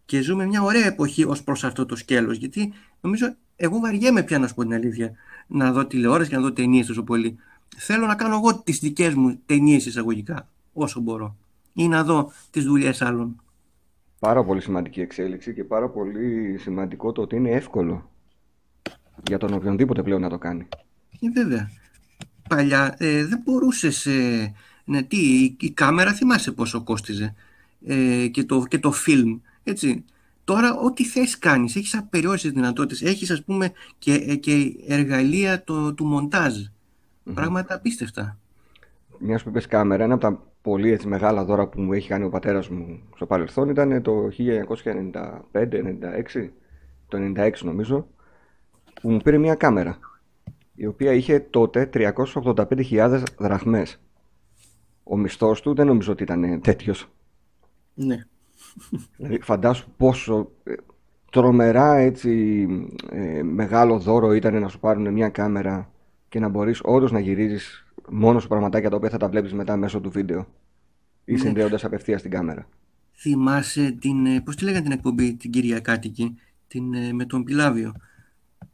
και 0.06 0.22
ζούμε 0.22 0.46
μια 0.46 0.62
ωραία 0.62 0.86
εποχή 0.86 1.24
ως 1.24 1.44
προς 1.44 1.64
αυτό 1.64 1.86
το 1.86 1.96
σκέλος, 1.96 2.38
γιατί 2.38 2.74
νομίζω 3.02 3.36
εγώ 3.56 3.80
βαριέμαι 3.80 4.24
πια 4.24 4.40
να 4.40 4.48
σου 4.48 4.54
πω 4.54 4.62
την 4.62 4.74
αλήθεια, 4.74 5.12
να 5.48 5.72
δω 5.72 5.86
τηλεόραση 5.86 6.30
και 6.30 6.36
να 6.36 6.42
δω 6.42 6.54
ταινίες 6.54 6.86
τόσο 6.86 7.04
πολύ. 7.04 7.38
Θέλω 7.78 8.06
να 8.06 8.16
κάνω 8.16 8.36
εγώ 8.36 8.56
τις 8.56 8.80
δικές 8.80 9.14
μου 9.14 9.40
ταινίες 9.46 9.86
εισαγωγικά, 9.86 10.48
όσο 10.74 11.00
μπορώ, 11.00 11.36
ή 11.74 11.88
να 11.88 12.04
δω 12.04 12.32
τις 12.52 12.64
δουλειές 12.64 13.02
άλλων. 13.02 13.43
Πάρα 14.24 14.44
πολύ 14.44 14.62
σημαντική 14.62 15.02
εξέλιξη 15.02 15.54
και 15.54 15.64
πάρα 15.64 15.90
πολύ 15.90 16.58
σημαντικό 16.58 17.12
το 17.12 17.22
ότι 17.22 17.36
είναι 17.36 17.50
εύκολο 17.50 18.10
για 19.28 19.38
τον 19.38 19.54
οποιονδήποτε 19.54 20.04
πλέον 20.04 20.22
να 20.22 20.30
το 20.30 20.38
κάνει. 20.38 20.68
Ε, 21.22 21.30
βέβαια. 21.30 21.70
Παλιά 22.50 22.96
ε, 22.98 23.26
δεν 23.26 23.42
μπορούσες... 23.44 24.06
Ε, 24.06 24.54
ναι, 24.86 25.04
τι, 25.04 25.18
η, 25.18 25.58
η 25.60 25.72
κάμερα 25.72 26.14
θυμάσαι 26.14 26.52
πόσο 26.52 26.84
κόστιζε 26.84 27.36
ε, 27.86 28.28
και, 28.28 28.44
το, 28.44 28.64
και 28.64 28.80
το 28.80 28.92
φιλμ, 28.92 29.40
έτσι. 29.64 30.06
Τώρα 30.44 30.76
ό,τι 30.76 31.06
θες 31.06 31.40
κάνεις, 31.40 31.76
έχεις 31.76 31.96
απεριόριστες 31.96 32.52
δυνατότητες, 32.52 33.02
έχεις 33.02 33.32
ας 33.32 33.44
πούμε 33.44 33.72
και, 33.98 34.14
ε, 34.14 34.36
και 34.36 34.76
εργαλεία 34.88 35.64
το, 35.64 35.94
του 35.94 36.06
μοντάζ. 36.06 36.54
Πράγματα 37.34 37.76
απίστευτα. 37.76 38.38
Μιας 39.20 39.44
που 39.44 39.50
είπες 39.50 39.68
κάμερα, 39.68 40.04
ένα 40.04 40.14
από 40.14 40.22
τα 40.22 40.53
πολύ 40.64 40.92
έτσι, 40.92 41.08
μεγάλα 41.08 41.46
δώρα 41.46 41.68
που 41.68 41.82
μου 41.82 41.94
έχει 41.94 42.08
κάνει 42.08 42.24
ο 42.24 42.30
πατέρας 42.30 42.70
μου 42.70 43.02
στο 43.16 43.26
παρελθόν 43.26 43.70
ήταν 43.70 44.02
το 44.02 44.30
1995-96, 44.38 46.50
το 47.08 47.18
96 47.38 47.52
νομίζω, 47.62 48.08
που 49.02 49.12
μου 49.12 49.18
πήρε 49.18 49.38
μια 49.38 49.56
κάμερα 49.56 50.00
η 50.76 50.86
οποία 50.86 51.14
είχε 51.14 51.40
τότε 51.40 51.90
385.000 51.94 53.24
δραχμές. 53.38 54.02
Ο 55.04 55.18
μισθός 55.18 55.62
του 55.62 55.74
δεν 55.74 55.88
νομίζω 55.88 56.12
ότι 56.12 56.24
ήταν 56.24 56.62
τέτοιος. 56.62 57.10
Ναι. 57.94 58.26
Δηλαδή, 59.18 59.40
φαντάσου 59.42 59.90
πόσο 59.98 60.52
ε, 60.64 60.74
τρομερά 61.32 61.96
έτσι 61.96 62.68
ε, 63.12 63.44
μεγάλο 63.44 64.00
δώρο 64.00 64.34
ήταν 64.34 64.62
να 64.62 64.68
σου 64.68 64.80
πάρουν 64.80 65.14
μια 65.14 65.30
κάμερα 65.30 65.92
και 66.30 66.40
να 66.40 66.48
μπορείς 66.48 66.80
όντως 66.84 67.12
να 67.12 67.20
γυρίζεις 67.20 67.83
μόνος 68.10 68.42
σου 68.42 68.48
πραγματάκια 68.48 68.90
τα 68.90 68.96
οποία 68.96 69.10
θα 69.10 69.18
τα 69.18 69.30
βλέπεις 69.30 69.54
μετά 69.54 69.78
μέσω 69.78 70.02
του 70.02 70.10
βίντεο 70.12 70.48
ή 71.26 71.32
Ναι. 71.32 71.38
συνδέοντας 71.38 71.84
απευθείας 71.84 72.22
την 72.22 72.32
κάμερα. 72.32 72.68
Θυμάσαι 73.16 73.92
την, 73.92 74.26
ε, 74.26 74.42
πώς 74.42 74.56
τη 74.56 74.64
λέγανε 74.64 74.84
την 74.84 74.92
εκπομπή 74.92 75.36
την 75.36 75.52
Κυριακάτικη, 75.52 76.36
την, 76.68 76.94
ε, 76.94 77.14
με 77.14 77.26
τον 77.26 77.44
Πιλάβιο, 77.44 77.94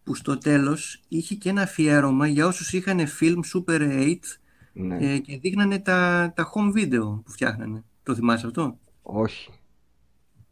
που 0.03 0.15
στο 0.15 0.37
τέλος 0.37 1.01
είχε 1.07 1.35
και 1.35 1.49
ένα 1.49 1.61
αφιέρωμα 1.61 2.27
για 2.27 2.47
όσους 2.47 2.73
είχαν 2.73 2.99
film 3.19 3.39
Super 3.53 3.81
8 3.81 4.39
Ναι. 4.73 4.97
ε, 5.13 5.17
και 5.17 5.37
δείχνανε 5.37 5.79
τα, 5.79 6.31
τα 6.35 6.51
home 6.53 6.77
video 6.77 7.21
που 7.23 7.31
φτιάχνανε. 7.31 7.83
Το 8.03 8.15
θυμάσαι 8.15 8.45
αυτό; 8.45 8.77
Όχι. 9.01 9.49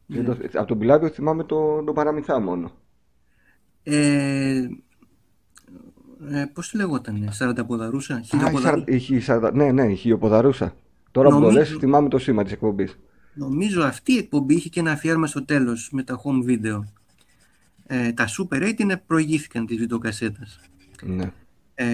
Ναι. 0.05 0.21
Δεν 0.21 0.25
το- 0.25 0.59
από 0.59 0.67
τον 0.67 0.78
Πιλάβιο 0.80 1.09
θυμάμαι 1.09 1.43
το, 1.43 1.84
το 1.84 1.93
παραμυθά 1.93 2.39
μόνο. 2.39 2.71
Ε, 3.84 4.67
ε, 6.32 6.45
πώς 6.53 6.70
τη 6.70 6.78
λεγότανε, 6.78 7.32
Σαρανταποδαρούσα, 7.32 8.15
Α, 8.15 8.20
η 8.20 8.24
Χιλιοποδαρούσα. 8.24 8.68
Σαρ- 8.70 8.89
η 8.89 8.99
Χι- 8.99 9.22
Σαρδα- 9.22 9.51
Ναι, 9.55 9.72
ναι, 9.72 9.91
η 9.91 9.95
Χιοποδαρούσα. 9.95 10.76
Τώρα 11.11 11.28
που 11.30 11.34
το 11.34 11.39
Νομίζω- 11.39 11.57
λες 11.59 11.76
θυμάμαι 11.80 12.09
το 12.09 12.18
σήμα 12.18 12.43
της 12.43 12.51
εκπομπής. 12.51 12.97
Νομίζω 13.34 13.82
αυτή 13.84 14.13
η 14.13 14.18
εκπομπή 14.18 14.53
είχε 14.55 14.70
και 14.70 14.80
ένα 14.80 14.91
αφιέρωμα 14.91 15.28
στο 15.28 15.45
τέλος 15.45 15.89
με 15.91 16.03
τα 16.03 16.22
home 16.24 16.49
video. 16.49 16.84
Ε, 17.88 18.11
τα 18.11 18.28
Super 18.28 18.61
8 18.61 18.80
είναι 18.84 18.97
προηγήθηκαν 19.07 19.65
της 19.65 19.78
βιντεοκασέτας. 19.78 20.59
Ναι. 21.03 21.32
Ε, 21.76 21.86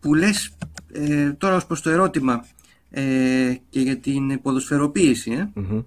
που 0.00 0.14
λες 0.14 0.54
ε, 0.92 1.32
τώρα 1.32 1.56
ως 1.56 1.66
προς 1.66 1.82
το 1.82 1.90
ερώτημα 1.90 2.44
ε, 2.90 3.54
και 3.70 3.80
για 3.80 3.96
την 3.98 4.42
ποδοσφαιροποίηση 4.42 5.30
ε, 5.32 5.50
Μμμ. 5.54 5.80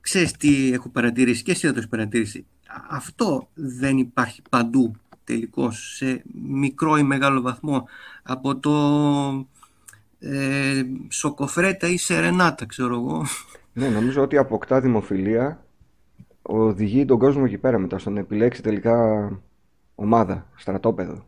ξέρεις 0.00 0.32
τι 0.32 0.72
έχω 0.72 0.88
παρατηρήσει 0.88 1.42
και 1.42 1.50
εσύ 1.50 1.66
θα 1.66 1.72
το 1.72 1.78
έχεις 1.78 1.90
παρατηρήσει 1.90 2.38
Α- 2.38 2.55
αυτό 2.88 3.48
δεν 3.54 3.98
υπάρχει 3.98 4.42
παντού 4.50 4.94
τελικώς 5.24 5.94
σε 5.96 6.22
μικρό 6.48 6.96
ή 6.96 7.02
μεγάλο 7.02 7.40
βαθμό 7.40 7.88
από 8.22 8.56
το 8.56 8.72
ε, 10.18 10.82
Σοκοφρέτα 11.08 11.88
ή 11.88 11.96
Σερενάτα 11.96 12.66
ξέρω 12.66 12.94
εγώ 12.94 13.26
Ναι, 13.72 13.88
νομίζω 13.88 14.22
ότι 14.22 14.36
αποκτά 14.36 14.80
δημοφιλία, 14.80 15.64
οδηγεί 16.42 17.04
τον 17.04 17.18
κόσμο 17.18 17.42
εκεί 17.46 17.58
πέρα 17.58 17.78
μετά 17.78 17.98
στο 17.98 18.10
να 18.10 18.20
επιλέξει 18.20 18.62
τελικά 18.62 19.28
ομάδα, 19.94 20.46
στρατόπεδο. 20.56 21.26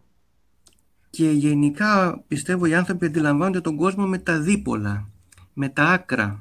Και 1.11 1.31
γενικά 1.31 2.23
πιστεύω 2.29 2.67
οι 2.67 2.75
άνθρωποι 2.75 3.07
αντιλαμβάνονται 3.07 3.61
τον 3.61 3.77
κόσμο 3.77 4.07
με 4.07 4.19
τα 4.19 4.41
δίπολα, 4.41 5.09
με 5.53 5.69
τα 5.69 5.85
άκρα. 5.85 6.41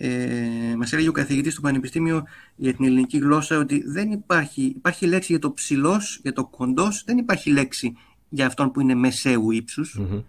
Ε, 0.00 0.74
μας 0.76 0.92
έλεγε 0.92 1.08
ο 1.08 1.12
καθηγητής 1.12 1.52
στο 1.52 1.60
Πανεπιστήμιο 1.60 2.24
για 2.56 2.74
την 2.74 2.84
ελληνική 2.84 3.18
γλώσσα 3.18 3.58
ότι 3.58 3.82
δεν 3.86 4.10
υπάρχει, 4.10 4.62
υπάρχει 4.62 5.06
λέξη 5.06 5.32
για 5.32 5.40
το 5.40 5.52
ψηλός, 5.52 6.20
για 6.22 6.32
το 6.32 6.44
κοντός, 6.44 7.02
δεν 7.06 7.18
υπάρχει 7.18 7.50
λέξη 7.50 7.96
για 8.28 8.46
αυτόν 8.46 8.70
που 8.70 8.80
είναι 8.80 8.94
μεσαίου 8.94 9.50
ύψους. 9.50 9.98
Μμμ. 9.98 10.20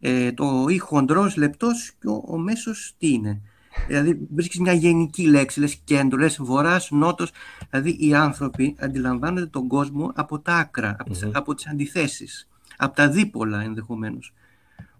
Ε, 0.00 0.32
το 0.32 0.66
ή 0.68 0.78
χοντρός, 0.78 1.36
λεπτός 1.36 1.92
και 2.00 2.08
ο, 2.08 2.24
ο 2.26 2.38
μέσος 2.38 2.94
τι 2.98 3.08
είναι. 3.12 3.40
Δηλαδή 3.86 4.26
βρίσκεις 4.34 4.60
μια 4.60 4.72
γενική 4.72 5.26
λέξη, 5.26 5.60
λες 5.60 5.80
κέντρο, 5.84 6.18
λες 6.18 6.36
βορράς, 6.40 6.90
νότος. 6.90 7.30
Δηλαδή 7.70 7.96
οι 8.00 8.14
άνθρωποι 8.14 8.76
αντιλαμβάνονται 8.78 9.46
τον 9.46 9.68
κόσμο 9.68 10.12
από 10.14 10.38
τα 10.38 10.54
άκρα, 10.54 10.96
από 10.98 11.10
τις, 11.10 11.22
Μμμ. 11.24 11.30
από 11.34 11.54
τις 11.54 11.66
αντιθέσεις, 11.66 12.48
από 12.76 12.96
τα 12.96 13.08
δίπολα 13.08 13.62
ενδεχομένως. 13.62 14.32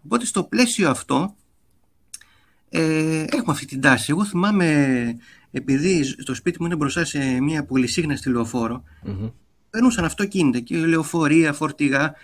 Οπότε 0.04 0.24
στο 0.26 0.44
πλαίσιο 0.44 0.90
αυτό 0.90 1.34
ε, 2.70 3.24
έχουμε 3.28 3.52
αυτή 3.52 3.66
την 3.66 3.80
τάση. 3.80 4.06
Εγώ 4.10 4.24
θυμάμαι, 4.24 5.16
επειδή 5.50 6.04
στο 6.04 6.34
σπίτι 6.34 6.56
μου 6.60 6.66
είναι 6.66 6.76
μπροστά 6.76 7.04
σε 7.04 7.40
μια 7.40 7.64
πολυσύγναστη 7.64 8.30
λεωφόρο, 8.30 8.82
Μμμ. 9.04 9.28
περνούσαν 9.70 10.04
αυτοκίνητα 10.04 10.58
και 10.60 10.76
λεωφορεία, 10.76 11.52
φορτηγά 11.52 12.14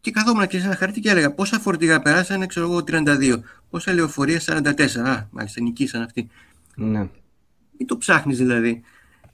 και 0.00 0.10
καθόμουν 0.10 0.46
και 0.46 0.58
σε 0.58 0.66
ένα 0.66 0.76
χαρτί 0.76 1.00
και 1.00 1.10
έλεγα 1.10 1.34
πόσα 1.34 1.58
φορτηγά 1.58 2.00
περάσανε, 2.02 2.46
ξέρω 2.46 2.66
εγώ 2.66 2.78
32, 2.86 3.40
πόσα 3.70 3.92
λεωφορεία 3.92 4.40
44, 4.44 4.96
α, 4.96 5.26
μάλιστα 5.30 5.60
νικήσαν 5.62 6.02
αυτοί. 6.02 6.28
Ναι. 6.76 6.98
Μην 7.78 7.86
το 7.88 7.96
ψάχνεις 7.96 8.38
δηλαδή. 8.38 8.82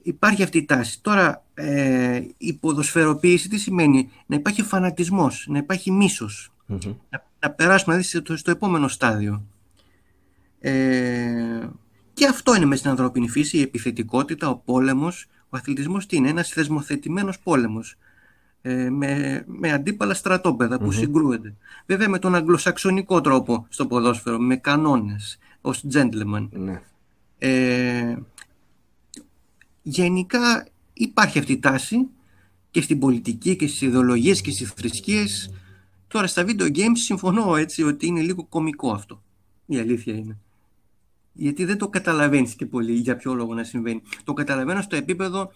Υπάρχει 0.03 0.43
αυτή 0.43 0.59
η 0.59 0.65
τάση. 0.65 1.03
Τώρα 1.03 1.45
ε, 1.55 2.21
η 2.37 2.53
ποδοσφαιροποίηση 2.53 3.49
τι 3.49 3.59
σημαίνει, 3.59 4.11
να 4.27 4.37
υπάρχει 4.37 4.63
φανατισμός, 4.63 5.47
να 5.49 5.59
υπάρχει 5.59 5.91
μίσος, 5.91 6.53
Μμμ. 6.67 6.79
να, 7.11 7.27
να 7.41 7.51
περάσουμε 7.51 7.97
δηλαδή 7.97 8.19
στο, 8.19 8.37
στο 8.37 8.51
επόμενο 8.51 8.89
στάδιο. 8.89 9.43
Ε, 10.67 11.69
και 12.15 12.27
αυτό 12.27 12.55
είναι 12.55 12.65
μέσα 12.65 12.79
στην 12.79 12.91
ανθρώπινη 12.91 13.29
φύση, 13.29 13.57
η 13.59 13.61
επιθετικότητα, 13.61 14.49
ο 14.49 14.57
πόλεμος. 14.57 15.27
Ο 15.49 15.57
αθλητισμός 15.57 16.07
τι 16.07 16.17
είναι, 16.17 16.29
ένας 16.29 16.49
θεσμοθετημένος 16.49 17.39
πόλεμος 17.39 17.97
ε, 18.63 18.91
με, 18.91 19.45
με 19.47 19.73
αντίπαλα 19.73 20.15
στρατόπεδα 20.15 20.79
που 20.79 20.85
Μμμ. 20.85 20.91
συγκρούονται. 20.91 21.55
Βέβαια 21.87 22.09
με 22.09 22.19
τον 22.19 22.35
αγγλοσαξονικό 22.35 23.21
τρόπο 23.21 23.67
στο 23.69 23.87
ποδόσφαιρο, 23.87 24.39
με 24.39 24.57
κανόνες, 24.57 25.39
ως 25.61 25.85
gentleman. 25.93 26.49
Ναι. 26.51 26.83
Ε, 27.39 28.17
γενικά 29.83 30.67
υπάρχει 30.93 31.39
αυτή 31.39 31.53
η 31.53 31.59
τάση 31.59 32.07
και 32.71 32.81
στην 32.81 32.99
πολιτική 32.99 33.57
και 33.57 33.67
στις 33.67 33.81
ιδεολογίες 33.81 34.41
και 34.41 34.51
στις 34.51 34.71
θρησκείες. 34.71 35.51
Τώρα 36.09 36.27
στα 36.27 36.45
video 36.47 36.77
games 36.77 36.97
συμφωνώ 37.05 37.57
έτσι 37.57 37.83
ότι 37.83 38.07
είναι 38.07 38.21
λίγο 38.21 38.45
κωμικό 38.45 38.91
αυτό. 38.91 39.23
Η 39.67 39.79
αλήθεια 39.79 40.15
είναι. 40.15 40.39
Γιατί 41.39 41.65
δεν 41.65 41.79
το 41.79 41.89
καταλαβαίνεις 41.89 42.55
και 42.55 42.67
πολύ 42.67 42.93
για 42.93 43.17
ποιο 43.17 43.35
λόγο 43.35 43.55
να 43.55 43.65
συμβαίνει. 43.65 44.03
Το 44.25 44.33
καταλαβαίνω 44.33 44.81
στο 44.83 44.97
επίπεδο, 44.97 45.53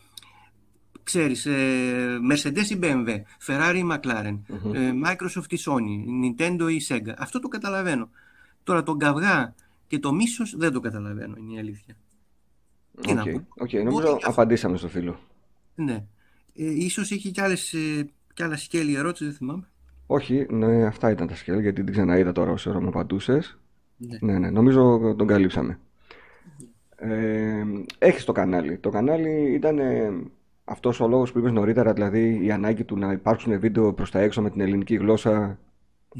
ξέρεις, 1.03 1.47
ε, 1.47 2.18
Mercedes 2.33 2.66
ή 2.70 2.78
BMW, 2.83 3.09
Ferrari 3.47 3.74
ή 3.76 3.85
McLaren, 3.93 4.39
Μμμ. 4.64 4.74
ε, 4.74 4.93
Microsoft 5.07 5.53
ή 5.53 5.59
Sony, 5.64 6.05
Nintendo 6.24 6.70
ή 6.70 6.81
Sega. 6.89 7.14
Αυτό 7.18 7.41
το 7.41 7.49
καταλαβαίνω. 7.49 8.09
Τώρα 8.64 8.83
τον 8.83 8.99
καυγά 8.99 9.55
και 9.87 9.99
το 9.99 10.12
μίσος 10.12 10.57
δεν 10.57 10.72
το 10.72 10.81
καταλαβαίνω, 10.81 11.35
είναι 11.39 11.53
η 11.55 11.59
αλήθεια. 11.59 11.97
Τι 13.01 13.12
να 13.14 13.22
Οκ. 13.22 13.31
πω. 13.31 13.47
Οκ, 13.55 13.70
Μπορεί 13.70 13.85
Νομίζω 13.85 14.07
και 14.07 14.12
αυτό. 14.14 14.31
απαντήσαμε 14.31 14.76
στο 14.76 14.89
φίλο. 14.89 15.18
Ναι. 15.74 16.05
Ε, 16.55 16.70
ίσως 16.85 17.11
έχει 17.11 17.31
κι, 17.31 17.41
άλλες, 17.41 17.72
ε, 17.72 18.09
κι 18.35 18.43
άλλα 18.43 18.57
σκέλη 18.57 18.95
ερώτησης, 18.95 19.26
δεν 19.26 19.37
θυμάμαι. 19.37 19.68
Όχι, 20.07 20.47
ναι, 20.51 20.87
αυτά 20.87 21.11
ήταν 21.11 21.26
τα 21.26 21.35
σκέλ, 21.35 21.61
γιατί 21.61 21.85
την 21.85 21.93
ξαναείδα 21.93 22.33
τώρα 22.33 22.51
όσο 22.51 22.70
ώρα 22.70 22.81
μου 22.81 22.89
απαντούσες. 22.89 23.59
Ναι. 24.01 24.32
Ναι, 24.32 24.38
ναι, 24.38 24.51
νομίζω 24.51 25.14
τον 25.16 25.26
καλύψαμε. 25.26 25.78
Ε, 26.96 27.64
έχεις 27.98 28.24
το 28.24 28.32
κανάλι. 28.32 28.78
Το 28.78 28.90
κανάλι 28.90 29.55
ήταν 29.55 29.78
ε, 29.78 30.12
αυτός 30.64 31.01
ο 31.01 31.09
λόγος 31.09 31.32
που 31.32 31.38
είπες 31.38 31.53
νωρίτερα, 31.53 31.92
δηλαδή 31.92 32.44
η 32.44 32.51
ανάγκη 32.51 32.84
του 32.84 32.98
να 32.98 33.12
υπάρξουν 33.12 33.61
βίντεο 33.61 33.92
προς 33.92 34.11
τα 34.11 34.18
έξω 34.18 34.42
με 34.42 34.51
την 34.51 34.61
ελληνική 34.61 34.94
γλώσσα 34.94 35.59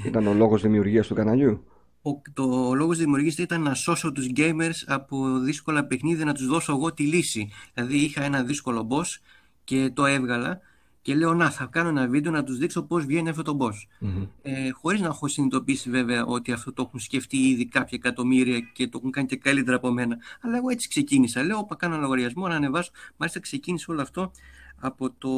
ήταν 0.05 0.26
ο 0.26 0.35
λόγος 0.35 0.62
δημιουργίας 0.62 1.07
του 1.07 1.14
καναλιού; 1.14 1.64
Ο, 2.03 2.11
το 2.33 2.74
λόγος 2.74 2.99
δημιουργίας 2.99 3.39
ήταν 3.39 3.62
να 3.62 3.74
σώσω 3.74 4.12
τους 4.12 4.26
gamers 4.37 4.85
από 4.87 5.39
δύσκολα 5.39 5.85
παιχνίδια, 5.85 6.24
να 6.24 6.35
τους 6.35 6.47
δώσω 6.47 6.72
εγώ 6.72 6.95
τη 6.95 7.03
λύση. 7.03 7.51
Δηλαδή 7.74 7.97
είχα 7.97 8.24
ένα 8.24 8.43
δύσκολο 8.43 8.89
boss 8.91 9.20
και 9.64 9.91
το 9.95 10.07
έβγαλα 10.07 10.61
και 11.03 11.15
λέω 11.15 11.35
να 11.35 11.51
θα 11.51 11.65
κάνω 11.67 11.89
ένα 11.89 12.07
βίντεο 12.09 12.33
να 12.33 12.45
τους 12.45 12.59
δείξω 12.59 12.83
πώς 12.83 13.05
βγαίνει 13.05 13.29
αυτό 13.29 13.43
το 13.43 13.57
boss. 13.61 13.75
Μμμ. 13.99 14.27
Ε, 14.43 14.71
χωρίς 14.71 15.01
να 15.01 15.07
έχω 15.07 15.29
συνειδητοποιήσει 15.29 15.91
βέβαια 15.91 16.25
ότι 16.25 16.53
αυτό 16.53 16.73
το 16.73 16.83
έχουν 16.87 17.01
σκεφτεί 17.01 17.37
ήδη 17.37 17.67
κάποια 17.67 17.99
εκατομμύρια 18.03 18.61
και 18.61 18.89
το 18.89 18.99
έχουν 18.99 19.11
κάνει 19.11 19.27
και 19.27 19.37
καλύτερα 19.37 19.77
από 19.77 19.91
μένα. 19.91 20.17
Αλλά 20.41 20.57
εγώ 20.57 20.71
έτσι 20.71 20.89
ξεκίνησα. 20.89 21.43
Λέω, 21.43 21.59
όπα 21.59 21.77
κάνω 21.77 21.97
λογαριασμό 21.97 22.49
να 22.49 22.55
ανεβάσω. 22.55 22.91
Μάλιστα 23.17 23.41
ξεκίνησε 23.41 23.91
όλο 23.91 24.01
αυτό 24.03 24.31
από 24.77 25.11
το 25.11 25.31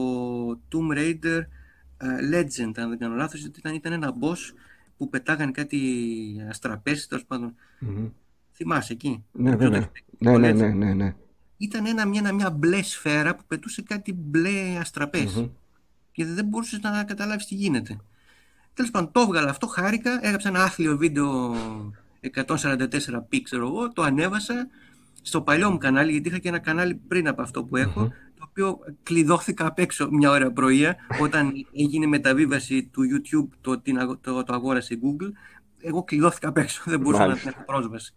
Tomb 0.72 0.96
Raider 0.98 1.40
ε, 1.96 2.06
Legend, 2.40 2.72
αν 2.76 2.88
δεν 2.88 2.98
κάνω 2.98 3.14
λάθος, 3.14 3.40
γιατί 3.40 3.58
ήταν, 3.58 3.74
ήταν 3.74 3.92
ένα 3.92 4.14
boss 4.20 4.54
που 4.96 5.08
πετάγανε 5.08 5.50
κάτι 5.50 5.78
αστραπές, 6.50 7.06
τέλος 7.06 7.24
πάντων. 7.24 7.54
Μμμ. 7.78 8.08
Θυμάσαι 8.52 8.92
εκεί; 8.92 9.24
Ναι, 9.32 9.48
Δεν 9.50 9.58
ξέρω 9.58 9.70
βέβαια. 9.72 9.86
το 9.86 9.92
έχεις 9.94 10.04
δει. 10.18 10.26
Ναι, 10.28 10.32
Το 10.32 10.38
ναι, 10.38 10.50
Legend. 10.50 10.56
ναι, 10.76 10.84
ναι, 10.84 10.94
ναι. 10.94 11.14
Ήταν 11.62 11.86
ένα, 11.86 12.06
μια, 12.06 12.32
μια 12.32 12.50
μπλε 12.50 12.82
σφαίρα 12.82 13.34
που 13.34 13.42
πετούσε 13.46 13.82
κάτι 13.82 14.12
μπλε 14.12 14.76
αστραπές 14.80 15.34
Μμμ. 15.34 15.46
και 16.12 16.24
δεν 16.24 16.44
μπορούσες 16.44 16.80
να 16.80 17.04
καταλάβεις 17.04 17.46
τι 17.46 17.54
γίνεται. 17.54 17.96
Τέλος 18.74 18.90
πάντων, 18.90 19.12
το 19.12 19.20
έβγαλα 19.20 19.50
αυτό, 19.50 19.66
χάρηκα, 19.66 20.18
έγραψα 20.26 20.48
ένα 20.48 20.62
άθλιο 20.64 20.96
βίντεο 20.96 21.54
144p, 22.36 23.40
ξέρω 23.42 23.66
εγώ, 23.66 23.92
το 23.92 24.02
ανέβασα 24.02 24.68
στο 25.22 25.42
παλιό 25.42 25.70
μου 25.70 25.78
κανάλι, 25.78 26.10
γιατί 26.12 26.28
είχα 26.28 26.38
και 26.38 26.48
ένα 26.48 26.58
κανάλι 26.58 26.94
πριν 26.94 27.28
από 27.28 27.42
αυτό 27.42 27.64
που 27.64 27.76
έχω, 27.76 28.00
Μμμ. 28.00 28.08
το 28.08 28.46
οποίο 28.48 28.78
κλειδώθηκα 29.02 29.66
απ' 29.66 29.78
έξω 29.78 30.08
μια 30.10 30.30
ώρα 30.30 30.50
πρωία, 30.50 30.96
όταν 31.20 31.52
έγινε 31.72 32.06
μεταβίβαση 32.06 32.82
του 32.92 33.02
YouTube, 33.02 33.48
το, 33.60 33.78
την, 33.80 33.98
αγο- 33.98 34.16
το, 34.16 34.42
το 34.42 34.52
αγόρασε 34.54 34.94
η 34.94 34.98
Google, 35.02 35.30
εγώ 35.80 36.02
κλειδώθηκα 36.04 36.48
απ' 36.48 36.56
έξω, 36.58 36.82
δεν 36.86 37.00
μπορούσα 37.00 37.20
να 37.22 37.26
Μάλιστα. 37.28 37.48
έχω 37.48 37.62
πρόσβαση. 37.64 38.14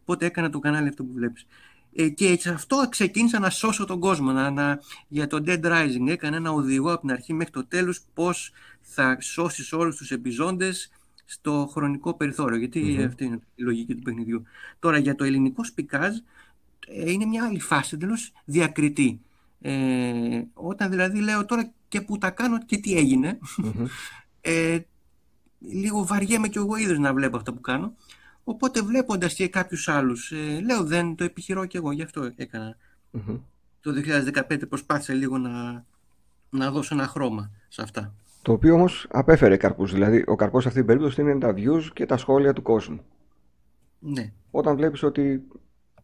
Οπότε 0.00 0.26
έκανα 0.26 0.50
το 0.50 0.58
κανάλι 0.58 0.88
αυτό 0.88 1.04
που 1.04 1.12
βλέπεις. 1.14 1.46
Ε, 1.92 2.08
και 2.08 2.36
σε 2.40 2.50
αυτό 2.50 2.86
ξεκίνησα 2.88 3.38
να 3.38 3.50
σώσω 3.50 3.84
τον 3.84 4.00
κόσμο. 4.00 4.32
Να, 4.32 4.50
να, 4.50 4.80
για 5.08 5.26
το 5.26 5.42
Dead 5.46 5.64
Rising 5.64 6.06
έκανε 6.06 6.36
ένα 6.36 6.52
οδηγό 6.52 6.92
από 6.92 7.00
την 7.00 7.10
αρχή 7.10 7.32
μέχρι 7.32 7.52
το 7.52 7.66
τέλος 7.66 8.00
πώς 8.14 8.52
θα 8.80 9.16
σώσεις 9.20 9.72
όλους 9.72 9.96
τους 9.96 10.10
επιζώντες 10.10 10.90
στο 11.24 11.68
χρονικό 11.72 12.14
περιθώριο. 12.14 12.58
Γιατί 12.58 13.02
αυτή 13.04 13.24
είναι 13.24 13.40
η 13.54 13.62
λογική 13.62 13.94
του 13.94 14.02
παιχνιδιού. 14.02 14.42
Τώρα 14.78 14.98
για 14.98 15.14
το 15.14 15.24
ελληνικό 15.24 15.64
σπικάζ 15.64 16.16
ε, 16.86 17.10
είναι 17.10 17.24
μια 17.24 17.44
άλλη 17.44 17.60
φάση 17.60 17.94
εντελώς 17.94 18.32
διακριτή. 18.44 19.20
Ε, 19.60 20.42
όταν 20.54 20.90
δηλαδή 20.90 21.20
λέω 21.20 21.44
τώρα 21.44 21.72
και 21.88 22.00
που 22.00 22.18
τα 22.18 22.30
κάνω 22.30 22.58
και 22.58 22.76
τι 22.76 22.96
έγινε, 22.96 23.38
ε, 24.40 24.78
λίγο 25.58 26.06
βαριέμαι 26.06 26.48
και 26.48 26.58
εγώ 26.58 26.76
ίδιος 26.76 26.98
να 26.98 27.14
βλέπω 27.14 27.36
αυτά 27.36 27.52
που 27.52 27.60
κάνω. 27.60 27.94
Οπότε 28.50 28.82
βλέποντας 28.82 29.34
και 29.34 29.48
κάποιους 29.48 29.88
άλλους, 29.88 30.32
ε, 30.32 30.60
λέω 30.60 30.84
δεν 30.84 31.14
το 31.14 31.24
επιχειρώ 31.24 31.64
και 31.64 31.78
εγώ, 31.78 31.92
γι' 31.92 32.02
αυτό 32.02 32.32
Το 33.80 33.92
2015 33.92 34.66
προσπάθησα 34.68 35.12
λίγο 35.12 35.38
να, 35.38 35.84
να 36.50 36.70
δώσω 36.70 36.94
ένα 36.94 37.06
χρώμα 37.06 37.50
σε 37.68 37.82
αυτά. 37.82 38.14
Το 38.42 38.52
οποίο 38.52 38.74
όμως 38.74 39.06
απέφερε 39.10 39.56
καρπούς, 39.56 39.92
δηλαδή 39.92 40.24
ο 40.26 40.36
καρπός 40.36 40.62
σε 40.62 40.68
αυτή 40.68 40.80
την 40.80 40.88
περίπτωση 40.88 41.20
είναι 41.20 41.38
τα 41.38 41.54
views 41.56 41.82
και 41.92 42.06
τα 42.06 42.16
σχόλια 42.16 42.52
του 42.52 42.62
κόσμου. 42.62 43.00
Ναι. 43.98 44.32
Όταν 44.50 44.76
βλέπεις 44.76 45.02
ότι 45.02 45.42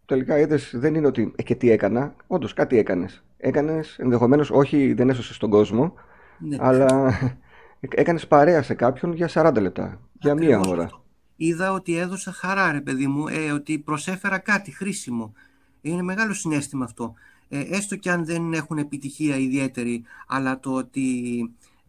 τελικά 0.04 0.38
είδες 0.38 0.72
δεν 0.74 0.94
είναι 0.94 1.06
ότι 1.06 1.32
ε, 1.36 1.42
και 1.42 1.54
τι 1.54 1.70
έκανα, 1.70 2.14
όντως 2.26 2.52
κάτι 2.52 2.78
έκανες. 2.78 3.24
Έκανες 3.36 3.98
ενδεχομένως 3.98 4.50
όχι 4.50 4.92
δεν 4.92 5.08
έσωσες 5.08 5.38
τον 5.38 5.50
κόσμο, 5.50 5.94
ναι. 6.38 6.56
αλλά 6.60 7.12
έκανες 7.80 8.26
παρέα 8.26 8.62
σε 8.62 8.74
κάποιον 8.74 9.12
για 9.12 9.28
40 9.32 9.56
λεπτά, 9.60 10.00
για 10.12 10.34
μία 10.34 10.60
ώρα 10.60 11.02
είδα 11.36 11.72
ότι 11.72 11.96
έδωσα 11.96 12.32
χαρά, 12.32 12.72
ρε 12.72 12.80
παιδί 12.80 13.06
μου, 13.06 13.28
ε, 13.28 13.52
ότι 13.52 13.78
προσέφερα 13.78 14.38
κάτι 14.38 14.70
χρήσιμο. 14.70 15.32
Είναι 15.80 16.02
μεγάλο 16.02 16.32
συνέστημα 16.32 16.84
αυτό. 16.84 17.14
Ε, 17.48 17.60
έστω 17.60 17.96
και 17.96 18.10
αν 18.10 18.24
δεν 18.24 18.52
έχουν 18.52 18.78
επιτυχία 18.78 19.36
ιδιαίτερη, 19.36 20.04
αλλά 20.26 20.60
το 20.60 20.72
ότι 20.72 21.10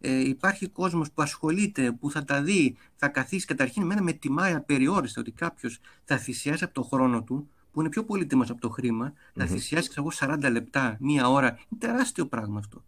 ε, 0.00 0.28
υπάρχει 0.28 0.68
κόσμος 0.68 1.10
που 1.10 1.22
ασχολείται, 1.22 1.92
που 1.92 2.10
θα 2.10 2.24
τα 2.24 2.42
δει, 2.42 2.76
θα 2.96 3.08
καθίσει. 3.08 3.46
Καταρχήν, 3.46 3.82
εμένα 3.82 4.02
με 4.02 4.12
τιμάει 4.12 4.54
απεριόριστα 4.54 5.20
ότι 5.20 5.30
κάποιος 5.30 5.78
θα 6.04 6.16
θυσιάσει 6.16 6.64
από 6.64 6.74
το 6.74 6.82
χρόνο 6.82 7.22
του, 7.22 7.48
που 7.72 7.80
είναι 7.80 7.90
πιο 7.90 8.04
πολύτιμος 8.04 8.50
από 8.50 8.60
το 8.60 8.68
χρημα 8.68 9.12
θα 9.34 9.46
θυσιάσει 9.46 9.88
ξέρω, 9.88 10.08
40 10.18 10.50
λεπτά, 10.50 10.96
μία 11.00 11.28
ώρα. 11.28 11.46
Είναι 11.46 11.80
τεράστιο 11.80 12.26
πράγμα 12.26 12.58
αυτό. 12.58 12.82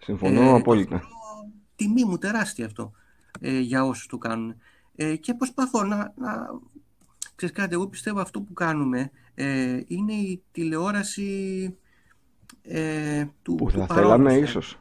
Συμφωνώ 0.00 0.40
ε, 0.40 0.54
απόλυτα. 0.58 1.02
Τιμή 1.76 2.04
μου 2.04 2.18
τεράστια 2.18 2.66
αυτό 2.66 2.92
ε, 3.40 3.58
για 3.58 3.84
όσους 3.84 4.06
το 4.06 4.18
κάνουν. 4.18 4.54
Ε, 5.02 5.16
και 5.16 5.34
προσπαθώ 5.34 5.84
να, 5.84 5.96
να... 6.16 6.60
Ξέρεις 7.34 7.54
κάτι, 7.54 7.74
εγώ 7.74 7.86
πιστεύω 7.86 8.20
αυτό 8.20 8.40
που 8.40 8.52
κάνουμε 8.52 9.10
ε, 9.34 9.80
είναι 9.86 10.12
η 10.12 10.42
τηλεόραση 10.52 11.76
ε, 12.62 13.26
του 13.42 13.54
Που 13.54 13.70
θα 13.70 13.86
θέλαμε 13.86 14.34
ίσως. 14.34 14.78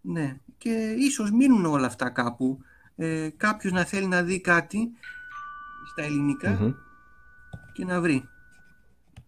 Ναι, 0.00 0.36
και 0.58 0.94
ίσως 0.98 1.30
μείνουν 1.30 1.64
όλα 1.64 1.86
αυτά 1.86 2.10
κάπου. 2.10 2.58
Ε, 2.96 3.28
κάποιος 3.36 3.72
να 3.72 3.84
θέλει 3.84 4.06
να 4.06 4.22
δει 4.22 4.40
κάτι 4.40 4.90
στα 5.90 6.02
ελληνικα 6.02 6.76
και 7.72 7.84
να 7.84 8.00
βρει. 8.00 8.28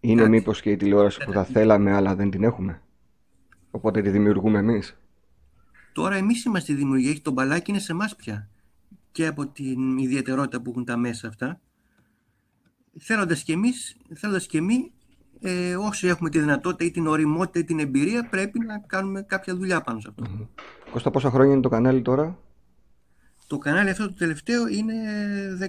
Είναι 0.00 0.20
κάτι. 0.20 0.30
μήπως 0.30 0.60
και 0.60 0.70
η 0.70 0.76
τηλεόραση 0.76 1.24
που 1.24 1.32
θα 1.32 1.44
θέλαμε 1.44 1.92
αλλά 1.92 2.14
δεν 2.14 2.30
την 2.30 2.44
έχουμε. 2.44 2.82
Οπότε 3.70 4.02
τη 4.02 4.10
δημιουργούμε 4.10 4.58
εμείς. 4.58 4.98
Τώρα 5.92 6.16
εμείς 6.16 6.44
είμαστε 6.44 6.72
οι 6.72 6.76
δημιουργοί, 6.76 7.08
έχει 7.08 7.20
το 7.20 7.30
μπαλάκι 7.30 7.70
είναι 7.70 7.80
σε 7.80 7.92
εμάς 7.92 8.16
πια 8.16 8.48
και 9.12 9.26
από 9.26 9.46
την 9.46 9.98
ιδιαιτερότητα 9.98 10.60
που 10.60 10.70
έχουν 10.70 10.84
τα 10.84 10.96
μέσα 10.96 11.28
αυτά. 11.28 11.60
Θέλοντας 12.98 13.42
και 13.42 13.52
εμείς, 13.52 13.96
θέλοντας 14.14 14.46
και 14.46 14.58
εμείς, 14.58 14.90
ε, 15.40 15.76
όσοι 15.76 16.06
έχουμε 16.06 16.30
τη 16.30 16.38
δυνατότητα 16.38 16.84
ή 16.84 16.90
την 16.90 17.06
οριμότητα 17.06 17.58
ή 17.58 17.64
την 17.64 17.78
εμπειρία, 17.78 18.28
πρέπει 18.28 18.58
να 18.58 18.78
κάνουμε 18.78 19.22
κάποια 19.22 19.56
δουλειά 19.56 19.80
πάνω 19.80 20.00
σε 20.00 20.08
αυτό. 20.08 20.24
Mm-hmm. 20.26 20.46
Κώστα, 20.90 21.10
πόσα 21.10 21.30
χρόνια 21.30 21.52
είναι 21.52 21.62
το 21.62 21.68
κανάλι 21.68 22.02
τώρα; 22.02 22.38
Το 23.46 23.58
κανάλι 23.58 23.90
αυτό 23.90 24.06
το 24.06 24.14
τελευταίο 24.14 24.68
είναι 24.68 24.94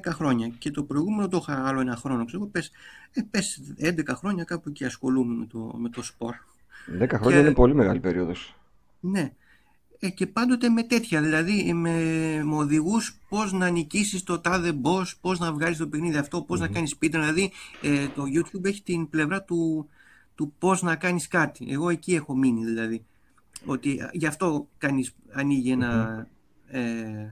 10 0.03 0.11
χρόνια 0.11 0.47
και 0.47 0.71
το 0.71 0.83
προηγούμενο 0.83 1.27
το 1.27 1.37
είχα 1.41 1.67
άλλο 1.67 1.79
ένα 1.79 1.95
χρόνο. 1.95 2.25
Ξέρω, 2.25 2.45
πες, 2.45 2.71
ε, 3.11 3.21
πες 3.31 3.61
11 3.79 4.15
χρόνια 4.15 4.43
κάπου 4.43 4.69
εκεί 4.69 4.85
ασχολούμαι 4.85 5.35
με 5.35 5.45
το, 5.45 5.73
με 5.77 5.89
το 5.89 6.03
σπορ. 6.03 6.35
10 6.99 7.09
χρόνια 7.13 7.39
είναι 7.39 7.53
πολύ 7.53 7.75
μεγάλη 7.75 7.99
περίοδος. 7.99 8.55
Ναι. 8.99 9.33
Ε, 10.03 10.09
και 10.09 10.27
πάντοτε 10.27 10.69
με 10.69 10.83
τέτοια, 10.83 11.21
δηλαδή 11.21 11.73
με, 11.73 11.91
με 12.43 12.55
οδηγούς 12.55 13.19
πώς 13.29 13.51
να 13.51 13.69
νικήσεις 13.69 14.23
το 14.23 14.39
τάδε 14.39 14.73
boss, 14.83 15.05
πώς 15.21 15.39
να 15.39 15.53
βγάλεις 15.53 15.77
το 15.77 15.87
παιχνίδι 15.87 16.17
αυτό, 16.17 16.41
πώς 16.41 16.59
να 16.59 16.67
κάνεις 16.67 16.95
speed. 16.95 17.11
Δηλαδή 17.11 17.51
ε, 17.81 18.07
το 18.07 18.23
YouTube 18.23 18.65
έχει 18.65 18.81
την 18.81 19.09
πλευρά 19.09 19.43
του, 19.43 19.89
του 20.35 20.53
πώς 20.59 20.81
να 20.81 20.95
κάνεις 20.95 21.27
κάτι. 21.27 21.67
Εγώ 21.69 21.89
εκεί 21.89 22.13
έχω 22.13 22.35
μείνει 22.35 22.65
δηλαδή. 22.65 23.05
Ότι 23.65 24.09
γι' 24.11 24.25
αυτό 24.25 24.67
κανείς 24.77 25.15
ανοίγει 25.31 25.71
ένα, 25.71 26.27
ε, 26.67 26.81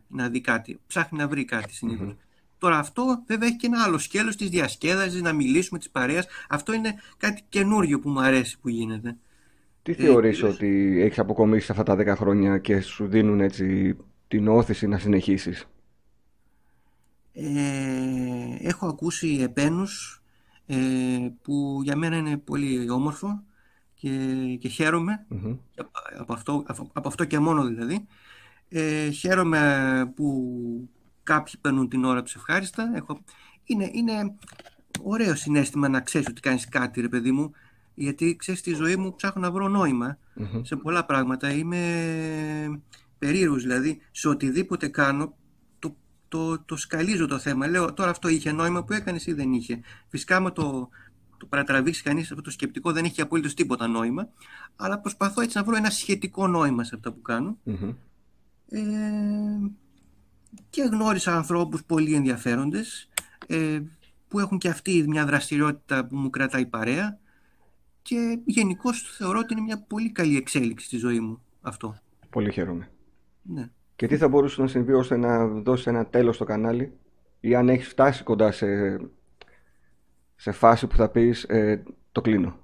να 0.07 0.29
δει 0.29 0.41
κάτι. 0.41 0.79
Ψάχνει 0.87 1.17
να 1.17 1.27
βρει 1.27 1.45
κάτι 1.45 1.73
συνήθως. 1.73 2.15
Τώρα 2.57 2.77
αυτό 2.77 3.23
βέβαια 3.27 3.47
έχει 3.47 3.57
και 3.57 3.67
ένα 3.67 3.83
άλλο 3.83 3.97
σκέλος 3.97 4.35
της 4.35 4.49
διασκέδασης, 4.49 5.21
να 5.21 5.33
μιλήσουμε 5.33 5.79
της 5.79 5.89
παρέας. 5.89 6.27
Αυτό 6.49 6.73
είναι 6.73 6.95
κάτι 7.17 7.43
καινούριο 7.49 7.99
που 7.99 8.09
μου 8.09 8.19
αρέσει 8.19 8.59
που 8.59 8.69
γίνεται. 8.69 9.17
Τι 9.83 9.93
θεωρείς 9.93 10.43
ότι 10.43 11.01
έχεις 11.01 11.19
αποκομίσει 11.19 11.71
αυτά 11.71 11.83
τα 11.83 12.13
10 12.13 12.17
χρόνια 12.17 12.57
και 12.57 12.81
σου 12.81 13.07
δίνουν 13.07 13.41
έτσι 13.41 13.97
την 14.27 14.47
όθηση 14.47 14.87
να 14.87 14.97
συνεχίσεις; 14.97 15.67
Ε, 17.33 18.67
έχω 18.67 18.87
ακούσει 18.87 19.39
επένους 19.41 20.23
ε, 20.65 20.75
που 21.41 21.79
για 21.83 21.95
μένα 21.95 22.17
είναι 22.17 22.37
πολύ 22.37 22.89
όμορφο 22.89 23.43
και, 23.93 24.09
και 24.59 24.67
χαιρομαι 24.67 25.25
από, 26.17 26.33
αυτό, 26.33 26.63
από 26.93 27.07
αυτό 27.07 27.25
και 27.25 27.39
μόνο 27.39 27.65
δηλαδή. 27.65 28.05
Ε, 28.69 29.09
χαίρομαι 29.09 30.13
που 30.15 30.89
κάποιοι 31.23 31.53
παίρνουν 31.61 31.89
την 31.89 32.03
ώρα 32.03 32.21
τους 32.23 32.35
ευχάριστα. 32.35 32.91
Έχω, 32.95 33.19
είναι, 33.63 33.89
είναι 33.93 34.35
ωραίο 35.03 35.35
συνέστημα 35.35 35.89
να 35.89 36.01
ξέρεις 36.01 36.27
ότι 36.27 36.41
κάνεις 36.41 36.69
κάτι 36.69 37.01
ρε 37.01 37.09
παιδί 37.09 37.31
μου 37.31 37.51
γιατί 37.99 38.35
ξέρεις 38.35 38.59
στη 38.59 38.73
ζωή 38.73 38.95
μου 38.95 39.15
ψάχνω 39.15 39.41
να 39.41 39.51
βρω 39.51 39.67
σε 40.61 40.75
πολλά 40.75 41.05
πράγματα. 41.05 41.51
Είμαι 41.51 42.81
περίεργος 43.17 43.61
δηλαδή 43.61 43.99
σε 44.11 44.27
οτιδήποτε 44.27 44.87
κάνω 44.87 45.35
το, 45.79 45.95
το, 46.27 46.59
το 46.59 46.75
σκαλίζω 46.75 47.27
το 47.27 47.37
θέμα. 47.37 47.67
Λέω 47.67 47.93
τώρα 47.93 48.09
αυτό 48.09 48.27
είχε 48.27 48.51
νόημα 48.51 48.83
που 48.83 48.93
έκανες 48.93 49.25
ή 49.25 49.33
δεν 49.33 49.53
είχε. 49.53 49.79
Φυσικά 50.07 50.39
με 50.39 50.51
το, 50.51 50.89
το 51.37 51.45
παρατραβήξεις 51.45 52.03
κανείς 52.03 52.31
αυτό 52.31 52.41
το 52.41 52.51
σκεπτικό 52.51 52.91
δεν 52.91 53.03
έχει 53.05 53.21
απολύτως 53.21 53.53
τίποτα 53.53 53.87
νόημα 53.87 54.29
αλλά 54.75 54.99
προσπαθώ 54.99 55.41
έτσι 55.41 55.57
να 55.57 55.63
βρω 55.63 55.75
ένα 55.75 55.89
σχετικό 55.89 56.47
νόημα 56.47 56.83
σε 56.83 56.95
αυτά 56.95 57.11
που 57.11 57.21
κάνω. 57.21 57.57
Ε, 58.69 58.79
και 60.69 60.81
γνώρισα 60.81 61.35
ανθρώπους 61.35 61.83
πολύ 61.83 62.13
ενδιαφέροντες 62.13 63.09
ε, 63.47 63.81
που 64.27 64.39
έχουν 64.39 64.57
και 64.57 64.69
αυτοί 64.69 65.05
μια 65.07 65.25
δραστηριότητα 65.25 66.05
που 66.05 66.15
μου 66.15 66.29
κρατάει 66.29 66.65
παρέα 66.65 67.18
και 68.09 68.39
γενικώς 68.45 69.01
θεωρώ 69.17 69.39
ότι 69.39 69.53
είναι 69.53 69.61
μια 69.61 69.83
πολύ 69.87 70.11
καλή 70.11 70.37
εξέλιξη 70.37 70.85
στη 70.85 70.97
ζωή 70.97 71.19
μου 71.19 71.41
αυτό. 71.61 71.95
Πολύ 72.29 72.51
χαίρομαι. 72.51 72.89
Ναι. 73.41 73.69
Και 73.95 74.07
τι 74.07 74.17
θα 74.17 74.27
μπορούσε 74.27 74.61
να 74.61 74.67
συμβεί 74.67 74.93
ώστε 74.93 75.17
να 75.17 75.47
δώσει 75.47 75.89
ένα 75.89 76.05
τέλος 76.05 76.35
στο 76.35 76.45
κανάλι 76.45 76.93
ή 77.39 77.55
αν 77.55 77.69
έχεις 77.69 77.87
φτάσει 77.87 78.23
κοντά 78.23 78.51
σε, 78.51 78.99
σε 80.35 80.51
φάση 80.51 80.87
που 80.87 80.95
θα 80.95 81.09
πεις 81.09 81.43
ε, 81.43 81.83
το 82.11 82.21
κλείνω. 82.21 82.59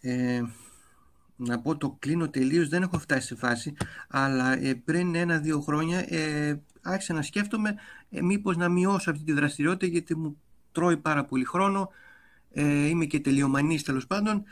Ε, 0.00 0.42
να 1.36 1.60
πω 1.60 1.76
το 1.76 1.96
κλείνω 1.98 2.28
τελείως, 2.28 2.68
δεν 2.68 2.82
έχω 2.82 2.98
φτάσει 2.98 3.26
σε 3.26 3.34
φάση, 3.34 3.74
αλλά 4.08 4.52
ε, 4.58 4.74
πριν 4.74 5.14
ένα-δύο 5.14 5.60
χρόνια 5.60 5.98
ε, 6.08 6.60
άρχισα 6.82 7.14
να 7.14 7.22
σκέφτομαι 7.22 7.74
ε, 8.10 8.22
μήπως 8.22 8.56
να 8.56 8.68
μειώσω 8.68 9.10
αυτή 9.10 9.24
τη 9.24 9.32
δραστηριότητα 9.32 9.86
γιατί 9.86 10.16
μου 10.16 10.36
τρώει 10.72 10.96
πάρα 10.96 11.24
πολύ 11.24 11.44
χρόνο, 11.44 11.90
ε, 12.52 12.88
είμαι 12.88 13.04
και 13.04 13.20
τελειομανής 13.20 13.82
τέλος 13.82 14.06
πάντων. 14.06 14.44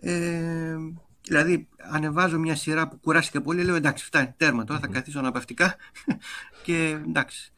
Ε, 0.00 0.76
δηλαδή, 1.22 1.68
ανεβάζω 1.90 2.38
μια 2.38 2.56
σειρά 2.56 2.88
που 2.88 2.98
κουράστηκα 3.00 3.42
πολύ, 3.42 3.62
λέω 3.62 3.74
εντάξει, 3.74 4.04
φτάνει, 4.04 4.34
τέρμα, 4.36 4.64
τώρα 4.64 4.80
θα 4.80 4.86
καθίσω 4.86 5.18
αναπαυτικά 5.18 5.76
και 6.64 6.98
εντάξει. 7.06 7.52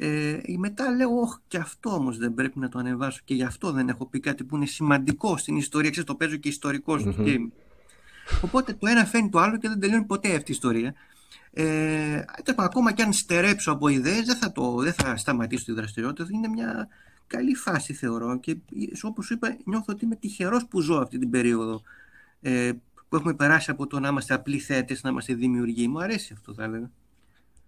Ε, 0.00 0.38
μετά 0.56 0.90
λέω, 0.90 1.20
όχι, 1.20 1.38
και 1.48 1.56
αυτό 1.56 1.90
όμως 1.90 2.18
δεν 2.18 2.34
πρέπει 2.34 2.58
να 2.58 2.68
το 2.68 2.78
ανεβάσω 2.78 3.20
και 3.24 3.34
γι' 3.34 3.42
αυτό 3.42 3.72
δεν 3.72 3.88
έχω 3.88 4.06
πει 4.06 4.20
κάτι 4.20 4.44
που 4.44 4.56
είναι 4.56 4.66
σημαντικό 4.66 5.36
στην 5.36 5.56
ιστορία. 5.56 5.90
Ξέρεις, 5.90 6.08
το 6.08 6.14
παίζω 6.14 6.36
και 6.36 6.48
ιστορικό 6.48 6.98
στο 6.98 7.14
game. 7.18 7.48
Οπότε 8.42 8.72
το 8.72 8.86
ένα 8.86 9.04
φαίνει 9.04 9.28
το 9.28 9.38
άλλο 9.38 9.56
και 9.56 9.68
δεν 9.68 9.80
τελειώνει 9.80 10.04
ποτέ 10.04 10.28
αυτή 10.28 10.50
η 10.50 10.54
ιστορία. 10.54 10.94
Ε, 11.52 12.24
ακόμα 12.56 12.92
και 12.92 13.02
αν 13.02 13.12
στερέψω 13.12 13.72
από 13.72 13.88
ιδέες 13.88 14.26
δεν 14.26 14.36
θα, 14.36 14.52
το, 14.52 14.76
δεν 14.76 14.92
θα 14.92 15.16
σταματήσω 15.16 15.64
τη 15.64 15.72
δραστηριότητα. 15.72 16.28
Είναι 16.32 16.48
μια 16.48 16.88
καλή 17.28 17.54
φάση 17.54 17.92
θεωρώ 17.94 18.38
και 18.38 18.56
όπως 19.02 19.26
σου 19.26 19.34
είπα 19.34 19.56
νιώθω 19.64 19.84
ότι 19.88 20.04
είμαι 20.04 20.16
τυχερός 20.16 20.66
που 20.66 20.80
ζω 20.80 20.94
αυτή 20.96 21.18
την 21.18 21.30
περίοδο 21.30 21.82
ε, 22.40 22.70
που 23.08 23.16
έχουμε 23.16 23.34
περάσει 23.34 23.70
από 23.70 23.86
το 23.86 24.00
να 24.00 24.08
είμαστε 24.08 24.34
απλοί 24.34 24.58
θέτες, 24.58 25.02
να 25.02 25.10
είμαστε 25.10 25.34
δημιουργοί. 25.34 25.88
Μου 25.88 26.00
αρέσει 26.02 26.32
αυτό 26.32 26.54
θα 26.54 26.64
έλεγα. 26.64 26.90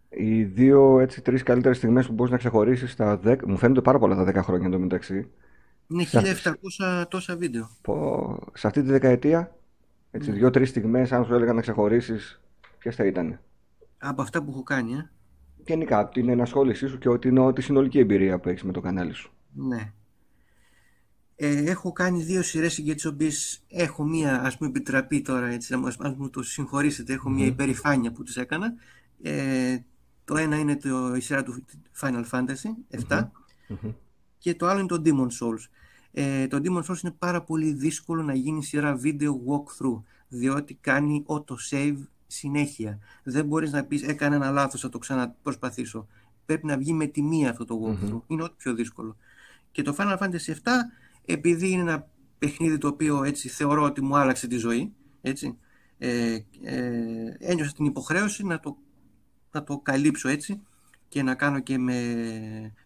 Οι 0.09 0.43
δύο 0.45 1.01
έτσι 1.01 1.23
τρεις 1.23 1.43
καλύτερες 1.43 1.77
στιγμές 1.77 2.07
που 2.07 2.13
μπορείς 2.13 2.33
να 2.33 2.39
ξεχωρίσεις 2.39 2.97
τα 2.97 3.21
10, 3.25 3.37
μου 3.47 3.57
φαίνονται 3.57 3.81
πάρα 3.81 3.99
πολλά 3.99 4.15
τα 4.15 4.25
10 4.25 4.43
χρόνια 4.45 4.67
εντωμεταξύ. 4.67 5.29
Είναι 5.89 6.05
Σε 6.05 6.19
αυτές- 6.19 6.33
1700 6.33 7.07
τόσα 7.09 7.37
βίντεο. 7.37 7.71
Πω, 7.83 8.39
σε 8.55 8.67
αυτή 8.67 8.83
τη 8.83 8.89
δεκαετία, 8.91 9.57
έτσι, 10.11 10.31
Ναι. 10.31 10.37
δύο-τρεις 10.37 10.69
στιγμές, 10.69 11.13
αν 11.13 11.25
σου 11.25 11.35
έλεγα 11.35 11.53
να 11.53 11.61
ξεχωρίσεις, 11.61 12.41
ποιες 12.79 12.95
θα 12.97 13.05
ήταν. 13.07 13.41
Από 13.99 14.23
αυτά 14.23 14.43
που 14.43 14.51
έχω 14.51 14.63
κάνει, 14.63 14.93
ε. 14.93 15.11
Γενικά, 15.67 15.99
από 15.99 16.13
την 16.13 16.29
ενασχόλησή 16.29 16.87
σου 16.87 16.99
και 16.99 17.09
ότι 17.09 17.29
είναι 17.29 17.53
τη 17.53 17.63
συνολική 17.63 17.99
εμπειρία 17.99 18.39
που 18.39 18.49
έχεις 18.49 18.63
με 18.63 18.73
το 18.73 18.81
κανάλι 18.81 19.13
σου. 19.13 19.33
Ναι. 19.53 19.93
Ε, 21.37 21.71
έχω 21.71 21.93
κάνει 21.93 22.23
δύο 22.23 22.43
σειρές 22.43 22.79
για 22.79 22.95
τις 22.95 23.05
οποίες 23.05 23.63
έχω 23.69 24.05
μία 24.05 24.43
ας 24.43 24.57
πούμε 24.57 24.71
επιτραπεί 24.71 25.23
τώρα 25.23 25.47
έτσι, 25.47 25.77
να 25.77 25.89
ας 25.89 25.97
μου 26.17 26.31
το 26.31 26.43
συγχωρήσετε, 26.43 27.13
έχω 27.13 27.31
μία 27.31 27.45
Μμμ. 27.45 27.51
υπερηφάνεια 27.51 28.13
που 28.13 28.23
τις 28.23 28.37
έκανα. 28.37 28.75
Ε, 29.23 29.79
το 30.25 30.37
ένα 30.37 30.57
είναι 30.59 30.77
το, 30.77 31.15
η 31.15 31.21
σειρά 31.21 31.43
του 31.43 31.65
Final 32.01 32.25
Fantasy 32.31 32.97
7 33.09 33.29
Μμμ. 33.69 33.91
και 34.39 34.55
το 34.55 34.67
άλλο 34.67 34.79
είναι 34.79 34.89
το 34.89 35.03
Demon 35.05 35.29
Souls. 35.41 35.65
Ε, 36.13 36.47
το 36.47 36.61
Demon 36.65 36.83
Souls 36.83 37.03
είναι 37.03 37.15
πάρα 37.19 37.43
πολύ 37.43 37.73
δύσκολο 37.73 38.23
να 38.23 38.35
γίνει 38.35 38.65
σειρά 38.65 38.95
βίντεο 38.95 39.41
walkthrough 39.47 40.03
διότι 40.29 40.75
κάνει 40.75 41.25
auto-save 41.29 41.97
συνέχεια. 42.27 42.99
Δεν 43.23 43.45
μπορείς 43.47 43.73
να 43.73 43.85
πεις 43.85 44.03
έκανα 44.03 44.35
ένα 44.35 44.51
λάθος, 44.51 44.81
θα 44.81 44.89
το 44.89 44.99
ξαναπροσπαθήσω. 44.99 46.07
Πρέπει 46.45 46.67
να 46.67 46.79
βγει 46.79 46.93
με 46.93 47.07
τη 47.07 47.23
μία 47.23 47.51
αυτό 47.51 47.65
το 47.65 47.81
walkthrough. 47.85 48.11
Μμμ. 48.11 48.21
Είναι 48.27 48.43
ό,τι 48.43 48.55
πιο 48.57 48.75
δύσκολο. 48.75 49.17
Και 49.73 49.83
το 49.83 49.95
Final 49.99 50.19
Fantasy 50.19 50.51
7, 50.55 50.55
επειδή 51.25 51.71
είναι 51.71 51.81
ένα 51.81 52.07
παιχνίδι 52.39 52.79
το 52.79 52.89
οποίο 52.89 53.23
έτσι 53.25 53.49
θεωρώ 53.49 53.83
ότι 53.83 54.03
μου 54.03 54.17
άλλαξε 54.17 54.47
τη 54.47 54.57
ζωή, 54.57 54.93
έτσι, 55.21 55.59
ε, 55.99 56.39
ε, 56.63 57.37
ένιωσα 57.39 57.73
την 57.73 57.85
υποχρέωση 57.85 58.45
να 58.45 58.61
το, 58.61 58.77
να 59.53 59.63
το 59.65 59.79
καλύψω 59.79 60.29
έτσι 60.29 60.61
και 61.09 61.23
να 61.23 61.35
κάνω 61.35 61.61
και 61.61 61.79
με, 61.79 61.95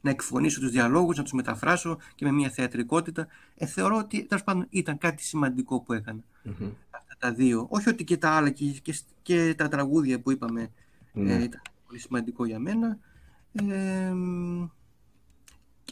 να 0.01 0.11
εκφωνήσω 0.11 0.61
τους 0.61 0.71
διαλόγους, 0.71 1.17
να 1.17 1.23
τους 1.23 1.33
μεταφράσω 1.33 1.99
και 2.15 2.25
με 2.25 2.33
μια 2.33 2.51
θεατρικότητα. 2.51 3.27
Ε, 3.57 3.67
θεωρώ 3.67 3.97
ότι 3.97 4.25
τέλος 4.25 4.45
πάντων 4.45 4.67
ήταν 4.71 4.99
κάτι 4.99 5.23
σημαντικό 5.23 5.81
που 5.81 5.93
έκανα 5.93 6.21
Μμμ. 6.43 6.71
αυτά 6.91 7.17
τα 7.19 7.33
δύο. 7.33 7.67
Όχι 7.71 7.89
ότι 7.89 8.05
και 8.05 8.17
τα 8.17 8.31
άλλα 8.31 8.51
και, 8.51 8.65
και, 8.83 8.95
και 9.23 9.55
τα 9.57 9.69
τραγούδια 9.69 10.21
που 10.21 10.31
είπαμε 10.31 10.71
Ναι. 11.13 11.33
ε, 11.35 11.43
ήταν 11.43 11.61
πολύ 11.87 11.99
σημαντικό 11.99 12.45
για 12.45 12.59
μένα. 12.59 12.99
Ε, 13.53 14.11
μ, 14.13 14.65
και 14.65 14.84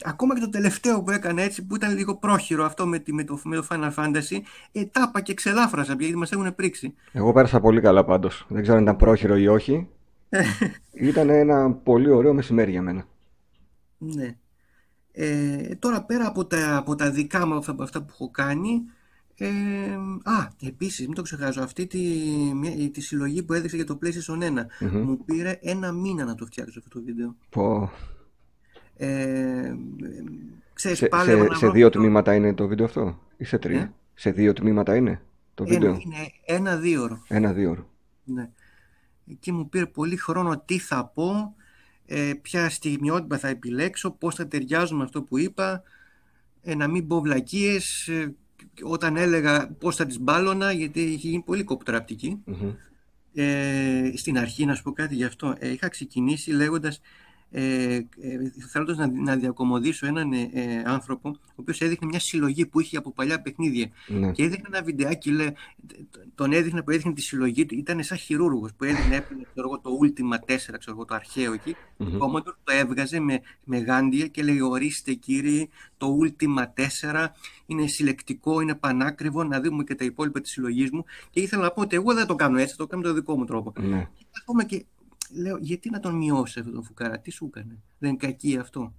ακόμα 0.03 0.33
και 0.33 0.39
το 0.39 0.49
τελευταίο 0.49 1.03
που 1.03 1.11
έκανα 1.11 1.41
έτσι, 1.41 1.65
που 1.65 1.75
ήταν 1.75 1.95
λίγο 1.95 2.15
πρόχειρο 2.17 2.65
αυτό 2.65 2.87
με, 2.87 2.99
τη- 2.99 3.13
με, 3.13 3.23
το, 3.23 3.39
με 3.43 3.55
το 3.55 3.67
Final 3.69 3.93
Fantasy, 3.93 4.37
ε, 4.71 4.85
τα 4.85 5.05
είπα 5.07 5.21
και 5.21 5.33
ξελάφρασα 5.33 5.95
γιατί 5.99 6.15
μας 6.17 6.31
έχουν 6.31 6.55
πρίξει. 6.55 6.93
Εγώ 7.11 7.33
πέρασα 7.33 7.59
πολύ 7.59 7.81
καλά 7.81 8.03
πάντως. 8.05 8.45
Δεν 8.49 8.61
ξέρω 8.61 8.77
αν 8.77 8.83
ήταν 8.83 8.95
πρόχειρο 8.95 9.37
ή 9.37 9.47
όχι. 9.47 9.87
Ήταν 10.91 11.29
ένα 11.29 11.71
πολύ 11.71 12.09
ωραίο 12.09 12.33
μεσημέρι 12.33 12.71
για 12.71 12.81
μένα. 12.81 13.07
Ναι. 13.97 14.35
Ε, 15.11 15.75
τώρα 15.79 16.03
πέρα 16.03 16.27
από 16.27 16.45
τα, 16.45 16.77
από 16.77 16.95
τα 16.95 17.11
δικά 17.11 17.45
μου 17.47 17.53
αυτά, 17.55 17.75
αυτά 17.79 17.99
που 18.01 18.07
έχω 18.11 18.29
κάνει, 18.31 18.81
ε, 19.35 19.47
α, 20.23 20.47
επίσης, 20.61 21.05
μην 21.05 21.15
το 21.15 21.21
ξεχάσω, 21.21 21.61
αυτή 21.61 21.87
τη, 21.87 21.99
μια- 22.55 22.89
τη 22.91 23.01
συλλογή 23.01 23.43
που 23.43 23.53
έδειξε 23.53 23.75
για 23.75 23.85
το 23.85 23.99
PlayStation 24.03 24.43
1, 24.43 24.65
Μμμ. 24.79 24.97
μου 25.03 25.23
πήρε 25.25 25.59
ένα 25.61 25.91
μήνα 25.91 26.25
να 26.25 26.35
το 26.35 26.45
φτιάξω 26.45 26.79
αυτό 26.79 26.99
το 26.99 27.05
βίντεο. 27.05 27.35
Πω. 27.49 27.81
Ε, 27.83 27.87
ε, 28.97 29.73
ξέρεις, 30.73 30.97
Σε, 30.97 31.07
πάλευα 31.07 31.41
σε, 31.43 31.47
να 31.47 31.53
σε 31.55 31.65
βρω 31.65 31.71
δύο 31.75 31.89
το- 31.89 31.99
τμήματα 31.99 32.33
είναι 32.35 32.53
το 32.53 32.67
βίντεο 32.67 32.85
αυτό 32.85 33.19
ή 33.37 33.43
σε 33.43 33.57
τρία; 33.57 33.79
Ε; 33.81 33.91
Σε 34.13 34.31
δύο 34.31 34.53
τμήματα 34.53 34.95
είναι 34.95 35.21
το 35.53 35.63
Ένα, 35.63 35.73
βίντεο; 35.73 35.91
είναι 36.05 36.31
ένα-δύο 36.45 37.01
ώρο. 37.03 37.23
Ένα-δύο 37.27 37.69
ώρο. 37.69 37.89
Ναι. 38.23 38.49
Εκεί 39.31 39.51
μου 39.51 39.69
πήρε 39.69 39.85
πολύ 39.85 40.15
χρόνο 40.17 40.61
τι 40.65 40.77
θα 40.79 41.05
πω, 41.05 41.55
ε, 42.05 42.31
ποια 42.41 42.69
στιγμιότυπα 42.69 43.37
θα 43.37 43.47
επιλέξω, 43.47 44.11
πώς 44.11 44.35
θα 44.35 44.47
ταιριάζουν 44.47 44.97
με 44.97 45.03
αυτό 45.03 45.21
που 45.21 45.37
είπα, 45.37 45.83
ε, 46.61 46.75
να 46.75 46.87
μην 46.87 47.07
πω 47.07 47.21
βλακίες, 47.21 48.07
ε, 48.07 48.35
όταν 48.83 49.15
έλεγα 49.17 49.67
πώς 49.79 49.95
θα 49.95 50.05
τις 50.05 50.19
μπάλωνα, 50.19 50.71
γιατί 50.71 51.01
είχε 51.01 51.27
γίνει 51.27 51.41
πολύ 51.43 51.63
κοπτραπτική. 51.63 52.41
Μμμ. 52.45 52.69
Ε, 53.35 54.11
στην 54.15 54.37
αρχή, 54.37 54.65
να 54.65 54.75
σου 54.75 54.83
πω 54.83 54.91
κάτι 54.91 55.15
γι' 55.15 55.23
αυτό, 55.23 55.55
ε, 55.59 55.69
είχα 55.71 55.87
ξεκινήσει 55.87 56.51
λέγοντας, 56.51 57.01
ε, 57.55 57.95
ε, 57.95 58.05
θέλοντας 58.71 58.97
να, 58.97 59.07
να 59.07 59.35
διακομωδήσω 59.35 60.05
έναν 60.05 60.33
ε, 60.33 60.49
ε, 60.53 60.83
άνθρωπο, 60.85 61.29
ο 61.29 61.55
οποίος 61.55 61.81
έδειχνε 61.81 62.07
μια 62.07 62.19
συλλογή 62.19 62.65
που 62.65 62.79
είχε 62.79 62.97
από 62.97 63.11
παλιά 63.11 63.41
παιχνίδια 63.41 63.89
Ναι. 64.07 64.31
και 64.31 64.43
έδειχνε 64.43 64.67
ένα 64.73 64.83
βιντεάκι, 64.83 65.31
λέει, 65.31 65.53
τον 66.35 66.51
έδειχνε 66.51 66.81
που 66.81 66.91
έδειχνε 66.91 67.13
τη 67.13 67.21
συλλογή 67.21 67.65
του, 67.65 67.75
ήταν 67.75 68.03
σαν 68.03 68.17
χειρούργος 68.17 68.73
που 68.73 68.83
έδειχνε, 68.83 69.15
έπαιρνε 69.15 69.43
ξέρω 69.53 69.67
εγώ, 69.67 69.79
το 69.79 69.89
Ultima 70.01 70.35
4, 70.35 70.55
ξέρω 70.55 70.79
εγώ, 70.87 71.05
το 71.05 71.15
αρχαίο 71.15 71.53
εκεί, 71.53 71.75
Μμμ. 71.97 72.11
το 72.11 72.17
Commodore 72.25 72.55
το 72.63 72.73
έβγαζε 72.73 73.19
με, 73.19 73.41
με 73.63 73.77
γάντια 73.77 74.27
και 74.27 74.43
λέει 74.43 74.59
ορίστε 74.59 75.13
κύριε 75.13 75.67
το 75.97 76.17
Ultima 76.23 76.81
4 77.11 77.27
είναι 77.65 77.87
συλλεκτικό, 77.87 78.61
είναι 78.61 78.75
πανάκριβο 78.75 79.43
να 79.43 79.61
δούμε 79.61 79.83
και 79.83 79.95
τα 79.95 80.05
υπόλοιπα 80.05 80.41
της 80.41 80.51
συλλογής 80.51 80.91
μου 80.91 81.05
και 81.29 81.39
ήθελα 81.39 81.61
να 81.61 81.71
πω 81.71 81.81
ότι 81.81 81.95
εγώ 81.95 82.13
δεν 82.13 82.27
το 82.27 82.35
κάνω 82.35 82.57
έτσι, 82.57 82.77
το 82.77 82.87
κάνω 82.87 83.01
με 83.01 83.07
τον 83.07 83.17
δικό 83.17 83.37
μου 83.37 83.45
τρόπο. 83.45 83.73
Ναι. 83.79 84.07
Και 84.17 84.25
ακόμα 84.41 84.63
και 84.63 84.85
λέω 85.33 85.57
γιατί 85.57 85.89
να 85.89 85.99
τον 85.99 86.15
μειώσεις 86.15 86.57
αυτόν 86.57 86.73
τον 86.73 86.83
φουκάρα, 86.83 87.19
τι 87.19 87.31
σου 87.31 87.45
έκανε, 87.45 87.77
δεν 87.99 88.09
είναι 88.09 88.17
κακή 88.17 88.57
αυτό; 88.57 88.93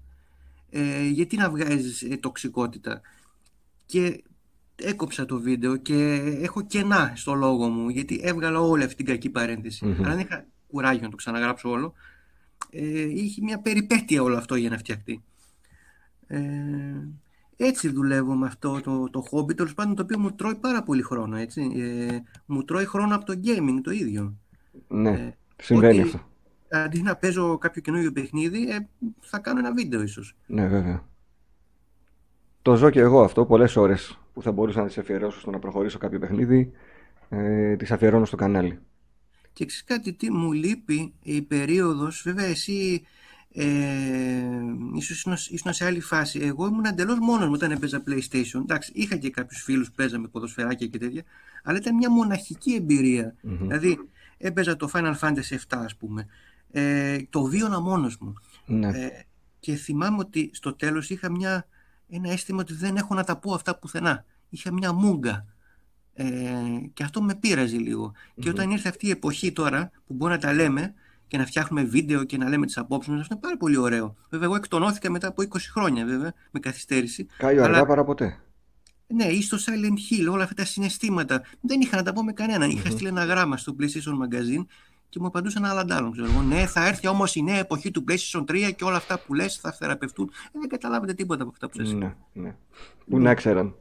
Ε, 0.70 1.06
γιατί 1.06 1.36
να 1.36 1.50
βγάζεις 1.50 2.02
ε, 2.02 2.16
τοξικότητα; 2.16 3.00
Και 3.86 4.22
έκοψα 4.76 5.24
το 5.24 5.40
βίντεο 5.40 5.76
και 5.76 6.14
έχω 6.42 6.62
κενά 6.62 7.12
στο 7.16 7.34
λόγο 7.34 7.68
μου 7.68 7.88
γιατί 7.88 8.20
έβγαλα 8.22 8.60
όλη 8.60 8.82
αυτή 8.82 8.96
την 8.96 9.06
κακή 9.06 9.30
παρένθεση. 9.30 9.86
Μμμ. 9.86 10.04
Αλλά 10.04 10.14
δεν 10.14 10.24
είχα 10.24 10.46
κουράγιο 10.66 11.02
να 11.02 11.08
το 11.08 11.16
ξαναγράψω 11.16 11.70
όλο. 11.70 11.94
Ε, 12.70 13.00
είχε 13.00 13.40
μια 13.42 13.58
περιπέτεια 13.58 14.22
όλο 14.22 14.36
αυτό 14.36 14.54
για 14.54 14.70
να 14.70 14.78
φτιαχτεί. 14.78 15.22
Ε, 16.26 16.40
έτσι 17.56 17.88
δουλεύω 17.88 18.34
με 18.34 18.46
αυτό 18.46 18.80
το, 18.80 19.10
το 19.10 19.20
χόμπι, 19.20 19.54
τέλος 19.54 19.74
πάντων 19.74 19.94
το 19.94 20.02
οποίο 20.02 20.18
μου 20.18 20.32
τρώει 20.32 20.54
πάρα 20.54 20.82
πολύ 20.82 21.02
χρόνο. 21.02 21.36
Έτσι. 21.36 21.72
Ε, 21.76 22.18
μου 22.46 22.64
τρώει 22.64 22.84
χρόνο 22.84 23.14
από 23.14 23.24
το 23.24 23.40
gaming 23.44 23.78
το 23.82 23.90
ίδιο. 23.90 24.34
Ναι. 24.88 25.10
Ε, 25.10 25.36
Συμβαίνει 25.62 25.98
ότι- 26.00 26.08
αυτό. 26.08 26.28
Αντί 26.68 27.02
να 27.02 27.16
παίζω 27.16 27.58
κάποιο 27.58 27.82
καινούριο 27.82 28.12
παιχνίδι, 28.12 28.70
ε, 28.70 28.78
θα 29.20 29.38
κάνω 29.38 29.58
ένα 29.58 29.72
βίντεο 29.72 30.02
ίσως. 30.02 30.36
Ναι, 30.46 30.66
βέβαια. 30.66 31.04
Το 32.62 32.76
ζω 32.76 32.90
και 32.90 33.00
εγώ 33.00 33.22
αυτό. 33.22 33.46
Πολλές 33.46 33.76
ώρες 33.76 34.18
που 34.32 34.42
θα 34.42 34.52
μπορούσα 34.52 34.80
να 34.80 34.86
τις 34.86 34.98
αφιερώσω 34.98 35.40
στο 35.40 35.50
να 35.50 35.58
προχωρήσω 35.58 35.98
κάποιο 35.98 36.18
παιχνίδι, 36.18 36.72
ε, 37.28 37.76
τις 37.76 37.90
αφιερώνω 37.90 38.24
στο 38.24 38.36
κανάλι. 38.36 38.78
Και 39.52 39.64
ξέρεις 39.64 39.84
κάτι, 39.84 40.12
τι 40.12 40.30
μου 40.30 40.52
λείπει 40.52 41.12
η 41.22 41.42
περίοδος, 41.42 42.22
βέβαια 42.24 42.44
εσύ 42.46 43.02
ε, 43.56 43.64
ίσως 44.94 45.16
ήσουν, 45.16 45.32
ήσουν 45.32 45.72
σε 45.72 45.84
άλλη 45.84 46.00
φάση. 46.00 46.38
Εγώ 46.42 46.66
ήμουν 46.66 46.84
εντελώς 46.84 47.18
μόνος 47.18 47.46
μου 47.46 47.52
όταν 47.54 47.70
έπαιζα 47.70 48.02
PlayStation. 48.08 48.60
Εντάξει, 48.60 48.92
είχα 48.94 49.16
και 49.16 49.30
κάποιους 49.30 49.62
φίλους 49.62 49.88
που 49.88 49.94
παίζαμε 49.94 50.28
ποδοσφαιράκια 50.28 50.86
και 50.86 50.98
τέτοια, 50.98 51.22
αλλά 51.62 51.78
ήταν 51.78 51.94
μια 51.94 52.10
μοναχική 52.10 52.74
εμπειρία. 52.74 53.34
Μμμ. 53.42 53.58
Δηλαδή, 53.58 53.98
έπαιζα 54.38 54.76
το 54.76 54.90
Final 54.92 55.14
Fantasy 55.20 55.54
7, 55.54 55.58
ας 55.68 55.96
πούμε. 55.96 56.26
Ε, 56.70 57.18
το 57.30 57.42
βίωνα 57.42 57.80
μόνος 57.80 58.18
μου. 58.18 58.34
Ναι. 58.66 58.88
Ε, 58.88 59.08
και 59.60 59.74
θυμάμαι 59.74 60.16
ότι 60.18 60.50
στο 60.52 60.74
τέλος 60.74 61.10
είχα 61.10 61.30
μια, 61.30 61.66
ένα 62.08 62.30
αίσθημα 62.30 62.60
ότι 62.60 62.74
δεν 62.74 62.96
έχω 62.96 63.14
να 63.14 63.24
τα 63.24 63.36
πω 63.36 63.54
αυτά 63.54 63.76
πουθενά. 63.78 64.24
Είχα 64.48 64.72
μια 64.72 64.92
μούγκα. 64.92 65.46
Ε, 66.14 66.24
και 66.94 67.02
αυτό 67.02 67.22
με 67.22 67.34
πείραζε 67.34 67.76
λίγο. 67.76 68.12
Και 68.34 68.42
Μμμ. 68.48 68.48
όταν 68.54 68.70
ήρθε 68.70 68.88
αυτή 68.88 69.06
η 69.06 69.10
εποχή 69.10 69.52
τώρα 69.52 69.90
που 70.06 70.14
μπορούμε 70.14 70.36
να 70.38 70.42
τα 70.42 70.52
λέμε 70.52 70.94
και 71.28 71.38
να 71.38 71.46
φτιάχνουμε 71.46 71.82
βίντεο 71.82 72.24
και 72.24 72.36
να 72.36 72.48
λέμε 72.48 72.66
τις 72.66 72.78
απόψεις 72.78 73.12
μας, 73.12 73.20
αυτό 73.20 73.32
είναι 73.34 73.42
πάρα 73.42 73.56
πολύ 73.56 73.76
ωραίο. 73.76 74.16
Βέβαια, 74.30 74.46
εγώ 74.46 74.56
εκτονώθηκα 74.56 75.10
μετά 75.10 75.28
από 75.28 75.42
20 75.42 75.46
χρόνια, 75.72 76.04
βέβαια, 76.04 76.32
με 76.50 76.60
καθυστέρηση. 76.60 77.26
Κάει 77.36 77.54
Αλλά- 77.56 77.64
αργά 77.64 77.86
παρά 77.86 78.04
ποτέ. 78.04 78.38
Ναι, 79.06 79.24
ή 79.24 79.42
στο 79.42 79.56
Silent 79.56 80.22
Hill, 80.22 80.32
όλα 80.32 80.42
αυτά 80.42 80.54
τα 80.54 80.64
συναισθήματα. 80.64 81.42
Δεν 81.60 81.80
είχα 81.80 81.96
να 81.96 82.02
τα 82.02 82.12
πω 82.12 82.24
με 82.24 82.32
κανέναν. 82.32 82.70
Είχα 82.70 82.88
Μμμ. 82.88 82.94
στείλει 82.94 83.08
ένα 83.08 83.24
γράμμα 83.24 83.56
στο 83.56 83.76
PlayStation 83.80 84.12
Magazine 84.12 84.64
και 85.08 85.20
μου 85.20 85.26
απαντούσαν 85.26 85.64
άλλα 85.64 85.80
αντάλλων. 85.80 86.12
Ξέρω 86.12 86.28
εγώ. 86.30 86.42
Ναι, 86.42 86.66
θα 86.66 86.86
έρθει 86.86 87.08
όμως 87.08 87.34
η 87.34 87.42
νέα 87.42 87.58
εποχή 87.58 87.90
του 87.90 88.04
PlayStation 88.08 88.44
3 88.44 88.72
και 88.76 88.84
όλα 88.84 88.96
αυτά 88.96 89.18
που 89.18 89.34
λες 89.34 89.56
θα 89.56 89.72
θεραπευτούν. 89.72 90.30
Ε, 90.52 90.58
δεν 90.58 90.68
καταλάβετε 90.68 91.12
τίποτα 91.14 91.42
από 91.42 91.50
αυτά 91.52 91.68
που 91.68 91.76
σας 91.76 91.90
είπα. 91.90 92.16
Ναι, 92.32 92.42
ναι. 92.42 92.56
Πού 93.06 93.18
να 93.18 93.34
ξέραν. 93.34 93.74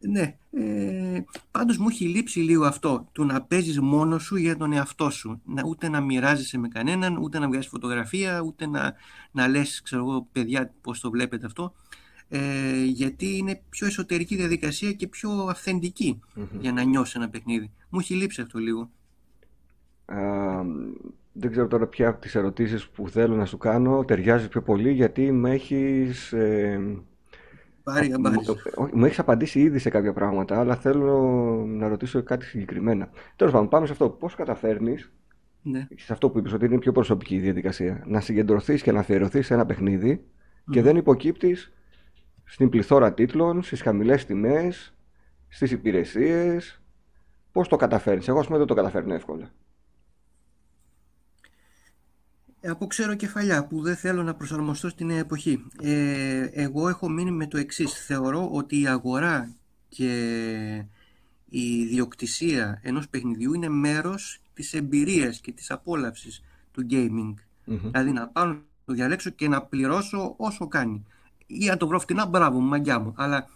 Ναι. 0.00 0.36
Ε, 0.50 1.24
πάντως 1.50 1.76
μου 1.78 1.88
έχει 1.88 2.04
λείψει 2.04 2.40
λίγο 2.40 2.64
αυτό. 2.64 3.08
Του 3.12 3.24
να 3.24 3.42
παίζεις 3.42 3.80
μόνος 3.80 4.22
σου 4.22 4.36
για 4.36 4.56
τον 4.56 4.72
εαυτό 4.72 5.10
σου. 5.10 5.40
Να, 5.44 5.62
ούτε 5.66 5.88
να 5.88 6.00
μοιράζεσαι 6.00 6.58
με 6.58 6.68
κανέναν, 6.68 7.16
ούτε 7.16 7.38
να 7.38 7.46
βγάζεις 7.46 7.68
φωτογραφία, 7.68 8.40
ούτε 8.40 8.66
να, 8.66 8.94
να 9.30 9.48
λες, 9.48 9.82
ξέρω 9.82 10.02
εγώ, 10.02 10.28
παιδιά, 10.32 10.72
πώς 10.80 11.00
το 11.00 11.10
βλέπετε 11.10 11.46
αυτό. 11.46 11.74
Ε, 12.36 12.84
γιατί 12.84 13.36
είναι 13.36 13.60
πιο 13.68 13.86
εσωτερική 13.86 14.36
διαδικασία 14.36 14.92
και 14.92 15.06
πιο 15.08 15.30
αυθεντική 15.30 16.20
Μμμ. 16.34 16.44
για 16.60 16.72
να 16.72 16.82
νιώσει 16.82 17.12
ένα 17.16 17.28
παιχνίδι. 17.28 17.70
Μου 17.88 17.98
έχει 17.98 18.14
λείψει 18.14 18.40
αυτό 18.40 18.58
λίγο. 18.58 18.90
Α, 20.04 20.16
δεν 21.32 21.50
ξέρω 21.50 21.66
τώρα 21.66 21.86
ποια 21.86 22.08
από 22.08 22.20
τις 22.20 22.34
ερωτήσεις 22.34 22.88
που 22.88 23.08
θέλω 23.08 23.34
να 23.36 23.44
σου 23.44 23.56
κάνω 23.58 24.04
ταιριάζει 24.04 24.48
πιο 24.48 24.62
πολύ 24.62 24.92
γιατί 24.92 25.32
με 25.32 25.50
έχεις, 25.50 26.32
ε, 26.32 26.80
Πάρει 27.82 28.06
α- 28.06 28.10
γαμπάρι. 28.10 28.34
μου, 28.36 28.42
όχι, 28.74 28.96
μου 28.96 29.04
έχεις 29.04 29.18
απαντήσει 29.18 29.60
ήδη 29.60 29.78
σε 29.78 29.90
κάποια 29.90 30.12
πράγματα 30.12 30.60
αλλά 30.60 30.76
θέλω 30.76 31.18
να 31.68 31.88
ρωτήσω 31.88 32.22
κάτι 32.22 32.44
συγκεκριμένα. 32.44 33.08
Τέλος 33.36 33.52
πάντων, 33.52 33.68
πάμε 33.68 33.86
σε 33.86 33.92
αυτό. 33.92 34.08
Πώς 34.08 34.34
καταφέρνεις, 34.34 35.10
Ναι. 35.62 35.86
σε 35.96 36.12
αυτό 36.12 36.30
που 36.30 36.38
είπες 36.38 36.52
ότι 36.52 36.64
είναι 36.64 36.78
πιο 36.78 36.92
προσωπική 36.92 37.34
η 37.34 37.38
διαδικασία, 37.40 38.04
να 38.06 38.20
συγκεντρωθείς 38.20 38.82
και 38.82 38.92
να 38.92 39.00
αφιερωθείς 39.00 39.46
σε 39.46 39.54
ένα 39.54 39.66
παιχνίδι 39.66 40.24
και 40.70 40.78
Μμμ. 40.78 40.84
δεν 40.86 40.96
υποκύπτεις 40.96 41.72
στην 42.44 42.68
πληθώρα 42.68 43.14
τίτλων, 43.14 43.62
στις 43.62 43.82
χαμηλές 43.82 44.24
τιμές, 44.24 44.94
στις 45.48 45.70
υπηρεσίες. 45.70 46.80
Πώς 47.52 47.68
το 47.68 47.76
καταφέρνεις; 47.76 48.28
Εγώ, 48.28 48.38
ας 48.38 48.46
πούμε, 48.46 48.58
δεν 48.58 48.66
το 48.66 48.74
καταφέρνω 48.74 49.14
εύκολα. 49.14 49.50
Ε, 52.60 52.68
από 52.70 52.86
ξέρω 52.86 53.14
κεφαλιά 53.14 53.66
που 53.66 53.82
δεν 53.82 53.96
θέλω 53.96 54.22
να 54.22 54.34
προσαρμοστώ 54.34 54.88
στην 54.88 55.06
νέα 55.06 55.18
εποχή. 55.18 55.66
Ε, 55.82 56.48
εγώ 56.52 56.88
έχω 56.88 57.08
μείνει 57.08 57.30
με 57.30 57.46
το 57.46 57.58
εξής. 57.58 58.04
Θεωρώ 58.04 58.48
ότι 58.52 58.80
η 58.80 58.86
αγορά 58.86 59.54
και 59.88 60.84
η 61.48 61.80
ιδιοκτησία 61.80 62.80
ενός 62.82 63.08
παιχνιδιού 63.08 63.54
είναι 63.54 63.68
μέρος 63.68 64.40
της 64.54 64.74
εμπειρίας 64.74 65.40
και 65.40 65.52
της 65.52 65.70
απόλαυσης 65.70 66.42
του 66.72 66.86
gaming. 66.90 67.34
Δηλαδή 67.64 68.10
να 68.10 68.28
πάω 68.28 68.46
να 68.46 68.62
το 68.84 68.92
διαλέξω 68.92 69.30
και 69.30 69.48
να 69.48 69.62
πληρώσω 69.62 70.34
όσο 70.36 70.68
κάνει. 70.68 71.04
Ή 71.46 71.68
αν 71.70 71.78
το 71.78 71.86
βρω 71.86 71.98
φτηνά, 71.98 72.26
μπράβο, 72.26 72.60
μαγιά 72.60 72.98
μου. 72.98 73.12
Αλλά 73.16 73.46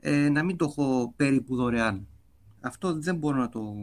ε, 0.00 0.28
να 0.28 0.42
μην 0.42 0.56
το 0.56 0.64
έχω 0.64 1.12
περίπου 1.16 1.56
δωρεάν. 1.56 2.06
Αυτό 2.60 2.98
δεν 2.98 3.16
μπορώ 3.16 3.36
να 3.36 3.48
το, 3.48 3.76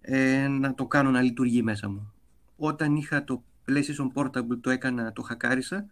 ε, 0.00 0.48
να 0.48 0.74
το 0.74 0.86
κάνω 0.86 1.10
να 1.10 1.22
λειτουργεί 1.22 1.62
μέσα 1.62 1.88
μου. 1.88 2.12
Όταν 2.56 2.96
είχα 2.96 3.24
το 3.24 3.42
PlayStation 3.68 4.12
Portable 4.14 4.60
το 4.60 4.70
έκανα, 4.70 5.12
το 5.12 5.22
χακαρισα 5.22 5.86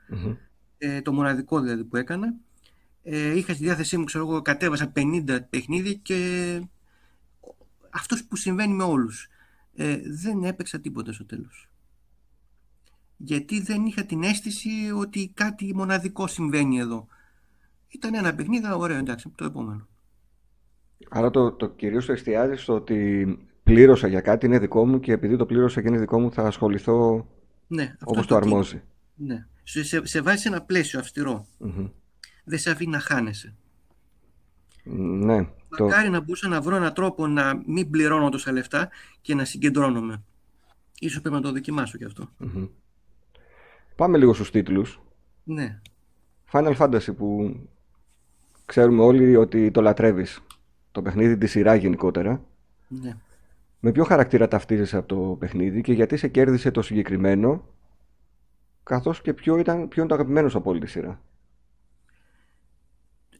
ε, 0.78 1.02
το 1.02 1.12
μοναδικό 1.12 1.60
δηλαδή 1.60 1.84
που 1.84 1.96
έκανα. 1.96 2.34
Ε, 3.02 3.36
είχα 3.36 3.54
στη 3.54 3.64
διάθεσή 3.64 3.96
μου, 3.96 4.04
ξέρω 4.04 4.28
εγώ, 4.28 4.42
κατέβασα 4.42 4.92
50 4.96 5.38
παιχνίδια 5.50 5.92
και 5.92 6.60
αυτός 7.90 8.24
που 8.24 8.36
συμβαίνει 8.36 8.74
με 8.74 8.82
όλους. 8.82 9.28
Ε, 9.74 10.00
δεν 10.04 10.44
έπαιξα 10.44 10.80
τίποτα 10.80 11.12
στο 11.12 11.24
τέλος. 11.24 11.68
Γιατί 13.16 13.60
δεν 13.60 13.84
είχα 13.86 14.04
την 14.04 14.22
αίσθηση 14.22 14.68
ότι 14.96 15.30
κάτι 15.34 15.74
μοναδικό 15.74 16.26
συμβαίνει 16.26 16.78
εδώ. 16.78 17.06
Ήταν 17.88 18.14
ένα 18.14 18.34
παιχνίδι, 18.34 18.66
ωραίο, 18.72 18.98
εντάξει, 18.98 19.32
το 19.34 19.44
επόμενο. 19.44 19.88
Άρα 21.08 21.30
το, 21.30 21.52
το 21.52 21.68
κυρίως 21.68 22.06
το 22.06 22.12
εστιάζει 22.12 22.54
στο 22.54 22.74
ότι 22.74 23.38
πλήρωσα 23.62 24.08
για 24.08 24.20
κάτι, 24.20 24.46
είναι 24.46 24.58
δικό 24.58 24.86
μου 24.86 25.00
και 25.00 25.12
επειδή 25.12 25.36
το 25.36 25.46
πλήρωσα 25.46 25.82
και 25.82 25.88
είναι 25.88 25.98
δικό 25.98 26.20
μου 26.20 26.32
θα 26.32 26.42
ασχοληθώ 26.42 27.28
ναι, 27.66 27.96
όπως 28.04 28.26
το, 28.26 28.36
αρμόζει. 28.36 28.82
Ναι. 29.14 29.46
Σε, 29.62 30.06
σε 30.06 30.20
βάζει 30.20 30.48
ένα 30.48 30.62
πλαίσιο 30.62 31.02
Δεν 32.44 32.58
σε 32.58 32.70
αφήνει 32.70 32.90
να 32.90 33.00
χάνεσαι. 33.00 33.54
Ναι. 34.84 35.48
Μακάρι 35.68 36.08
να 36.08 36.20
μπορούσα 36.20 36.48
να 36.48 36.60
βρω 36.60 36.76
έναν 36.76 36.94
τρόπο 36.94 37.26
να 37.26 37.62
μην 37.66 37.90
πληρώνω 37.90 38.28
τόσα 38.28 38.52
λεφτά 38.52 38.88
και 39.20 39.34
να 39.34 39.44
συγκεντρώνομαι. 39.44 40.22
Ίσως 40.98 41.20
πρέπει 41.20 41.36
να 41.36 41.42
το 41.42 41.52
δοκιμάσω 41.52 41.98
κι 41.98 42.04
αυτο 42.04 42.28
Πάμε 43.96 44.18
λίγο 44.18 44.34
στους 44.34 44.50
τίτλους. 44.50 45.00
Ναι. 45.44 45.80
Final 46.52 46.76
Fantasy 46.76 47.16
που 47.16 47.56
ξέρουμε 48.64 49.02
όλοι 49.02 49.36
ότι 49.36 49.70
το 49.70 49.80
λατρεύεις. 49.80 50.40
Το 50.92 51.02
παιχνίδι 51.02 51.38
τη 51.38 51.46
σειρά 51.46 51.74
γενικότερα. 51.74 52.44
Ναι. 52.88 53.16
Με 53.80 53.92
ποιο 53.92 54.04
χαρακτήρα 54.04 54.48
ταυτίζεσαι 54.48 54.96
από 54.96 55.06
το 55.08 55.36
παιχνίδι 55.38 55.80
και 55.80 55.92
γιατί 55.92 56.16
σε 56.16 56.28
κέρδισε 56.28 56.70
το 56.70 56.82
συγκεκριμένο, 56.82 57.68
καθώς 58.82 59.20
και 59.22 59.34
ποιο, 59.34 59.58
ήταν, 59.58 59.88
ποιο 59.88 60.02
είναι 60.02 60.08
το 60.10 60.14
αγαπημένο 60.14 60.48
σου 60.48 60.58
από 60.58 60.70
όλη 60.70 60.80
τη 60.80 60.86
σειρά; 60.86 61.20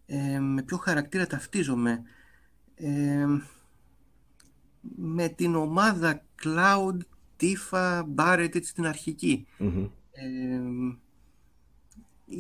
Ε, 0.06 0.39
με 0.39 0.62
ποιο 0.62 0.76
χαρακτήρα 0.76 1.26
ταυτίζομαι; 1.26 2.02
Ε, 2.74 3.26
με 4.97 5.28
την 5.28 5.55
ομάδα 5.55 6.22
Cloud, 6.43 6.98
Tifa, 7.40 8.05
Barrett 8.16 8.55
έτσι 8.55 8.70
στην 8.70 8.86
αρχικη 8.86 9.47
Ε, 9.59 9.64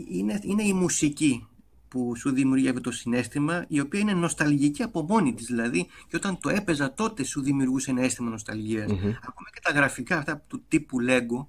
είναι, 0.08 0.40
είναι 0.42 0.62
η 0.62 0.72
μουσική 0.72 1.48
που 1.88 2.16
σου 2.16 2.30
δημιουργεί 2.30 2.72
το 2.72 2.90
συνέστημα, 2.90 3.64
η 3.68 3.80
οποία 3.80 4.00
είναι 4.00 4.12
νοσταλγική 4.12 4.82
από 4.82 5.02
μόνη 5.02 5.34
της 5.34 5.46
δηλαδή, 5.46 5.86
και 6.08 6.16
όταν 6.16 6.38
το 6.40 6.48
έπαιζα 6.48 6.94
τότε 6.94 7.24
σου 7.24 7.42
δημιουργούσε 7.42 7.90
ένα 7.90 8.02
αίσθημα 8.02 8.30
νοσταλγίας. 8.30 8.90
Ακόμα 9.00 9.50
και 9.52 9.60
τα 9.62 9.72
γραφικά 9.72 10.18
αυτά 10.18 10.44
του 10.46 10.62
τύπου 10.68 10.96
Lego, 11.08 11.46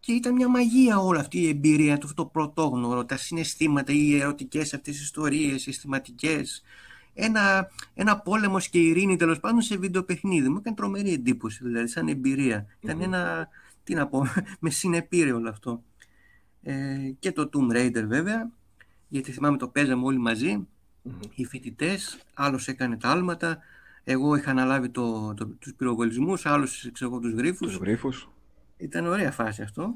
και 0.00 0.12
ήταν 0.12 0.34
μια 0.34 0.48
μαγεία 0.48 0.98
όλη 0.98 1.18
αυτή 1.18 1.38
η 1.38 1.48
εμπειρία, 1.48 1.98
το, 1.98 2.14
το 2.14 2.26
πρωτόγνωρο, 2.26 3.04
τα 3.04 3.16
συναισθήματα, 3.16 3.92
οι 3.92 4.20
ερωτικές 4.20 4.74
αυτές 4.74 5.00
ιστορίες, 5.00 5.62
συστηματικέ. 5.62 6.42
Ένα, 7.14 7.70
ένα 7.94 8.18
πόλεμος 8.18 8.68
και 8.68 8.78
ειρήνη 8.78 9.16
τέλος 9.16 9.40
πάντων 9.40 9.60
σε 9.60 9.76
βίντεο 9.76 10.02
παιχνίδι. 10.02 10.48
Μου 10.48 10.56
έκανε 10.56 10.76
τρομερή 10.76 11.12
εντύπωση, 11.12 11.64
δηλαδή, 11.64 11.86
σαν 11.86 12.08
εμπειρία. 12.08 12.66
Ήταν 12.80 13.00
ένα. 13.00 13.48
Τι 13.84 13.94
να 13.94 14.06
πω, 14.06 14.26
με 14.60 14.70
συνεπήρε 14.70 15.32
όλο 15.32 15.48
αυτό. 15.48 15.82
Ε, 16.62 17.10
και 17.18 17.32
το 17.32 17.50
Tomb 17.52 17.76
Raider 17.76 18.04
βέβαια 18.06 18.50
γιατί 19.14 19.32
θυμάμαι 19.32 19.56
το 19.56 19.68
παίζαμε 19.68 20.04
όλοι 20.04 20.66
οι 21.34 21.44
φοιτητές, 21.44 22.18
άλλος 22.34 22.68
έκανε 22.68 22.96
τα 22.96 23.08
άλματα, 23.08 23.58
εγώ 24.04 24.36
είχα 24.36 24.50
αναλάβει 24.50 24.88
το, 24.88 25.34
το, 25.34 25.46
τους 25.46 25.74
πυροβολισμούς, 25.74 26.46
άλλος 26.46 26.90
ξέρω 26.92 27.18
τους 27.18 27.32
γρίφους. 27.32 27.68
Τους 27.68 27.76
γρίφους. 27.76 28.28
Ήταν 28.76 29.06
ωραία 29.06 29.30
φάση 29.30 29.62
αυτό. 29.62 29.94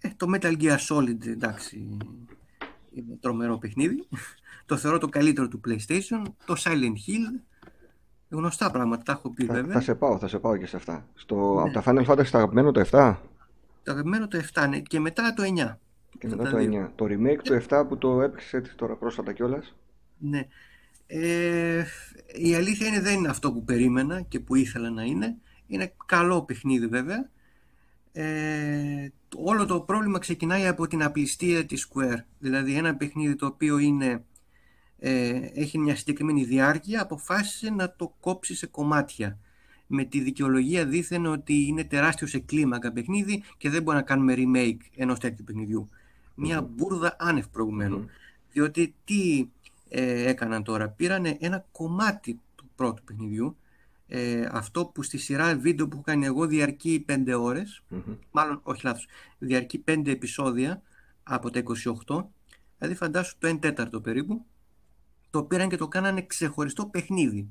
Ε, 0.00 0.08
το 0.16 0.26
Metal 0.34 0.60
Gear 0.60 0.78
Solid, 0.88 1.26
εντάξει, 1.26 1.76
είναι 1.76 2.04
τρομερό 3.20 3.58
παιχνίδι. 3.58 4.06
το 4.66 4.76
θεωρώ 4.76 4.98
το 4.98 5.08
καλύτερο 5.08 5.48
του 5.48 5.60
PlayStation. 5.68 6.22
Το 6.44 6.54
Silent 6.58 6.96
Hill, 7.06 7.40
γνωστά 8.28 8.70
πράγματα, 8.70 9.02
τα 9.02 9.12
έχω 9.12 9.30
πει 9.30 9.44
θα, 9.44 9.54
βέβαια. 9.54 9.72
Θα 9.72 9.80
σε 9.80 9.94
πάω, 9.94 10.18
θα 10.18 10.28
σε 10.28 10.38
πάω 10.38 10.56
και 10.56 10.66
σε 10.66 10.76
αυτά. 10.76 11.06
Στο, 11.14 11.54
ναι. 11.54 11.60
Από 11.60 11.72
τα 11.72 11.82
Final 11.86 12.06
Fantasy 12.06 12.26
το 12.30 12.38
αγαπημένο 12.38 12.72
το 12.72 12.80
7. 12.80 13.16
Το 13.82 13.92
αγαπημένο 13.92 14.28
το 14.28 14.42
7, 14.54 14.66
ναι, 14.68 14.80
και 14.80 15.00
μετά 15.00 15.34
το 15.34 15.42
9. 15.42 15.76
Και 16.18 16.28
μετά 16.28 16.50
το 16.50 16.56
9. 16.56 16.88
Το 16.94 17.04
remake 17.04 17.40
του 17.42 17.60
7 17.68 17.84
που 17.88 17.98
το 17.98 18.22
έπαιξε 18.22 18.56
έτσι 18.56 18.76
τώρα 18.76 18.94
πρόσφατα 18.94 19.32
κιόλας; 19.32 19.74
Ναι. 20.18 20.46
Ε, 21.06 21.84
η 22.34 22.54
αλήθεια 22.54 22.86
είναι 22.86 23.00
δεν 23.00 23.14
είναι 23.14 23.28
αυτό 23.28 23.52
που 23.52 23.64
περίμενα 23.64 24.20
και 24.20 24.40
που 24.40 24.54
ήθελα 24.54 24.90
να 24.90 25.02
είναι. 25.02 25.36
Είναι 25.66 25.92
καλό 26.06 26.42
παιχνίδι 26.42 26.86
βέβαια. 26.86 27.30
Ε, 28.12 29.08
όλο 29.44 29.66
το 29.66 29.80
πρόβλημα 29.80 30.18
ξεκινάει 30.18 30.66
από 30.66 30.86
την 30.86 31.02
απληστία 31.02 31.66
της 31.66 31.88
Square. 31.88 32.18
Δηλαδή 32.38 32.74
ένα 32.74 32.96
παιχνίδι 32.96 33.36
το 33.36 33.46
οποίο 33.46 33.78
είναι, 33.78 34.24
ε, 34.98 35.40
έχει 35.54 35.78
μια 35.78 35.96
συγκεκριμένη 35.96 36.44
διάρκεια 36.44 37.02
αποφάσισε 37.02 37.70
να 37.70 37.94
το 37.96 38.14
κόψει 38.20 38.54
σε 38.54 38.66
κομμάτια. 38.66 39.38
Με 39.86 40.04
τη 40.04 40.20
δικαιολογία 40.20 40.86
δήθεν 40.86 41.26
ότι 41.26 41.66
είναι 41.66 41.84
τεράστιο 41.84 42.26
σε 42.26 42.38
κλίμακα 42.38 42.92
παιχνίδι 42.92 43.42
και 43.56 43.70
δεν 43.70 43.82
μπορεί 43.82 43.96
να 43.96 44.02
κάνουμε 44.02 44.34
remake 44.36 44.80
ενός 44.96 45.18
τέτοιου 45.18 45.44
παιχνιδιού 45.44 45.88
μια 46.36 46.62
μπουρδα 46.62 47.16
άνευ 47.18 47.46
προηγουμένου. 47.46 48.06
Διότι 48.52 48.94
τι 49.04 49.48
ε, 49.88 50.28
έκαναν 50.28 50.62
τώρα, 50.62 50.88
πήραν 50.88 51.36
ένα 51.38 51.66
κομμάτι 51.72 52.40
του 52.54 52.70
πρώτου 52.76 53.02
παιχνιδιού, 53.04 53.56
ε, 54.08 54.48
αυτό 54.50 54.86
που 54.86 55.02
στη 55.02 55.18
σειρά 55.18 55.56
βίντεο 55.56 55.88
που 55.88 55.92
έχω 55.94 56.02
κάνει 56.02 56.26
εγώ 56.26 56.46
διαρκεί 56.46 57.04
5 57.08 57.34
ωρες 57.38 57.82
μάλλον 58.30 58.60
όχι 58.62 58.80
λάθος, 58.84 59.06
διαρκεί 59.38 59.84
5 59.88 60.06
επεισόδια 60.06 60.82
από 61.22 61.50
τα 61.50 61.62
28, 62.06 62.24
δηλαδή 62.78 62.94
φαντάσου 62.96 63.38
το 63.38 63.48
1 63.48 63.58
τέταρτο 63.60 64.00
περίπου, 64.00 64.44
το 65.30 65.42
πήραν 65.42 65.68
και 65.68 65.76
το 65.76 65.88
κάνανε 65.88 66.22
ξεχωριστό 66.26 66.86
παιχνίδι. 66.86 67.48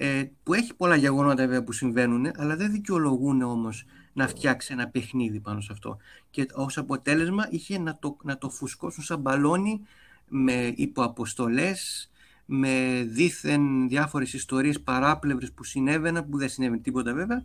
ε, 0.00 0.24
που 0.42 0.54
έχει 0.54 0.74
πολλά 0.74 0.96
γεγονότα 0.96 1.34
βέβαια 1.36 1.64
που 1.64 1.72
συμβαίνουν, 1.72 2.30
αλλά 2.36 2.56
δεν 2.56 2.70
δικαιολογούν 2.70 3.42
όμως 3.42 3.84
να 4.12 4.28
φτιάξει 4.28 4.72
ένα 4.72 4.88
παιχνίδι 4.88 5.40
πάνω 5.40 5.60
σε 5.60 5.72
αυτό. 5.72 5.96
Και 6.30 6.46
ως 6.52 6.78
αποτέλεσμα 6.78 7.46
είχε 7.50 7.78
να 7.78 7.98
το, 7.98 8.16
να 8.22 8.38
το 8.38 8.50
φουσκώσουν 8.50 9.04
σαν 9.04 9.20
μπαλόνι 9.20 9.80
με 10.28 10.72
υποαποστολές, 10.76 12.10
με 12.50 13.04
δίθεν 13.08 13.88
διάφορες 13.88 14.32
ιστορίες 14.32 14.80
παράπλευρες 14.80 15.52
που 15.52 15.64
συνέβαιναν, 15.64 16.28
που 16.28 16.38
δεν 16.38 16.48
συνέβαινε 16.48 16.80
τίποτα 16.80 17.14
βέβαια, 17.14 17.42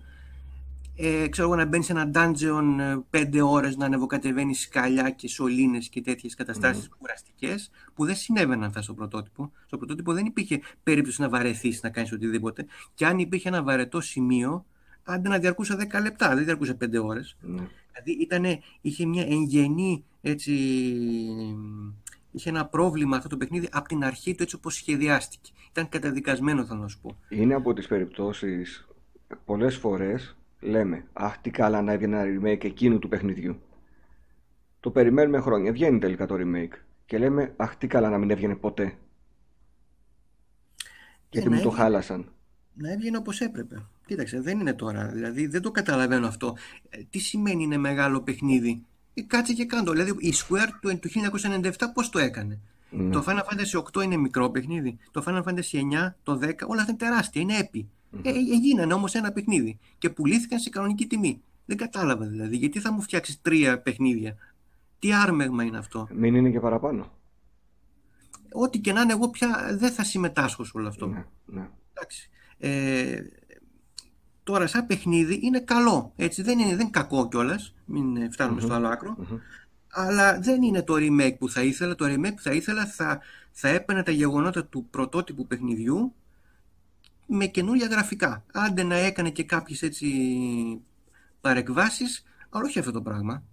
ε, 0.95 1.27
ξέρω 1.27 1.47
εγώ 1.47 1.55
να 1.55 1.65
μπαίνεις 1.65 1.85
σε 1.85 1.91
ένα 1.91 2.11
dungeon 2.13 2.79
ε, 2.79 2.97
πέντε 3.09 3.41
ώρες 3.41 3.75
να 3.77 3.85
ανεβοκατεβαίνεις 3.85 4.59
σκαλιά 4.59 5.09
και 5.09 5.27
σωλήνες 5.27 5.89
και 5.89 6.01
τέτοιες 6.01 6.35
καταστάσεις 6.35 6.85
mm. 6.85 6.95
κουραστικές 6.97 7.71
που 7.93 8.05
δεν 8.05 8.15
συνέβαιναν 8.15 8.63
αυτά 8.63 8.81
στο 8.81 8.93
πρωτότυπο. 8.93 9.51
Στο 9.65 9.77
πρωτότυπο 9.77 10.13
δεν 10.13 10.25
υπήρχε 10.25 10.59
περίπτωση 10.83 11.21
να 11.21 11.29
βαρεθείς 11.29 11.81
να 11.81 11.89
κάνεις 11.89 12.11
οτιδήποτε 12.11 12.65
και 12.93 13.05
αν 13.05 13.19
υπήρχε 13.19 13.47
ένα 13.47 13.63
βαρετό 13.63 14.01
σημείο 14.01 14.65
άντε 15.03 15.29
να 15.29 15.37
διαρκούσε 15.37 15.89
10 15.91 16.01
λεπτά, 16.01 16.35
δεν 16.35 16.43
διαρκούσε 16.43 16.77
5 16.83 17.03
ώρες. 17.03 17.35
Mm. 17.41 17.45
Δηλαδή 17.45 18.21
ήτανε, 18.21 18.59
είχε 18.81 19.05
μια 19.05 19.25
εγγενή 19.27 20.03
έτσι, 20.21 20.53
είχε 22.33 22.49
ένα 22.49 22.65
πρόβλημα 22.65 23.17
αυτό 23.17 23.29
το 23.29 23.37
παιχνίδι 23.37 23.69
από 23.71 23.87
την 23.87 24.03
αρχή 24.03 24.35
του 24.35 24.43
έτσι 24.43 24.55
όπως 24.55 24.75
σχεδιάστηκε. 24.75 25.51
Ήταν 25.69 25.89
καταδικασμένο 25.89 26.65
θα 26.65 26.75
να 26.75 26.87
σου 26.87 26.99
πω. 27.01 27.17
Είναι 27.29 27.53
από 27.53 27.73
τις 27.73 27.87
περιπτώσεις 27.87 28.87
πολλές 29.45 29.75
φορές 29.75 30.35
λέμε 30.59 31.05
Αχ, 31.13 31.37
τι 31.37 31.49
καλά 31.49 31.81
να 31.81 31.91
έβγαινε 31.91 32.21
ένα 32.21 32.39
remake 32.41 32.63
εκείνου 32.63 32.99
του 32.99 33.09
παιχνιδιού. 33.09 33.61
Το 34.79 34.91
περιμένουμε 34.91 35.39
χρόνια. 35.39 35.71
Βγαίνει 35.71 35.99
τελικά 35.99 36.25
το 36.25 36.35
remake. 36.37 36.77
Και 37.05 37.17
λέμε 37.17 37.53
Αχ, 37.57 37.75
τι 37.75 37.87
καλά 37.87 38.09
να 38.09 38.17
μην 38.17 38.29
έβγαινε 38.29 38.55
ποτέ. 38.55 38.97
Γιατί 41.29 41.49
μου 41.49 41.61
το 41.61 41.69
χάλασαν. 41.69 42.31
Να 42.73 42.91
έβγαινε 42.91 43.17
όπως 43.17 43.41
έπρεπε. 43.41 43.85
Κοίταξε, 44.05 44.41
δεν 44.41 44.59
είναι 44.59 44.73
τώρα. 44.73 45.07
Δηλαδή 45.07 45.47
δεν 45.47 45.61
το 45.61 45.71
καταλαβαίνω 45.71 46.27
αυτό. 46.27 46.57
Ε, 46.89 47.01
τι 47.09 47.19
σημαίνει 47.19 47.63
είναι 47.63 47.77
μεγάλο 47.77 48.21
παιχνίδι; 48.21 48.85
Ε, 49.13 49.21
κάτσε 49.21 49.53
και 49.53 49.65
κάτω. 49.65 49.91
Δηλαδή 49.91 50.11
η 50.19 50.33
Square 50.35 50.69
του 50.81 51.09
1997 51.61 51.71
πώς 51.93 52.09
το 52.09 52.19
έκανε; 52.19 52.59
Ναι. 52.89 53.09
Το 53.09 53.23
Final 53.27 53.39
Fantasy 53.39 53.99
8 53.99 54.03
είναι 54.03 54.17
μικρό 54.17 54.49
παιχνίδι. 54.49 54.97
Το 55.11 55.23
Final 55.27 55.43
Fantasy 55.43 56.07
9, 56.07 56.13
το 56.23 56.39
10, 56.41 56.51
όλα 56.67 56.81
αυτά 56.81 56.91
είναι 56.91 56.97
τεράστια. 56.97 57.41
Είναι 57.41 57.57
έπι. 57.57 57.89
Ε, 58.21 58.31
γίνανε 58.39 58.93
όμως 58.93 59.13
ένα 59.13 59.31
παιχνίδι 59.31 59.79
και 59.97 60.09
πουλήθηκαν 60.09 60.59
σε 60.59 60.69
κανονική 60.69 61.05
τιμή. 61.05 61.41
Δεν 61.65 61.77
κατάλαβα 61.77 62.25
δηλαδή 62.25 62.57
γιατί 62.57 62.79
θα 62.79 62.91
μου 62.91 63.01
φτιάξεις 63.01 63.41
τρία 63.41 63.79
παιχνίδια; 63.79 64.35
Τι 64.99 65.13
άρμεγμα 65.13 65.63
είναι 65.63 65.77
αυτό; 65.77 66.07
Μην 66.13 66.35
είναι 66.35 66.49
και 66.49 66.59
παραπάνω. 66.59 67.11
Ό,τι 68.51 68.79
και 68.79 68.93
να 68.93 69.01
είναι, 69.01 69.13
εγώ 69.13 69.29
πια 69.29 69.75
δεν 69.79 69.91
θα 69.91 70.03
συμμετάσχω 70.03 70.63
σε 70.63 70.71
όλο 70.75 70.87
αυτό. 70.87 71.07
Ναι, 71.07 71.25
ναι. 71.45 71.69
Εντάξει. 71.93 72.29
Ε, 72.57 73.21
τώρα, 74.43 74.67
σαν 74.67 74.85
παιχνίδι 74.85 75.39
είναι 75.41 75.59
καλό. 75.59 76.13
Έτσι, 76.15 76.41
δεν, 76.41 76.59
είναι, 76.59 76.69
δεν 76.69 76.79
είναι 76.79 76.89
κακό 76.89 77.27
κιόλας. 77.27 77.73
Μην 77.85 78.31
φτανουμε 78.31 78.61
στο 78.61 78.73
άλλο 78.73 79.17
Αλλά 79.87 80.39
δεν 80.39 80.61
είναι 80.61 80.81
το 80.81 80.93
remake 80.97 81.37
που 81.37 81.49
θα 81.49 81.61
ήθελα. 81.61 81.95
Το 81.95 82.05
remake 82.05 82.33
που 82.35 82.41
θα 82.41 82.51
ήθελα 82.51 82.85
θα, 82.85 83.19
θα 83.51 83.67
έπαιρνε 83.67 84.03
τα 84.03 84.11
γεγονότα 84.11 84.65
του 84.65 84.87
πρωτότυπου 84.89 85.47
παιχνιδιού 85.47 86.13
με 87.27 87.45
καινούργια 87.45 87.87
γραφικά. 87.87 88.43
Άντε 88.53 88.83
να 88.83 88.95
έκανε 88.95 89.29
και 89.29 89.43
κάποιες 89.43 89.81
έτσι 89.81 90.07
παρεκβάσεις, 91.41 92.23
αλλά 92.49 92.63
όχι 92.63 92.79
αυτό 92.79 92.91
το 92.91 93.01
πράγμα. 93.01 93.43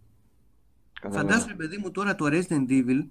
Φαντάζομαι, 1.10 1.54
παιδί 1.54 1.76
μου, 1.76 1.90
τώρα 1.90 2.14
το 2.14 2.26
Resident 2.28 2.68
Evil, 2.68 3.04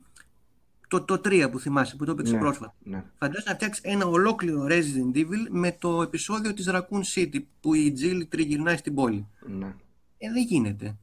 το, 0.89 1.01
το 1.01 1.21
3 1.25 1.47
που 1.51 1.59
θυμάσαι, 1.59 1.95
που 1.95 2.05
το 2.05 2.11
έπαιξε 2.11 2.33
ναι, 2.33 2.39
πρόσφατα. 2.39 2.75
Ναι. 2.83 3.03
Φαντάζομαι 3.17 3.49
να 3.49 3.55
φτιάξεις 3.55 3.83
ένα 3.83 4.05
ολόκληρο 4.05 4.65
Resident 4.69 5.17
Evil 5.17 5.47
με 5.49 5.71
το 5.71 6.01
επεισόδιο 6.01 6.53
της 6.53 6.69
Raccoon 6.71 7.01
City, 7.15 7.43
που 7.59 7.73
η 7.73 7.93
Jill 8.01 8.27
τριγυρνάει 8.29 8.77
στην 8.77 8.93
πόλη. 8.95 9.27
Ναι. 9.39 9.75
Ε, 10.17 10.31
δεν 10.31 10.43
γίνεται. 10.43 10.95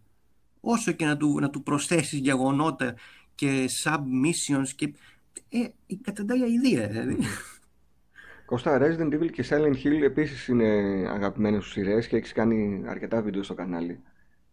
Όσο 0.60 0.92
και 0.92 1.04
να 1.04 1.16
του, 1.16 1.40
να 1.40 1.50
του 1.50 1.62
προσθέσεις 1.62 2.18
γεγονότα 2.18 2.94
και 3.34 3.68
submissions 3.84 4.68
και... 4.76 4.92
Ε, 5.48 5.66
καταντάει 6.02 6.42
αηδία, 6.42 6.88
δηλαδή. 6.88 7.16
Κώστα, 8.46 8.78
Resident 8.80 9.14
Evil 9.14 9.30
και 9.30 9.44
Silent 9.48 9.84
Hill 9.84 10.02
επίσης 10.02 10.48
είναι 10.48 10.66
αγαπημένες 11.08 11.64
σου 11.64 11.70
σειρές 11.70 12.06
και 12.06 12.16
έχεις 12.16 12.32
κάνει 12.32 12.82
αρκετά 12.86 13.22
βίντεο 13.22 13.42
στο 13.42 13.54
κανάλι. 13.54 14.00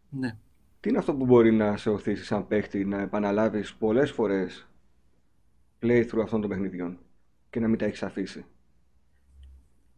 Ναι. 0.10 0.38
Τι 0.80 0.90
είναι 0.90 0.98
αυτό 0.98 1.14
που 1.14 1.26
μπορεί 1.26 1.52
να 1.52 1.78
σε 1.78 1.90
οθήσεις 1.90 2.26
σαν 2.26 2.48
παίχτη 2.48 2.86
να 2.86 3.02
επαναλάβεις 3.02 3.74
πολλές 3.74 4.12
φορές 4.12 4.68
playthrough 5.84 6.22
αυτών 6.24 6.42
των 6.42 6.50
παιχνιδιών 6.50 6.98
και 7.50 7.60
να 7.60 7.68
μην 7.68 7.78
τα 7.78 7.86
έχεις 7.86 8.04
αφήσει. 8.04 8.46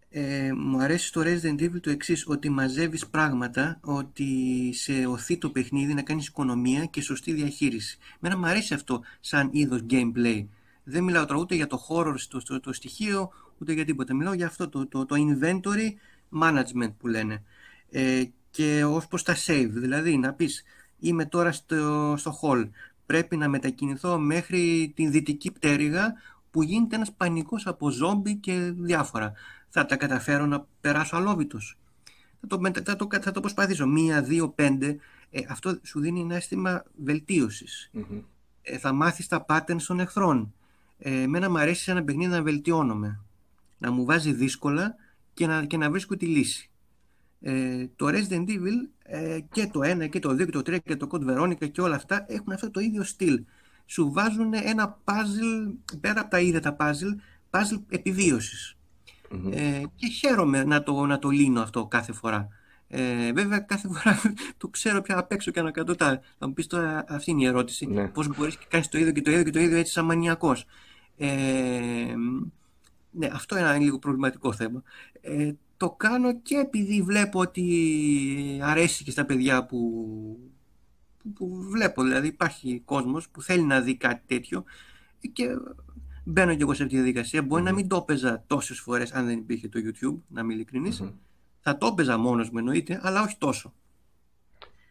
Ε, 0.09 0.51
μου 0.53 0.81
αρέσει 0.81 1.07
στο 1.07 1.21
Resident 1.25 1.61
Evil 1.61 1.81
το 1.81 1.89
εξής 1.89 2.27
ότι 2.27 2.49
μαζεύεις 2.49 3.07
πράγματα, 3.07 3.79
ότι 3.81 4.25
σε 4.73 5.05
οθεί 5.05 5.37
το 5.37 5.49
παιχνίδι 5.49 5.93
να 5.93 6.01
κάνεις 6.01 6.27
οικονομία 6.27 6.85
και 6.85 7.01
σωστή 7.01 7.33
διαχείριση. 7.33 7.97
Μένα 8.19 8.37
μου 8.37 8.45
αρέσει 8.45 8.73
αυτό 8.73 9.01
σαν 9.19 9.49
είδος 9.51 9.85
gameplay. 9.89 10.45
Δεν 10.83 11.03
μιλάω 11.03 11.25
τώρα 11.25 11.39
ούτε 11.39 11.55
για 11.55 11.67
το 11.67 11.77
χώρο 11.77 12.17
στο, 12.17 12.59
το 12.59 12.73
στοιχείο, 12.73 13.31
ούτε 13.57 13.73
για 13.73 13.85
τίποτα. 13.85 14.13
Μιλάω 14.13 14.33
για 14.33 14.45
αυτό 14.45 14.69
το, 14.69 14.87
το, 14.87 15.05
το 15.05 15.15
inventory 15.17 15.93
management 16.41 16.93
που 16.97 17.07
λένε. 17.07 17.43
Ε, 17.89 18.23
και 18.51 18.83
ως 18.83 19.07
προς 19.07 19.23
τα 19.23 19.35
save, 19.45 19.69
δηλαδή 19.71 20.17
να 20.17 20.33
πεις 20.33 20.63
είμαι 20.99 21.25
τώρα 21.25 21.51
στο, 21.51 22.13
στο 22.17 22.39
hall, 22.41 22.69
πρέπει 23.05 23.37
να 23.37 23.49
μετακινηθώ 23.49 24.17
μέχρι 24.17 24.91
την 24.95 25.11
δυτική 25.11 25.51
πτέρυγα 25.51 26.13
που 26.51 26.63
γίνεται 26.63 26.95
ένας 26.95 27.11
πανικός 27.11 27.67
από 27.67 27.89
ζόμπι 27.89 28.35
και 28.35 28.73
διάφορα. 28.77 29.33
Θα 29.69 29.85
τα 29.85 29.95
καταφέρω 29.95 30.45
να 30.45 30.67
περάσω 30.81 31.15
αλόβητος. 31.15 31.77
Θα 32.41 32.47
το, 32.47 32.71
θα 32.83 32.95
το, 32.95 33.07
θα 33.21 33.31
το 33.31 33.39
προσπαθήσω. 33.39 33.87
Μία, 33.87 34.21
δύο, 34.21 34.49
πέντε. 34.49 34.97
Ε, 35.29 35.41
αυτό 35.49 35.79
σου 35.83 35.99
δίνει 35.99 36.21
ένα 36.21 36.35
αίσθημα 36.35 36.83
βελτίωσης. 37.03 37.91
Ε, 38.61 38.77
θα 38.77 38.93
μάθεις 38.93 39.27
τα 39.27 39.45
patterns 39.47 39.81
των 39.87 39.99
εχθρών. 39.99 40.53
Ε, 40.97 41.21
εμένα 41.21 41.49
μου 41.49 41.57
αρέσει 41.57 41.83
σε 41.83 41.91
ένα 41.91 42.03
παιχνίδι 42.03 42.31
να 42.31 42.41
βελτιώνομαι 42.41 43.19
να 43.77 43.91
μου 43.91 44.05
βάζει 44.05 44.33
δύσκολα 44.33 44.95
και 45.33 45.47
να, 45.47 45.65
και 45.65 45.77
να 45.77 45.89
βρίσκω 45.89 46.15
τη 46.17 46.25
λύση. 46.25 46.69
Ε, 47.47 47.87
το 47.95 48.07
Resident 48.07 48.49
Evil 48.49 48.89
ε, 49.03 49.39
και 49.51 49.67
το 49.67 49.79
1 49.83 50.09
και 50.09 50.19
το 50.19 50.29
2 50.29 50.37
και 50.37 50.51
το 50.51 50.59
3 50.59 50.77
και 50.83 50.95
το 50.95 51.07
Code 51.11 51.29
Veronica 51.29 51.71
και 51.71 51.81
όλα 51.81 51.95
αυτά 51.95 52.25
έχουν 52.27 52.53
αυτό 52.53 52.71
το 52.71 52.79
ίδιο 52.79 53.03
στυλ. 53.03 53.43
Σου 53.85 54.11
βάζουν 54.11 54.53
ένα 54.53 54.97
puzzle, 55.03 55.73
πέρα 56.01 56.21
από 56.21 56.29
τα 56.29 56.39
ίδια 56.39 56.61
τα 56.61 56.75
puzzle, 56.79 57.15
puzzle 57.49 57.81
επιβιωσης 57.89 58.77
Ε, 59.51 59.81
και 59.95 60.07
χαίρομαι 60.07 60.63
να 60.63 60.83
το, 60.83 61.05
να 61.05 61.19
το 61.19 61.29
λύνω 61.29 61.61
αυτό 61.61 61.85
κάθε 61.85 62.13
φορά. 62.13 62.47
Ε, 62.87 63.31
βέβαια, 63.33 63.59
κάθε 63.59 63.87
φορά 63.87 64.21
το 64.57 64.67
ξέρω 64.67 65.01
πια 65.01 65.17
απ' 65.17 65.31
έξω 65.31 65.51
και 65.51 65.59
ανακατοτά. 65.59 66.21
Θα 66.37 66.47
μου 66.47 66.53
πεις 66.53 66.67
τώρα 66.67 67.05
αυτή 67.07 67.31
είναι 67.31 67.43
η 67.43 67.45
ερώτηση. 67.45 67.85
Ναι. 67.85 68.07
Πώς 68.07 68.27
μπορείς 68.27 68.57
και 68.57 68.65
κάνεις 68.69 68.87
το 68.87 68.97
ίδιο 68.97 69.11
και 69.11 69.21
το 69.21 69.31
ίδιο 69.31 69.43
και 69.43 69.51
το 69.51 69.59
ίδιο 69.59 69.77
έτσι 69.77 69.91
σαν 69.91 70.05
μανιακός. 70.05 70.65
Ε, 71.17 71.27
ναι, 73.11 73.29
αυτό 73.33 73.57
είναι 73.57 73.67
ένα 73.67 73.77
λίγο 73.77 73.99
προβληματικό 73.99 74.53
θέμα. 74.53 74.83
Ε, 75.21 75.51
το 75.77 75.89
κάνω 75.89 76.39
και 76.39 76.55
επειδή 76.55 77.01
βλέπω 77.01 77.39
ότι 77.39 78.59
αρέσει 78.63 79.03
και 79.03 79.11
στα 79.11 79.25
παιδιά 79.25 79.65
που, 79.65 79.79
που, 81.35 81.57
βλέπω. 81.69 82.03
Δηλαδή 82.03 82.27
υπάρχει 82.27 82.81
κόσμος 82.85 83.29
που 83.29 83.41
θέλει 83.41 83.63
να 83.63 83.81
δει 83.81 83.95
κάτι 83.95 84.21
τέτοιο 84.25 84.63
και 85.33 85.47
μπαίνω 86.23 86.55
και 86.55 86.61
εγώ 86.61 86.73
σε 86.73 86.83
αυτή 86.83 86.95
τη 86.95 87.01
διαδικασία. 87.01 87.41
Μπορεί 87.41 87.63
να 87.63 87.73
μην 87.73 87.87
το 87.87 87.95
έπαιζα 87.95 88.43
τόσες 88.47 88.79
φορές 88.79 89.11
αν 89.11 89.25
δεν 89.25 89.37
υπήρχε 89.37 89.67
το 89.67 89.79
YouTube, 89.83 90.17
να 90.27 90.41
είμαι 90.41 90.53
ειλικρινής. 90.53 91.03
Θα 91.59 91.77
το 91.77 91.87
έπαιζα 91.87 92.17
μόνος 92.17 92.49
μου 92.49 92.57
εννοείται, 92.57 92.99
αλλά 93.03 93.21
όχι 93.21 93.37
τόσο. 93.37 93.73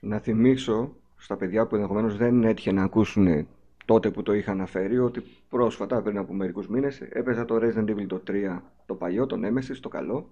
Να 0.01 0.19
θυμίσω 0.19 0.97
στα 1.17 1.37
παιδιά 1.37 1.67
που 1.67 1.75
ενδεχομένως 1.75 2.17
δεν 2.17 2.45
έτυχε 2.45 2.73
να 2.73 2.83
ακούσουν 2.83 3.47
τότε 3.85 4.11
που 4.11 4.23
το 4.23 4.33
είχα 4.33 4.51
αναφέρει 4.53 4.99
ότι 4.99 5.23
πρόσφατα 5.49 6.03
πριν 6.03 6.19
από 6.19 6.33
μερικούς 6.33 6.69
μήνες 6.69 7.01
έπαιζα 7.01 7.45
το 7.45 7.59
Resident 7.63 7.91
Evil 7.91 8.07
το 8.07 8.23
3 8.27 8.61
το 8.87 8.95
παλιό, 8.95 9.27
το 9.27 9.37
Nemesis, 9.43 9.77
το 9.81 9.89
καλό 9.89 10.29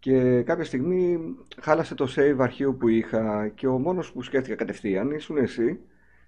και 0.00 0.42
κάποια 0.42 0.64
στιγμή 0.64 1.18
χάλασε 1.60 1.94
το 1.94 2.12
save 2.16 2.36
αρχείο 2.38 2.74
που 2.74 2.88
είχα 2.88 3.48
και 3.48 3.66
ο 3.66 3.78
μόνος 3.78 4.12
που 4.12 4.22
σκέφτηκα 4.22 4.54
κατευθείαν 4.54 5.10
ήσουν 5.10 5.36
εσύ 5.36 5.80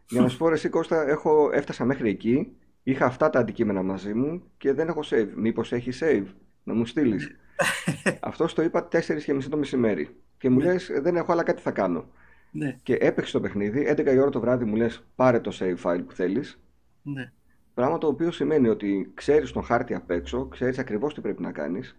για 0.09 0.21
να 0.21 0.29
σου 0.29 0.39
πω 0.39 0.51
εσύ 0.51 0.69
Κώστα 0.69 1.09
έχω, 1.09 1.51
έφτασα 1.53 1.85
μέχρι 1.85 2.09
εκεί 2.09 2.53
είχα 2.83 3.07
αυτά 3.07 3.31
τα 3.31 3.39
αντικείμενα 3.39 3.83
μαζί 3.83 4.15
μου 4.15 4.43
και 4.57 4.73
δεν 4.73 4.89
έχω 4.89 5.01
save 5.05 5.29
μήπως 5.35 5.73
έχει 5.73 5.91
save; 6.01 6.27
Να 6.63 6.75
μου 6.75 6.87
στείλεις. 6.87 7.37
Αυτός 8.21 8.55
το 8.55 8.63
είπα 8.63 8.89
4.30 8.93 9.43
το 9.51 9.57
μεσημέρι 9.57 10.09
και 10.39 10.51
μου 10.51 10.59
ναι. 10.59 10.65
λες 10.65 10.91
δεν 11.03 11.17
έχω 11.17 11.33
αλλά 11.33 11.43
κάτι 11.43 11.63
θα 11.63 11.71
κάνω 11.71 12.07
ναι. 12.53 12.79
Και 12.83 12.95
έπαιξε 12.95 13.33
το 13.33 13.41
παιχνίδι, 13.41 13.95
11 13.97 14.07
η 14.07 14.19
ώρα 14.19 14.31
το 14.31 14.41
βράδυ 14.41 14.65
μου 14.65 14.77
λες: 14.77 15.05
Πάρε 15.15 15.41
το 15.41 15.57
save 15.61 15.77
file 15.83 16.03
που 16.07 16.13
θέλεις. 16.13 16.61
Ναι. 17.03 17.33
Πράγμα 17.75 17.99
το 17.99 18.07
οποίο 18.07 18.31
σημαίνει 18.31 18.69
ότι 18.69 19.11
ξέρεις 19.15 19.53
τον 19.53 19.63
χάρτη 19.63 19.95
απ' 19.95 20.11
έξω, 20.11 20.47
ξέρεις 20.47 20.79
ακριβώς 20.79 21.15
τι 21.15 21.21
πρέπει 21.21 21.43
να 21.43 21.53
κάνεις, 21.53 21.97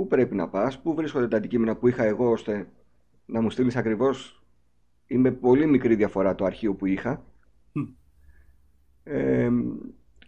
πού 0.00 0.06
πρέπει 0.06 0.34
να 0.34 0.48
πας, 0.48 0.80
πού 0.80 0.94
βρίσκονται 0.94 1.28
τα 1.28 1.36
αντικείμενα 1.36 1.76
που 1.76 1.88
είχα 1.88 2.04
εγώ, 2.04 2.30
ώστε 2.30 2.68
να 3.26 3.40
μου 3.40 3.50
στείλεις 3.50 3.76
ακριβώς. 3.76 4.44
Είναι 5.06 5.30
πολύ 5.30 5.66
μικρή 5.66 5.94
διαφορά 5.94 6.34
το 6.34 6.44
αρχείο 6.44 6.74
που 6.74 6.86
είχα. 6.86 7.24
Ε, 9.02 9.50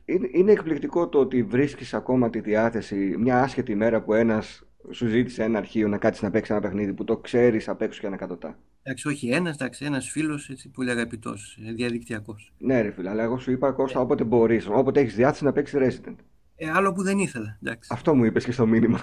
είναι, 0.05 0.29
είναι 0.33 0.53
εκπληκτικό 0.53 1.09
το 1.09 1.19
ότι 1.19 1.43
βρίσκεις 1.43 1.95
ακόμα 1.95 2.31
τη 2.31 2.41
διάθεση 2.41 3.15
μια 3.19 3.43
άσχετη 3.43 3.75
μέρα 3.75 4.03
που 4.03 4.15
ένας 4.15 4.67
σου 4.91 5.07
ζήτησε 5.07 5.43
ένα 5.43 5.59
αρχείο 5.59 5.89
να 5.89 5.99
κάτσεις 5.99 6.23
να 6.23 6.31
παίξεις 6.31 6.51
ένα 6.51 6.61
παιχνίδι 6.61 6.93
που 6.93 7.05
το 7.05 7.17
ξέρεις 7.17 7.69
απ' 7.69 7.83
έξω 7.83 8.01
και 8.01 8.07
ανακατοτά. 8.07 8.59
Εντάξει, 8.83 9.09
όχι 9.09 9.29
ένας, 9.29 9.55
εντάξει, 9.55 9.85
ένας 9.85 10.11
φίλος 10.11 10.51
πολύ 10.73 10.91
αγαπητός, 10.91 11.59
διαδικτυακός. 11.75 12.53
Ναι, 12.59 12.81
ρε 12.81 12.91
φίλε, 12.91 13.11
αλλά 13.11 13.23
εγώ 13.23 13.39
σου 13.39 13.51
είπα 13.51 13.73
Κώστα 13.73 14.01
όποτε 14.01 14.25
μπορείς, 14.25 14.69
όποτε 14.69 15.01
έχεις 15.01 15.15
διάθεση 15.15 15.45
να 15.45 15.53
παίξεις 15.53 15.79
Resident. 15.83 16.17
Ε, 16.57 16.71
άλλο 16.71 16.93
που 16.93 17.03
δεν 17.03 17.19
ήθελα. 17.19 17.59
Εντάξει. 17.63 17.91
Αυτό 17.93 18.15
μου 18.15 18.25
είπες 18.25 18.45
και 18.45 18.53
στο 18.53 18.67
μήνυμα. 18.67 19.01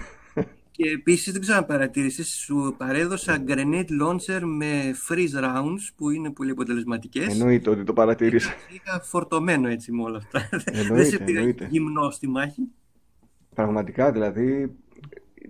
Και 0.80 0.89
επίσης, 0.89 1.31
δεν 1.31 1.41
ξέρω 1.41 1.57
αν 1.57 1.65
παρατήρησε, 1.65 2.23
σου 2.23 2.76
παρέδωσα 2.77 3.43
grenade 3.47 3.88
launcher 4.01 4.41
με 4.43 4.95
freeze 5.07 5.43
rounds 5.43 5.89
που 5.95 6.10
είναι 6.10 6.31
πολύ 6.31 6.51
αποτελεσματικές. 6.51 7.27
Εννοείται 7.27 7.69
ότι 7.69 7.84
το 7.84 7.93
παρατήρησα. 7.93 8.53
Είχα 8.73 8.99
φορτωμένο 8.99 9.68
έτσι 9.68 9.91
με 9.91 10.03
όλα 10.03 10.18
αυτά. 10.18 10.49
Εννοείται, 10.65 10.93
δεν 10.93 11.06
σε 11.06 11.18
πήρα 11.18 11.39
εννοείται. 11.39 11.68
γυμνό 11.72 12.10
στη 12.10 12.27
μάχη. 12.27 12.61
Πραγματικά, 13.56 14.11
δηλαδή, 14.11 14.76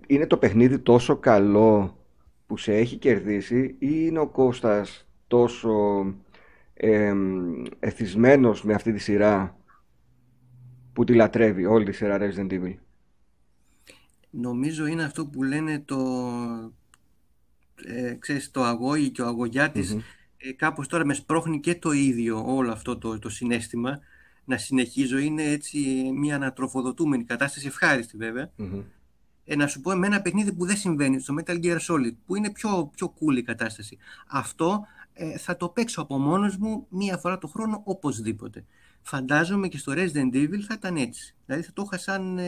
είναι 0.06 0.26
το 0.26 0.36
παιχνίδι 0.36 0.78
τόσο 0.78 1.16
καλό 1.16 1.98
που 2.46 2.56
σε 2.56 2.74
έχει 2.74 2.96
κερδίσει 2.96 3.60
ή 3.60 3.76
είναι 3.78 4.18
ο 4.18 4.28
Κώστας 4.28 5.08
τόσο 5.26 6.04
εμ, 6.74 7.62
εθισμένος 7.78 8.64
με 8.64 8.74
αυτή 8.74 8.92
τη 8.92 8.98
σειρά 8.98 9.58
που 10.92 11.04
τη 11.04 11.14
λατρεύει 11.14 11.64
όλη 11.64 11.84
τη 11.84 11.92
σειρά 11.92 12.18
Resident 12.20 12.52
Evil; 12.52 12.74
Νομίζω 14.30 14.86
είναι 14.86 15.04
αυτό 15.04 15.26
που 15.26 15.42
λένε 15.42 15.82
το, 15.84 15.98
ε, 17.84 18.14
ξέρεις, 18.18 18.50
το 18.50 18.64
αγώγη 18.64 19.10
και 19.10 19.22
ο 19.22 19.26
αγωγιάτης 19.26 19.94
Μμμ. 19.94 20.00
ε, 20.36 20.52
κάπως 20.52 20.86
τώρα 20.86 21.04
με 21.04 21.14
σπρώχνει 21.14 21.60
και 21.60 21.74
το 21.74 21.92
ίδιο 21.92 22.54
όλο 22.54 22.72
αυτό 22.72 22.98
το, 22.98 23.18
το 23.18 23.28
συνέστημα 23.28 24.00
να 24.44 24.56
συνεχίζω. 24.56 25.18
Είναι 25.18 25.42
έτσι 25.42 25.78
μια 26.14 26.34
ανατροφοδοτούμενη 26.34 27.24
κατάσταση, 27.24 27.66
ευχάριστη 27.66 28.16
βέβαια. 28.16 28.50
Μμμ. 28.56 28.80
Ε, 29.44 29.56
να 29.56 29.66
σου 29.66 29.80
πω 29.80 29.94
με 29.94 30.06
ένα 30.06 30.22
παιχνίδι 30.22 30.52
που 30.52 30.66
δεν 30.66 30.76
συμβαίνει 30.76 31.20
στο 31.20 31.34
Metal 31.38 31.64
Gear 31.64 31.78
Solid, 31.88 32.14
που 32.26 32.36
είναι 32.36 32.50
πιο, 32.50 32.90
πιο 32.94 33.14
cool 33.14 33.36
η 33.36 33.42
κατάσταση. 33.42 33.98
Αυτό 34.26 34.86
ε, 35.12 35.38
θα 35.38 35.56
το 35.56 35.68
παίξω 35.68 36.00
από 36.00 36.18
μόνος 36.18 36.56
μου 36.56 36.86
μία 36.88 37.16
φορά 37.18 37.38
το 37.38 37.46
χρόνο 37.46 37.80
οπωσδήποτε. 37.84 38.64
Φαντάζομαι 39.02 39.68
και 39.68 39.78
στο 39.78 39.92
Resident 39.96 40.34
Evil 40.34 40.60
θα 40.60 40.74
ήταν 40.74 40.96
έτσι. 40.96 41.34
Δηλαδή 41.46 41.64
θα 41.64 41.72
το 41.72 41.82
είχα 41.86 41.98
σαν 41.98 42.38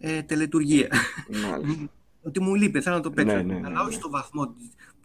ε, 0.00 0.16
ε, 0.16 0.22
τελετουργία. 0.22 0.88
Μάλιστα. 1.50 1.88
Ότι 2.22 2.40
μου 2.40 2.54
λείπει, 2.54 2.80
θέλω 2.80 2.96
να 2.96 3.02
το 3.02 3.10
παίξω. 3.10 3.36
Ναι, 3.36 3.42
ναι, 3.42 3.54
ναι, 3.54 3.66
αλλά 3.66 3.80
όχι 3.80 3.94
ναι. 3.94 4.00
στο 4.00 4.10
βαθμό 4.10 4.54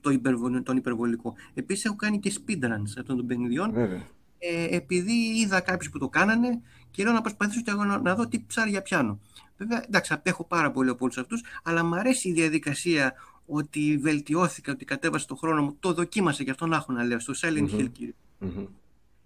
το 0.02 0.10
υπερβολ- 0.10 0.64
τον 0.64 0.78
υπερβολικό. 0.78 1.34
Επίσης 1.54 1.86
έχω 1.86 1.96
κάνει 1.96 2.20
και 2.20 2.34
speedruns 2.38 2.94
αυτών 3.00 3.18
των 3.18 3.28
παιχνιδιών 3.28 3.72
Βέβαια. 3.74 4.02
ε, 4.40 4.76
επειδή 4.76 5.14
είδα 5.14 5.60
κάποιους 5.60 5.92
που 5.92 5.98
το 6.00 6.10
κάνανε 6.10 6.62
και 6.92 7.04
λέω 7.04 7.14
να 7.14 7.22
προσπαθήσω 7.22 7.62
και 7.62 7.72
εγώ 7.72 7.84
να, 7.84 8.00
να 8.00 8.16
δω 8.16 8.28
τι 8.28 8.44
ψάρια 8.48 8.82
πιάνω. 8.82 9.20
Βέβαια, 9.58 9.84
εντάξει, 9.88 10.14
απέχω 10.14 10.44
πάρα 10.44 10.72
πολύ 10.72 10.90
από 10.90 11.04
όλους 11.04 11.18
αυτούς, 11.18 11.44
αλλά 11.64 11.84
μου 11.84 11.96
αρέσει 11.96 12.30
η 12.30 12.32
διαδικασία 12.32 13.14
ότι 13.46 13.98
βελτιώθηκα, 14.02 14.72
ότι 14.72 14.86
κατέβασα 14.86 15.26
το 15.28 15.36
χρόνο 15.36 15.62
μου, 15.62 15.76
το 15.80 15.94
δοκίμασα 15.94 16.44
και 16.44 16.52
αυτό 16.52 16.66
να 16.66 16.76
έχω 16.76 16.94
να 16.94 17.04
λέω, 17.04 17.20
στο 17.20 17.34
Silent 17.38 17.60
Μμμ. 17.60 17.80
Hill 17.80 17.90
κυρίως. 17.92 18.16
Μμμ. 18.40 18.66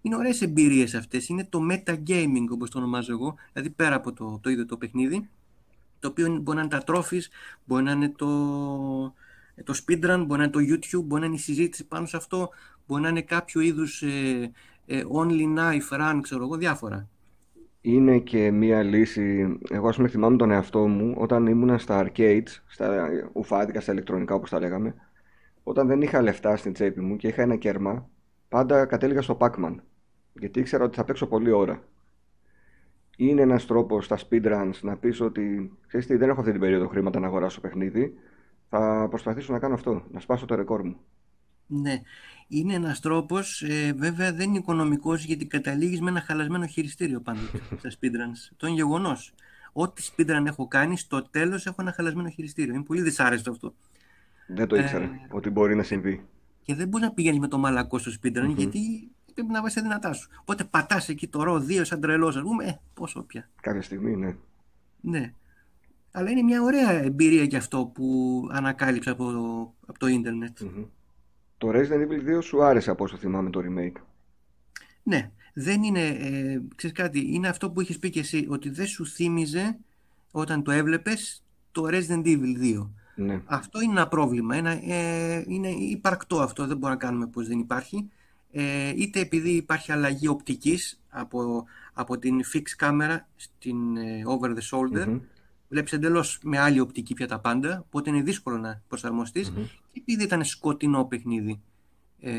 Είναι 0.02 0.16
ωραίες 0.16 0.40
εμπειρίες 0.42 0.94
αυτές, 0.94 1.28
είναι 1.28 1.46
το 1.50 1.60
metagaming 1.70 2.46
όπως 2.50 2.70
το 2.70 2.78
ονομάζω 2.78 3.12
εγώ, 3.12 3.34
δηλαδή 3.52 3.70
πέρα 3.70 3.94
από 3.94 4.12
το, 4.12 4.38
το 4.42 4.50
ίδιο 4.50 4.66
το 4.66 4.76
παιχνίδι, 4.76 5.28
το 6.00 6.08
οποίο 6.08 6.26
είναι- 6.26 6.38
μπορεί 6.38 6.56
να 6.58 6.62
είναι 6.64 6.70
τα 6.70 6.82
trophies, 6.86 7.22
μπορεί 7.64 7.82
να 7.84 7.90
είναι 7.92 8.08
το, 8.08 8.26
το 9.64 9.74
speedrun, 9.86 10.24
μπορεί 10.26 10.40
να 10.40 10.44
είναι 10.44 10.48
το 10.50 10.58
YouTube, 10.60 11.02
μπορεί 11.04 11.20
να 11.20 11.26
είναι 11.26 11.34
η 11.36 11.38
συζήτηση 11.38 11.86
πάνω 11.86 12.06
σε 12.06 12.16
αυτό, 12.16 12.50
μπορεί 12.86 13.02
να 13.02 13.08
είναι 13.08 13.22
κάποιο 13.22 13.60
είδους 13.60 14.02
ε, 14.02 14.50
ε, 14.86 15.02
only 15.12 15.58
knife 15.58 15.98
run, 16.00 16.18
ξέρω 16.22 16.42
εγώ, 16.44 16.56
διάφορα. 16.56 17.08
Είναι 17.80 18.18
και 18.18 18.50
μία 18.50 18.82
λύση. 18.82 19.58
Εγώ, 19.70 19.88
ας 19.88 19.96
πούμε, 19.96 20.08
θυμάμαι 20.08 20.36
τον 20.36 20.50
εαυτό 20.50 20.86
μου 20.88 21.14
όταν 21.18 21.46
ήμουνα 21.46 21.78
στα 21.78 22.06
arcades, 22.06 22.48
στα 22.66 23.08
ουφάδικα, 23.32 23.80
στα 23.80 23.92
ηλεκτρονικά 23.92 24.34
όπως 24.34 24.50
τα 24.50 24.58
λέγαμε. 24.60 24.94
Όταν 25.62 25.86
δεν 25.86 26.02
είχα 26.02 26.22
λεφτά 26.22 26.56
στην 26.56 26.72
τσέπη 26.72 27.00
μου 27.00 27.16
και 27.16 27.28
είχα 27.28 27.42
ένα 27.42 27.56
κέρμα, 27.56 28.08
πάντα 28.48 28.86
κατέληγα 28.86 29.22
στο 29.22 29.36
Pac-Man. 29.40 29.74
Γιατί 30.32 30.60
ήξερα 30.60 30.84
ότι 30.84 30.96
θα 30.96 31.04
παίξω 31.04 31.26
πολλή 31.26 31.50
ώρα. 31.50 31.82
Είναι 33.22 33.42
ένας 33.42 33.66
τρόπος 33.66 34.04
στα 34.04 34.18
speedruns 34.28 34.72
να 34.82 34.96
πεις 34.96 35.20
ότι 35.20 35.72
ξέρεις 35.86 36.06
τι, 36.06 36.16
δεν 36.16 36.28
έχω 36.28 36.38
αυτή 36.40 36.52
την 36.52 36.60
περίοδο 36.60 36.88
χρήματα 36.88 37.20
να 37.20 37.26
αγοράσω 37.26 37.60
παιχνίδι. 37.60 38.14
Θα 38.68 39.06
προσπαθήσω 39.10 39.52
να 39.52 39.58
κάνω 39.58 39.74
αυτό, 39.74 40.04
να 40.12 40.20
σπάσω 40.20 40.46
το 40.46 40.54
ρεκόρ 40.54 40.82
μου. 40.84 40.96
Ναι, 41.66 42.00
είναι 42.48 42.74
ένας 42.74 43.00
τρόπος, 43.00 43.62
ε, 43.62 43.92
βέβαια 43.96 44.32
δεν 44.32 44.48
είναι 44.48 44.58
οικονομικός 44.58 45.24
γιατί 45.24 45.46
καταλήγεις 45.46 46.00
με 46.00 46.10
ένα 46.10 46.20
χαλασμένο 46.20 46.66
χειριστήριο 46.66 47.20
πάντοτε 47.20 47.58
στα 47.78 47.90
speedruns. 47.90 48.52
Το 48.56 48.66
είναι 48.66 48.76
γεγονός. 48.76 49.34
Ό,τι 49.72 50.02
speedrun 50.16 50.44
έχω 50.46 50.68
κάνει, 50.68 50.96
στο 50.98 51.22
τέλος 51.30 51.66
έχω 51.66 51.76
ένα 51.82 51.92
χαλασμένο 51.92 52.28
χειριστήριο. 52.28 52.74
Είναι 52.74 52.82
πολύ 52.82 53.02
δυσάρεστο 53.02 53.50
αυτό. 53.50 53.74
Δεν 54.46 54.66
το 54.66 54.76
ήξερα 54.76 55.04
Ε, 55.04 55.10
ότι 55.30 55.50
μπορεί 55.50 55.74
να 55.76 55.82
συμβεί. 55.82 56.24
και 56.62 56.74
δεν 56.74 56.88
μπορείς 56.88 57.06
να 57.06 57.12
πηγαίνεις 57.14 57.38
με 57.38 57.48
το 57.48 57.58
μαλακό 57.58 57.98
στο 57.98 58.10
speedrun 58.22 58.42
Μμμ. 58.46 58.54
γιατί 58.56 59.10
πρέπει 59.32 59.52
να 59.52 59.62
βάζει 59.62 59.74
τα 59.74 59.82
δυνατά 59.82 60.12
σου. 60.12 60.30
Οπότε 60.40 60.64
πατάς 60.64 61.08
εκεί 61.08 61.28
το 61.28 61.42
ρο 61.42 61.64
2 61.68 61.80
σαν 61.82 62.00
τρελός, 62.00 62.36
ας 62.36 62.42
πούμε, 62.42 62.64
ε, 62.64 62.78
πόσο 62.94 63.22
πια. 63.22 63.48
Κάποια 63.60 63.82
στιγμή, 63.82 64.16
ναι. 64.16 64.36
Ναι. 65.00 65.32
Αλλά 66.12 66.30
είναι 66.30 66.42
μια 66.42 66.62
ωραία 66.62 66.90
εμπειρία 66.90 67.46
και 67.46 67.56
αυτό 67.56 67.90
που 67.94 68.48
ανακάλυψα 68.52 69.10
από 69.10 69.32
το, 69.32 69.74
από 69.86 69.98
το 69.98 70.06
ίντερνετ. 70.06 70.60
Μμμ. 70.60 70.84
Το 71.58 71.68
Resident 71.68 72.08
Evil 72.08 72.38
2 72.38 72.42
σου 72.42 72.64
άρεσε 72.64 72.90
από 72.90 73.04
όσο 73.04 73.16
θυμάμαι 73.16 73.50
το 73.50 73.60
remake. 73.64 74.00
Ναι, 75.02 75.30
δεν 75.54 75.82
είναι, 75.82 76.06
ε, 76.06 76.60
ξέρεις 76.74 76.96
κάτι, 76.96 77.34
είναι 77.34 77.48
αυτό 77.48 77.70
που 77.70 77.80
είχες 77.80 77.98
πει 77.98 78.10
και 78.10 78.20
εσύ, 78.20 78.46
ότι 78.48 78.70
δεν 78.70 78.86
σου 78.86 79.06
θύμιζε 79.06 79.78
όταν 80.30 80.62
το 80.62 80.70
έβλεπες 80.70 81.42
το 81.72 81.82
Resident 81.86 82.24
Evil 82.24 82.78
2. 82.78 82.90
Ναι. 83.14 83.42
Αυτό 83.44 83.80
είναι 83.80 83.92
ένα 83.92 84.08
πρόβλημα, 84.08 84.56
ένα, 84.56 84.70
ε, 84.70 85.44
είναι 85.46 85.68
υπαρκτό 85.68 86.40
αυτό, 86.40 86.66
δεν 86.66 86.76
μπορούμε 86.76 86.98
να 87.00 87.06
κάνουμε 87.06 87.26
πως 87.26 87.48
δεν 87.48 87.58
υπάρχει. 87.58 88.10
Ε, 88.52 88.92
είτε 88.96 89.20
επειδή 89.20 89.50
υπάρχει 89.50 89.92
αλλαγή 89.92 90.26
οπτικής 90.28 91.00
από, 91.08 91.64
από 91.92 92.18
την 92.18 92.40
fix 92.54 92.62
κάμερα 92.76 93.28
στην 93.36 93.96
ε, 93.96 94.22
over 94.26 94.48
the 94.48 94.60
shoulder, 94.70 95.06
Μμμ. 95.06 95.20
βλέπεις 95.68 95.92
εντελώς 95.92 96.38
με 96.42 96.58
άλλη 96.58 96.80
οπτική 96.80 97.14
πια 97.14 97.26
τα 97.26 97.38
πάντα, 97.40 97.84
οπότε 97.86 98.10
είναι 98.10 98.22
δύσκολο 98.22 98.58
να 98.58 98.82
προσαρμοστείς. 98.88 99.50
Μμμ. 99.50 99.64
Και 99.92 100.00
επειδή 100.06 100.22
ήταν 100.24 100.44
σκοτεινό 100.44 101.04
παιχνίδι, 101.04 101.60
ε, 102.20 102.30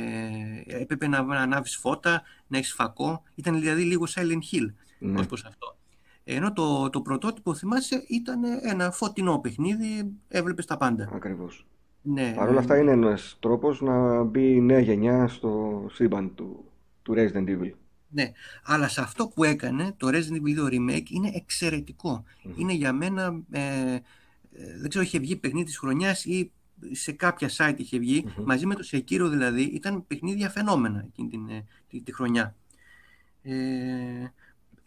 έπρεπε 0.66 1.08
να, 1.08 1.22
να 1.24 1.36
ανάβεις 1.42 1.76
φώτα, 1.76 2.22
να 2.48 2.58
έχεις 2.58 2.74
φακό. 2.74 3.24
Ήταν 3.36 3.60
δηλαδή 3.60 3.84
λίγο 3.84 4.06
Silent 4.16 4.42
Hill 4.52 4.74
Ναι. 5.00 5.20
ως 5.20 5.26
προς 5.28 5.46
αυτό. 5.46 5.78
Ενώ 6.24 6.54
το, 6.54 6.90
το 6.90 7.02
πρωτότυπο, 7.02 7.54
θυμάσαι, 7.56 8.04
ήταν 8.08 8.44
ένα 8.62 8.92
φωτεινό 8.92 9.40
παιχνίδι, 9.40 10.12
έβλεπες 10.28 10.66
τα 10.66 10.78
πάντα. 10.78 11.10
Ακριβώς. 11.14 11.66
Ναι, 12.02 12.34
Παρ' 12.36 12.50
όλα 12.50 12.60
αυτά 12.60 12.78
είναι 12.78 12.92
ένας 12.92 13.38
τρόπος 13.40 13.82
να 13.82 14.24
μπει 14.24 14.52
η 14.56 14.62
νέα 14.62 14.80
γενιά 14.80 15.28
στο 15.28 15.86
σύμπαν 15.94 16.36
του, 16.36 16.66
του 17.02 17.14
Resident 17.18 17.48
Evil. 17.48 17.72
ναι. 18.10 18.32
Αλλά 18.64 18.88
σε 18.88 19.02
αυτό 19.02 19.28
που 19.28 19.44
έκανε 19.44 19.94
το 19.98 20.08
Resident 20.08 20.42
Evil 20.48 20.70
2 20.70 20.74
Remake 20.74 21.10
είναι 21.10 21.32
εξαιρετικό. 21.34 22.24
Μμμ. 22.44 22.54
Είναι 22.56 22.74
για 22.74 22.94
μένα, 22.94 23.40
ε, 23.52 23.94
ε, 23.94 24.00
δεν 24.80 24.90
ξέρω, 24.90 25.04
είχε 25.04 25.20
βγει 25.20 25.36
παιχνίδι 25.36 25.66
της 25.66 25.78
χρονιάς 25.78 26.26
ή 26.26 26.52
σε 26.92 27.12
κάποια 27.12 27.50
site 27.58 27.76
είχε 27.78 27.98
βγει, 28.00 28.24
Μμμ. 28.38 28.44
μαζί 28.46 28.66
με 28.66 28.76
το 28.76 28.88
Sekiro 28.92 29.28
δηλαδή, 29.30 29.62
ήταν 29.62 30.08
παιχνίδια 30.08 30.50
φαινόμενα 30.50 31.04
εκείνη 31.08 31.30
την, 31.30 31.50
ε, 31.50 31.66
τη, 31.90 32.02
τη 32.02 32.14
χρονιά. 32.14 32.56
Ε, 33.44 33.54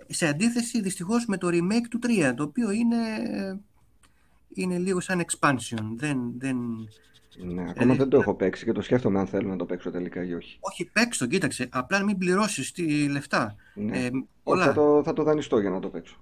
σε 0.07 0.27
αντίθεση 0.27 0.81
δυστυχώς 0.81 1.27
με 1.27 1.37
το 1.37 1.49
remake 1.51 1.87
του 1.91 1.99
3, 2.03 2.35
το 2.37 2.43
οποίο 2.43 2.71
είναι, 2.71 2.97
είναι 4.55 4.79
λίγο 4.79 5.01
σαν 5.01 5.25
expansion. 5.25 5.83
Δεν, 5.97 6.19
δεν... 6.39 6.57
Ναι, 7.39 7.61
ακόμα 7.61 7.73
Δηλαδή, 7.73 7.99
δεν 7.99 8.09
το 8.09 8.17
έχω 8.17 8.35
παίξει 8.35 8.65
και 8.65 8.73
το 8.73 8.81
σκέφτομαι 8.83 9.19
αν 9.19 9.27
θέλω 9.27 9.49
να 9.49 9.57
το 9.57 9.65
παίξω 9.65 9.91
τελικά 9.91 10.25
ή 10.25 10.35
όχι. 10.35 10.57
όχι, 10.61 10.85
παίξ' 10.93 11.27
κοίταξε, 11.29 11.69
απλά 11.73 11.99
να 11.99 12.05
μην 12.05 12.19
πληρώσεις 12.19 12.73
τη 12.73 13.09
λεφτά. 13.09 13.55
Ναι. 13.75 13.99
Ε, 13.99 14.05
Όχι, 14.07 14.27
πολλά. 14.43 14.65
θα 14.65 14.73
το, 14.73 15.03
θα 15.05 15.13
το 15.13 15.23
δανειστώ 15.23 15.59
για 15.59 15.71
να 15.71 15.81
το 15.81 15.89
παίξω. 15.89 16.17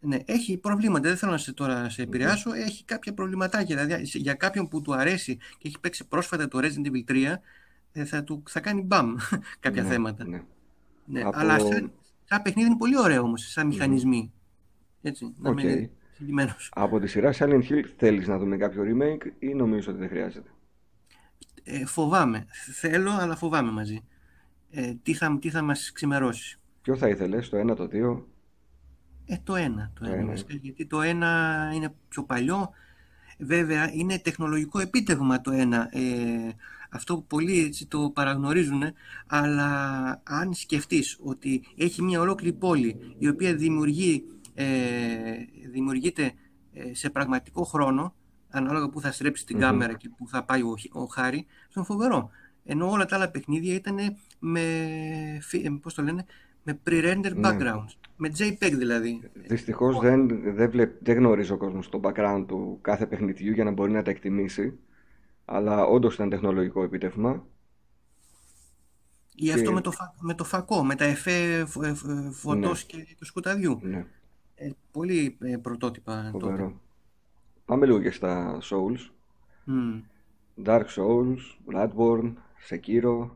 Ναι, 0.00 0.18
έχει 0.24 0.56
προβλήματα. 0.56 1.08
Δεν 1.08 1.16
θέλω 1.16 1.32
να 1.32 1.38
σε 1.38 1.52
τώρα 1.52 1.82
να 1.82 1.88
σε 1.88 2.02
Μμμ. 2.02 2.08
επηρεάσω. 2.08 2.52
Έχει 2.52 2.84
κάποια 2.84 3.14
προβληματάκια. 3.14 3.76
Δηλαδή, 3.84 4.04
σε- 4.06 4.18
για 4.18 4.34
κάποιον 4.34 4.68
που 4.68 4.82
του 4.82 4.94
αρέσει 4.94 5.36
και 5.36 5.68
έχει 5.68 5.78
παίξει 5.80 6.06
πρόσφατα 6.08 6.48
το 6.48 6.58
Resident 6.62 6.86
Evil 6.86 7.10
3, 7.10 7.34
ε, 7.92 8.04
θα, 8.04 8.24
του, 8.24 8.42
θα 8.48 8.60
κάνει 8.60 8.82
μπαμ 8.82 9.14
κάποια 9.60 9.82
Ναι, 9.82 9.88
θέματα. 9.88 10.24
ναι. 10.26 10.42
Ναι, 11.04 11.20
Από... 11.20 11.38
αλλά 11.38 11.58
σαν, 11.58 11.92
σαν 12.24 12.42
παιχνίδι 12.42 12.68
είναι 12.68 12.76
πολύ 12.78 12.98
ωραίο 12.98 13.22
όμως, 13.22 13.50
σαν 13.50 13.66
Μμμ. 13.66 13.72
μηχανισμοί. 13.72 14.32
Έτσι, 15.02 15.32
να 15.38 15.50
Οκ. 15.50 15.62
είμαι 15.62 15.90
συγκεκριμένος. 16.20 16.68
Από 16.74 17.00
τη 17.00 17.06
σειρά 17.06 17.32
Silent 17.38 17.62
Hill 17.68 17.84
θέλεις 17.96 18.28
να 18.28 18.38
δούμε 18.38 18.56
κάποιο 18.56 18.82
remake 18.86 19.26
ή 19.38 19.54
νομίζω 19.54 19.90
ότι 19.90 20.00
δεν 20.00 20.08
χρειάζεται; 20.08 20.50
Ε, 21.64 21.86
φοβάμαι. 21.86 22.46
Θέλω, 22.72 23.10
αλλά 23.10 23.36
φοβάμαι 23.36 23.70
μαζί. 23.70 24.04
Ε, 24.70 24.94
τι, 25.02 25.14
θα, 25.14 25.38
τι 25.40 25.50
θα 25.50 25.62
μας 25.62 25.92
ξημερώσει. 25.92 26.58
Ποιο 26.82 26.96
θα 26.96 27.08
ήθελες, 27.08 27.48
το 27.48 27.56
ένα, 27.56 27.74
το 27.74 27.86
δύο, 27.86 28.28
Ε, 29.26 29.36
το 29.44 29.54
ένα, 29.56 29.90
το 29.94 30.04
το 30.04 30.10
ένα 30.10 30.20
ένα. 30.20 30.26
βασικά, 30.26 30.54
γιατί 30.54 30.86
το 30.86 31.00
ένα 31.00 31.70
είναι 31.74 31.94
πιο 32.08 32.24
παλιό. 32.24 32.70
Βέβαια, 33.38 33.92
είναι 33.92 34.18
τεχνολογικό 34.18 34.78
επίτευγμα 34.80 35.40
το 35.40 35.50
ένα. 35.50 35.88
Ε, 35.92 36.50
αυτό 36.90 37.14
που 37.14 37.26
πολλοί 37.26 37.64
έτσι 37.64 37.86
το 37.86 38.10
παραγνωρίζουν, 38.10 38.82
αλλά 39.26 39.76
αν 40.24 40.52
σκεφτείς 40.54 41.18
ότι 41.22 41.62
έχει 41.76 42.02
μια 42.02 42.20
ολόκληρη 42.20 42.56
πόλη 42.56 43.14
η 43.18 43.28
οποία 43.28 43.54
δημιουργεί, 43.54 44.24
ε, 44.62 45.68
δημιουργείται 45.70 46.32
ε, 46.72 46.94
σε 46.94 47.10
πραγματικό 47.10 47.62
χρόνο, 47.64 48.14
ανάλογα 48.50 48.88
που 48.88 49.00
θα 49.00 49.12
στρέψει 49.12 49.46
την 49.46 49.56
Μμμ. 49.56 49.62
κάμερα 49.62 49.94
και 49.94 50.08
που 50.08 50.28
θα 50.28 50.44
πάει 50.44 50.62
ο, 50.62 50.74
Χ- 50.80 50.96
ο 50.96 51.04
Χάρη, 51.04 51.46
αυτό 51.66 51.72
είναι 51.80 51.84
φοβερό. 51.84 52.30
Ενώ 52.64 52.90
όλα 52.90 53.04
τα 53.06 53.16
άλλα 53.16 53.30
παιχνίδια 53.30 53.74
ήταν 53.74 53.96
με, 54.38 54.60
φι- 55.42 55.66
ε, 55.66 55.70
πώς 55.82 55.94
το 55.94 56.02
λένε, 56.02 56.24
με 56.62 56.80
pre-render 56.86 57.32
Ναι. 57.34 57.48
backgrounds, 57.48 57.92
με 58.16 58.28
JPEG 58.38 58.72
δηλαδή. 58.76 59.30
Δυστυχώς 59.34 59.98
δεν, 59.98 60.28
δεν, 60.54 60.70
βλέπ- 60.70 61.02
δεν 61.04 61.16
γνωρίζει 61.16 61.52
ο 61.52 61.56
κόσμος 61.56 61.88
το 61.88 62.00
background 62.04 62.44
του 62.48 62.78
κάθε 62.80 63.06
παιχνιδιού 63.06 63.52
για 63.52 63.64
να 63.64 63.70
μπορεί 63.70 63.92
να 63.92 64.02
τα 64.02 64.10
εκτιμήσει. 64.10 64.78
Αλλά 65.44 65.84
όντως 65.84 66.14
ήταν 66.14 66.28
τεχνολογικό 66.30 66.82
επίτευγμα. 66.82 67.46
Ή 69.34 69.50
αυτό 69.52 69.62
Και- 69.68 69.70
με 69.74 69.80
το, 69.80 69.90
φα- 69.90 70.14
με 70.20 70.34
το 70.34 70.44
φακό, 70.44 70.84
με 70.84 70.94
τα 70.94 71.04
εφέ 71.04 71.64
φ- 71.66 71.82
ε, 71.84 71.94
φ- 71.94 72.08
ε, 72.08 72.30
φωτός 72.32 72.84
και, 72.84 72.96
και 73.02 73.24
σκοταδιού. 73.24 73.78
Ναι, 73.82 74.06
Ε, 74.62 74.70
πολύ 74.90 75.36
ε, 75.40 75.56
πρωτότυπα 75.56 76.28
τότε. 76.32 76.44
φοβερό. 76.44 76.80
Πάμε 77.64 77.86
λίγο 77.86 78.00
και 78.00 78.10
στα 78.10 78.58
Souls. 78.62 79.10
Μμ. 79.64 80.00
Dark 80.64 80.84
Souls, 80.96 81.38
Bloodborne, 81.72 82.32
Sekiro. 82.68 83.28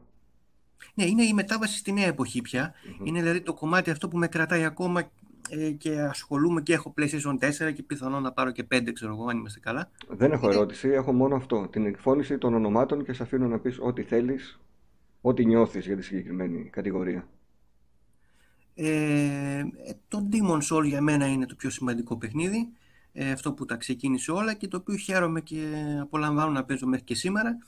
Ναι, 0.95 1.05
είναι 1.05 1.23
η 1.25 1.33
μετάβαση 1.33 1.79
στη 1.79 1.93
νέα 1.93 2.07
εποχή 2.07 2.43
πια. 2.43 2.75
Είναι 3.05 3.21
δηλαδή 3.21 3.41
το 3.41 3.55
κομμάτι 3.55 3.91
αυτό 3.91 4.09
που 4.09 4.19
με 4.19 4.29
κρατάει 4.29 4.65
ακόμα 4.65 5.03
ε, 5.49 5.71
και 5.71 6.01
ασχολούμαι 6.01 6.61
και 6.63 6.73
έχω 6.73 6.95
PlayStation 6.99 7.39
4 7.69 7.73
και 7.75 7.83
πιθανόν 7.83 8.23
να 8.23 8.33
πάρω 8.33 8.51
και 8.51 8.67
5, 8.75 8.93
ξέρω 8.93 9.13
εγώ, 9.13 9.29
αν 9.29 9.37
είμαστε 9.39 9.61
καλά. 9.61 9.91
Δεν 10.09 10.33
έχω 10.33 10.47
Είναι- 10.47 10.55
ερώτηση, 10.55 10.89
έχω 10.89 11.13
μόνο 11.13 11.37
αυτό. 11.37 11.69
Την 11.71 11.87
εκφώνηση 11.87 12.39
των 12.39 12.55
ονομάτων 12.55 13.05
και 13.05 13.13
σε 13.13 13.23
αφήνω 13.23 13.47
να 13.49 13.59
πεις 13.59 13.79
ό,τι 13.81 14.03
θέλεις, 14.03 14.61
ό,τι 15.21 15.45
νιώθεις 15.45 15.87
για 15.87 15.97
τη 15.97 16.03
συγκεκριμένη 16.03 16.69
κατηγορία. 16.73 17.29
Ε, 18.75 19.59
ε, 19.59 19.65
το 20.09 20.29
Demon 20.33 20.61
Soul 20.71 20.85
για 20.85 21.01
μένα 21.01 21.27
είναι 21.27 21.47
το 21.47 21.55
πιο 21.55 21.71
σημαντικό 21.71 22.17
παιχνίδι. 22.17 22.69
Ε, 23.13 23.31
αυτό 23.31 23.53
που 23.53 23.65
τα 23.65 23.77
ξεκίνησε 23.77 24.31
όλα 24.31 24.55
και 24.55 24.69
το 24.69 24.77
οποίο 24.77 24.97
χαίρομαι 24.97 25.41
και 25.41 25.73
απολαμβάνω 26.01 26.51
να 26.51 26.65
παίζω 26.65 26.87
μέχρι 26.87 27.05
και 27.05 27.15
σήμερα. 27.15 27.59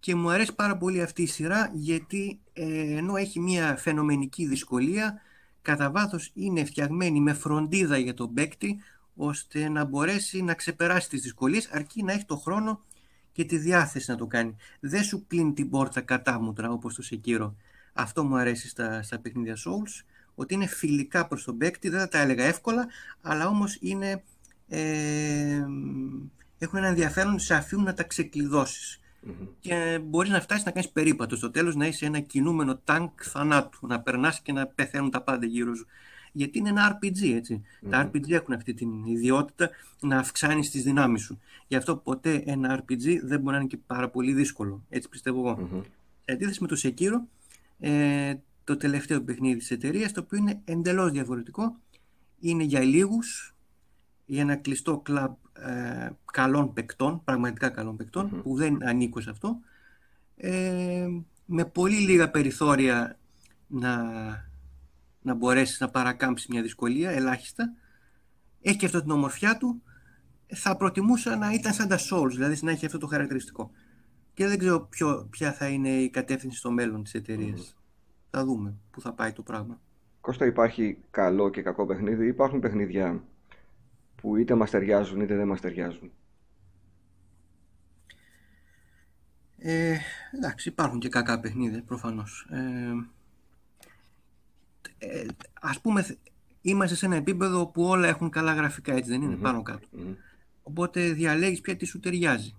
Και 0.00 0.14
μου 0.14 0.30
αρέσει 0.30 0.54
πάρα 0.54 0.76
πολύ 0.76 1.02
αυτή 1.02 1.22
η 1.22 1.26
σειρά 1.26 1.70
γιατί 1.74 2.40
ε, 2.52 2.96
ενώ 2.96 3.16
έχει 3.16 3.40
μια 3.40 3.76
φαινομενική 3.76 4.46
δυσκολία, 4.46 5.20
κατά 5.62 5.90
βάθος 5.90 6.30
είναι 6.34 6.64
φτιαγμένη 6.64 7.20
με 7.20 7.32
φροντίδα 7.32 7.98
για 7.98 8.14
τον 8.14 8.34
παίκτη 8.34 8.80
ώστε 9.16 9.68
να 9.68 9.84
μπορέσει 9.84 10.42
να 10.42 10.54
ξεπεράσει 10.54 11.08
τις 11.08 11.22
δυσκολίες 11.22 11.68
αρκεί 11.72 12.02
να 12.02 12.12
έχει 12.12 12.24
το 12.24 12.36
χρόνο 12.36 12.84
και 13.32 13.44
τη 13.44 13.58
διάθεση 13.58 14.10
να 14.10 14.16
το 14.16 14.26
κάνει. 14.26 14.56
Δεν 14.80 15.02
σου 15.02 15.24
κλείνει 15.26 15.52
την 15.52 15.70
πόρτα 15.70 16.00
κατάμουτρα 16.00 16.70
όπως 16.70 16.94
το 16.94 17.02
Sekiro. 17.10 17.52
Αυτό 17.92 18.24
μου 18.24 18.36
αρέσει 18.36 18.68
στα, 18.68 19.02
στα 19.02 19.18
παιχνίδια 19.18 19.54
Souls, 19.54 20.04
ότι 20.36 20.54
είναι 20.54 20.66
φιλικά 20.66 21.26
προς 21.26 21.44
τον 21.44 21.58
παίκτη, 21.58 21.88
δεν 21.88 22.00
θα 22.00 22.08
τα 22.08 22.18
έλεγα 22.18 22.44
εύκολα, 22.44 22.86
αλλά 23.22 23.48
όμως 23.48 23.78
είναι, 23.80 24.22
ε, 24.68 25.64
έχουν 26.58 26.78
ένα 26.78 26.86
ενδιαφέρον, 26.86 27.38
σε 27.38 27.54
αφήνουν 27.54 27.84
να 27.84 27.94
τα 27.94 28.02
ξεκλειδώσεις. 28.02 29.00
Μμμ. 29.20 29.46
Και 29.60 30.00
μπορείς 30.04 30.30
να 30.30 30.40
φτάσεις 30.40 30.64
να 30.64 30.70
κάνεις 30.70 30.88
περίπατο 30.88 31.36
στο 31.36 31.50
τέλος, 31.50 31.74
να 31.74 31.86
είσαι 31.86 32.06
ένα 32.06 32.20
κινούμενο 32.20 32.76
τάγκ 32.84 33.08
θανάτου, 33.22 33.86
να 33.86 34.00
περνάς 34.00 34.40
και 34.40 34.52
να 34.52 34.66
πεθαίνουν 34.66 35.10
τα 35.10 35.22
πάντα 35.22 35.46
γύρω 35.46 35.74
σου. 35.74 35.86
Γιατί 36.32 36.58
είναι 36.58 36.68
ένα 36.68 36.98
RPG, 37.02 37.34
έτσι. 37.34 37.62
Τα 37.90 38.10
RPG 38.10 38.30
έχουν 38.30 38.54
αυτή 38.54 38.74
την 38.74 39.04
ιδιότητα 39.04 39.70
να 40.00 40.18
αυξάνεις 40.18 40.70
τις 40.70 40.82
δυνάμεις 40.82 41.22
σου. 41.22 41.40
Γι' 41.66 41.76
αυτό 41.76 41.96
ποτέ 41.96 42.42
ένα 42.46 42.78
RPG 42.78 43.20
δεν 43.22 43.40
μπορεί 43.40 43.54
να 43.54 43.56
είναι 43.56 43.66
και 43.66 43.78
πάρα 43.86 44.08
πολύ 44.08 44.32
δύσκολο. 44.32 44.82
Έτσι 44.88 45.08
πιστεύω 45.08 45.38
εγώ. 45.38 45.58
Μμμ. 45.58 45.82
Σε 46.24 46.32
αντίθεση 46.32 46.62
με 46.62 46.68
το 46.68 46.76
Sekiro, 46.82 47.20
ε, 47.78 48.34
το 48.66 48.76
τελευταίο 48.76 49.22
παιχνίδι 49.22 49.58
της 49.58 49.70
εταιρείας, 49.70 50.12
το 50.12 50.20
οποίο 50.20 50.38
είναι 50.38 50.60
εντελώς 50.64 51.10
διαφορετικό, 51.10 51.76
είναι 52.38 52.62
για 52.62 52.80
λίγους, 52.80 53.54
για 54.24 54.40
ένα 54.40 54.56
κλειστό 54.56 54.98
κλαμπ 54.98 55.34
ε, 55.52 56.10
καλών 56.32 56.72
παικτών, 56.72 57.24
πραγματικά 57.24 57.68
καλών 57.68 57.96
παικτών, 57.96 58.28
Μμμ. 58.32 58.42
που 58.42 58.56
δεν 58.56 58.86
ανήκω 58.86 59.20
σε 59.20 59.30
αυτό, 59.30 59.58
ε, 60.36 61.06
με 61.46 61.64
πολύ 61.64 61.96
λίγα 61.96 62.30
περιθώρια 62.30 63.18
να, 63.66 64.02
να 65.22 65.34
μπορέσεις 65.34 65.80
να 65.80 65.88
παρακάμψεις 65.88 66.46
μια 66.46 66.62
δυσκολία, 66.62 67.10
ελάχιστα. 67.10 67.72
Έχει 68.60 68.76
και 68.76 68.86
αυτό 68.86 69.02
την 69.02 69.10
ομορφιά 69.10 69.56
του. 69.56 69.82
Θα 70.46 70.76
προτιμούσα 70.76 71.36
να 71.36 71.52
ήταν 71.52 71.72
σαν 71.72 71.88
τα 71.88 71.98
Souls, 72.10 72.30
δηλαδή 72.30 72.58
να 72.62 72.70
έχει 72.70 72.86
αυτό 72.86 72.98
το 72.98 73.06
χαρακτηριστικό. 73.06 73.70
Και 74.34 74.46
δεν 74.46 74.58
ξέρω 74.58 74.80
ποιο, 74.80 75.26
ποια 75.30 75.52
θα 75.52 75.66
είναι 75.66 75.88
η 75.88 76.10
κατεύθυνση 76.10 76.58
στο 76.58 76.70
μέλλον 76.70 77.02
της 77.02 77.14
εταιρείας. 77.14 77.76
Θα 78.38 78.44
δούμε 78.44 78.74
πού 78.90 79.00
θα 79.00 79.12
πάει 79.12 79.32
το 79.32 79.42
πράγμα. 79.42 79.80
Κώστα, 80.20 80.46
υπάρχει 80.46 80.98
καλό 81.10 81.50
και 81.50 81.62
κακό 81.62 81.86
παιχνίδι; 81.86 82.26
Υπάρχουν 82.26 82.60
παιχνίδια 82.60 83.22
που 84.16 84.36
είτε 84.36 84.54
μας 84.54 84.70
ταιριάζουν 84.70 85.20
είτε 85.20 85.36
δεν 85.36 85.46
μας 85.46 85.60
ταιριάζουν. 85.60 86.10
Ε, 89.58 89.96
εντάξει, 90.36 90.68
υπάρχουν 90.68 90.98
και 90.98 91.08
κακά 91.08 91.40
παιχνίδια, 91.40 91.82
προφανώς. 91.82 92.48
Ε, 92.50 92.92
ε, 94.98 95.26
ας 95.60 95.80
πούμε, 95.80 96.16
είμαστε 96.60 96.94
σε 96.96 97.06
ένα 97.06 97.16
επίπεδο 97.16 97.66
που 97.66 97.82
όλα 97.82 98.08
έχουν 98.08 98.30
καλά 98.30 98.54
γραφικά, 98.54 98.92
έτσι 98.92 99.10
δεν 99.10 99.22
είναι, 99.22 99.34
Μμμ. 99.34 99.42
πάνω 99.42 99.62
κάτω. 99.62 99.86
Μμμ. 99.90 100.14
Οπότε 100.62 101.12
διαλέγεις 101.12 101.60
πια 101.60 101.76
τι 101.76 101.84
σου 101.84 102.00
ταιριάζει. 102.00 102.54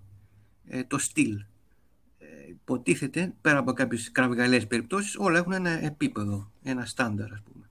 Ε, 0.66 0.84
το 0.84 0.98
στυλ. 0.98 1.44
Ε, 2.68 2.72
υποτίθεται, 2.72 3.32
πέρα 3.40 3.58
από 3.58 3.72
κάποιες 3.72 4.10
κραυγαλές 4.12 4.66
περιπτώσεις, 4.66 5.16
όλα 5.18 5.38
έχουν 5.38 5.52
ένα 5.52 5.70
επίπεδο, 5.70 6.50
ένα 6.62 6.84
στάνταρ, 6.84 7.32
ας 7.32 7.42
πούμε. 7.42 7.68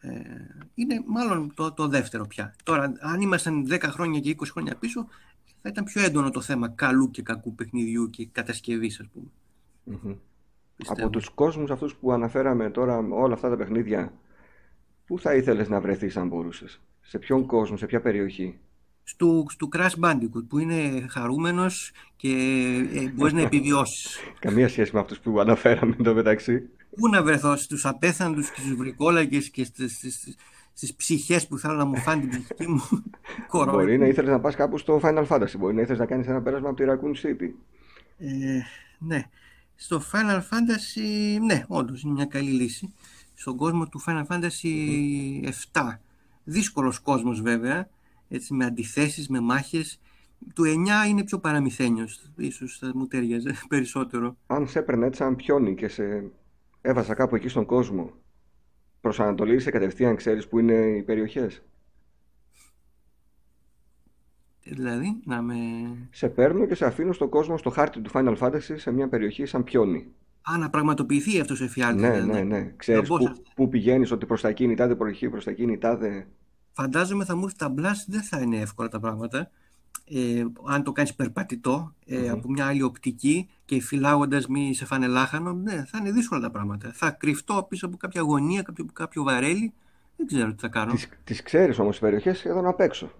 Ε, 0.00 0.20
είναι 0.74 1.02
μάλλον 1.06 1.54
το, 1.54 1.72
το 1.72 1.88
δεύτερο 1.88 2.26
πια. 2.26 2.54
Τώρα, 2.64 2.92
αν 3.00 3.20
ήμασταν 3.20 3.66
10 3.70 3.78
χρόνια 3.82 4.20
και 4.20 4.36
20 4.38 4.44
χρόνια 4.50 4.76
πίσω, 4.76 5.06
θα 5.62 5.68
ήταν 5.68 5.84
πιο 5.84 6.02
έντονο 6.02 6.30
το 6.30 6.40
θέμα 6.40 6.68
καλού 6.68 7.10
και 7.10 7.22
κακού 7.22 7.54
παιχνιδιού 7.54 8.10
και 8.10 8.26
κατασκευής, 8.32 9.00
ας 9.00 9.06
πούμε. 9.12 9.26
Μμμ. 9.84 10.14
Πιστεύω. 10.76 11.02
Από 11.02 11.10
τους 11.10 11.28
κόσμους 11.28 11.70
αυτούς 11.70 11.94
που 11.94 12.12
αναφέραμε 12.12 12.70
τώρα, 12.70 12.98
όλα 12.98 13.34
αυτά 13.34 13.48
τα 13.48 13.56
παιχνίδια, 13.56 14.12
πού 15.06 15.18
θα 15.18 15.34
ήθελες 15.34 15.68
να 15.68 15.80
βρεθείς 15.80 16.16
αν 16.16 16.28
μπορούσες; 16.28 16.80
Σε 17.00 17.18
ποιον 17.18 17.46
κόσμο, 17.46 17.76
σε 17.76 17.86
ποια 17.86 18.00
περιοχή; 18.00 18.58
Στου, 19.08 19.46
στου 19.48 19.68
Crash 19.76 19.94
Bandicoot 20.00 20.44
που 20.48 20.58
είναι 20.58 21.06
χαρούμενος 21.08 21.92
και 22.16 22.28
ε, 22.94 23.08
μπορείς 23.08 23.32
να 23.32 23.40
επιβιώσεις. 23.40 24.18
Καμία 24.38 24.68
σχέση 24.68 24.90
με 24.94 25.00
αυτούς 25.00 25.18
που 25.18 25.40
αναφέραμε 25.40 25.96
εδώ 26.00 26.14
μεταξύ. 26.14 26.68
Πού 26.96 27.08
να 27.08 27.22
βρεθώ, 27.22 27.56
στους 27.56 27.86
απέθαντους 27.86 28.50
και 28.50 28.60
στους 28.60 28.74
βρικόλακες 28.74 29.50
και 29.50 29.64
στις, 29.64 29.96
στις, 29.96 30.36
στις 30.72 30.94
ψυχές 30.94 31.46
που 31.46 31.58
θέλουν 31.58 31.76
να 31.76 31.84
μου 31.84 31.96
φάνε 31.96 32.26
την 32.26 32.44
ψυχή 32.44 32.70
μου. 32.70 32.82
Κορόιδο. 33.48 33.78
Μπορεί 33.78 33.98
να 33.98 34.06
ήθελες 34.06 34.30
να 34.30 34.40
πας 34.40 34.54
κάπου 34.54 34.78
στο 34.78 35.00
Final 35.02 35.26
Fantasy, 35.26 35.54
μπορεί 35.58 35.74
να 35.74 35.80
ήθελες 35.80 35.98
να 35.98 36.06
κάνεις 36.06 36.26
ένα 36.26 36.42
πέρασμα 36.42 36.68
από 36.68 36.76
τη 36.76 36.84
Raccoon 36.88 37.26
City. 37.26 37.50
Ε, 38.18 38.60
ναι. 38.98 39.22
Στο 39.76 40.02
Final 40.12 40.38
Fantasy, 40.38 41.40
ναι, 41.44 41.64
όντως 41.66 42.02
είναι 42.02 42.12
μια 42.12 42.24
καλή 42.24 42.50
λύση. 42.50 42.92
Στον 43.34 43.56
κόσμο 43.56 43.88
του 43.88 44.02
Final 44.06 44.26
Fantasy 44.26 44.68
7. 45.72 45.98
Δύσκολος 46.44 46.98
κόσμος 46.98 47.40
βέβαια, 47.40 47.88
έτσι 48.28 48.54
με 48.54 48.64
αντιθέσεις, 48.64 49.28
με 49.28 49.40
μάχες. 49.40 50.00
Του 50.54 50.64
9 50.64 51.08
είναι 51.08 51.24
πιο 51.24 51.38
παραμυθένιος, 51.38 52.30
ίσως 52.36 52.78
θα 52.78 52.90
μου 52.94 53.06
τέριαζε 53.06 53.54
περισσότερο. 53.68 54.36
Αν 54.46 54.68
σε 54.68 54.78
έπαιρνε 54.78 55.06
έτσι 55.06 55.22
σαν 55.22 55.36
πιόνι 55.36 55.74
και 55.74 55.88
σε 55.88 56.30
έβαζα 56.80 57.14
κάπου 57.14 57.36
εκεί 57.36 57.48
στον 57.48 57.66
κόσμο, 57.66 58.12
προσανατολίζεσαι 59.00 59.70
κατευθείαν, 59.70 60.16
ξέρεις 60.16 60.48
που 60.48 60.58
είναι 60.58 60.74
οι 60.74 61.02
περιοχές; 61.02 61.62
Δηλαδή, 64.68 65.20
να 65.24 65.42
με... 65.42 65.54
Σε 66.10 66.28
παίρνω 66.28 66.66
και 66.66 66.74
σε 66.74 66.84
αφήνω 66.84 67.12
στον 67.12 67.28
κόσμο, 67.28 67.58
στο 67.58 67.70
χάρτη 67.70 68.00
του 68.00 68.10
Final 68.14 68.36
Fantasy, 68.38 68.74
σε 68.76 68.90
μια 68.90 69.08
περιοχή 69.08 69.46
σαν 69.46 69.64
πιόνι. 69.64 70.06
Α, 70.42 70.58
να 70.58 70.70
πραγματοποιηθεί 70.70 71.40
αυτός 71.40 71.60
ο 71.60 71.64
εφιάλτης. 71.64 72.02
Ναι, 72.02 72.10
δηλαδή. 72.10 72.32
ναι, 72.32 72.42
ναι. 72.42 72.72
Ξέρεις 72.76 73.08
μπω 73.08 73.18
σε 73.18 73.24
που, 73.24 73.30
αυτό. 73.30 73.50
που 73.54 73.68
πηγαίνεις, 73.68 74.10
ότι 74.10 74.26
προς 74.26 74.40
τα 74.40 74.48
εκείνη 74.48 74.72
η 74.72 74.76
τάδε 74.76 74.94
περιοχή, 74.94 75.28
προς 75.28 75.44
τα 75.44 75.50
εκείνη 75.50 75.72
η 75.72 75.78
τάδε... 75.78 76.26
Φαντάζομαι 76.80 77.24
θα 77.24 77.36
μου 77.36 77.44
έρθει 77.44 77.56
τα 77.56 77.74
blast, 77.76 78.04
δεν 78.06 78.22
θα 78.22 78.40
είναι 78.40 78.56
εύκολα 78.60 78.88
τα 78.88 79.00
πράγματα. 79.00 79.50
Ε, 80.08 80.44
αν 80.66 80.82
το 80.82 80.92
κάνεις 80.92 81.14
περπατητό, 81.14 81.94
ε, 82.06 82.18
Μμμ. 82.18 82.30
από 82.30 82.50
μια 82.50 82.66
άλλη 82.66 82.82
οπτική 82.82 83.48
και 83.64 83.80
φυλάγοντας 83.80 84.46
μη 84.46 84.74
σε 84.74 84.84
φάνε 84.84 85.06
λάχανο, 85.06 85.52
ναι, 85.52 85.84
θα 85.84 85.98
είναι 85.98 86.10
δύσκολα 86.12 86.40
τα 86.40 86.50
πράγματα. 86.50 86.90
Θα 86.94 87.10
κρυφτώ 87.10 87.66
πίσω 87.68 87.86
από 87.86 87.96
κάποια 87.96 88.20
γωνία, 88.20 88.62
κάποιο, 88.62 88.86
κάποιο 88.92 89.22
βαρέλι, 89.22 89.72
δεν 90.16 90.26
ξέρω 90.26 90.50
τι 90.54 90.60
θα 90.60 90.68
κάνω. 90.68 90.92
Τις, 90.92 91.08
τις 91.24 91.42
ξέρεις 91.42 91.78
όμως 91.78 91.90
τις 91.90 92.00
περιοχές 92.00 92.38
σχεδόν 92.38 92.66
απ' 92.66 92.80
έξω. 92.80 93.10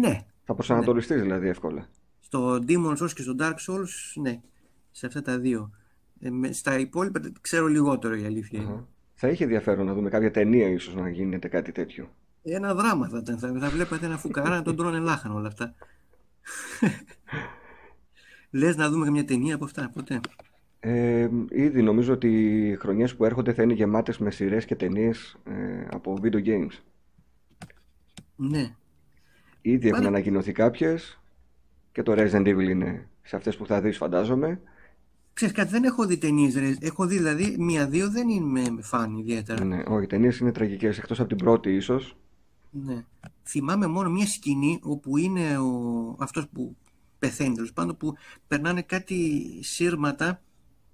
Ναι, 0.00 0.24
Θα 0.44 0.54
προσανατολιστείς 0.54 1.20
δηλαδή 1.20 1.48
εύκολα. 1.48 1.88
στο 2.20 2.58
Demon's 2.68 2.96
Souls 2.96 3.12
και 3.14 3.22
στο 3.22 3.34
Dark 3.38 3.54
Souls, 3.68 3.88
ναι, 4.22 4.40
σε 4.90 5.06
αυτά 5.06 5.22
τα 5.22 5.38
δύο. 5.38 5.70
Ε, 6.20 6.30
με- 6.30 6.52
στα 6.52 6.78
υπόλοιπα 6.78 7.20
ξέρω 7.40 7.66
λιγότερο 7.66 8.14
η 8.14 8.24
αλήθεια 8.24 8.60
είναι. 8.60 8.70
Αχα. 8.72 8.86
Θα 9.14 9.28
είχε 9.28 9.42
ενδιαφέρον 9.44 9.86
να 9.86 9.94
δούμε 9.94 10.10
κάποια 10.10 10.30
ταινία 10.30 10.68
ίσως 10.68 10.94
να 10.94 11.08
γίνεται 11.08 11.48
κάτι 11.48 11.72
τέτοιο. 11.72 12.08
Ένα 12.48 12.74
δράμα 12.74 13.08
θα 13.08 13.18
ήταν. 13.18 13.38
Θα, 13.38 13.52
θα 13.58 13.68
βλέπατε 13.70 14.06
ένα 14.06 14.18
φουκαρά 14.18 14.48
να 14.48 14.62
τον 14.62 14.76
τρώνε 14.76 14.98
λάχανο 14.98 15.34
όλα 15.34 15.48
αυτά. 15.48 15.74
Λες 18.50 18.76
να 18.76 18.90
δούμε 18.90 19.04
καμιά 19.04 19.24
ταινία 19.24 19.54
από 19.54 19.64
αυτά, 19.64 19.90
ποτέ. 19.94 20.20
Ε, 20.80 21.28
ήδη 21.50 21.82
νομίζω 21.82 22.12
ότι 22.12 22.28
οι 22.68 22.76
χρονιές 22.76 23.16
που 23.16 23.24
έρχονται 23.24 23.52
θα 23.52 23.62
είναι 23.62 23.72
γεμάτες 23.72 24.18
με 24.18 24.30
σειρές 24.30 24.64
και 24.64 24.76
ταινίες 24.76 25.36
ε, 25.44 25.86
από 25.90 26.18
video 26.22 26.44
games. 26.46 26.78
Ναι. 28.36 28.74
Ήδη 29.60 29.86
έχουν 29.86 29.90
Πάλι- 29.90 30.06
ανακοινωθεί 30.06 30.52
κάποιες 30.52 31.20
και 31.92 32.02
το 32.02 32.12
Resident 32.16 32.46
Evil 32.46 32.68
είναι 32.68 33.08
σε 33.22 33.36
αυτές 33.36 33.56
που 33.56 33.66
θα 33.66 33.80
δεις, 33.80 33.96
φαντάζομαι. 33.96 34.60
Ξέρεις 35.32 35.54
κάτι, 35.54 35.70
δεν 35.70 35.84
έχω 35.84 36.06
δει 36.06 36.18
ταινίες, 36.18 36.78
Έχω 36.80 37.06
δει 37.06 37.16
δηλαδή 37.16 37.56
μία-δύο, 37.58 38.10
δεν 38.10 38.28
είμαι 38.28 38.70
με 38.70 38.82
φαν 38.82 39.16
ιδιαίτερα. 39.16 39.64
Ναι, 39.64 39.82
όχι, 39.86 40.04
οι 40.04 40.06
ταινίες 40.06 40.38
είναι 40.38 40.52
τραγικές. 40.52 40.98
Εκτός 40.98 41.20
από 41.20 41.28
την 41.28 41.36
πρώτη, 41.36 41.74
ίσως. 41.74 42.16
Ναι. 42.84 43.04
Θυμάμαι 43.44 43.86
μόνο 43.86 44.10
μια 44.10 44.26
σκηνή 44.26 44.78
όπου 44.82 45.16
είναι 45.16 45.58
ο, 45.58 46.16
αυτός 46.18 46.48
που 46.48 46.76
πεθαίνει 47.18 47.54
τέλος 47.54 47.72
πάντων 47.72 47.96
που 47.96 48.14
περνάνε 48.48 48.82
κάτι 48.82 49.42
σύρματα 49.62 50.42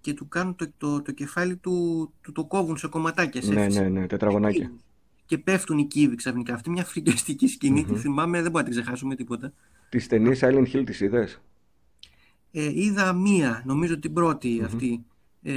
και 0.01 0.15
του 0.15 0.29
κάνουν 0.29 0.57
το, 0.57 0.71
το, 0.79 1.03
το 1.03 1.13
κεφάλι 1.13 1.57
του, 1.57 2.13
του 2.21 2.33
το 2.33 2.45
κόβουν 2.45 2.77
σε 2.77 2.89
κομματάκια 2.89 3.43
σε 3.43 3.53
Ναι, 3.53 3.65
φύση. 3.65 3.81
ναι, 3.81 3.89
ναι, 3.89 4.07
τετραγωνάκια. 4.07 4.73
Και 5.27 5.39
πέφτουν 5.39 5.79
οι 5.79 5.85
κύβοι 5.87 6.15
ξαφνικά. 6.17 6.55
Αυτή 6.55 6.71
μια 6.71 6.85
φρικιαστική 6.85 7.47
σκηνή 7.47 7.85
τη 7.85 7.95
θυμάμαι, 7.95 8.43
δεν 8.43 8.51
μπορώ 8.51 8.65
να 8.65 8.71
την 8.71 8.81
ξεχάσω 8.81 9.07
με 9.07 9.15
τίποτα. 9.15 9.53
Τι 9.89 10.07
ταινίε 10.07 10.37
Silent 10.41 10.67
Hill 10.73 10.83
τις 10.87 11.01
είδες; 11.01 11.41
Ε, 12.53 12.71
είδα 12.81 13.13
μία, 13.13 13.63
νομίζω 13.67 13.99
την 13.99 14.13
πρώτη 14.13 14.63
αυτή. 14.65 15.05
Ε, 15.43 15.53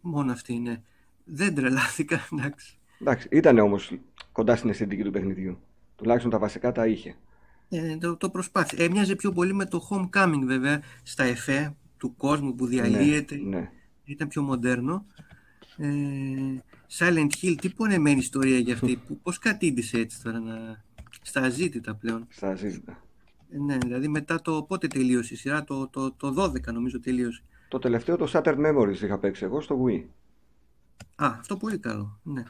μόνο 0.00 0.32
αυτή, 0.32 0.54
ναι. 0.58 0.82
Δεν 1.24 1.54
τρελάθηκα, 1.54 2.20
εντάξει. 2.38 2.78
Εντάξει, 3.00 3.28
ήταν 3.30 3.58
όμως 3.58 3.92
κοντά 4.34 4.56
στην 4.56 4.70
αισθητική 4.70 5.02
του 5.02 5.10
παιχνιδιού. 5.10 5.58
Τουλάχιστον 5.96 6.30
τα 6.30 6.38
βασικά 6.38 6.72
τα 6.72 6.86
είχε. 6.86 7.16
Ε, 7.68 7.96
το, 7.96 8.16
το 8.16 8.30
προσπάθησα. 8.30 8.82
Έμοιαζε 8.82 9.16
πιο 9.16 9.32
πολύ 9.32 9.54
με 9.54 9.64
το 9.64 9.88
Homecoming 9.90 10.42
βέβαια, 10.44 10.82
στα 11.02 11.24
εφέ 11.24 11.74
του 11.96 12.16
κόσμου 12.16 12.54
που 12.54 12.66
διαλύεται. 12.66 13.36
Ναι. 13.36 13.70
Ήταν 14.04 14.28
πιο 14.28 14.42
μοντέρνο. 14.42 15.06
Ε, 15.76 15.86
Silent 16.98 17.30
Hill, 17.42 17.54
τι 17.60 17.68
πονεμένη 17.68 18.18
ιστορία 18.18 18.58
για 18.58 18.74
αυτή. 18.74 18.96
που, 18.96 19.18
πώς 19.22 19.38
κατήντησε 19.38 19.98
έτσι 19.98 20.22
τώρα 20.22 20.40
να... 20.40 20.84
στα 21.22 21.40
αζήτητα 21.40 21.94
πλέον. 21.94 22.26
Στα 22.28 22.54
ζήτητα. 22.54 23.02
Ε, 23.50 23.58
ναι, 23.58 23.78
δηλαδή 23.78 24.08
μετά 24.08 24.40
το 24.40 24.62
πότε 24.62 24.86
τελείωσε 24.86 25.34
η 25.34 25.36
σειρά, 25.36 25.64
το, 25.64 25.88
το, 25.88 26.12
το 26.12 26.34
12 26.42 26.72
νομίζω 26.72 27.00
τελείωσε. 27.00 27.42
Το 27.68 27.78
τελευταίο 27.78 28.16
το 28.16 28.30
Shattered 28.32 28.58
Memories 28.66 29.00
είχα 29.02 29.18
παίξει 29.18 29.44
εγώ 29.44 29.60
στο 29.60 29.84
Wii. 29.86 30.04
Α, 31.16 31.26
αυτό 31.38 31.56
πολύ 31.56 31.78
καλό. 31.78 32.20
Ναι. 32.22 32.42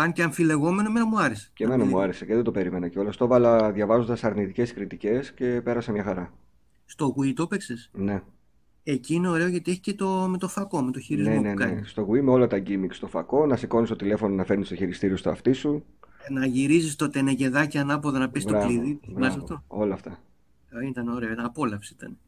Αν 0.00 0.12
και 0.12 0.22
αμφιλεγόμενο, 0.22 0.88
εμένα 0.88 1.06
μου 1.06 1.18
άρεσε. 1.20 1.50
Και 1.54 1.64
εμένα 1.64 1.84
μου 1.84 2.00
άρεσε 2.00 2.24
και 2.26 2.34
δεν 2.34 2.44
το 2.44 2.50
περίμενα 2.50 2.88
κιόλας. 2.88 3.16
Το 3.16 3.24
έβαλα 3.24 3.72
διαβάζοντας 3.72 4.24
αρνητικές 4.24 4.72
κριτικές 4.74 5.32
και 5.32 5.60
πέρασα 5.64 5.92
μια 5.92 6.02
χαρά. 6.02 6.32
Στο 6.86 7.14
Wii 7.18 7.32
το 7.34 7.42
έπαιξες; 7.42 7.90
Ναι, 7.92 8.22
Εκεί 8.82 9.14
είναι 9.14 9.28
ωραίο 9.28 9.46
γιατί 9.46 9.70
έχει 9.70 9.80
και 9.80 9.94
το, 9.94 10.26
με 10.28 10.38
το 10.38 10.48
φακό, 10.48 10.82
με 10.82 10.90
το 10.92 11.00
χειρισμό 11.00 11.30
ναι, 11.30 11.36
που 11.36 11.42
ναι, 11.42 11.54
κάνεις. 11.54 11.80
ναι. 11.80 11.86
Στο 11.86 12.08
Wii 12.10 12.20
με 12.20 12.30
όλα 12.30 12.46
τα 12.46 12.62
gimmicks 12.66 12.90
στο 12.92 13.06
φακό, 13.06 13.46
να 13.46 13.56
σηκώνεις 13.56 13.88
το 13.88 13.96
τηλέφωνο 13.96 14.34
να 14.34 14.44
φέρνεις 14.44 14.68
το 14.68 14.74
χειριστήριο 14.74 15.16
στο 15.16 15.30
αυτί 15.30 15.52
σου. 15.52 15.84
Να 16.30 16.46
γυρίζεις 16.46 16.96
το 16.96 17.08
τενεγεδάκι 17.08 17.78
ανάποδα 17.78 18.18
να 18.18 18.28
πεις 18.30 18.44
το 18.44 18.50
Μπράβο, 18.50 18.66
κλειδί. 18.66 19.00
Θυμάσαι 19.04 19.18
μπράβο. 19.36 19.42
αυτό. 19.42 19.62
Όλα 19.66 19.94
αυτά. 19.94 20.18
Ε, 20.82 20.86
Ήταν 20.86 21.08
ωραίο, 21.08 21.30
ένα 21.30 21.44
απόλαυση 21.44 21.94
ήταν. 21.98 22.18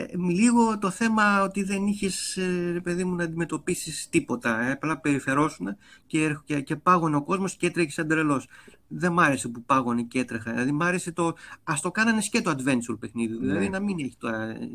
Ε, 0.00 0.16
λίγο 0.16 0.78
το 0.78 0.90
θέμα 0.90 1.42
ότι 1.42 1.62
δεν 1.62 1.86
είχες, 1.86 2.36
ε, 2.36 2.70
ρε 2.72 2.80
παιδί 2.80 3.04
μου, 3.04 3.14
να 3.14 3.24
αντιμετωπίσεις 3.24 4.08
τίποτα. 4.08 4.60
Ε, 4.60 4.70
απλά 4.70 5.00
περιφερόσουν 5.00 5.76
και, 6.06 6.22
έρχ- 6.24 6.44
και, 6.44 6.60
και 6.60 6.76
πάγωνε 6.76 7.16
ο 7.16 7.22
κόσμος 7.22 7.56
και 7.56 7.66
έτρεχες 7.66 7.94
σαν 7.94 8.08
τρελός. 8.08 8.48
Δεν 8.88 9.12
μ' 9.12 9.20
άρεσε 9.20 9.48
που 9.48 9.62
πάγωνε 9.62 10.02
και 10.02 10.18
έτρεχα. 10.18 10.50
Δηλαδή 10.52 10.72
μ' 10.72 10.82
άρεσε 10.82 11.12
το... 11.12 11.34
Ας 11.64 11.80
το 11.80 11.90
κάνανε 11.90 12.20
σκέτο 12.20 12.50
adventure 12.50 12.98
παιχνίδι. 12.98 13.36
Δηλαδή 13.38 13.64
Ναι. 13.64 13.68
να 13.68 13.80
μην 13.80 13.98
έχει 13.98 14.16
τώρα... 14.18 14.42
ε, 14.42 14.70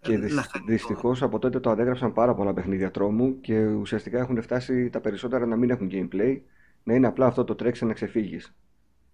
Και 0.00 0.18
δυσ... 0.18 0.32
λαχανικό. 0.32 0.70
δυστυχώς 0.72 1.22
από 1.22 1.38
τότε 1.38 1.60
το 1.60 1.70
αντέγραψαν 1.70 2.12
πάρα 2.12 2.34
πολλά 2.34 2.52
παιχνίδια 2.54 2.90
τρόμου 2.90 3.40
και 3.40 3.66
ουσιαστικά 3.66 4.18
έχουν 4.18 4.42
φτάσει 4.42 4.90
τα 4.90 5.00
περισσότερα 5.00 5.46
να 5.46 5.56
μην 5.56 5.70
έχουν 5.70 5.88
gameplay, 5.92 6.40
να 6.82 6.94
είναι 6.94 7.06
απλά 7.06 7.26
αυτό 7.26 7.44
το 7.44 7.54
τρέξει 7.54 7.84
να 7.84 7.92
ξεφύγεις. 7.92 8.54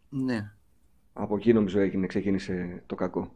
Ναι. 0.08 0.52
Από 1.12 1.36
εκεί 1.36 1.52
νομίζω 1.52 1.80
έγινε, 1.80 2.06
ξεκίνησε 2.06 2.82
το 2.86 2.94
κακό. 2.94 3.32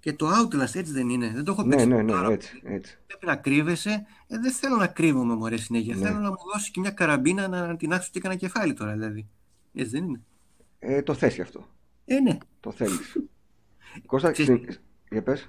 Και 0.00 0.12
το 0.12 0.28
Outlast 0.28 0.74
έτσι 0.74 0.92
δεν 0.92 1.08
είναι. 1.08 1.30
Δεν 1.34 1.44
το 1.44 1.52
έχω 1.52 1.62
Ναι, 1.62 1.68
παίξει 1.70 1.86
ναι, 1.86 2.02
ναι, 2.02 2.12
πάρα 2.12 2.30
έτσι, 2.30 2.60
έτσι. 2.64 2.98
Πρέπει 3.06 3.26
να 3.26 3.36
κρύβεσαι. 3.36 4.06
Ε, 4.26 4.38
δεν 4.38 4.52
θέλω 4.52 4.76
να 4.76 4.86
κρύβομαι 4.86 5.34
μωρέ 5.34 5.56
συνέχεια. 5.56 5.94
Ναι. 5.96 6.02
Θέλω 6.06 6.18
να 6.18 6.28
μου 6.30 6.36
δώσεις 6.52 6.70
και 6.70 6.80
μια 6.80 6.90
καραμπίνα 6.90 7.48
να 7.48 7.76
την 7.76 7.92
άξω 7.92 8.08
και 8.12 8.20
κανένα 8.20 8.40
κεφάλι 8.40 8.74
τώρα 8.74 8.92
δηλαδή. 8.92 9.28
Έτσι 9.74 9.90
δεν 9.90 10.04
είναι. 10.04 10.20
Ε, 10.78 11.02
το 11.02 11.14
θες 11.14 11.34
γι' 11.34 11.40
αυτό. 11.40 11.68
Ε, 12.04 12.20
ναι. 12.20 12.38
Το 12.60 12.70
θέλεις. 12.70 13.16
Κώστα, 14.06 14.30
Ξέρεις- 14.30 14.72
συ- 14.72 14.80
για 15.10 15.22
πες. 15.22 15.48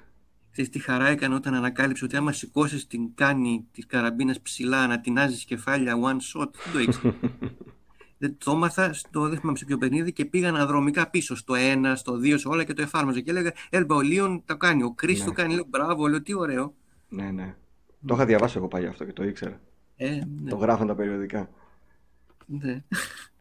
Ξέρεις 0.51 0.69
τι 0.69 0.79
χαρά 0.79 1.07
έκανε 1.07 1.35
όταν 1.35 1.53
ανακάλυψε 1.53 2.05
ότι 2.05 2.15
άμα 2.15 2.31
σηκώσεις 2.31 2.87
την 2.87 3.15
κάνη 3.15 3.65
της 3.71 3.85
καραμπίνας 3.85 4.41
ψηλά 4.41 4.87
να 4.87 5.01
τεινάζεις 5.01 5.43
κεφάλια 5.45 5.95
one 5.95 6.17
shot, 6.41 6.47
δεν 6.63 6.73
το 6.73 6.79
ήξερα. 6.79 7.15
δεν 8.21 8.35
το 8.37 8.51
έμαθα 8.51 8.93
στο 8.93 9.29
δεν 9.29 9.39
θυμάμαι 9.39 9.57
σε 9.57 9.65
ποιο 9.65 9.77
παιχνίδι 9.77 10.13
και 10.13 10.25
πήγα 10.25 10.49
αναδρομικά 10.49 11.09
πίσω 11.09 11.35
στο 11.35 11.53
1, 11.57 11.93
στο 11.95 12.13
2, 12.13 12.33
σε 12.39 12.47
όλα 12.47 12.63
και 12.63 12.73
το 12.73 12.81
εφάρμοζα. 12.81 13.19
Και 13.19 13.29
έλεγα, 13.29 13.53
Έλμπα, 13.69 13.95
ο 13.95 14.01
Λίον 14.01 14.41
το 14.45 14.57
κάνει, 14.57 14.83
ο 14.83 14.91
Κρι 14.91 15.17
Ναι. 15.17 15.23
το 15.25 15.31
κάνει. 15.31 15.53
Λέω, 15.53 15.65
μπράβο, 15.69 16.07
λέω, 16.07 16.21
τι 16.21 16.33
ωραίο. 16.33 16.73
Ναι, 17.09 17.31
ναι. 17.31 17.55
Το 18.05 18.13
είχα 18.13 18.25
διαβάσει 18.25 18.57
εγώ 18.57 18.67
παλιά 18.67 18.89
αυτό 18.89 19.05
και 19.05 19.13
το 19.13 19.23
ήξερα. 19.23 19.59
Ε, 19.95 20.09
ναι, 20.41 20.49
Το 20.49 20.55
γράφαν 20.55 20.87
τα 20.87 20.95
περιοδικά. 20.95 21.49
ναι. 22.45 22.83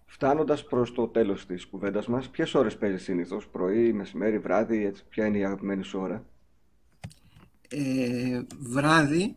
Φτάνοντας 0.06 0.64
προς 0.64 0.92
το 0.92 1.06
τέλος 1.08 1.46
της 1.46 1.66
κουβέντας 1.66 2.06
μας, 2.06 2.28
ποιες 2.28 2.54
ώρες 2.54 2.76
παίζεις 2.76 3.02
συνήθως, 3.02 3.46
πρωί, 3.48 3.92
μεσημέρι, 3.92 4.38
βράδυ, 4.38 4.84
έτσι, 4.84 5.04
ποια 5.08 5.26
είναι 5.26 5.38
η 5.38 5.44
αγαπημένη 5.44 5.82
σου 5.84 5.98
ώρα; 6.00 6.24
ε, 7.68 8.40
βράδυ, 8.58 9.14
αλλά 9.14 9.36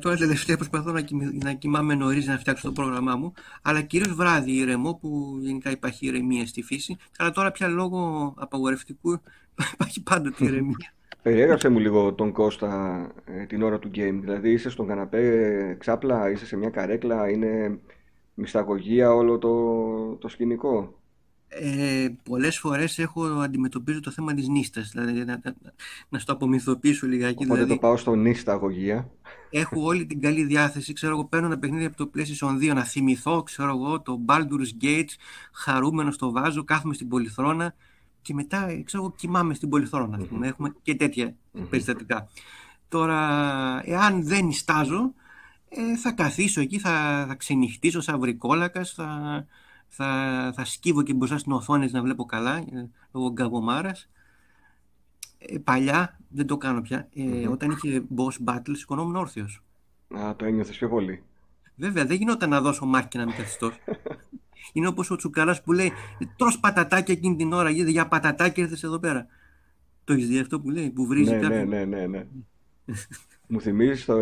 τώρα 0.00 0.16
τελευταία 0.16 0.56
προσπαθώ 0.56 0.92
να, 0.92 1.00
κοιμη- 1.00 1.44
να 1.44 1.52
κοιμάμαι 1.52 1.94
νωρίς 1.94 2.26
να 2.26 2.38
φτιάξω 2.38 2.66
το 2.66 2.72
πρόγραμμά 2.72 3.16
μου, 3.16 3.32
αλλά 3.62 3.80
κυρίως 3.80 4.14
βράδυ 4.14 4.52
ηρεμό 4.52 4.94
που 4.94 5.38
γενικά 5.40 5.70
υπάρχει 5.70 6.06
ηρεμία 6.06 6.46
στη 6.46 6.62
φύση, 6.62 6.96
αλλά 7.18 7.30
τώρα 7.30 7.50
πια 7.50 7.68
λόγω 7.68 8.34
απαγορευτικού 8.36 9.20
υπάρχει 9.74 10.02
πάντοτε 10.02 10.44
ηρεμία. 10.44 10.94
Περιέγραψε 11.22 11.68
μου 11.68 11.78
λίγο 11.78 12.12
τον 12.14 12.32
Κώστα 12.32 13.06
ε, 13.24 13.44
την 13.46 13.62
ώρα 13.62 13.78
του 13.78 13.90
game. 13.94 14.18
Δηλαδή 14.20 14.50
είσαι 14.50 14.70
στον 14.70 14.86
καναπέ 14.86 15.26
ε, 15.70 15.74
ξάπλα, 15.74 16.30
είσαι 16.30 16.46
σε 16.46 16.56
μια 16.56 16.70
καρέκλα, 16.70 17.30
είναι 17.30 17.78
μυσταγωγία 18.34 19.14
όλο 19.14 19.38
το, 19.38 20.16
το 20.16 20.28
σκηνικό; 20.28 20.98
Ε, 21.48 22.08
πολλές 22.22 22.58
φορές 22.58 22.98
έχω 22.98 23.22
αντιμετωπίζω 23.22 24.00
το 24.00 24.10
θέμα 24.10 24.34
της 24.34 24.48
νύστας, 24.48 24.90
δηλαδή 24.90 25.24
να, 25.24 25.40
να, 25.42 25.54
να 26.08 26.18
στο 26.18 26.32
απομυθοποιήσω 26.32 27.06
λιγάκι, 27.06 27.44
Οπότε 27.44 27.54
δηλαδή 27.54 27.72
το 27.72 27.78
πάω 27.78 27.96
στο 27.96 28.14
νυσταγωγία. 28.14 29.10
Έχω 29.50 29.82
όλη 29.82 30.06
την 30.06 30.20
καλή 30.20 30.44
διάθεση, 30.44 30.92
ξέρω 30.92 31.12
εγώ 31.12 31.24
παίρνω 31.24 31.46
ένα 31.46 31.58
παιχνίδι 31.58 31.84
από 31.84 31.96
το 31.96 32.10
PlayStation 32.14 32.70
2 32.70 32.74
να 32.74 32.84
θυμηθώ, 32.84 33.42
ξέρω 33.42 33.68
εγώ 33.68 34.00
το 34.00 34.20
Baldur's 34.26 34.84
Gate, 34.84 35.08
χαρούμενο 35.52 36.10
στο 36.10 36.30
βάζω, 36.30 36.64
κάθομαι 36.64 36.94
στην 36.94 37.08
πολυθρόνα 37.08 37.74
και 38.22 38.34
μετά 38.34 38.68
ε, 38.68 38.82
ξέρω 38.82 39.02
εγώ 39.02 39.14
κοιμάμαι 39.16 39.54
στην 39.54 39.68
πολυθρόνα, 39.68 40.16
ας 40.16 40.26
πούμε, 40.26 40.46
έχουμε 40.46 40.74
και 40.82 40.94
τέτοια 40.94 41.34
περιστατικά. 41.70 42.28
Τώρα, 42.88 43.20
εάν 43.84 44.24
δεν 44.24 44.44
νιστάζω, 44.44 45.14
ε, 45.68 45.96
θα 45.96 46.12
καθίσω 46.12 46.60
εκεί, 46.60 46.78
θα, 46.78 47.24
θα 47.28 47.34
ξενυχτήσω 47.34 48.00
σαν 48.00 48.20
βρικόλακας, 48.20 48.92
θα, 48.92 49.46
θα, 49.88 50.52
θα 50.56 50.64
σκύβω 50.64 51.02
και 51.02 51.14
μπροστά 51.14 51.38
στην 51.38 51.52
οθόνη 51.52 51.90
να 51.90 52.02
βλέπω 52.02 52.24
καλά, 52.24 52.56
ε, 52.56 52.90
λόγω 53.12 53.32
γκαβομάρας. 53.32 54.08
Ε, 55.46 55.58
παλιά, 55.58 56.18
δεν 56.28 56.46
το 56.46 56.56
κάνω 56.56 56.80
πια, 56.80 57.08
ε, 57.14 57.48
όταν 57.48 57.70
είχε 57.70 58.04
boss 58.16 58.50
battle 58.52 58.72
σηκωνόμουν 58.72 59.16
όρθιος. 59.16 59.62
Α, 60.18 60.36
το 60.36 60.44
ένιωθες 60.44 60.76
πιο 60.76 60.88
πολύ. 60.88 61.22
Βέβαια, 61.76 62.04
δεν 62.04 62.16
γινόταν 62.16 62.50
να 62.50 62.60
δώσω 62.60 62.86
μάχη 62.86 63.08
και 63.08 63.18
να 63.18 63.24
μην 63.24 63.34
καθιστώ. 63.34 63.70
Είναι 64.72 64.86
όπως 64.86 65.10
ο 65.10 65.16
Τσουκαράς 65.16 65.62
που 65.62 65.72
λέει 65.72 65.92
τρως 66.36 66.58
πατατάκια 66.60 67.14
εκείνη 67.14 67.36
την 67.36 67.52
ώρα, 67.52 67.70
γιατί 67.70 67.90
για 67.90 68.08
πατατάκια 68.08 68.62
ήρθες 68.62 68.82
εδώ 68.82 68.98
πέρα. 68.98 69.26
Το 70.04 70.12
έχεις 70.12 70.28
δει 70.28 70.38
αυτό 70.38 70.60
που 70.60 70.70
λέει, 70.70 70.90
που 70.90 71.06
βρίζει 71.06 71.30
Ναι, 71.30 71.36
ναι, 71.36 71.42
κάποιον. 71.42 71.68
ναι, 71.68 71.84
ναι, 71.84 72.06
ναι. 72.06 72.26
Μου 73.46 73.60
θυμίζεις 73.60 74.04
το... 74.04 74.18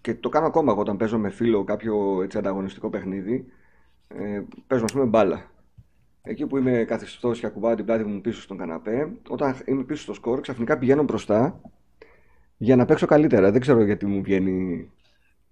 και 0.00 0.14
το 0.14 0.28
κάνω 0.28 0.46
ακόμα 0.46 0.72
εγώ 0.72 0.80
όταν 0.80 0.96
παίζω 0.96 1.18
με 1.18 1.30
φίλο 1.30 1.64
κάποιο 1.64 2.22
έτσι 2.22 2.38
ανταγωνιστικό 2.38 2.90
παιχνίδι. 2.90 3.46
Ε, 4.08 4.42
παίζω, 4.66 4.84
ας 4.84 4.92
πούμε, 4.92 5.04
μπάλα. 5.04 5.50
Εκεί 6.22 6.46
που 6.46 6.56
είμαι 6.56 6.84
καθιστός 6.84 7.40
και 7.40 7.46
ακουμπάω 7.46 7.74
την 7.74 7.84
πλάτη 7.84 8.04
μου 8.04 8.20
πίσω 8.20 8.40
στον 8.40 8.56
καναπέ, 8.56 9.12
όταν 9.28 9.56
είμαι 9.64 9.82
πίσω 9.82 10.02
στο 10.02 10.14
σκορ, 10.14 10.40
ξαφνικά 10.40 10.78
πηγαίνω 10.78 11.02
μπροστά 11.02 11.60
για 12.56 12.76
να 12.76 12.84
παίξω 12.84 13.06
καλύτερα. 13.06 13.50
Δεν 13.50 13.60
ξέρω 13.60 13.84
γιατί 13.84 14.06
μου 14.06 14.22
βγαίνει 14.22 14.90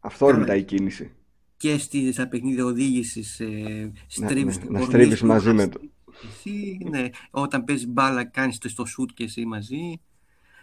αυθόρμητα 0.00 0.54
η 0.54 0.62
κίνηση. 0.62 1.12
Και 1.56 1.78
στη, 1.78 2.12
στα 2.12 2.28
παιχνίδια 2.28 2.64
οδήγησης 2.64 3.40
ε, 3.40 3.92
στρίβεις 4.06 4.56
ναι, 4.56 4.62
την 4.62 4.72
να 4.72 4.78
κορμί 4.78 4.92
στρίβεις 4.94 5.18
σου, 5.18 5.26
μαζί 5.26 5.46
να 5.48 5.54
με 5.54 5.62
στρίβεις 5.62 5.90
Εσύ, 6.28 6.78
ναι, 6.90 7.08
όταν 7.30 7.64
παίζεις 7.64 7.86
μπάλα 7.88 8.24
κάνεις 8.24 8.58
το 8.58 8.68
στο 8.68 8.84
σουτ 8.84 9.10
και 9.14 9.24
εσύ 9.24 9.44
μαζί. 9.44 10.00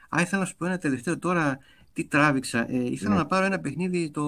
Α, 0.10 0.22
ήθελα 0.22 0.42
να 0.42 0.48
σου 0.48 0.56
πω 0.58 0.66
ένα 0.66 0.78
τελευταίο 0.78 1.20
τώρα, 1.20 1.60
τι 1.94 2.06
τράβηξα. 2.06 2.72
Ε, 2.72 2.92
ήθελα 2.92 3.10
Ναι. 3.10 3.18
να 3.18 3.26
πάρω 3.26 3.46
ένα 3.46 3.60
παιχνίδι, 3.60 4.10
το... 4.10 4.24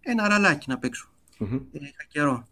ένα 0.00 0.28
ραλάκι 0.28 0.68
να 0.68 0.78
παίξω. 0.78 1.08
Μμμ. 1.38 1.54
Ε, 1.54 1.60
είχα 1.72 2.04
καιρό. 2.08 2.46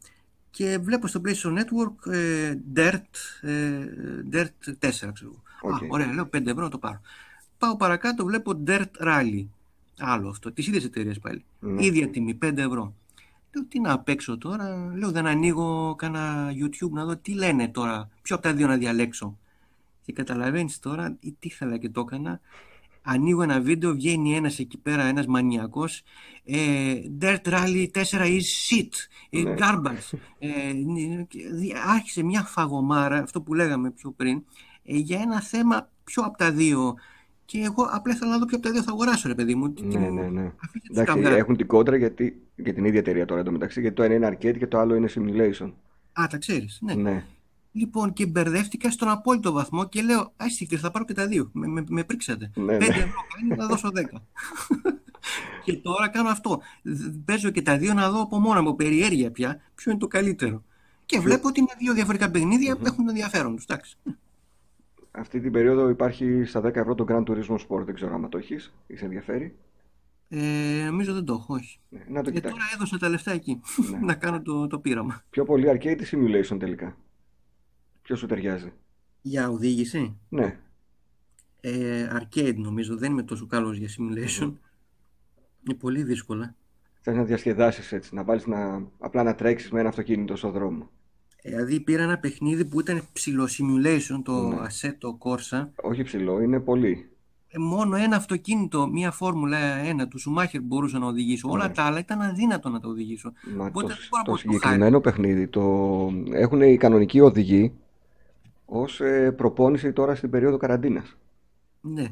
Και 0.55 0.79
βλέπω 0.79 1.07
στο 1.07 1.21
PlayStation 1.25 1.59
Network 1.59 2.13
ε, 2.13 2.55
Dirt, 2.77 3.03
ε, 3.41 3.87
Dirt 4.33 4.69
4, 4.69 4.89
ξέρω 4.89 5.13
εγώ. 5.21 5.43
Οκ. 5.61 5.83
Α, 5.83 5.87
ωραία, 5.89 6.13
λέω 6.13 6.25
5 6.25 6.47
ευρώ 6.47 6.63
να 6.63 6.69
το 6.69 6.79
πάρω. 6.79 7.01
Πάω 7.59 7.77
παρακάτω, 7.77 8.25
βλέπω 8.25 8.63
Dirt 8.67 8.91
Rally. 9.01 9.47
Άλλο 9.99 10.29
αυτό, 10.29 10.53
τις 10.53 10.67
ίδιες 10.67 10.85
εταιρείες 10.85 11.19
πάλι. 11.19 11.45
Ναι. 11.61 11.85
Ίδια 11.85 12.09
τιμή, 12.09 12.39
5 12.43 12.57
ευρώ. 12.57 12.95
Λέω 13.55 13.65
τι 13.69 13.81
να 13.81 13.99
παίξω 13.99 14.39
τώρα; 14.39 14.93
Λέω 14.97 15.11
δεν 15.11 15.27
ανοίγω 15.27 15.95
κανένα 15.95 16.53
YouTube 16.53 16.91
να 16.91 17.05
δω 17.05 17.17
τι 17.17 17.33
λένε 17.33 17.69
τώρα. 17.69 18.09
Ποιο 18.23 18.37
από 18.37 18.45
τα 18.45 18.53
δύο 18.55 18.67
να 18.67 18.77
διαλέξω. 18.77 19.39
Και 20.05 20.13
καταλαβαίνεις 20.13 20.79
τώρα 20.79 21.17
ή 21.21 21.37
τι 21.39 21.49
ήθελα 21.49 21.77
και 21.77 21.89
το 21.89 22.01
έκανα. 22.01 22.41
Ανοίγω 23.07 23.43
ένα 23.43 23.61
βίντεο, 23.61 23.93
βγαίνει 23.95 24.35
ένας 24.37 24.59
εκεί 24.59 24.79
πέρα, 24.79 25.03
ένας 25.05 25.27
μανιακός 25.27 26.03
ε, 26.45 26.57
Dirt 27.21 27.43
Rally 27.45 27.87
4 27.91 28.01
is 28.21 28.41
shit, 28.69 28.89
ε, 29.31 29.41
Ναι. 29.43 29.55
garbage 29.59 30.19
ε, 30.39 30.73
νι- 30.73 31.27
και 31.29 31.39
δι- 31.53 31.75
άρχισε 31.87 32.23
μια 32.23 32.43
φαγωμάρα, 32.43 33.19
αυτό 33.19 33.41
που 33.41 33.55
λέγαμε 33.55 33.91
πιο 33.91 34.11
πριν 34.11 34.43
ε, 34.85 34.97
για 34.97 35.21
ένα 35.21 35.41
θέμα 35.41 35.89
ποιο 36.05 36.23
από 36.23 36.39
τα 36.39 36.51
δύο 36.53 36.95
και 37.45 37.59
εγώ 37.59 37.89
απλά 37.91 38.15
ήθελα 38.15 38.31
να 38.31 38.39
δω 38.39 38.45
ποιο 38.47 38.57
από 38.57 38.67
τα 38.67 38.73
δύο 38.73 38.83
θα 38.83 38.91
αγοράσω 38.93 39.29
ρε 39.29 39.35
παιδί 39.35 39.55
μου 39.55 39.73
Τι- 39.73 39.83
τι 39.83 39.99
Ναι, 39.99 40.09
μου- 40.11 40.15
ναι, 40.15 40.29
ναι. 40.29 40.53
αφήστε 40.65 40.79
τους 40.89 40.97
Εντάξει, 40.97 41.13
καυγάδες. 41.15 41.39
έχουν 41.39 41.57
την 41.57 41.67
κόντρα 41.67 41.97
γιατί, 41.97 42.43
για 42.57 42.75
την 42.75 42.85
ίδια 42.85 42.99
εταιρεία 42.99 43.25
τώρα 43.27 43.41
εντωμεταξύ, 43.41 43.81
γιατί 43.81 43.97
το 43.97 44.03
ένα 44.03 44.15
είναι 44.15 44.29
arcade 44.29 44.59
και 44.59 44.67
το 44.67 44.79
άλλο 44.79 44.95
είναι 44.95 45.09
simulation. 45.15 45.73
Α, 46.13 46.27
τα 46.31 46.39
ξέρεις, 46.39 46.79
ναι. 46.83 46.95
Ναι. 46.95 47.25
Λοιπόν, 47.77 48.13
και 48.13 48.27
μπερδεύτηκα 48.27 48.91
στον 48.91 49.09
απόλυτο 49.09 49.53
βαθμό 49.53 49.89
και 49.89 50.03
λέω, 50.03 50.33
άσυχη, 50.37 50.77
θα 50.77 50.91
πάρω 50.91 51.05
και 51.05 51.13
τα 51.13 51.27
δύο. 51.27 51.51
Με, 51.53 51.67
με, 51.67 51.85
με 51.89 52.05
πρίξατε. 52.05 52.51
Ναι, 52.55 52.77
ναι. 52.77 52.87
5 52.87 52.89
ευρώ 52.89 53.21
κάνει, 53.35 53.55
θα 53.57 53.67
δώσω 53.67 53.89
10. 53.95 54.01
και 55.65 55.73
τώρα 55.77 56.09
κάνω 56.09 56.29
αυτό. 56.29 56.61
Δ- 56.83 57.15
Παίζω 57.25 57.51
και 57.51 57.63
τα 57.63 57.79
δύο 57.79 57.95
να 57.95 58.11
δω 58.11 58.21
από 58.23 58.39
μόνα 58.39 58.63
μου, 58.63 58.69
από 58.69 58.77
περιέργεια 58.77 59.31
πια, 59.31 59.61
ποιο 59.75 59.91
είναι 59.91 60.01
το 60.01 60.07
καλύτερο. 60.07 60.65
Και 61.07 61.19
βλέπω 61.21 61.49
ότι 61.49 61.61
είναι 61.61 61.73
δύο 61.79 61.93
διαφορετικά 61.95 62.31
παιχνίδια 62.31 62.77
που 62.77 62.87
έχουν 62.87 63.09
ενδιαφέρον 63.09 63.55
τους. 63.57 63.65
Εντάξει. 63.65 63.97
Αυτή 65.11 65.41
την 65.41 65.53
περίοδο 65.53 65.89
υπάρχει 65.89 66.45
στα 66.45 66.61
10 66.61 66.75
ευρώ 66.77 66.95
το 66.95 67.05
Gran 67.09 67.23
Turismo 67.25 67.57
Sport. 67.69 67.85
Δεν 67.85 67.95
ξέρω 67.95 68.15
άμα 68.15 68.29
το 68.29 68.39
έχεις 68.39 68.73
ή 68.87 68.97
σε 68.97 69.05
ενδιαφέρει. 69.05 69.55
Ε, 70.29 70.85
νομίζω 70.87 71.15
δεν 71.15 71.25
το 71.25 71.33
έχω, 71.33 71.55
όχι. 71.55 71.79
Ναι, 71.89 72.01
να 72.09 72.23
το 72.23 72.29
Ε, 72.31 72.33
κοιτάξεις. 72.33 72.59
τώρα 72.59 72.71
έδωσα 72.75 72.99
τα 72.99 73.09
λεφτά 73.09 73.31
εκεί 73.33 73.61
Ναι. 73.91 73.99
να 74.07 74.15
κάνω 74.15 74.43
το, 74.43 74.67
το 74.67 74.79
πείραμα. 74.79 75.23
Πιο 75.31 75.45
πολύ 75.45 75.65
arcade 75.71 76.01
ή 76.03 76.07
simulation 76.13 76.57
τελικά; 76.59 76.97
Ποιος 78.05 78.19
σου 78.19 78.27
ταιριάζει; 78.27 78.73
Για 79.23 79.51
οδήγηση; 79.51 80.17
Ναι. 80.29 80.59
Ε, 81.61 82.09
arcade 82.21 82.55
νομίζω, 82.57 82.97
δεν 82.97 83.11
είμαι 83.13 83.23
τόσο 83.23 83.47
καλός 83.47 83.77
για 83.79 83.89
simulation. 83.89 84.53
Είναι 85.67 85.77
πολύ 85.79 86.03
δύσκολα. 86.03 86.55
Θες 87.01 87.17
να 87.17 87.25
διασκεδάσεις 87.25 87.93
έτσι, 87.93 88.15
να 88.15 88.25
βάλεις 88.25 88.47
να, 88.47 88.87
απλά 88.99 89.23
να 89.23 89.35
τρέξεις 89.35 89.71
με 89.71 89.81
ένα 89.81 89.89
αυτοκίνητο 89.89 90.37
στον 90.37 90.51
δρόμο. 90.53 90.91
Δηλαδή 91.43 91.81
πήρα 91.81 92.03
ένα 92.03 92.19
παιχνίδι 92.19 92.65
που 92.65 92.81
ήταν 92.81 93.03
ψηλό 93.13 93.45
simulation, 93.45 94.21
το 94.25 94.49
Ναι. 94.49 94.57
Assetto 94.57 95.09
Corsa. 95.19 95.69
Όχι 95.83 96.03
ψηλό, 96.03 96.41
είναι 96.41 96.61
πολύ. 96.61 97.09
Ε, 97.49 97.59
μόνο 97.59 97.97
ένα 97.97 98.17
αυτοκίνητο, 98.17 98.89
μία 98.89 99.11
Φόρμουλα 99.11 99.59
1 100.05 100.09
του 100.09 100.19
Σουμάχερ 100.19 100.61
μπορούσα 100.63 100.99
να 100.99 101.07
οδηγήσω. 101.07 101.49
Όλα 101.51 101.67
Ναι. 101.67 101.73
τα 101.75 101.83
άλλα 101.83 101.99
ήταν 101.99 102.21
αδύνατο 102.21 102.69
να 102.69 102.81
τα 102.81 102.89
οδηγήσω. 102.89 103.33
Μα 103.57 103.65
Οπότε 103.67 103.87
το, 103.87 103.95
δεν 103.95 104.07
μπορώ 104.11 104.19
να 104.19 104.25
το 104.25 104.31
πω 104.31 104.31
το 104.31 104.37
συγκεκριμένο 104.37 105.01
παιχνίδι 105.01 105.49
το 105.49 105.63
έχουν 106.33 106.61
οι 106.63 106.77
κανονικοί 106.77 107.21
οδηγοί 107.21 107.73
ως 108.81 109.01
ε, 109.01 109.31
προπόνηση 109.33 109.93
τώρα 109.93 110.15
στην 110.15 110.31
περίοδο 110.31 110.57
καραντίνας. 110.57 111.17
Ναι, 111.81 112.05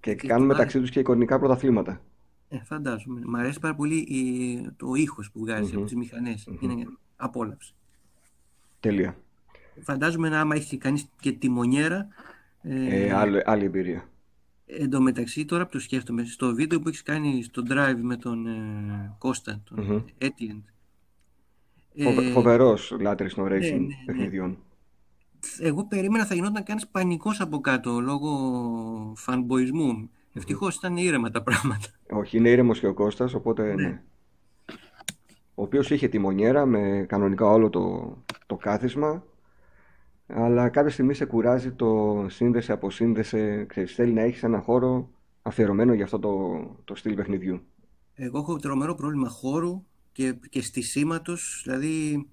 Και 0.00 0.14
Και 0.14 0.26
κάνουν 0.28 0.48
το 0.48 0.54
μεταξύ 0.54 0.80
τους 0.80 0.90
και 0.90 1.00
εικονικά 1.00 1.38
πρωταθλήματα. 1.38 2.00
ε, 2.48 2.58
φαντάζομαι. 2.64 3.20
Μ' 3.24 3.36
αρέσει 3.36 3.60
πάρα 3.60 3.74
πολύ 3.74 3.96
η- 3.96 4.70
το 4.76 4.94
ήχος 4.94 5.30
που 5.30 5.40
βγάζει 5.40 5.70
Μμμ. 5.70 5.76
από 5.76 5.84
τις 5.84 5.94
μηχανές. 5.94 6.48
Είναι 6.60 6.86
απόλαυση. 7.16 7.74
Τέλεια. 8.80 9.16
Φαντάζομαι 9.82 10.28
να 10.28 10.40
άμα 10.40 10.54
έχει 10.54 10.76
κανείς 10.76 11.08
και 11.20 11.32
τιμονιέρα. 11.32 12.08
Ε, 12.62 13.04
Ε, 13.06 13.12
άλλη, 13.12 13.42
άλλη 13.44 13.64
εμπειρία. 13.64 14.08
Εν 14.66 14.90
τω 14.90 15.00
μεταξύ, 15.00 15.44
τώρα 15.44 15.64
που 15.64 15.70
το 15.70 15.78
σκέφτομαι, 15.80 16.24
στο 16.24 16.54
βίντεο 16.54 16.80
που 16.80 16.88
έχεις 16.88 17.02
κάνει 17.02 17.42
στο 17.42 17.62
drive 17.70 17.98
με 18.02 18.16
τον 18.16 18.46
ε, 18.46 19.14
Κώστα, 19.18 19.60
τον 19.64 19.84
Μμμ. 19.84 20.00
Έτιεντ, 20.18 20.60
Φοβε, 22.02 22.26
ε, 22.26 22.30
φοβερός 22.30 22.96
λάτρης 23.00 23.34
των 23.34 23.44
racing 23.44 23.50
ναι, 23.50 23.78
ναι. 23.78 23.94
παιχνιδιών. 24.06 24.58
Εγώ 25.60 25.84
περίμενα 25.84 26.26
θα 26.26 26.34
γινόταν 26.34 26.62
κανείς 26.62 26.88
πανικός 26.88 27.40
από 27.40 27.60
κάτω 27.60 28.00
λόγω 28.00 29.12
φανμποϊσμού. 29.16 30.10
Ευτυχώς 30.32 30.76
ήταν 30.76 30.96
ήρεμα 30.96 31.30
τα 31.30 31.42
πράγματα. 31.42 31.86
Όχι, 32.10 32.36
είναι 32.36 32.48
ήρεμος 32.48 32.78
και 32.80 32.86
ο 32.86 32.94
Κώστας, 32.94 33.34
οπότε 33.34 33.74
Ναι. 33.74 33.82
ναι. 33.82 34.02
Ο 35.54 35.62
οποίος 35.62 35.90
είχε 35.90 36.08
τη 36.08 36.18
μονιέρα 36.18 36.66
με 36.66 37.04
κανονικά 37.08 37.46
όλο 37.46 37.70
το, 37.70 38.16
το 38.46 38.56
κάθισμα, 38.56 39.24
αλλά 40.26 40.68
κάποια 40.68 40.90
στιγμή 40.90 41.14
σε 41.14 41.24
κουράζει 41.24 41.72
το 41.72 42.24
σύνδεσε, 42.28 42.72
αποσύνδεσε, 42.72 43.64
ξέρεις, 43.68 43.94
θέλει 43.94 44.12
να 44.12 44.20
έχεις 44.20 44.42
ένα 44.42 44.60
χώρο 44.60 45.10
αφιερωμένο 45.42 45.92
για 45.92 46.04
αυτό 46.04 46.18
το, 46.18 46.60
το 46.84 46.94
στυλ 46.94 47.14
παιχνιδιού. 47.14 47.60
Εγώ 48.14 48.38
έχω 48.38 48.56
τρομερό 48.56 48.94
πρόβλημα 48.94 49.28
χώρου 49.28 49.84
και, 50.12 50.34
και 50.50 50.62
στισίματος, 50.62 51.60
δηλαδή 51.64 52.26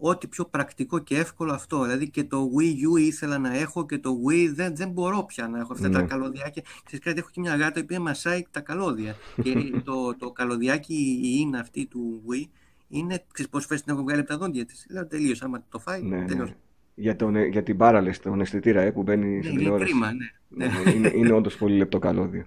ό,τι 0.00 0.26
πιο 0.26 0.44
πρακτικό 0.44 0.98
και 0.98 1.16
εύκολο 1.18 1.52
αυτό. 1.52 1.82
Δηλαδή 1.82 2.10
και 2.10 2.24
το 2.24 2.50
Wii 2.58 2.96
U 2.96 3.00
ήθελα 3.00 3.38
να 3.38 3.56
έχω 3.56 3.86
και 3.86 3.98
το 3.98 4.16
Wii 4.28 4.50
δεν, 4.54 4.76
δεν 4.76 4.88
μπορώ 4.90 5.24
πια 5.24 5.48
να 5.48 5.58
έχω 5.58 5.72
αυτά 5.72 5.90
τα 5.90 6.00
Ναι. 6.00 6.06
καλωδιάκια. 6.06 6.62
Ξέρεις 6.84 7.04
κάτι, 7.04 7.18
έχω 7.18 7.28
και 7.32 7.40
μια 7.40 7.56
γάτα 7.56 7.78
η 7.80 7.82
οποία 7.82 8.00
μασάει 8.00 8.46
τα 8.50 8.60
καλώδια. 8.60 9.16
και 9.42 9.72
το, 9.84 10.16
το 10.16 10.30
καλωδιάκι 10.30 10.94
η 11.22 11.36
είναι 11.40 11.58
αυτή 11.58 11.86
του 11.86 12.22
Wii 12.30 12.44
είναι, 12.88 13.24
ξέρεις 13.32 13.50
πόσες 13.50 13.66
φορές 13.66 13.82
την 13.82 13.92
έχω 13.92 14.02
βγάλει 14.02 14.20
από 14.20 14.28
τα 14.28 14.38
δόντια 14.38 14.64
της. 14.64 14.86
Λέω 14.90 15.06
τελείως, 15.06 15.42
άμα 15.42 15.64
το 15.68 15.78
φάει, 15.78 16.02
Ναι, 16.02 16.16
ναι. 16.18 16.24
τελείως. 16.26 16.52
Για, 16.94 17.16
τον, 17.16 17.36
για 17.36 17.62
την 17.62 17.76
μπάραλες, 17.76 18.18
τον 18.20 18.40
αισθητήρα 18.40 18.80
ε, 18.80 18.90
που 18.90 19.02
μπαίνει 19.02 19.26
Ναι, 19.34 19.38
στην 19.42 19.50
είναι 19.52 19.58
τηλεόραση. 19.60 19.90
κρίμα, 19.90 20.12
ναι. 20.12 20.26
Ναι, 20.48 20.66
ναι, 20.84 20.90
είναι, 20.90 21.12
είναι 21.14 21.32
όντως 21.32 21.56
πολύ 21.56 21.76
λεπτό 21.76 21.98
καλώδιο. 21.98 22.44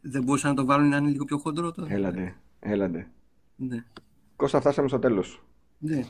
Δεν 0.00 0.22
μπορούσαν 0.22 0.50
να 0.50 0.56
το 0.56 0.64
βάλουν 0.64 0.88
να 0.88 0.96
είναι 0.96 1.08
λίγο 1.10 1.24
πιο 1.24 1.38
χοντρό 1.38 1.72
τώρα. 1.72 1.92
Έλαντε, 1.94 2.34
έλαντε. 2.60 3.06
Ναι. 3.56 3.84
Κώστα, 4.36 4.60
φτάσαμε 4.60 4.88
στο 4.88 4.98
τέλος. 4.98 5.42
Ναι. 5.78 6.04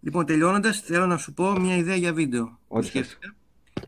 Λοιπόν, 0.00 0.26
τελειώνοντας, 0.26 0.80
θέλω 0.80 1.06
να 1.06 1.16
σου 1.16 1.34
πω 1.34 1.52
μια 1.52 1.76
ιδέα 1.76 1.96
για 1.96 2.12
βίντεο 2.12 2.44
που 2.44 2.76
Ό,τι 2.76 2.86
θες. 2.86 3.06
σκέφτηκα. 3.06 3.34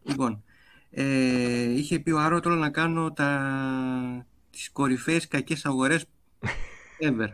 Λοιπόν, 0.02 0.42
ε, 0.90 1.72
είχε 1.72 1.98
πει 1.98 2.10
ο 2.10 2.18
Άρωτολο 2.18 2.54
να 2.54 2.70
κάνω 2.70 3.12
τα, 3.12 4.26
τις 4.50 4.70
κορυφαίες 4.70 5.28
κακές 5.28 5.64
αγορές 5.66 6.04
ever. 7.00 7.28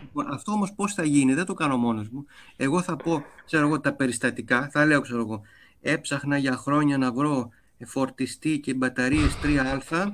Λοιπόν, 0.00 0.32
αυτό 0.32 0.52
όμως 0.52 0.72
πώς 0.72 0.94
θα 0.94 1.04
γίνει, 1.04 1.34
δεν 1.34 1.44
το 1.44 1.54
κάνω 1.54 1.76
μόνος 1.76 2.08
μου. 2.08 2.24
Εγώ 2.56 2.82
θα 2.82 2.96
πω, 2.96 3.24
ξέρω 3.44 3.66
εγώ, 3.66 3.80
τα 3.80 3.92
περιστατικά, 3.92 4.68
θα 4.72 4.86
λέω, 4.86 5.00
ξέρω 5.00 5.20
εγώ, 5.20 5.42
έψαχνα 5.80 6.36
για 6.36 6.56
χρόνια 6.56 6.98
να 6.98 7.12
βρω 7.12 7.50
φορτιστή 7.86 8.58
και 8.58 8.74
μπαταρίες 8.74 9.36
3α 9.42 10.12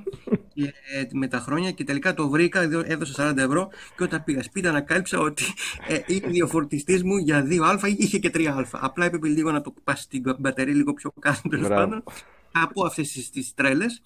και, 0.53 0.63
ε, 0.65 1.05
με 1.13 1.27
τα 1.27 1.39
χρόνια 1.39 1.71
και 1.71 1.83
τελικά 1.83 2.13
το 2.13 2.29
βρήκα, 2.29 2.67
δω- 2.69 2.83
έδωσα 2.85 3.13
40 3.31 3.37
ευρώ 3.37 3.69
και 3.97 4.03
όταν 4.03 4.23
πήγα 4.23 4.43
σπίτι 4.43 4.67
ανακάλυψα 4.67 5.19
ότι 5.19 5.43
ε, 5.87 5.99
είναι 6.07 6.43
ο 6.43 6.47
φορτιστής 6.47 7.03
μου 7.03 7.17
για 7.17 7.47
2α 7.49 7.93
είχε 7.97 8.19
και 8.19 8.31
3α. 8.33 8.63
Απλά 8.71 9.05
έπρεπε 9.05 9.27
λίγο 9.27 9.51
να 9.51 9.61
το 9.61 9.73
πάσει 9.83 10.09
την 10.09 10.35
μπαταρία 10.39 10.73
λίγο 10.75 10.93
πιο 10.93 11.11
κάτω 11.19 11.49
τέλος 11.49 11.67
Μπράβο. 11.67 11.81
πάντων. 11.89 12.03
Θα 12.51 12.69
πω 12.73 12.85
αυτές 12.85 13.11
τις, 13.11 13.29
τις 13.29 13.53
τρέλες. 13.53 14.01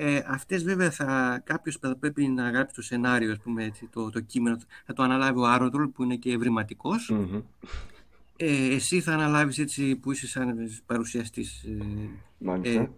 Ε, 0.00 0.20
αυτές 0.26 0.64
βέβαια 0.64 0.90
θα, 0.90 1.40
κάποιος 1.44 1.76
θα 1.80 1.96
πρέπει 1.96 2.28
να 2.28 2.50
γράψει 2.50 2.74
το 2.74 2.82
σενάριο, 2.82 3.32
ας 3.32 3.38
πούμε, 3.38 3.64
έτσι, 3.64 3.88
το, 3.92 4.10
το 4.10 4.20
κείμενο, 4.20 4.58
θα 4.86 4.92
το 4.92 5.02
αναλάβει 5.02 5.38
ο 5.38 5.44
Άρωτολ 5.46 5.86
που 5.86 6.02
είναι 6.02 6.16
και 6.16 6.32
ευρηματικός. 6.32 7.08
Μμμ. 7.10 7.40
Ε, 8.36 8.74
εσύ 8.74 9.00
θα 9.00 9.12
αναλάβεις 9.12 9.58
έτσι 9.58 9.96
που 9.96 10.12
είσαι 10.12 10.26
σαν 10.26 10.70
παρουσιαστής. 10.86 11.62
Ε, 11.64 11.84
Μάλιστα. 12.38 12.80
ε, 12.80 12.90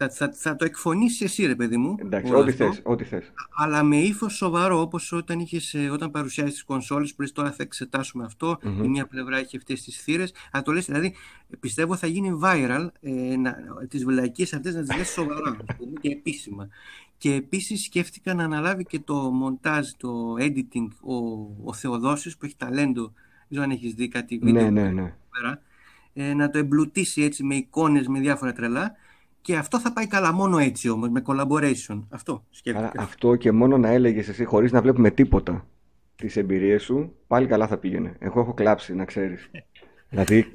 θα, 0.00 0.08
θα, 0.10 0.32
θα 0.34 0.56
το 0.56 0.64
εκφωνήσεις 0.64 1.20
εσύ 1.20 1.46
ρε 1.46 1.54
παιδί 1.54 1.76
μου. 1.76 1.94
Εντάξει, 1.98 2.32
όλο 2.32 2.40
ό,τι 2.40 2.50
αυτό, 2.50 2.64
θες, 2.64 2.80
ό,τι 2.84 3.04
θες. 3.04 3.32
Αλλά 3.56 3.82
με 3.82 3.96
ύφος 3.96 4.34
σοβαρό, 4.36 4.80
όπως 4.80 5.12
όταν, 5.12 5.38
είχες, 5.38 5.74
ε, 5.74 5.90
όταν 5.90 6.10
παρουσιάζεις 6.10 6.54
τις 6.54 6.64
κονσόλες 6.64 7.14
που 7.14 7.20
λες 7.20 7.32
τώρα 7.32 7.50
θα 7.50 7.62
εξετάσουμε 7.62 8.24
αυτό, 8.24 8.58
Μμμ. 8.62 8.84
η 8.84 8.88
μία 8.88 9.06
πλευρά 9.06 9.38
έχει 9.38 9.56
αυτές 9.56 9.82
τις 9.82 9.96
θύρες. 10.02 10.32
Αλλά 10.50 10.62
το 10.62 10.72
λες, 10.72 10.86
δηλαδή, 10.86 11.14
ε, 11.50 11.56
πιστεύω 11.60 11.96
θα 11.96 12.06
γίνει 12.06 12.38
viral 12.42 12.88
ε, 13.00 13.36
να, 13.36 13.56
τις 13.88 14.04
βλακίες 14.04 14.52
αυτές 14.52 14.74
να 14.74 14.82
τις 14.82 14.96
λες 14.96 15.08
σοβαρά 15.08 15.56
ας 15.68 15.76
πούμε, 15.76 15.92
και 16.00 16.08
επίσημα. 16.08 16.68
Και 17.16 17.34
επίσης 17.34 17.84
σκέφτηκα 17.84 18.34
να 18.34 18.44
αναλάβει 18.44 18.84
και 18.84 18.98
το 18.98 19.14
μοντάζ, 19.14 19.88
το 19.96 20.34
editing, 20.38 20.88
ο, 21.00 21.14
ο 21.64 21.72
Θεοδόσης 21.72 22.36
που 22.36 22.44
έχει 22.44 22.56
ταλέντο. 22.56 23.02
Δεν 23.02 23.46
ξέρω 23.48 23.62
αν 23.62 23.70
έχεις 23.70 23.94
δει 23.94 24.08
κάτι 24.08 24.38
βίντεο 24.38 24.62
Ναι, 24.62 24.68
που 24.68 24.74
ναι, 24.74 24.82
κάνει 24.82 24.94
ναι. 24.94 25.02
εκεί 25.02 25.12
πέρα, 25.30 25.62
ε, 26.14 26.34
να 26.34 26.50
το 26.50 26.58
εμπλουτίσει 26.58 27.22
έτσι 27.22 27.44
με 27.44 27.54
εικόνες, 27.54 28.06
με 28.08 28.20
διάφορα 28.20 28.52
τρελά. 28.52 28.96
Και 29.40 29.56
αυτό 29.56 29.80
θα 29.80 29.92
πάει 29.92 30.06
καλά 30.06 30.32
μόνο 30.32 30.58
έτσι 30.58 30.88
όμως, 30.88 31.08
με 31.08 31.22
collaboration. 31.26 32.02
Αυτό 32.08 32.32
Άρα 32.32 32.42
σκέφτηκα. 32.50 33.02
αυτό 33.02 33.36
και 33.36 33.52
μόνο 33.52 33.78
να 33.78 33.88
έλεγες 33.88 34.28
εσύ 34.28 34.44
χωρίς 34.44 34.72
να 34.72 34.82
βλέπουμε 34.82 35.10
τίποτα 35.10 35.66
τις 36.16 36.36
εμπειρίες 36.36 36.82
σου, 36.82 37.14
πάλι 37.26 37.46
καλά 37.46 37.66
θα 37.66 37.76
πήγαινε. 37.76 38.16
Εγώ 38.18 38.40
έχω 38.40 38.54
κλάψει, 38.54 38.94
να 38.94 39.04
ξέρεις. 39.04 39.50
Δηλαδή, 40.10 40.50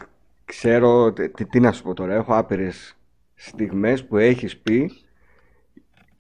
ξέρω, 0.45 1.13
τι, 1.13 1.29
τι- 1.29 1.45
τι 1.45 1.59
να 1.59 1.71
σου 1.71 1.83
πω 1.83 1.93
τώρα, 1.93 2.13
έχω 2.13 2.35
άπειρες 2.37 2.97
στιγμές 3.35 4.05
που 4.05 4.17
έχεις 4.17 4.57
πει 4.57 4.91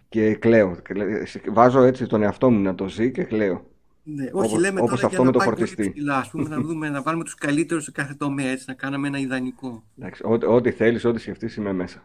και 0.09 0.35
κλαίω. 0.35 0.77
Κλαίω. 0.83 1.07
Βάζω 1.51 1.81
έτσι 1.81 2.05
τον 2.07 2.21
εαυτό 2.23 2.49
μου 2.51 2.59
να 2.59 2.75
το 2.75 2.87
ζει 2.87 3.11
και 3.11 3.23
κλαίω. 3.23 3.65
Ναι, 4.03 4.23
όχι, 4.23 4.31
Όπως- 4.33 4.59
λέμε 4.59 4.79
όπως 4.81 4.99
τώρα 4.99 5.05
αυτό 5.05 5.07
για 5.07 5.19
με 5.19 5.25
να 5.25 5.31
το 5.31 5.37
πάει 5.37 5.47
πολύ 5.47 5.59
φορτιστή. 5.67 5.91
ψηλά, 5.91 6.17
ας 6.17 6.29
πούμε, 6.29 6.49
να 6.49 6.61
δούμε, 6.61 6.89
να 6.89 7.01
βάλουμε 7.01 7.23
τους 7.23 7.35
καλύτερους 7.35 7.83
σε 7.83 7.91
κάθε 7.91 8.13
τομέα, 8.13 8.47
έτσι, 8.47 8.65
να 8.67 8.73
κάναμε 8.73 9.07
ένα 9.07 9.17
ιδανικό. 9.19 9.83
Εντάξει, 9.99 10.21
ό,τι, 10.25 10.45
ό,τι 10.45 10.71
θέλεις, 10.71 11.05
ό,τι 11.05 11.19
σκεφτείς 11.19 11.55
είμαι 11.55 11.73
μέσα. 11.73 12.03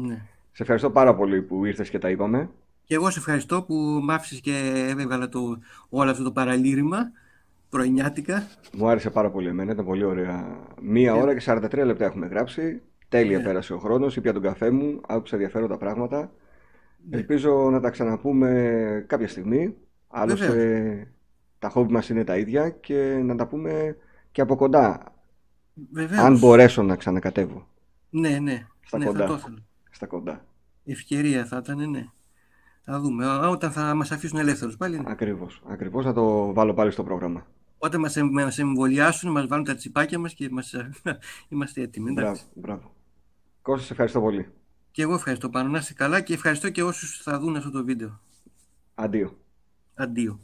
Ναι. 0.00 0.14
Σε 0.52 0.62
ευχαριστώ 0.62 0.90
πάρα 0.90 1.14
πολύ 1.14 1.42
που 1.42 1.64
ήρθες 1.64 1.90
και 1.90 1.98
τα 1.98 2.10
είπαμε. 2.10 2.50
Και 2.84 2.94
εγώ 2.94 3.10
σε 3.10 3.18
ευχαριστώ 3.18 3.62
που 3.62 3.74
μ' 4.02 4.10
άφησες 4.10 4.40
και 4.40 4.84
έβγαλα 4.98 5.28
το, 5.28 5.58
όλο 5.88 6.10
αυτό 6.10 6.22
το 6.22 6.32
παραλήρημα 6.32 7.10
πρωινιάτικα. 7.70 8.46
Μου 8.72 8.88
άρεσε 8.88 9.10
πάρα 9.10 9.30
πολύ 9.30 9.48
εμένα, 9.48 9.72
ήταν 9.72 9.84
πολύ 9.84 10.04
ωραία. 10.04 10.56
Μία 10.82 11.12
Ε. 11.14 11.20
ώρα 11.20 11.34
και 11.38 11.40
43 11.46 11.84
λεπτά 11.84 12.04
έχουμε 12.04 12.26
γράψει. 12.26 12.82
Τέλεια 13.08 13.38
Ναι. 13.38 13.44
πέρασε 13.44 13.72
ο 13.72 13.78
χρόνος, 13.78 14.16
ήπια 14.16 14.32
τον 14.32 14.42
καφέ 14.42 14.70
μου, 14.70 15.00
άκουσα 15.06 15.34
ενδιαφέροντα 15.36 15.76
πράγματα. 15.76 16.30
Ναι. 17.10 17.16
Ελπίζω 17.16 17.70
να 17.70 17.80
τα 17.80 17.90
ξαναπούμε 17.90 19.04
κάποια 19.06 19.28
στιγμή. 19.28 19.74
Άλλωστε 20.08 21.08
τα 21.58 21.68
χόμπι 21.68 21.92
μας 21.92 22.08
είναι 22.08 22.24
τα 22.24 22.36
ίδια 22.36 22.68
και 22.70 23.20
να 23.24 23.34
τα 23.36 23.46
πούμε 23.46 23.96
και 24.32 24.40
από 24.40 24.56
κοντά, 24.56 25.12
Βεβαίως. 25.92 26.20
αν 26.24 26.38
μπορέσω 26.38 26.82
να 26.82 26.96
ξανακατεύω 26.96 27.66
Ναι, 28.10 28.38
ναι. 28.38 28.66
Στα 28.80 28.98
ναι, 28.98 29.04
κοντά. 29.04 29.18
θα 29.20 29.26
το 29.26 29.34
ήθελα. 29.34 29.58
Στα 29.96 30.06
κοντά. 30.06 30.44
Ευκαιρία 30.84 31.46
θα 31.46 31.56
ήταν, 31.56 31.90
ναι. 31.90 32.06
Θα 32.82 33.00
δούμε. 33.00 33.26
Α, 33.26 33.48
Όταν 33.48 33.72
θα 33.72 33.94
μας 33.94 34.10
αφήσουν 34.12 34.38
ελεύθερους 34.38 34.76
πάλι. 34.76 34.96
ναι. 34.98 35.10
Ακριβώς, 35.10 35.62
ακριβώς 35.66 36.04
να 36.04 36.12
το 36.12 36.52
βάλω 36.52 36.74
πάλι 36.74 36.90
στο 36.90 37.04
πρόγραμμα. 37.04 37.46
Όταν 37.78 38.00
μας, 38.00 38.16
εμ- 38.16 38.32
μας 38.32 38.58
εμβολιάσουν, 38.58 39.30
μας 39.32 39.46
βάλουν 39.46 39.64
τα 39.64 39.74
τσιπάκια 39.74 40.18
μας 40.18 40.34
και 40.34 40.48
μας, 40.50 40.74
είμαστε 41.48 41.80
έτοιμοι. 41.82 42.12
Μπράβο, 42.12 42.28
Εντάξει. 42.30 42.46
μπράβο. 42.54 42.94
Κώστα, 43.62 43.84
σε 43.86 43.92
ευχαριστώ 43.92 44.20
πολύ. 44.20 44.48
Και 44.90 45.02
εγώ 45.02 45.14
ευχαριστώ 45.14 45.48
πάνω. 45.50 45.68
Να 45.68 45.78
είστε 45.78 45.92
καλά 45.92 46.20
και 46.20 46.34
ευχαριστώ 46.34 46.70
και 46.70 46.82
όσους 46.82 47.22
θα 47.22 47.38
δουν 47.38 47.56
αυτό 47.56 47.70
το 47.70 47.84
βίντεο. 47.84 48.20
Αντίο. 48.94 49.38
Αντίο. 49.94 50.40